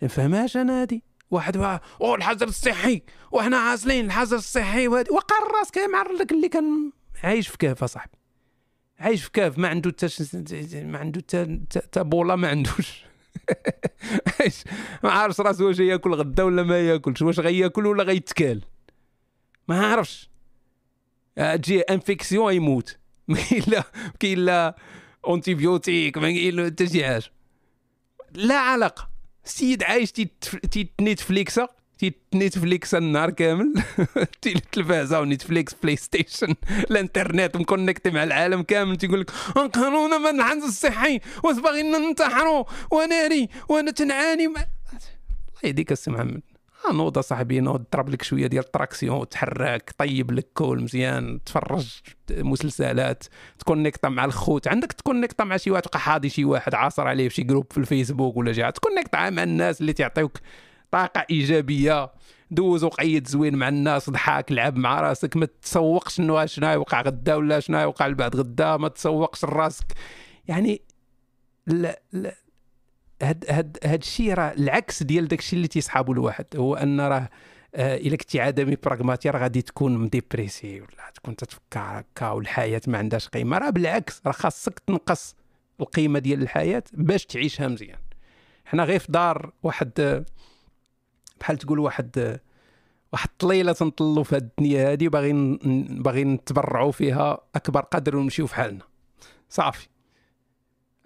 [0.00, 1.02] تنفهمهاش أنا هادي.
[1.30, 1.78] واحد وا...
[2.00, 3.02] أو الحجر الصحي.
[3.32, 5.10] وحنا عازلين الحجر الصحي وهادي.
[5.10, 6.90] وقر راسك معر لك اللي كان
[7.24, 8.18] عايش في كهف صاحبي.
[8.98, 10.34] عايش في كهف ما عنده تش...
[10.74, 11.20] ما عنده
[11.92, 13.04] تا بولا ما عندوش.
[15.04, 18.62] ما عارفش راسو واش ياكل غدا ولا ما ياكلش واش غياكل ولا غيتكال
[19.68, 20.30] ما عارفش.
[21.36, 22.98] تجي infection يموت.
[23.28, 23.84] ما كاين لا
[24.20, 24.76] كاين لا
[25.26, 27.24] antibiotique ما كاين حتى شي حاجة.
[28.34, 29.10] لا علاقة.
[29.44, 30.12] السيد عايش
[30.70, 31.68] تيتنيتفليكسا
[32.34, 33.74] Netflix النهار كامل.
[34.46, 36.54] التلفازه و Netflix PlayStation
[36.90, 43.48] الإنترنت مكونكتي مع العالم كامل تيقول لك قانونا مع الحجر الصحي واش باغيين ننتحروا؟ وناري
[43.68, 44.46] وأنا تنعاني.
[44.46, 44.66] الله
[45.64, 46.42] يهديك السي محمد.
[46.92, 52.00] نوض صاحبي نوض ضرب لك شوية ديال ال tractions تحرك طيب لك كول مزيان تفرج
[52.30, 53.24] مسلسلات
[53.58, 54.68] تكونيكتا مع الخوت.
[54.68, 57.78] عندك تكونيكتا مع شي واحد تبقى حاضي شي واحد عاصر عليه في شي groupe في
[57.78, 60.38] الفيسبوك ولا جهه تكونيكتا مع الناس اللي تعطيوك
[60.94, 62.12] طاقة إيجابية.
[62.50, 65.36] دوز وقيت زوين مع الناس ضحك لعب مع راسك.
[65.36, 68.76] ما تسوقش إنه شنو يوقع غدا ولا شنو يوقع بعد غدا.
[68.76, 69.86] ما تسوقش لراسك.
[70.48, 70.82] يعني
[71.66, 72.34] لا لا.
[73.22, 76.46] هاد هاد هاد الشيء راه العكس ديال داك الشيء اللي تيصحابو الواحد.
[76.56, 77.30] هو أن راه
[77.74, 82.98] آه إلا كنتي عدمي براغماتي راه غادي تكون مديبريسي ولا تكون تتفكر هكا والحياة ما
[82.98, 83.58] عندهاش قيمة.
[83.58, 85.34] راه بالعكس راه خاصك تنقص
[85.80, 87.98] القيمة ديال الحياة باش تعيشها مزيان.
[88.64, 90.24] حنا غير في دار واحد
[91.40, 92.40] بحال تقول واحد
[93.12, 95.56] واحد الطليله تنطلوا في هذه الدنيا هذه باغيين
[96.02, 98.84] باغيين نتبرعوا فيها أكبر قدر ونمشيو في حالنا.
[99.48, 99.88] صافي.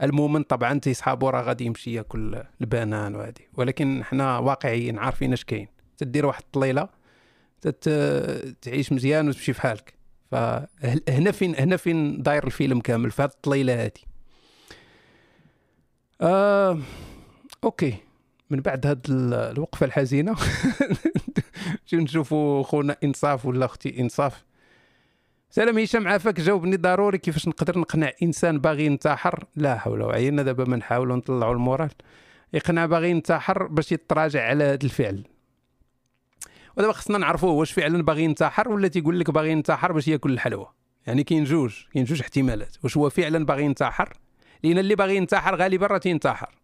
[0.02, 5.68] المؤمن طبعا تيصحابو راه غادي يمشي ياكل البنان وهذه ولكن حنا واقعيين عارفين اش كاين.
[5.98, 6.88] تدير واحد الطليلة
[8.62, 9.94] تعيش مزيان وتمشي في حالك.
[10.30, 14.00] فهنا فين هنا فين داير الفيلم كامل في هذه الطليلة هذه
[16.20, 16.78] آه
[17.64, 18.07] أوكي.
[18.50, 20.36] من بعد هاد الوقفة الحزينة.
[21.92, 24.44] نشوفوا خونا إنصاف ولا أختي إنصاف؟
[25.50, 30.42] سلام هشام عافاك جاوبني ضروري كيفاش نقدر نقنع إنسان باغي ينتحر؟ لا حول ولا قوه
[30.42, 31.90] دابا ما نحاولوا نطلعوا المورال.
[32.52, 35.24] يقنع باغي ينتحر باش يتراجع على هذا الفعل.
[36.76, 40.66] ودابا خصنا نعرفوا واش فعلا باغي ينتحر ولا تيقول لك باغي ينتحر باش ياكل الحلوى؟
[41.06, 42.76] يعني كاين جوج كاين جوج احتمالات.
[42.82, 44.12] واش هو فعلا باغي ينتحر؟
[44.62, 46.54] لأن اللي باغي ينتحر غالبا راه تينتحر.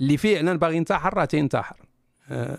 [0.00, 1.76] اللي فعلا باغي ينتحر راه تينتحر.
[2.30, 2.58] أه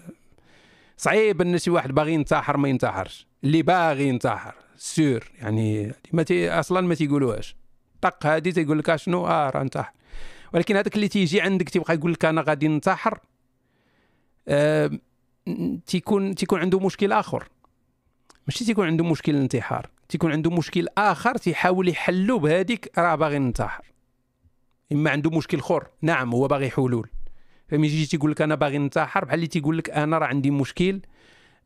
[0.98, 3.28] صعيب إن شي واحد باغي ينتحر ما ينتحرش.
[3.44, 5.32] اللي باغي ينتحر sûr.
[5.42, 7.56] يعني ما تي أصلا ما تيقولوهاش.
[8.02, 9.92] طق هادي تيقول لك شنو آه راه انتحر.
[10.54, 13.20] ولكن هذاك اللي تيجي عندك تيبقى يقول لك أنا غادي ننتحر.
[14.48, 14.92] آه
[15.86, 17.50] تيكون تيكون عنده مشكل آخر.
[18.48, 23.84] ماشي تيكون عنده مشكل الانتحار تيكون عنده مشكل آخر تيحاول يحلو بهذيك راه باغي ننتحر
[24.92, 27.10] إما عنده مشكل اخر نعم هو باغي حلول
[27.70, 31.02] فمن يجي تيقول لك أنا باغي ننتحر بحال اللي تيقول لك أنا راه عندي مشكل.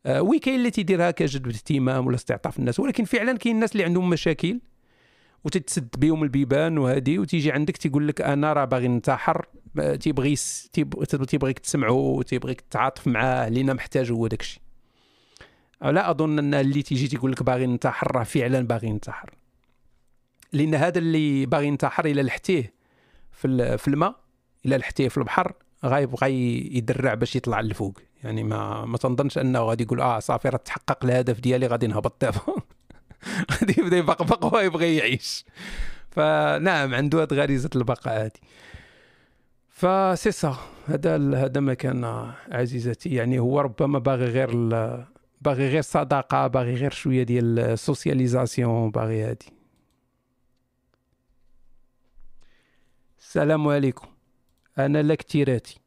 [0.06, 3.84] آه وي كاين اللي تيديرها كجذب اهتمام ولا استعطاف الناس ولكن فعلا كاين الناس اللي
[3.84, 4.60] عندهم مشاكل
[5.44, 9.46] وتتسد بهم البيبان وهذه وتيجي عندك تيقول لك أنا راه باغي ننتحر
[10.00, 10.36] تيبغي
[11.28, 14.62] تيبغيك تسمعه تيبغيك تتعاطف معاه لينا محتاج هو داك الشيء.
[15.82, 19.30] لا أظن أن اللي تيجي تيقول لك باغي ننتحر راه فعلا باغي ينتحر.
[20.52, 22.74] لأن هذا اللي باغي ينتحر إلى لحتيه
[23.32, 24.20] في الماء
[24.66, 25.52] إلى لحتيه في البحر
[25.84, 26.32] غايبغى
[26.76, 27.98] يدرع باش يطلع لفوق.
[28.24, 32.20] يعني ما ما تنظنش أنه غادي يقول آه صافي راه تحقق الهدف ديالي غادي نهبط
[32.20, 32.40] دابا
[33.52, 35.44] غادي يبدا يبقبق ويبغي يعيش.
[36.10, 38.30] فنعم عنده هاد غريزة البقاء هذه
[39.68, 40.56] فسي سا
[40.86, 42.04] هذا هذا ما كان
[42.52, 43.14] عزيزتي.
[43.14, 44.50] يعني هو ربما باغي غير
[45.40, 49.46] باغي غير صداقة باغي غير شوية ديال ال socialisation باغي هادي.
[53.18, 54.13] السلام عليكم.
[54.78, 55.80] أنا لا كتيراتي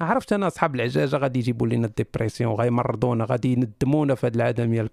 [0.00, 4.90] عرفت أنا أصحاب العجاجة غادي يجيبوا لنا ال dépression غيمرضونا غادي يندمونا في هذه العدميه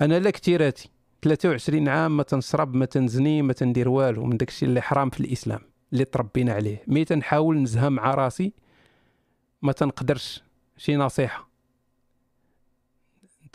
[0.00, 0.90] أنا لا كتيراتي
[1.22, 5.60] 23 عام ما تنشرب ما تنزني ما تندير والو من داكشي اللي حرام في الإسلام
[5.92, 6.82] اللي تربينا عليه.
[6.86, 8.52] mais تنحاول نزها مع راسي
[9.62, 10.42] ما تنقدرش.
[10.76, 11.48] شي نصيحة.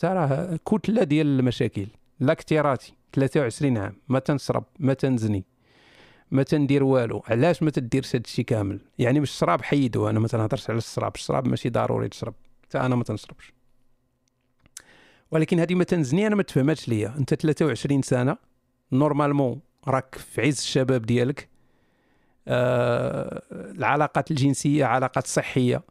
[0.04, 1.88] راه كتلة ديال المشاكل.
[2.20, 5.46] لا كتيراتي 23 عام ما تنشرب ما تنزني.
[6.32, 7.24] ما تندير والو.
[7.28, 10.10] علاش ما تديرش هذا الشيء كامل؟ يعني مش الشراب حيدو.
[10.10, 11.16] أنا ما تنهضرش على الشراب.
[11.16, 12.34] الشراب ماشي ضروري تشرب.
[12.64, 13.54] حتى أنا ما تنشربش.
[15.32, 16.28] ولكن هذه ما تنزني.
[16.28, 17.14] أنا ما تفهماتش ليا.
[17.18, 18.38] أنت 23 سنة.
[18.92, 21.50] نورمالمون راك في عز الشباب ديالك.
[22.48, 25.84] آه العلاقات الجنسية علاقات صحية.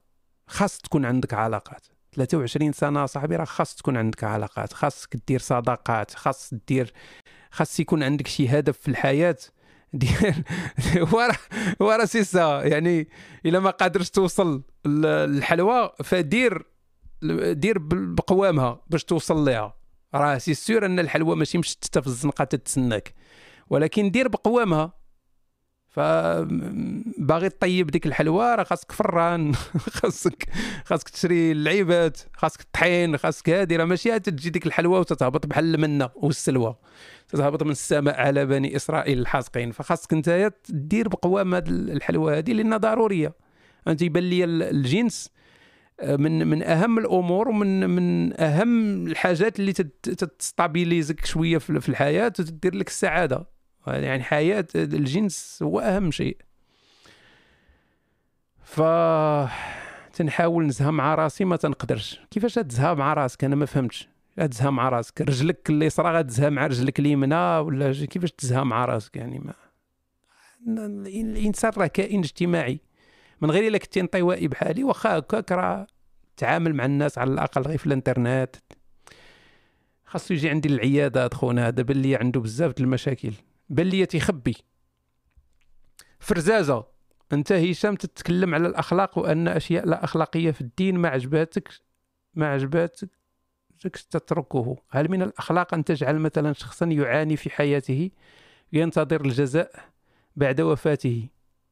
[0.46, 1.86] خاص تكون عندك علاقات.
[2.12, 4.72] 23 سنة صاحبي راه خاص تكون عندك علاقات.
[4.72, 6.14] خاصك دير صداقات.
[6.14, 6.92] خاص دير
[7.50, 9.36] خاص يكون عندك شي هدف في الحياة.
[9.92, 10.44] ديال
[11.12, 11.36] ورا
[11.80, 12.62] ورا سيسا.
[12.64, 13.08] يعني
[13.46, 16.66] الا ما قادرش توصل للحلوى فدير
[17.52, 19.74] دير بقوامها باش توصل ليها.
[20.14, 23.14] راه c'est sûr أن الحلوى ماشي مشتته في الزنقه تتسناك.
[23.70, 24.97] ولكن دير بقوامها.
[25.98, 29.54] فباغي طيب ديك الحلوى راه خاصك فران
[29.98, 30.48] خاصك
[30.84, 36.10] خاصك تشري اللعيبات خاصك الطحين خاصك هادي راه ماشي تجي ديك الحلوى وتتهبط بحال المنة
[36.14, 36.76] والسلوى.
[37.28, 39.70] تتهبط من السماء على بني إسرائيل الحاسقين.
[39.70, 43.34] فخاصك انت دير بقوام هاد الحلوى هادي لأنها ضرورية.
[43.88, 45.30] أنت يبان لي الجنس
[46.00, 49.72] آه، من من أهم الأمور ومن من أهم الحاجات اللي
[50.38, 53.57] تستابيليزك شوية في الحياة وتدير لك السعادة.
[53.92, 56.36] يعني حياة الجنس هو أهم شيء.
[58.62, 58.80] ف
[60.12, 62.20] تنحاول نزها مع راسي ما تنقدرش.
[62.30, 64.08] كيفاش تزها مع راسك؟ أنا ما فهمتش.
[64.50, 65.20] تزها مع راسك.
[65.20, 69.54] رجلك اليسرى غتزها مع رجلك اليمنى ولا كيفاش تزها مع راسك يعني؟ ما
[71.06, 72.80] الإنسان راه كائن اجتماعي.
[73.40, 75.86] من غير إلا كنتي انطوائي بحالي واخا هكاك راه
[76.36, 78.56] تعامل مع الناس على الأقل غير في الإنترنت.
[80.04, 83.32] خاصو يجي عندي للعيادات خونا هذا بان لي عنده بزاف د المشاكل.
[83.68, 84.06] بان لي
[86.18, 86.84] فرزازة
[87.32, 91.68] أنت هشام تتكلم على الأخلاق وأن أشياء لا أخلاقية في الدين ما عجباتك
[92.34, 93.08] ما عجباتك
[94.10, 94.76] تتركه.
[94.90, 98.10] هل من الأخلاق أن تجعل مثلا شخصا يعاني في حياته
[98.72, 99.70] ينتظر الجزاء
[100.36, 101.28] بعد وفاته؟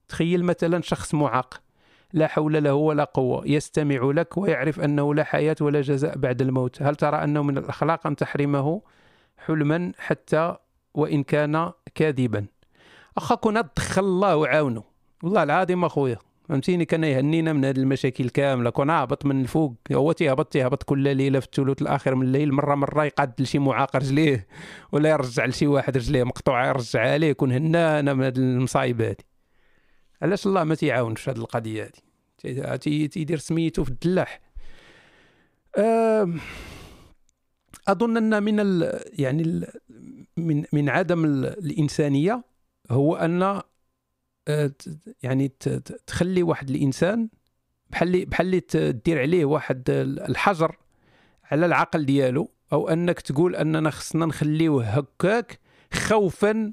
[0.08, 1.62] تخيل مثلا شخص معاق
[2.12, 6.83] لا حول له ولا قوة يستمع لك ويعرف أنه لا حياة ولا جزاء بعد الموت.
[6.83, 8.83] هل ترى أنه من الأخلاق أن تحرمه
[9.39, 10.57] حلما حتى
[10.97, 12.47] وإن كان كاذبا.
[13.16, 14.84] أخا كنا تدخل الله وعاونه.
[15.23, 16.18] والله العظيم أخويا
[16.49, 18.70] فهمتيني؟ كان يهنينا من هذه المشاكل كاملة.
[18.70, 19.75] كون هابط من الفوق.
[19.92, 22.52] هو تيهبط تيهبط كل ليلة في الثلث الآخر من الليل.
[22.52, 24.47] مرة مرة يقاد لشي معاق رجليه
[24.92, 26.25] ولا يرجع لشي واحد رجليه.
[26.25, 29.16] مقطوعة يرجعها ليه يكون هنانا من هذه المصايب هذه
[30.23, 31.92] علاش الله ما تيعاونش هذه القضية
[32.44, 32.76] هذه
[33.07, 34.41] تيدير سميتو في الدلاح.
[37.89, 39.66] أظن أن من ال يعني ال
[40.36, 42.44] من من عدم الإنسانية
[42.90, 43.42] هو أن
[44.48, 44.73] آه،
[45.23, 45.48] يعني
[46.06, 47.28] تخلي واحد الإنسان
[47.90, 49.82] بحال بحال تدير عليه واحد
[50.28, 50.76] الحجر
[51.44, 55.60] على العقل ديالو أو أنك تقول أننا خصنا نخليوه هكاك
[55.92, 56.73] خوفا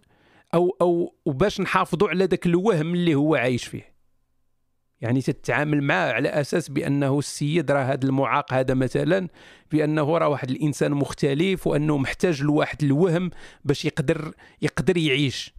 [0.53, 3.92] أو أو وباش نحافظوا على ذاك الوهم اللي هو عايش فيه.
[5.03, 9.27] يعني تتعامل معاه على أساس بأنه السيد راه هذا المعاق هذا مثلا
[9.71, 13.29] بأنه راه واحد الإنسان مختلف وأنه محتاج لواحد الوهم
[13.65, 15.53] باش يقدر يقدر يعيش.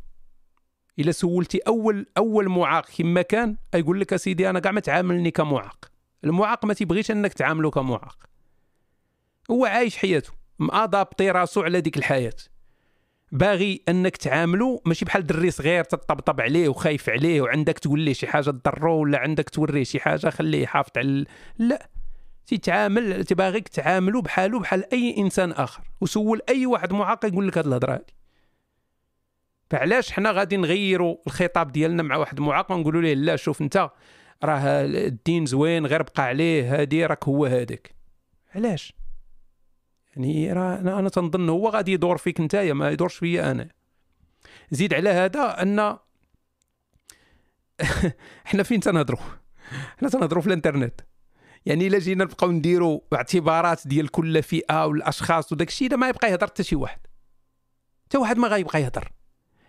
[0.98, 5.90] إلا سولتي أول أول معاق كما كان يقول لك أسيدي أنا كاع ما تعاملني كمعاق.
[6.24, 8.18] المعاق ما تيبغيش أنك تعامله كمعاق.
[9.50, 12.36] هو عايش حياته مادابطي راسو على ديك الحياة.
[13.34, 18.26] باغي انك تعاملو ماشي بحال دري صغير تطبطب عليه وخايف عليه وعندك تقول ليه شي
[18.26, 21.24] حاجة تضرو ولا عندك توريه شي حاجة خليه يحافظ على
[21.58, 21.88] لا.
[22.46, 27.66] تيتعامل تباغيك تعاملو بحالو بحال أي إنسان آخر وسول أي واحد معاق يقول لك هاد
[27.66, 28.14] الهضرة هادي.
[29.70, 33.90] فعلاش حنا غادي نغيروا الخطاب ديالنا مع واحد معاق ونقولوا ليه لا شوف انت
[34.44, 37.94] راه الدين زوين غير بقى عليه هادي راك هو هذاك
[38.54, 38.92] علاش؟
[40.16, 43.68] يعني راه أنا تنظن هو غادي يدور فيك نتايا ما يدورش فيا أنا.
[44.70, 45.96] زيد على هذا أن
[48.44, 49.18] حنا فين تنهضروا
[49.98, 51.00] حنا تنهضروا في الإنترنت.
[51.66, 56.46] يعني إلا جينا نبقاو نديروا اعتبارات ديال كل فئة والأشخاص وداك الشيء ما يبقى يهضر
[56.46, 57.00] حتى شي واحد.
[58.04, 59.12] حتى واحد ما غيبقى يهضر.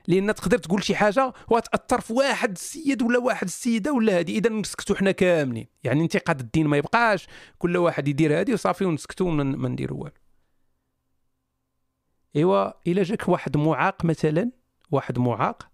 [0.07, 4.49] لأن تقدر تقول شي حاجة وتأثر في واحد السيد ولا واحد السيدة ولا هذه إذا
[4.49, 5.67] نسكتوا حنا كاملين.
[5.83, 7.27] يعني انتقاد الدين ما يبقاش.
[7.57, 10.24] كل واحد يدير هذه وصافي ونسكتوا ما نديروا والو.
[12.35, 14.51] إيوا إلا جاك واحد معاق مثلا
[14.91, 15.69] واحد معاق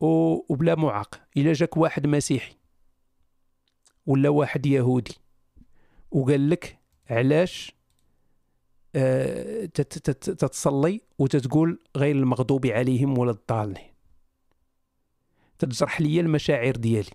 [0.00, 1.28] وبلا معاق.
[1.36, 2.56] إلا جاك واحد مسيحي
[4.06, 5.14] ولا واحد يهودي.
[6.10, 6.78] وقال لك
[7.10, 7.72] علاش
[8.94, 13.92] آه تتصلي وتتقول غير المغضوب عليهم ولا الضالين.
[15.58, 17.10] تجرح لي المشاعر ديالي.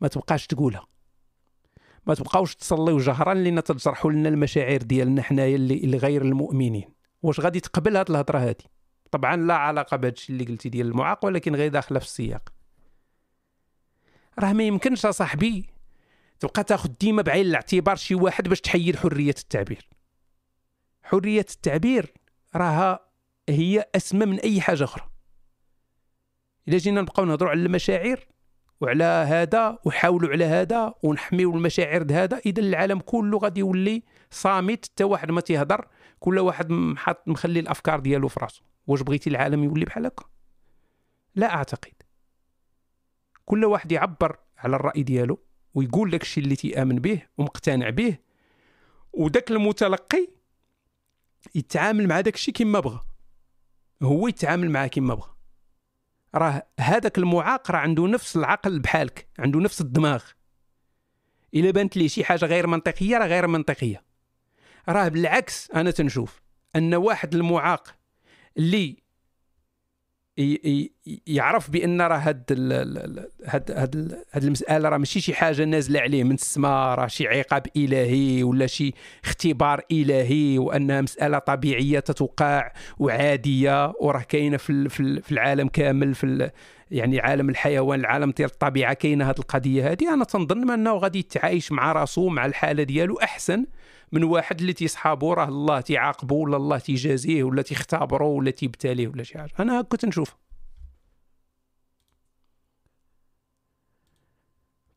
[0.00, 0.86] ما تبقاش تقولها.
[2.08, 6.94] ما تبقاوش تصليو جهرا لأن تجرحوا لنا المشاعر ديالنا حنايا اللي, غير المؤمنين.
[7.22, 8.64] واش غادي تقبل هاد الهضرة هادي؟
[9.10, 12.48] طبعا لا علاقة بهذا الشيء اللي قلتي ديال المعاق ولكن غير داخلة في السياق.
[14.38, 15.66] راه ما يمكنش صاحبي
[16.40, 19.88] تبقى تاخذ ديما بعين الاعتبار شي واحد باش تحيد حرية التعبير.
[21.02, 22.12] حرية التعبير
[22.56, 23.00] راها
[23.48, 25.08] هي أسمى من أي حاجة أخرى.
[26.68, 28.24] إلا جينا نبقاو نهضروا على المشاعر
[28.80, 32.38] وعلى هذا وحاولوا على هذا ونحميو المشاعر هذا.
[32.46, 35.88] إذا العالم كله غادي يولي صامت حتى واحد ما تيهضر
[36.20, 38.62] كل واحد محط مخلي الأفكار ديالو في راسو.
[38.86, 40.24] واش بغيتي العالم يولي بحال هكا؟
[41.34, 41.92] لا أعتقد.
[43.44, 45.38] كل واحد يعبر على الرأي ديالو
[45.74, 48.18] ويقول لك الشيء اللي تيآمن به ومقتنع به
[49.12, 50.28] وداك المتلقي
[51.54, 53.04] يتعامل مع داك الشيء كما بغى.
[54.02, 55.37] هو يتعامل معاه كما بغى.
[56.34, 60.24] راه هذاك المعاق راه عنده نفس العقل بحالك عنده نفس الدماغ.
[61.54, 64.04] إلا بانت لي شي حاجة غير منطقية راه غير منطقية.
[64.88, 66.42] راه بالعكس أنا تنشوف
[66.76, 67.94] أن واحد المعاق
[68.56, 68.96] اللي
[71.26, 72.44] يعرف بأن راه هاد
[73.44, 77.66] هاد هاد هاد المسألة راه ماشي شي حاجة نازلة عليه من السماء راه شي عقاب
[77.76, 78.94] إلهي ولا شي
[79.24, 84.88] اختبار إلهي وأنها مسألة طبيعية تتوقع وعادية وراه كاينة في
[85.22, 86.50] في العالم كامل في
[86.90, 91.72] يعني عالم الحيوان العالم ديال الطبيعة كاينة هاد القضية هذه أنا تنظن أنه غادي يتعايش
[91.72, 93.66] مع راسو مع الحالة ديالو أحسن
[94.12, 99.22] من واحد اللي تيصحابو راه الله تيعاقبه ولا الله تيجازيه ولا تيختبره ولا تيبتليه ولا
[99.22, 99.52] شي حاجة.
[99.60, 100.36] أنا هكا تنشوف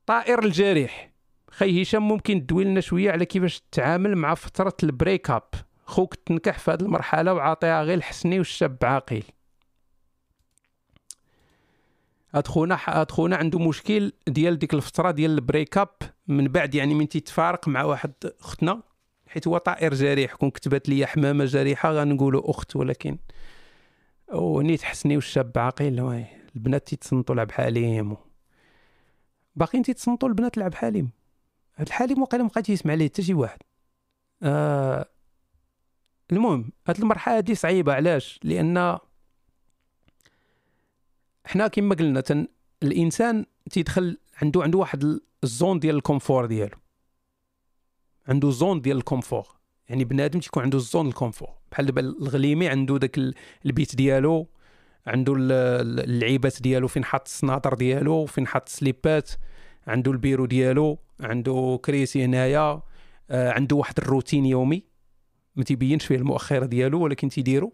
[0.06, 1.12] طائر الجريح.
[1.52, 5.50] خي هشام ممكن تدوي لنا شوية على كيفاش تتعامل مع فترة البريك أب؟
[5.86, 9.24] خوك تنكح في هذه المرحلة وعاطيها غير الحسني والشاب عاقل.
[12.34, 15.90] هاد خونا هاد خونا عنده مشكل ديال ديك الفترة ديال ال break up
[16.28, 18.82] من بعد يعني من تيتفارق مع واحد اختنا
[19.28, 23.18] حيت هو طائر جريح كون كتبت لي حمامة جريحة غنقولوا أخت ولكن
[24.34, 28.18] ونيت حسني والشاب عاقل البنات تيتصنتوا لعبد الحليم
[29.56, 31.10] باقيين تيتصنتوا البنات لعبد الحليم
[31.76, 33.60] هاد الحليم وقيلا مبقى تيسمع ليه حتى شي واحد.
[34.44, 35.06] آه
[36.32, 38.98] المهم هاد المرحلة هادي صعيبة علاش؟ لأن
[41.46, 42.48] حنا كما قلنا تن
[42.84, 46.78] الإنسان تيدخل عنده عنده واحد ال zone ديال ال confort ديالو.
[48.28, 49.48] عنده zone ديال ال confort.
[49.90, 51.50] يعني بنادم تيكون عنده ال zone ال confort.
[51.72, 53.20] بحال دابا الغليمي عنده داك
[53.66, 54.48] البيت ديالو
[55.08, 59.32] عنده اللعيبات ديالو فين حاط السناطر ديالو فين حاط السليبات
[59.88, 62.82] عنده البيرو ديالو عنده كريسي هنايا
[63.30, 64.84] آه، عنده واحد الروتين يومي.
[65.56, 67.74] ما تيبينش فيه المؤخرة ديالو ولكن تيديرو.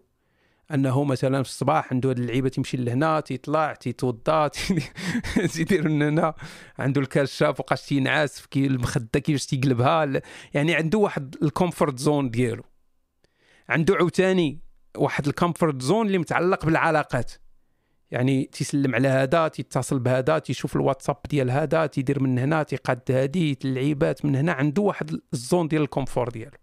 [0.74, 4.48] أنه مثلا في الصباح عنده هذه اللعيبة تيمشي لهنا تيطلع تيتوضا
[5.54, 6.34] تيدير من هنا.
[6.78, 10.22] عنده الكاشه فوقاش تينعس في المخدة كيفاش تيقلبها.
[10.54, 12.62] يعني عنده واحد comfort zone ديالو.
[13.68, 14.60] عنده عاوتاني
[14.96, 17.32] واحد ال comfort zone اللي متعلق بالعلاقات.
[18.10, 23.56] يعني تيسلم على هذا تيتصل بهذا تيشوف الواتساب ديال هذا تيدير من هنا تيقاد هذه
[23.64, 24.52] اللعيبات من هنا.
[24.52, 26.56] عنده واحد ال zone ديال ال confort ديالو.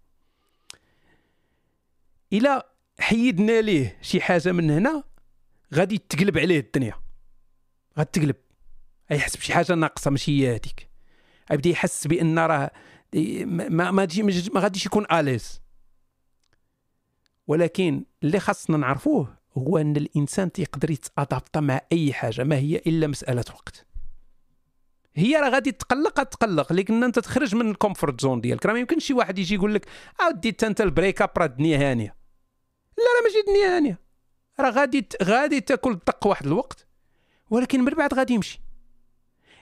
[2.32, 2.62] إلى
[2.98, 5.04] حيدنا ليه شي حاجة من هنا
[5.74, 6.94] غادي تقلب عليه الدنيا.
[7.98, 8.36] غادي تقلب
[9.10, 10.88] يحس بشي حاجة ناقصة ماشي هي هذيك
[11.50, 12.70] غيبدا يحس بأن راه
[13.14, 15.60] ما ما, ما غاديش يكون à l'aise
[17.46, 23.06] ولكن اللي خاصنا نعرفوه هو أن الإنسان تيقدر يتادابطا مع أي حاجة ما هي إلا
[23.06, 23.86] مسألة وقت.
[25.14, 26.72] هي راه غادي تقلق تقلق.
[26.72, 28.66] لكن أنت تخرج من ال comfort zone ديالك.
[28.66, 29.86] راه ما يمكنش شي واحد يجي يقول لك
[30.20, 32.15] أودي أنت ال break up راه الدنيا هانية.
[32.98, 33.98] لا راه ماشي الدنيا هانيه
[34.60, 36.86] راه غادي غادي تاكل الدق واحد الوقت
[37.50, 38.60] ولكن من بعد غادي يمشي.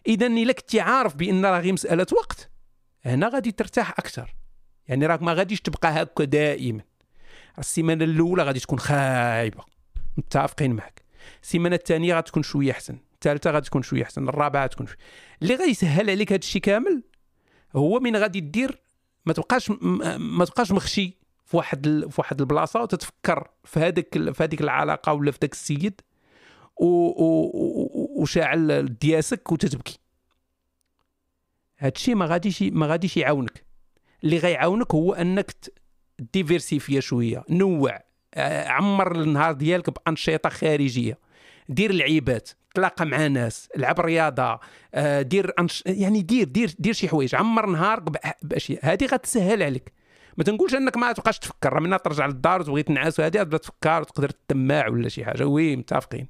[0.07, 2.51] إذا إلا كنتي عارف بأن راه غير مسألة وقت
[3.05, 4.35] هنا غادي ترتاح أكثر.
[4.89, 6.83] يعني راك ما غاديش تبقى هكا دائما.
[7.59, 9.65] السيمانة الأولى غادي تكون خايبة.
[10.17, 11.03] متفقين معك
[11.43, 12.99] السيمانة الثانية غتكون شوية أحسن.
[13.15, 14.29] الثالثة غادي تكون شوية أحسن.
[14.29, 14.99] الرابعة تكون شوية.
[15.43, 17.03] اللي غادي يسهل عليك هذا الشيء كامل
[17.77, 18.83] هو من غادي دير
[19.27, 19.71] ما تبقاش
[20.17, 22.11] ما تبقاش مخشي في واحد ال...
[22.11, 26.01] في واحد البلاصة وتتفكر في هذيك في هذيك العلاقة ولا في ذاك السيد
[26.77, 26.87] و...
[26.87, 27.51] و...
[28.17, 29.99] وشاعل دياسك وتتبكي.
[31.77, 33.65] هذا الشيء ما غاديش ما غاديش يعاونك.
[34.25, 35.55] اللي غيعاونك هو أنك
[36.33, 38.01] diversifier شوية نوع
[38.35, 41.19] آه، عمر النهار ديالك بأنشطة خارجية.
[41.69, 44.61] دير العيبات تلاقى مع ناس لعب رياضة
[44.95, 45.83] آه، دير أنش...
[45.87, 47.35] يعني دير دير دير شي حوايج.
[47.35, 48.03] عمر نهارك
[48.43, 48.81] بأشياء.
[48.83, 49.93] هذه غتسهل عليك.
[50.37, 54.31] ما تنقولش انك ما تبقاش تفكر من ترجع للدار وتبغي تنعس وهذه تبدا تفكر وتقدر
[54.31, 55.47] تتماع ولا شي حاجة.
[55.47, 56.29] oui متفقين.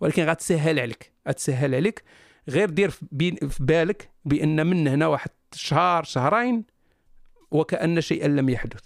[0.00, 2.02] ولكن غتسهل عليك غتسهل عليك.
[2.48, 6.64] غير دير في بالك بأن من هنا واحد شهر شهرين
[7.50, 8.82] وكأن شيئا لم يحدث.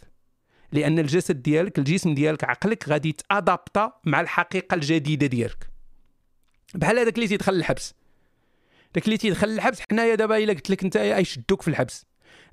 [0.73, 5.71] لأن الجسد ديالك الجسم ديالك عقلك غادي يت adapta مع الحقيقة الجديدة ديالك.
[6.75, 7.95] بحال هذاك اللي تيدخل الحبس.
[8.95, 12.07] داك اللي تيدخل الحبس حنايا دابا إلا قلت لك أنت يشدوك في الحبس.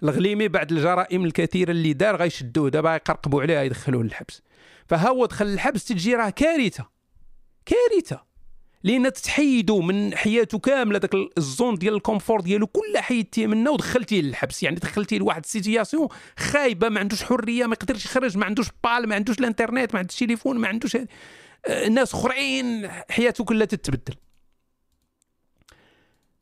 [0.04, 4.42] الغليمي بعد الجرائم الكثيرة اللي دار غيشدوه دابا يقرقبوا عليه يدخلوه للحبس.
[4.88, 6.90] فها هو دخل الحبس تجي راه كارثة.
[7.66, 8.26] كارثة.
[8.84, 13.72] لأن تحيدوا من حياته كاملة داك ال zone ديال ال confort ديالو كلها حيدتيه منه
[13.72, 14.64] ودخلتيه للحبس.
[14.64, 19.10] يعني دخلتيه لواحد ال situation خايبة ما عندوش حرية ما يقدرش يخرج ما عندوش بال
[19.10, 20.98] ما عندوش الانترنت ما عندوش تليفون ما عندوش
[21.68, 22.90] آه، ناس أخرين.
[23.10, 24.16] حياته كلها تتبدل.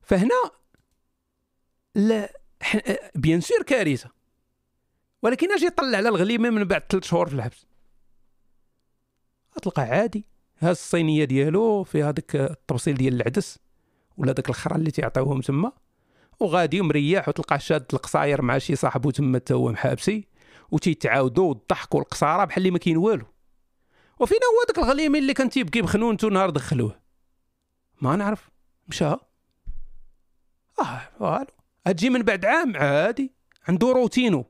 [0.02, 0.52] فهنا
[3.16, 4.10] بيان سور كارثة.
[5.22, 7.66] ولكن أجي طلع على الغليمة من بعد ثلاث شهور في الحبس.
[9.62, 10.26] تلقى عادي.
[10.60, 13.60] هاز الصينية ديالو فيها داك التبصيل ديال العدس
[14.18, 15.72] ولا داك الخرا اللي تيعطيوهم تما.
[16.40, 20.28] وغادي مريح وتلقى شاد القصاير مع شي صاحبو تما تا هو محابسي.
[20.72, 23.26] وتيتعاودوا والضحك والقصاره بحال اللي ما كاين والو.
[24.20, 27.00] وفينا هو داك الغليمي اللي كان تيبكي بخنونته نهار دخلوه.
[28.02, 28.50] ما نعرف.
[28.88, 29.20] مشى آه
[31.20, 31.46] والو.
[31.88, 33.32] أجي من بعد عام عادي
[33.68, 34.46] عنده روتينو.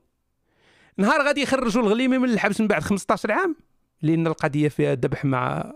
[0.96, 3.56] نهار غادي يخرجوا الغليمي من الحبس من بعد 15 عام
[4.02, 5.72] لأن القضية فيها ذبح مع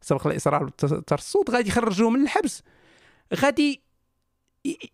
[0.00, 2.62] سبق الإصرار والترصد غادي يخرجوه من الحبس.
[3.34, 3.82] غادي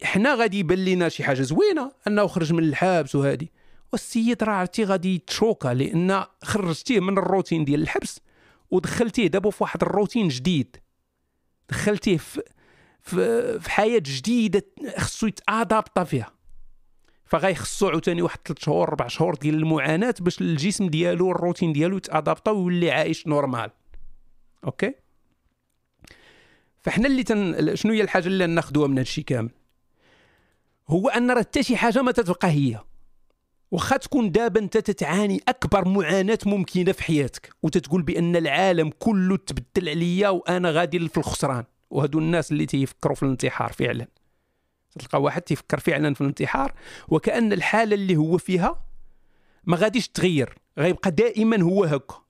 [0.03, 3.53] حنا غادي يبان لنا شي حاجة زوينة أنه خرج من الحبس وهادي.
[3.93, 8.21] والسيد راه عرفتي غادي يت choqua لأن خرجتيه من الروتين ديال الحبس
[8.71, 10.77] ودخلتيه دابا في واحد الروتين جديد.
[11.69, 12.43] دخلتيه في
[13.03, 14.62] في, حياة جديدة
[14.99, 16.33] خصو يت adapta فيها.
[17.25, 22.10] فغيخصو عاوتاني واحد 3 شهور 4 شهور ديال المعاناة باش الجسم ديالو الروتين ديالو يت
[22.10, 23.70] adapta ويولي عايش normal.
[24.65, 24.94] okay؟
[26.83, 27.77] فحنا اللي تن...
[27.77, 29.51] شنو هي الحاجة اللي ناخذوها من هادشي كامل؟
[30.89, 32.81] هو أن راه حتى شي حاجة ما تتبقى هي.
[33.70, 39.89] واخا تكون دابا أنت تتعاني أكبر معاناة ممكنة في حياتك وتتقول بأن العالم كله تبدل
[39.89, 44.07] عليا وأنا غادي في الخسران وهادو الناس اللي تيفكروا في الانتحار فعلا.
[44.99, 46.75] تلقى واحد تيفكر فعلا في الانتحار
[47.09, 48.85] وكأن الحالة اللي هو فيها
[49.65, 52.23] ما غاديش تغير غيبقى دائما هو هكا.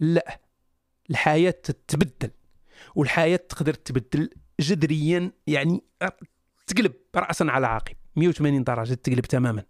[0.00, 0.40] لا
[1.10, 2.30] الحياة تتبدل
[2.94, 5.82] والحياة تقدر تبدل جذريا يعني
[6.66, 9.64] تقلب رأسا على عقب 180 درجة تقلب تماما.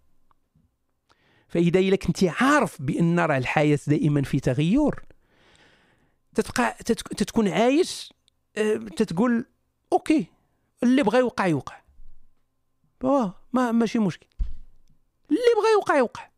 [1.47, 4.95] فإذا إلا كنت عارف بأن راه الحياة دائما في تغير
[6.35, 6.77] تتبقى
[7.17, 8.13] تتكون عايش
[8.57, 9.45] أه، تتقول
[9.93, 10.25] أوكي
[10.83, 11.81] اللي بغى يوقع يوقع.
[13.03, 14.27] آه ما ماشي مشكل.
[15.29, 16.29] اللي بغى يوقع يوقع.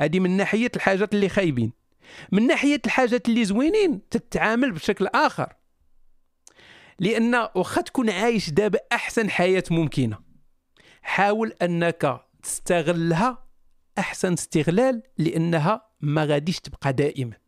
[0.00, 1.72] هذه من ناحية الحاجات اللي خايبين.
[2.32, 5.52] من ناحية الحاجات اللي زوينين تتعامل بشكل آخر.
[6.98, 10.18] لأن واخا تكون عايش دابا أحسن حياة ممكنة.
[11.02, 13.44] حاول أنك تستغلها
[13.98, 17.43] أحسن استغلال لأنها ما غاديش تبقى دائما.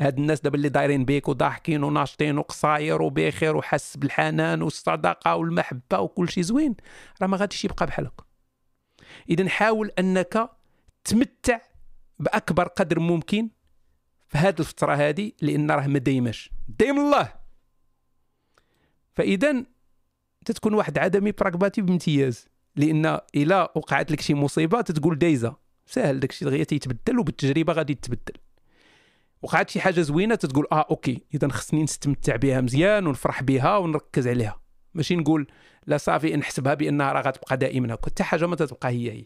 [0.00, 6.28] هاد الناس دابا اللي دايرين بيك وضاحكين وناشطين وقصاير وبخير وحس بالحنان والصداقة والمحبة وكل
[6.28, 6.74] شيء زوين
[7.22, 8.20] راه ما غاديش يبقى بحالك.
[9.30, 10.50] اذا حاول أنك
[11.04, 11.60] تمتع
[12.18, 13.48] بأكبر قدر ممكن
[14.28, 16.50] في هذه الفترة هذه لأن راه ما دايماش.
[16.78, 17.32] دايم الله!
[19.14, 19.64] فإذا
[20.44, 25.56] تتكون واحد عدمي براغماتي بامتياز لأن إلا وقعت لك شي مصيبة تتقول دايزة.
[25.86, 28.34] ساهل داكشي دغيا تيتبدل وبالتجربة غادي تتبدل.
[29.44, 34.28] وقعت شي حاجة زوينة تتقول آه أوكي إذا خصني نستمتع بها مزيان ونفرح بها ونركز
[34.28, 34.60] عليها.
[34.94, 35.46] ماشي نقول
[35.86, 38.06] لا صافي نحسبها بأنها راه غتبقى دائما هكا.
[38.10, 39.24] حتى حاجة ما تتبقى هي هي.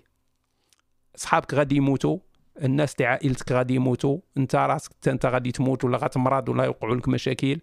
[1.17, 2.19] صحابك غادي يموتوا؟
[2.63, 7.09] الناس تاع عائلتك غادي يموتوا؟ أنت راسك أنت غادي تموت ولا غتمرض ولا يوقعوا لك
[7.09, 7.61] مشاكل؟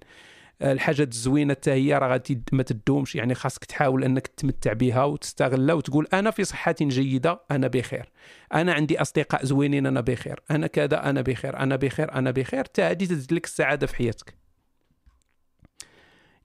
[0.61, 5.75] الحاجات الزوينة حتى هي راه غادي ما تدومش يعني خاصك تحاول أنك تتمتع بها وتستغلها
[5.75, 8.11] وتقول أنا في صحه جيده أنا بخير
[8.53, 12.81] أنا عندي أصدقاء زوينين أنا بخير أنا كذا أنا بخير أنا بخير أنا بخير حتى
[12.81, 14.37] هذه تزيد لك السعادة في حياتك.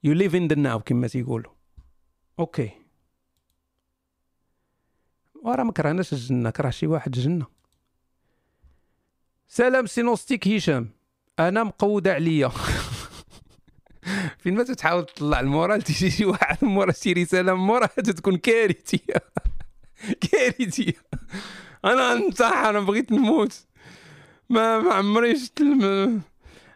[0.03, 1.51] يو ليف ان ذا ناو كما تيقولوا.
[2.39, 2.71] أوكي.
[5.43, 7.45] وراه ما كرهناش الجنة كره شي واحد الجنه
[9.47, 10.89] سلام سينوستيك هشام
[11.39, 12.51] أنا مقودة عليا.
[14.37, 19.15] فين ما تحاول تطلع المورال تيجي شي واحد مورا شي رسالة مورا تكون كارثية.
[20.31, 20.93] كارثية.
[21.85, 23.65] أنا انتحر أنا بغيت نموت.
[24.49, 25.61] ما ما عمري شفت.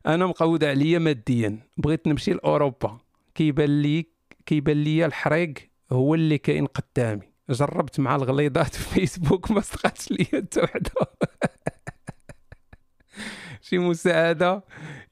[0.06, 1.60] أنا مقود عليا ماديا.
[1.78, 2.98] بغيت نمشي لأوروبا.
[3.36, 4.06] كيبان لي
[4.46, 5.54] كيبان لي الحريق
[5.92, 7.36] هو اللي كاين قدامي.
[7.50, 10.92] جربت مع الغليظات في فيسبوك ما سقطش لي حتى وحدة.
[13.62, 14.64] شي مساعدة.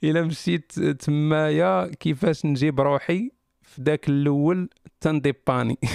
[0.04, 4.70] إلا مشيت تمايا كيفاش نجيب روحي في ذاك الأول
[5.02, 5.78] تنديباني.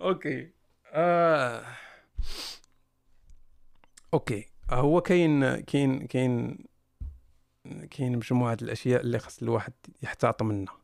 [0.00, 0.48] okay.
[0.92, 1.64] آه.
[4.14, 4.46] okay.
[4.70, 6.58] هو كاين كاين كاين
[7.90, 9.72] كاين مجموعة الأشياء اللي خاص الواحد
[10.02, 10.76] يحتاط منها.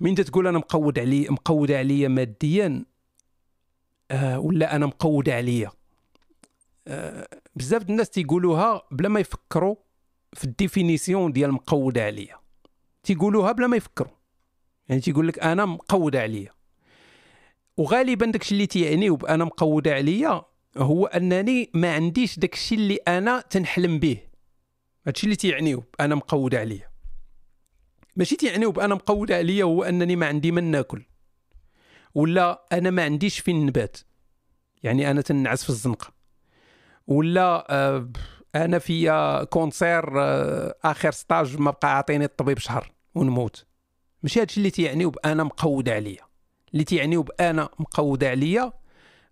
[0.00, 2.84] من تقول أنا مقود علي مقوده عليا ماديا
[4.10, 5.70] آه ولا أنا مقوده عليا؟
[6.88, 9.76] آه بزاف الناس تيقولوها بلا ما يفكروا
[10.32, 12.40] في ال définition ديال مقوده عليا.
[13.02, 14.12] تيقولوها بلا ما يفكروا.
[14.88, 16.52] يعني تيقول لك أنا مقوده عليا.
[17.76, 20.42] وغالبا داكشي اللي تيعنيو بانا مقوده عليا
[20.76, 24.18] هو أنني ما عنديش داكشي اللي أنا تنحلم به.
[25.06, 26.90] هادشي اللي تيعنيو أنا مقوده عليا.
[28.16, 31.04] ماشي تيعنيو بأنا مقود عليا هو أنني ما عندي من ناكل.
[32.14, 33.96] ولا أنا ما عنديش فين نبات.
[34.82, 36.17] يعني أنا تنعس في الزنقة.
[37.08, 38.08] ولا آه
[38.54, 43.64] أنا في cancer آه آخر ستاج ما بقى عاطيني الطبيب شهر ونموت.
[44.22, 46.22] ماشي هادشي اللي تيعنيو بأنا مقود عليا.
[46.72, 48.72] اللي تيعنيو بأنا مقود عليا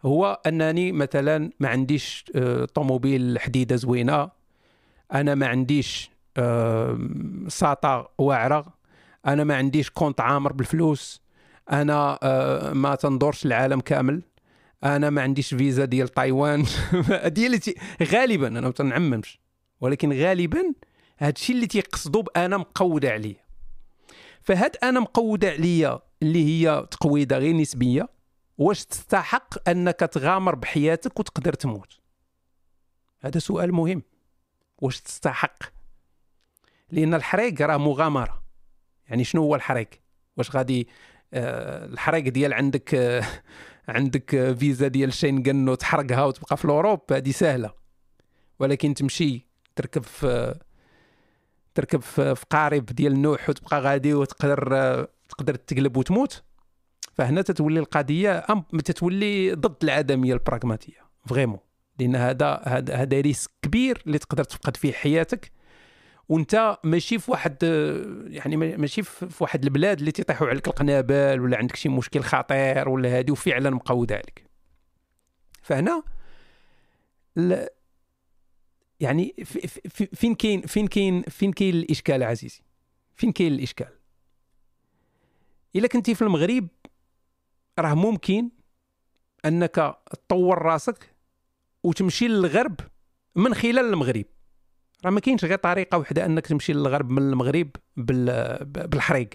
[0.05, 4.30] هو أنني مثلا ما عنديش آه طوموبيل حديدة زوينة.
[5.12, 6.10] أنا ما عنديش
[7.48, 8.66] ساطا واعرة.
[9.26, 11.22] أنا ما عنديش كونت عامر بالفلوس.
[11.72, 12.18] أنا
[12.72, 14.22] ما تندورش العالم كامل.
[14.86, 16.65] أنا ما عنديش فيزا ديال تايوان.
[17.26, 19.40] ديالتي غالبا أنا ما تنعممش
[19.81, 20.74] ولكن غالبا
[21.18, 23.47] هادشي اللي تيقصدوا بأنا مقوده عليا.
[24.42, 28.08] فهاد أنا مقوده عليا اللي هي تقويضه غير نسبية
[28.58, 32.00] واش تستحق أنك تغامر بحياتك وتقدر تموت؟
[33.20, 34.02] هذا سؤال مهم.
[34.78, 35.58] واش تستحق؟
[36.90, 38.42] لأن الحريق راه مغامرة.
[39.08, 39.90] يعني شنو هو الحريق؟
[40.36, 40.89] واش غادي
[41.34, 43.24] آه الحريق ديال عندك آه
[43.89, 47.73] عندك فيزا ديال شينغن وتحرقها وتبقى في الاوروب هذه سهلة.
[48.58, 50.55] ولكن تمشي تركب في
[51.74, 56.42] تركب في قارب ديال نوح وتبقى غادي وتقدر تقدر تقلب وتموت.
[57.15, 61.58] فهنا تتولي القضية أم تتولي ضد العدمية البراغماتية vraiment.
[61.98, 65.52] لأن هذا هذا risque كبير اللي تقدر تفقد فيه حياتك
[66.28, 67.62] وانت ماشي في واحد
[68.26, 73.18] يعني ماشي في واحد البلاد اللي تيطيحوا عليك القنابل ولا عندك شي مشكل خطير ولا
[73.18, 74.46] هادي وفعلا مقود عليك
[75.62, 76.02] فهنا.
[79.00, 79.34] يعني
[79.88, 82.60] فين كاين فين كاين فين كاين الإشكال عزيزي؟
[83.14, 83.88] فين كاين الإشكال؟
[85.76, 86.68] إلا كنتي في المغرب
[87.78, 88.50] راه ممكن
[89.44, 91.14] أنك تطور راسك
[91.82, 92.80] وتمشي للغرب
[93.34, 94.24] من خلال المغرب.
[95.05, 99.31] راه ما كاينش غير طريقة وحدة أنك تمشي للغرب من المغرب بالحريق.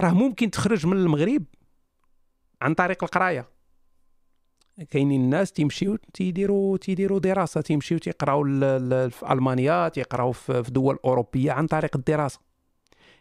[0.00, 1.44] راه ممكن تخرج من المغرب
[2.62, 3.48] عن طريق القراية.
[4.90, 8.44] كاينين الناس تيمشيو تيديروا تيديروا دراسة تيمشيو تيقراو
[9.10, 12.40] في ألمانيا تيقراو في دول أوروبية عن طريق الدراسة.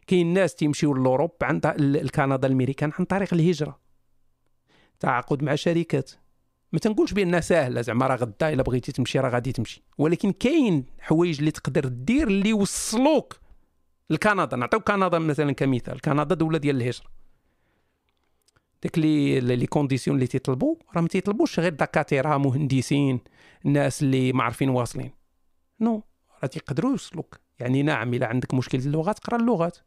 [0.08, 3.80] كاين ناس تيمشيو لأوروب عن الكندا الأمريكان عن طريق الهجرة.
[5.00, 6.11] تعاقد مع شركات.
[6.74, 9.84] ما تنقولش بأنها ساهلة زعما راه غدا إلا بغيتي تمشي راه غادي تمشي.
[9.98, 13.40] ولكن كاين حوايج اللي تقدر دير اللي يوصلوك
[14.10, 14.58] لكندا.
[14.58, 16.02] نعطيو كندا مثلا كمثال.
[16.02, 17.08] كندا دولة ديال الهجرة.
[18.84, 23.20] داك les les conditions اللي تيطلبوا راه ما تيطلبوش غير دكاتره مهندسين
[23.66, 25.12] الناس اللي ما عارفين واصلين.
[25.80, 26.03] non
[26.44, 27.40] راه تيقدروا يوصلوك.
[27.60, 29.78] يعني نعم إلا عندك مشكل اللغات قرا اللغات.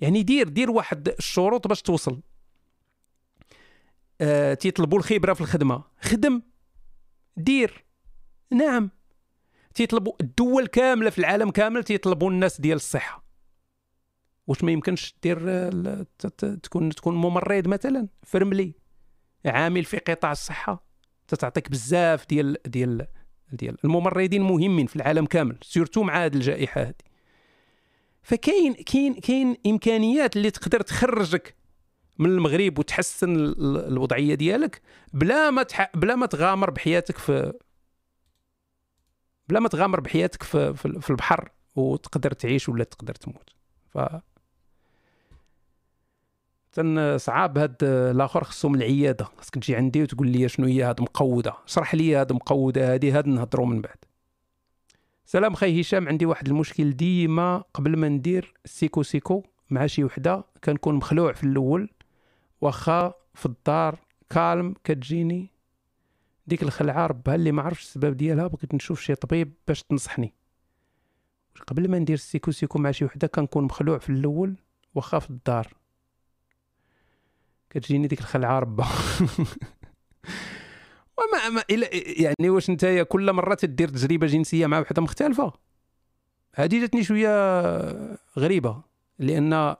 [0.00, 2.20] يعني دير دير واحد الشروط باش توصل.
[4.20, 5.84] آه تيطلبوا الخبرة في الخدمة.
[6.00, 6.42] خدم.
[7.36, 7.84] دير.
[8.50, 8.90] نعم.
[9.74, 13.24] تيطلبوا الدول كاملة في العالم كامل تيطلبوا الناس ديال الصحة.
[14.46, 16.06] واش ما يمكنش دير آه،
[16.62, 18.08] تكون تكون ممرض مثلا.
[18.22, 18.74] فرملي.
[19.46, 20.86] عامل في قطاع الصحة.
[21.28, 23.06] تتعطيك بزاف ديال ديال
[23.52, 26.94] ديال الممرضين مهمين في العالم كامل surtout مع هذه الجائحة هذه
[28.22, 31.54] فكاين كاين كاين إمكانيات اللي تقدر تخرجك
[32.18, 35.90] من المغرب وتحسن الوضعية ديالك بلا ما تح...
[35.94, 37.52] بلا ما تغامر بحياتك في
[39.48, 43.50] بلا ما تغامر بحياتك في في البحر وتقدر تعيش ولا تقدر تموت.
[43.88, 43.98] ف
[46.72, 49.28] تن صعاب هاد الآخر خصهم العيادة.
[49.38, 51.54] خصك تجي عندي وتقول لي شنو هي هاد مقودة.
[51.66, 53.96] شرح لي هاد مقودة هادي هاد نهضروا من بعد.
[55.26, 60.44] سلام خي هشام عندي واحد المشكل ديما قبل ما ندير سيكو سيكو مع شي وحدة
[60.64, 61.90] كنكون مخلوع في الأول.
[62.64, 63.98] واخا في الدار
[64.30, 65.50] كالم كتجيني.
[66.46, 70.34] ديك الخلعة ربها اللي ما عرفش السبب ديالها بغيت نشوف شي طبيب باش تنصحني.
[71.66, 74.56] قبل ما ندير السيكو سيكو مع شي وحدة كنكون مخلوع في الأول
[74.94, 75.74] واخا في الدار.
[77.70, 78.88] كتجيني ديك الخلعة ربها.
[81.18, 85.52] وما ما يعني واش انت كل مرة تدير تجربة جنسية مع وحدة مختلفة.
[86.54, 87.28] هذه جاتني شوية
[88.38, 88.82] غريبة
[89.18, 89.76] لأن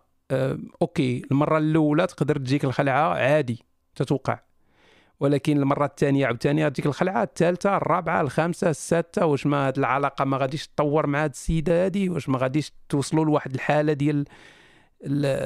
[0.82, 4.40] أوكي المرة الأولى تقدر تجيك الخلعة عادي تتوقع.
[5.20, 10.36] ولكن المرة الثانية عاوتاني هذيك الخلعة الثالثة الرابعة الخامسة السادسه واش ما هاد العلاقة ما
[10.36, 14.24] غاديش تطور مع هاد السيدة هادي؟ واش ما غاديش توصلوا لواحد الحالة ديال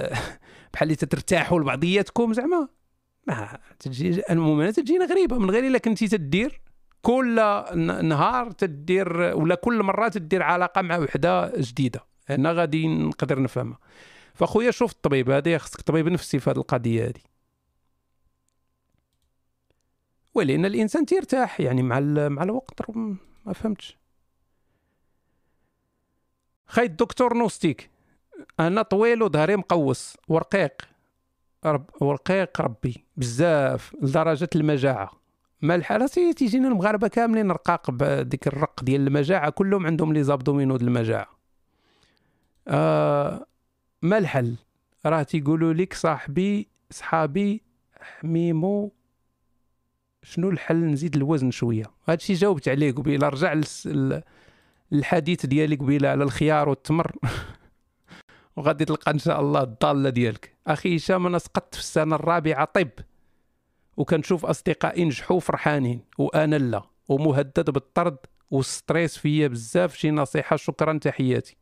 [0.73, 2.68] بحال اللي تترتاحوا لبعضياتكم زعما؟
[3.26, 6.60] ما تجي المهم تجينا غريبة من غير إلا كنتي تدير
[7.02, 7.34] كل
[8.02, 12.00] نهار تدير ولا كل مرة تدير علاقة مع وحدة جديدة.
[12.28, 13.78] هنا غادي نقدر نفهمها.
[14.39, 17.20] فاخويا شوف الطبيب هذه خصك طبيب نفسي في هذه القضية هذه.
[20.34, 22.91] ولأن الإنسان تيرتاح يعني مع مع الوقت
[23.44, 23.99] ما فهمتش.
[26.67, 27.91] خاي الدكتور نوستيك
[28.60, 30.73] أنا طويل وظهري مقوس ورقيق.
[31.65, 35.10] رب ورقيق ربي بزاف لدرجة المجاعة.
[35.62, 40.89] ما الحال؟ تيجينا المغاربة كاملين رقاق بديك الرق ديال المجاعة كلهم عندهم لي زابدومينو ديال
[40.89, 41.39] المجاعة.
[42.68, 43.47] آه
[44.02, 44.57] ما الحل؟
[45.07, 47.62] راه تيقولوا لك صاحبي صحابي
[48.01, 48.93] حميمو.
[50.23, 51.85] شنو الحل؟ نزيد الوزن شوية.
[52.09, 53.60] هادشي جاوبت عليه قبيلة رجع
[54.93, 57.12] للحديث ديالي قبيلة على الخيار والتمر.
[58.57, 60.57] وغادي تلقى إن شاء الله الضالة ديالك.
[60.67, 62.91] أخي هشام أنا سقطت في السنة الرابعة طب.
[63.97, 66.83] وكنشوف أصدقائي نجحوا فرحانين وأنا لا.
[67.09, 68.17] ومهدد بالطرد
[68.50, 69.97] وال stress فيا بزاف.
[69.97, 71.57] شي نصيحة شكرا تحياتي.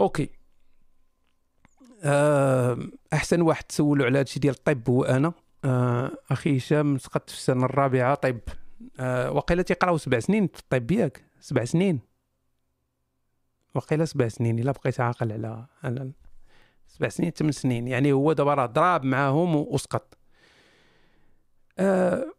[0.00, 0.43] أوكي.
[3.12, 5.32] أحسن واحد تسولوا على هادشي ديال الطب هو أنا.
[5.64, 8.38] آه، أخي هشام سقطت في السنة الرابعة طب
[9.00, 12.00] آه، وقيله تيقراو سبع سنين في الطب ياك؟ سبع سنين.
[13.74, 16.12] وقيله سبع سنين إلا بقيت عاقل على على
[16.86, 17.88] سبع سنين ثمان سنين.
[17.88, 20.18] يعني هو دابا راه ضراب معاهم وسقط.
[21.78, 22.34] آه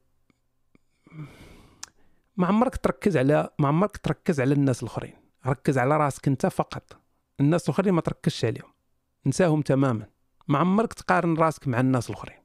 [2.37, 5.13] ما عمرك تركز على ما عمرك تركز على الناس الأخرين.
[5.47, 6.97] ركز على راسك أنت فقط.
[7.39, 8.74] الناس الأخرين ما تركزش عليهم.
[9.25, 10.07] انساهم تماما.
[10.47, 12.37] ما عمرك تقارن راسك مع الناس الآخرين.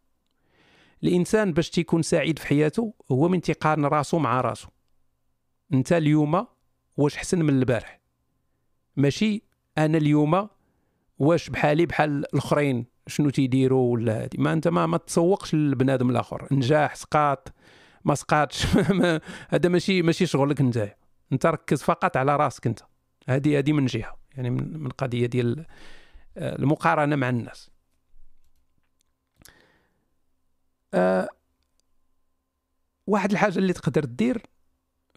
[1.02, 4.68] الإنسان باش تيكون سعيد في حياته هو من تيقارن راسو مع راسو.
[5.73, 6.47] أنت اليوم
[6.97, 8.00] واش حسن من البارح؟
[8.97, 9.42] ماشي
[9.78, 10.49] أنا اليوم
[11.18, 16.49] واش بحالي بحال الآخرين شنو تيديروا ولا هادي؟ ما أنت ما, ما تسوقش للبنادم الآخر.
[16.52, 17.52] نجاح سقاط
[18.05, 18.67] ما سقاطش
[19.52, 20.94] هذا ماشي ماشي شغلك أنت.
[21.33, 22.81] أنت ركز فقط على راسك أنت.
[23.28, 24.17] هذه هذه من جهة.
[24.34, 25.67] يعني من من قضية ديال
[26.36, 27.70] المقارنة مع الناس.
[30.94, 31.28] أه
[33.07, 34.42] واحد الحاجة اللي تقدر دير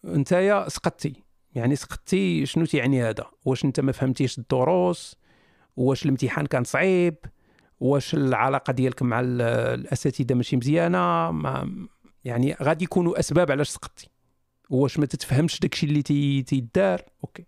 [0.05, 1.23] نتايا سقطتي.
[1.55, 5.15] يعني سقطتي شنو تيعني هذا؟ واش انت ما فهمتيش الدروس؟
[5.77, 7.15] واش الامتحان كان صعيب؟
[7.79, 11.87] واش العلاقة ديالك مع الأساتذة ماشي مزيانة؟ ما
[12.25, 14.09] يعني غادي يكونوا أسباب علاش سقطتي.
[14.69, 16.01] واش ما تتفهمش داكشي اللي
[16.43, 17.45] تيدار؟ أوكي.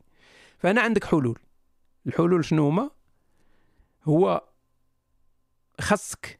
[0.57, 1.39] فأنا عندك حلول.
[2.07, 2.89] الحلول شنو هما؟
[4.05, 4.43] هو
[5.81, 6.39] خاصك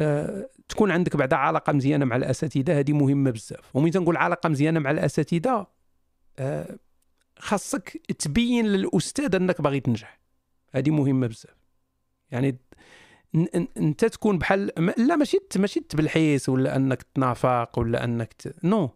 [0.00, 2.78] أه تكون عندك بعدا علاقة مزيانة مع الأساتذة.
[2.78, 3.76] هذه مهمة بزاف.
[3.76, 5.66] ومين تنقول علاقة مزيانة مع الأساتذة
[6.38, 6.78] أه
[7.38, 10.20] خاصك تبين للأستاذ أنك باغي تنجح.
[10.72, 11.56] هذه مهمة بزاف.
[12.30, 12.58] يعني
[13.76, 18.64] أنت تكون بحال لا ماشي ماشي تبلحيس ولا أنك تنافق ولا أنك ت...
[18.64, 18.90] no.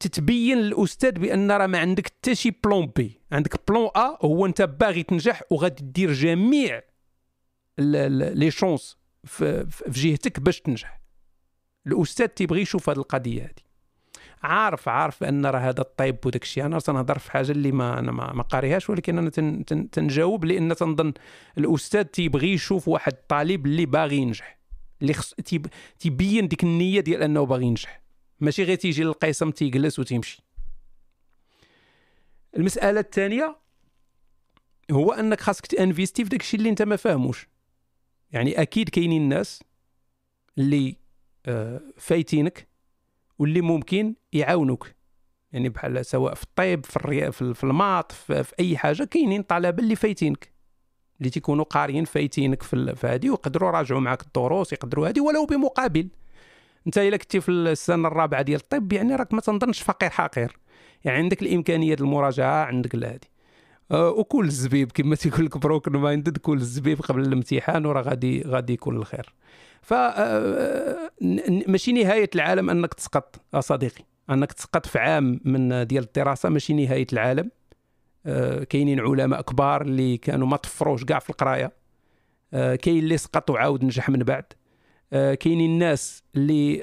[0.00, 4.62] تتبين للاستاذ بأن راه ما عندك حتى شي plan B عندك plan A هو أنت
[4.62, 6.82] باغي تنجح وغادي دير جميع
[7.78, 11.00] les chances في جهتك باش تنجح.
[11.86, 13.70] الأستاذ تيبغي يشوف هذه القضية هذه
[14.42, 16.66] عارف عارف أن راه هذا الطب وداك الشيء.
[16.66, 20.44] أنا تنهضر في حاجة اللي ما أنا ما, ما قاريهاش ولكن أنا تن تن تنجاوب
[20.44, 21.12] لأن تنظن
[21.58, 24.58] الأستاذ تيبغي يشوف واحد الطالب اللي باغي ينجح
[25.02, 25.34] اللي خص
[25.98, 27.99] تيبين ديك النية ديال أنه باغي ينجح.
[28.40, 30.42] ماشي غير تيجي للقسم تيجلس وتيمشي.
[32.56, 33.56] المسألة الثانية
[34.90, 37.48] هو أنك خاصك t'investir في داك الشيء اللي أنت ما فاهموش.
[38.32, 39.62] يعني أكيد كاينين الناس
[40.58, 40.96] اللي
[41.46, 42.68] آه، فايتينك
[43.38, 44.90] واللي ممكن يعاونوك.
[45.52, 47.32] يعني بحال سواء في الطب في الري...
[47.32, 48.44] في ال maths في...
[48.44, 50.52] في أي حاجة كاينين طلبة اللي فايتينك.
[51.18, 56.08] اللي تيكونوا قاريين فايتينك في هذه ويقدروا يراجعوا معك الدروس يقدروا هذه ولو بمقابل.
[56.86, 60.58] انت الا كنتي في السنة الرابعة ديال الطب يعني راك ما تنظنش فقير حقير.
[61.04, 63.18] يعني عندك الإمكانية المراجعة عندك هذه
[63.90, 68.72] أه وكل الزبيب كما تيقول لك broken minded كل الزبيب قبل الامتحان وراه غادي غادي
[68.72, 69.34] يكون الخير.
[69.82, 71.10] ف آه، آه،
[71.66, 74.04] ماشي نهاية العالم أنك تسقط صديقي.
[74.30, 77.50] أنك تسقط في عام من ديال الدراسة ماشي نهاية العالم.
[78.26, 81.72] آه، كاينين علماء كبار اللي كانوا ما طفروش كاع في القراية.
[82.52, 84.44] كاين اللي سقط وعاود نجح من بعد.
[85.10, 86.82] كاينين الناس اللي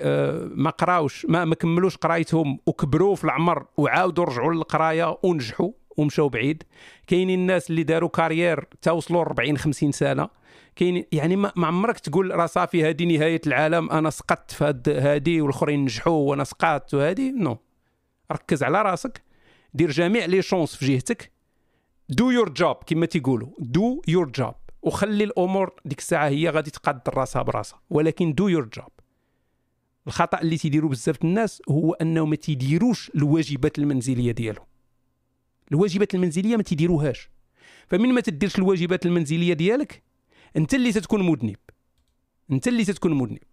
[0.56, 6.64] ما قراوش ما ما كملوش قرايتهم وكبروا في العمر وعاودوا رجعوا للقراية ونجحوا ومشاو بعيد.
[7.08, 10.30] كاينين الناس اللي داروا carrière توصلوا 40 50 سنة.
[10.76, 15.84] كاين يعني ما عمرك تقول راه صافي هذه نهاية العالم أنا سقطت في هذه والآخرين
[15.84, 17.58] نجحوا وأنا سقطت وهذه no.
[18.32, 19.22] ركز على راسك.
[19.74, 21.32] دير جميع les chances في جهتك.
[22.10, 23.50] do your job كما تيقولوا.
[23.60, 24.56] do your job
[24.88, 27.82] وخلي الأمور ديك الساعة هي غادي تقدر راسها براسها.
[27.90, 28.92] ولكن do your job
[30.08, 34.66] الخطأ اللي تيديروا بزاف الناس هو أنه ما تيديروش الواجبات المنزلية ديالهم.
[35.72, 37.30] الواجبات المنزلية ما تيديروهاش.
[37.88, 40.04] فمن ما تديرش الواجبات المنزلية ديالك
[40.58, 41.56] أنت اللي تتكون مذنب.
[42.52, 43.44] أنت اللي تتكون مذنب.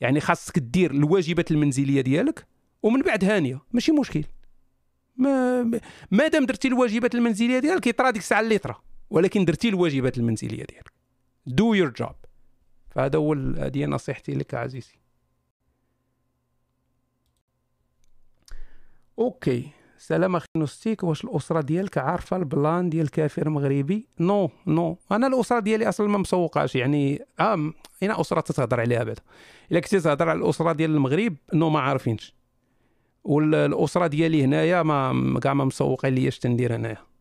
[0.00, 2.46] يعني خاصك دير الواجبات المنزلية ديالك
[2.82, 3.60] ومن بعد هانية.
[3.72, 4.24] ماشي مشكل.
[6.10, 8.74] ما دام درتي الواجبات المنزلية ديالك يطرى ديك الساعة اللي يطرى
[9.14, 10.92] ولكن درتي الواجبات المنزلية ديالك.
[11.46, 12.14] do your job
[12.90, 14.94] فهذا هو هذه نصيحتي لك عزيزي.
[19.18, 19.68] okay.
[19.98, 21.04] سلام أخي نوستيك.
[21.04, 26.08] واش الأسرة ديالك عارفة ال plan ديال كافر مغربي؟ no no أنا الأسرة ديالي أصلا
[26.08, 26.76] ما مسوقاش.
[26.76, 29.22] يعني آه اين أسرة تتهضر عليها بعدا.
[29.72, 32.34] الا كنتي تهضر على الأسرة ديال المغرب no ما عارفينش.
[33.24, 37.13] والاسره ديالي هنايا ما كاع ما مسوقين لياش تندير هنايا.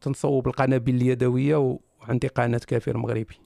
[0.00, 3.36] تنصوب القنابل اليدوية وعندي قناة كافر مغربي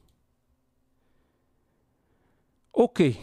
[2.78, 3.14] okay.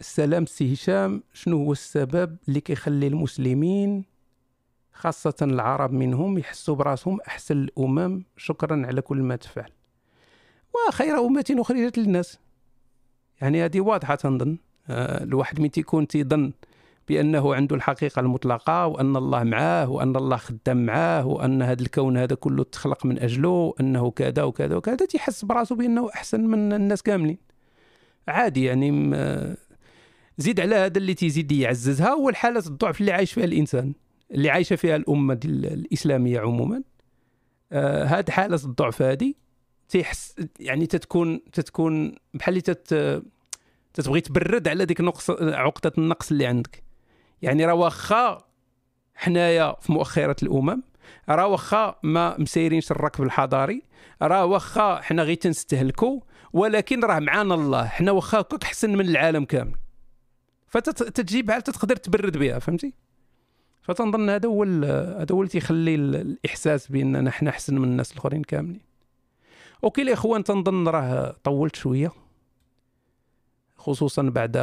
[0.00, 1.22] السلام سي هشام.
[1.32, 4.04] شنو هو السبب اللي كيخلي المسلمين
[4.92, 9.72] خاصة العرب منهم يحسوا براسهم أحسن الأمم؟ شكرا على كل ما تفعل.
[10.88, 12.38] وخير أمة أخرجت للناس.
[13.40, 14.58] يعني هذه واضحة تنظن.
[14.88, 16.52] آه الواحد من تيكون تيظن
[17.08, 22.34] بأنه عنده الحقيقة المطلقة وأن الله معاه وأن الله خدام معاه وأن هذا الكون هذا
[22.34, 27.38] كله تخلق من أجله أنه كذا وكذا وكذا تيحس براسه بأنه أحسن من الناس كاملين.
[28.28, 29.56] عادي يعني آه،
[30.38, 33.92] زيد على هذا اللي تيزيد يعززها هو الحالة الضعف اللي عايش فيها الإنسان
[34.30, 36.82] اللي عايشة فيها الأمة الإسلامية عموما.
[37.72, 39.34] آه هاد حالة الضعف هذه
[39.88, 43.22] تيحس يعني تتكون تتكون بحال اللي تت
[43.94, 46.87] تتبغي تبرد على ديك نقص عقدة النقص اللي عندك.
[47.42, 48.44] يعني راه واخا
[49.14, 50.82] حنايا في مؤخرة الأمم
[51.28, 53.82] راه واخا ما مسيرينش الركب الحضاري
[54.22, 56.20] راه واخا حنا غير تنستهلكوا
[56.52, 59.76] ولكن راه معانا الله حنا واخا هكاك احسن من العالم كامل.
[60.68, 62.94] فتجي بحال تقدر تبرد بها فهمتي؟
[63.82, 68.80] فتنظن هذا هو هذا هو اللي تيخلي الإحساس بأننا حنا احسن من الناس الآخرين كاملين.
[69.84, 72.12] okay الإخوان تنظن راه طولت شوية.
[73.88, 74.56] خصوصا بعد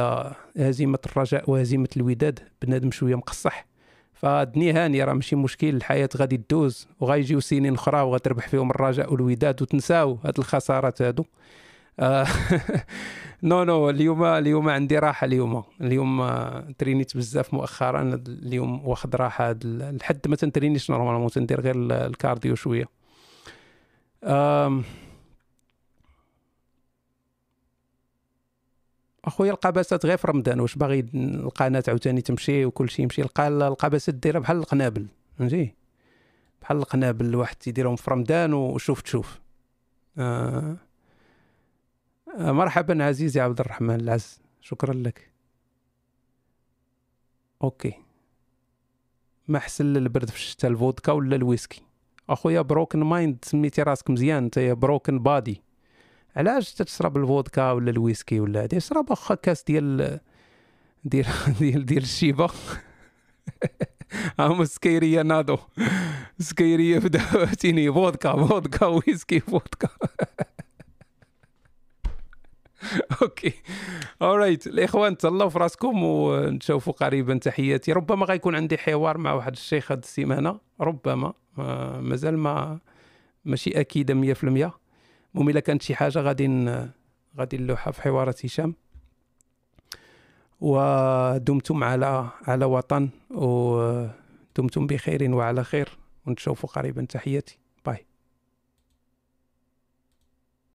[0.56, 2.40] هزيمة الرجاء وهزيمة الوداد.
[2.62, 3.66] بنادم شوية مقصح.
[4.14, 9.62] فدني هاني راه ماشي مشكل الحياة غادي تدوز وغايجيو سنين أخرى وغتربح فيهم الرجاء والوداد
[9.62, 11.24] وتنساو هاد الخسارات هادو.
[12.00, 12.26] آه
[13.42, 15.62] no no اليوم اليوم عندي راحة اليوم.
[15.80, 18.22] اليوم آه، ترينيت بزاف مؤخرا.
[18.28, 22.86] اليوم واخد راحة لحد ما تنترينيش normalement تندير غير ال cardio شوية.
[29.26, 34.14] أخويا القباسات غير في رمضان واش باغي القناة عاوتاني تمشي وكل شيء يمشي لقى القباسات
[34.14, 35.06] دايرة بحال القنابل
[35.38, 35.74] فهمتي؟
[36.62, 39.40] بحال القنابل الواحد تيديرهم في رمضان وشوف تشوف.
[40.18, 40.76] آه
[42.38, 45.30] مرحبا عزيزي عبد الرحمن العز شكرا لك.
[47.62, 47.94] okay.
[49.48, 51.82] ما احسن للبرد في الشتاء الفودكا ولا الويسكي؟
[52.30, 55.62] أخويا broken mind سميتي راسك مزيان أنت broken body
[56.36, 60.20] علاش تشرب الفودكا ولا الويسكي ولا هادي؟ اشرب اخا كاس ديال
[61.04, 61.26] ديال
[61.60, 62.50] ديال ديال الشيبة.
[64.40, 65.58] هم سكيرية نادو.
[66.38, 69.88] سكيرية بدأتيني فودكا فودكا ويسكي فودكا.
[73.22, 73.52] Okay.
[74.22, 77.38] Alright الإخوان تهلاو في راسكم ونشوفوا قريبا.
[77.38, 77.92] تحياتي.
[77.92, 80.60] ربما غيكون عندي حوار مع واحد الشيخ هذه السيمانة.
[80.80, 81.32] ربما.
[82.00, 82.78] مازال ما
[83.44, 84.85] ماشي اكيده 100%
[85.36, 86.46] المهم إلا كانت شي حاجة غادي
[87.38, 88.74] غادي نلوحها في حوارات هشام.
[90.60, 95.88] ودمتم على على وطن ودمتم بخير وعلى خير
[96.26, 97.04] ونشوفوا قريبا.
[97.04, 97.58] تحياتي.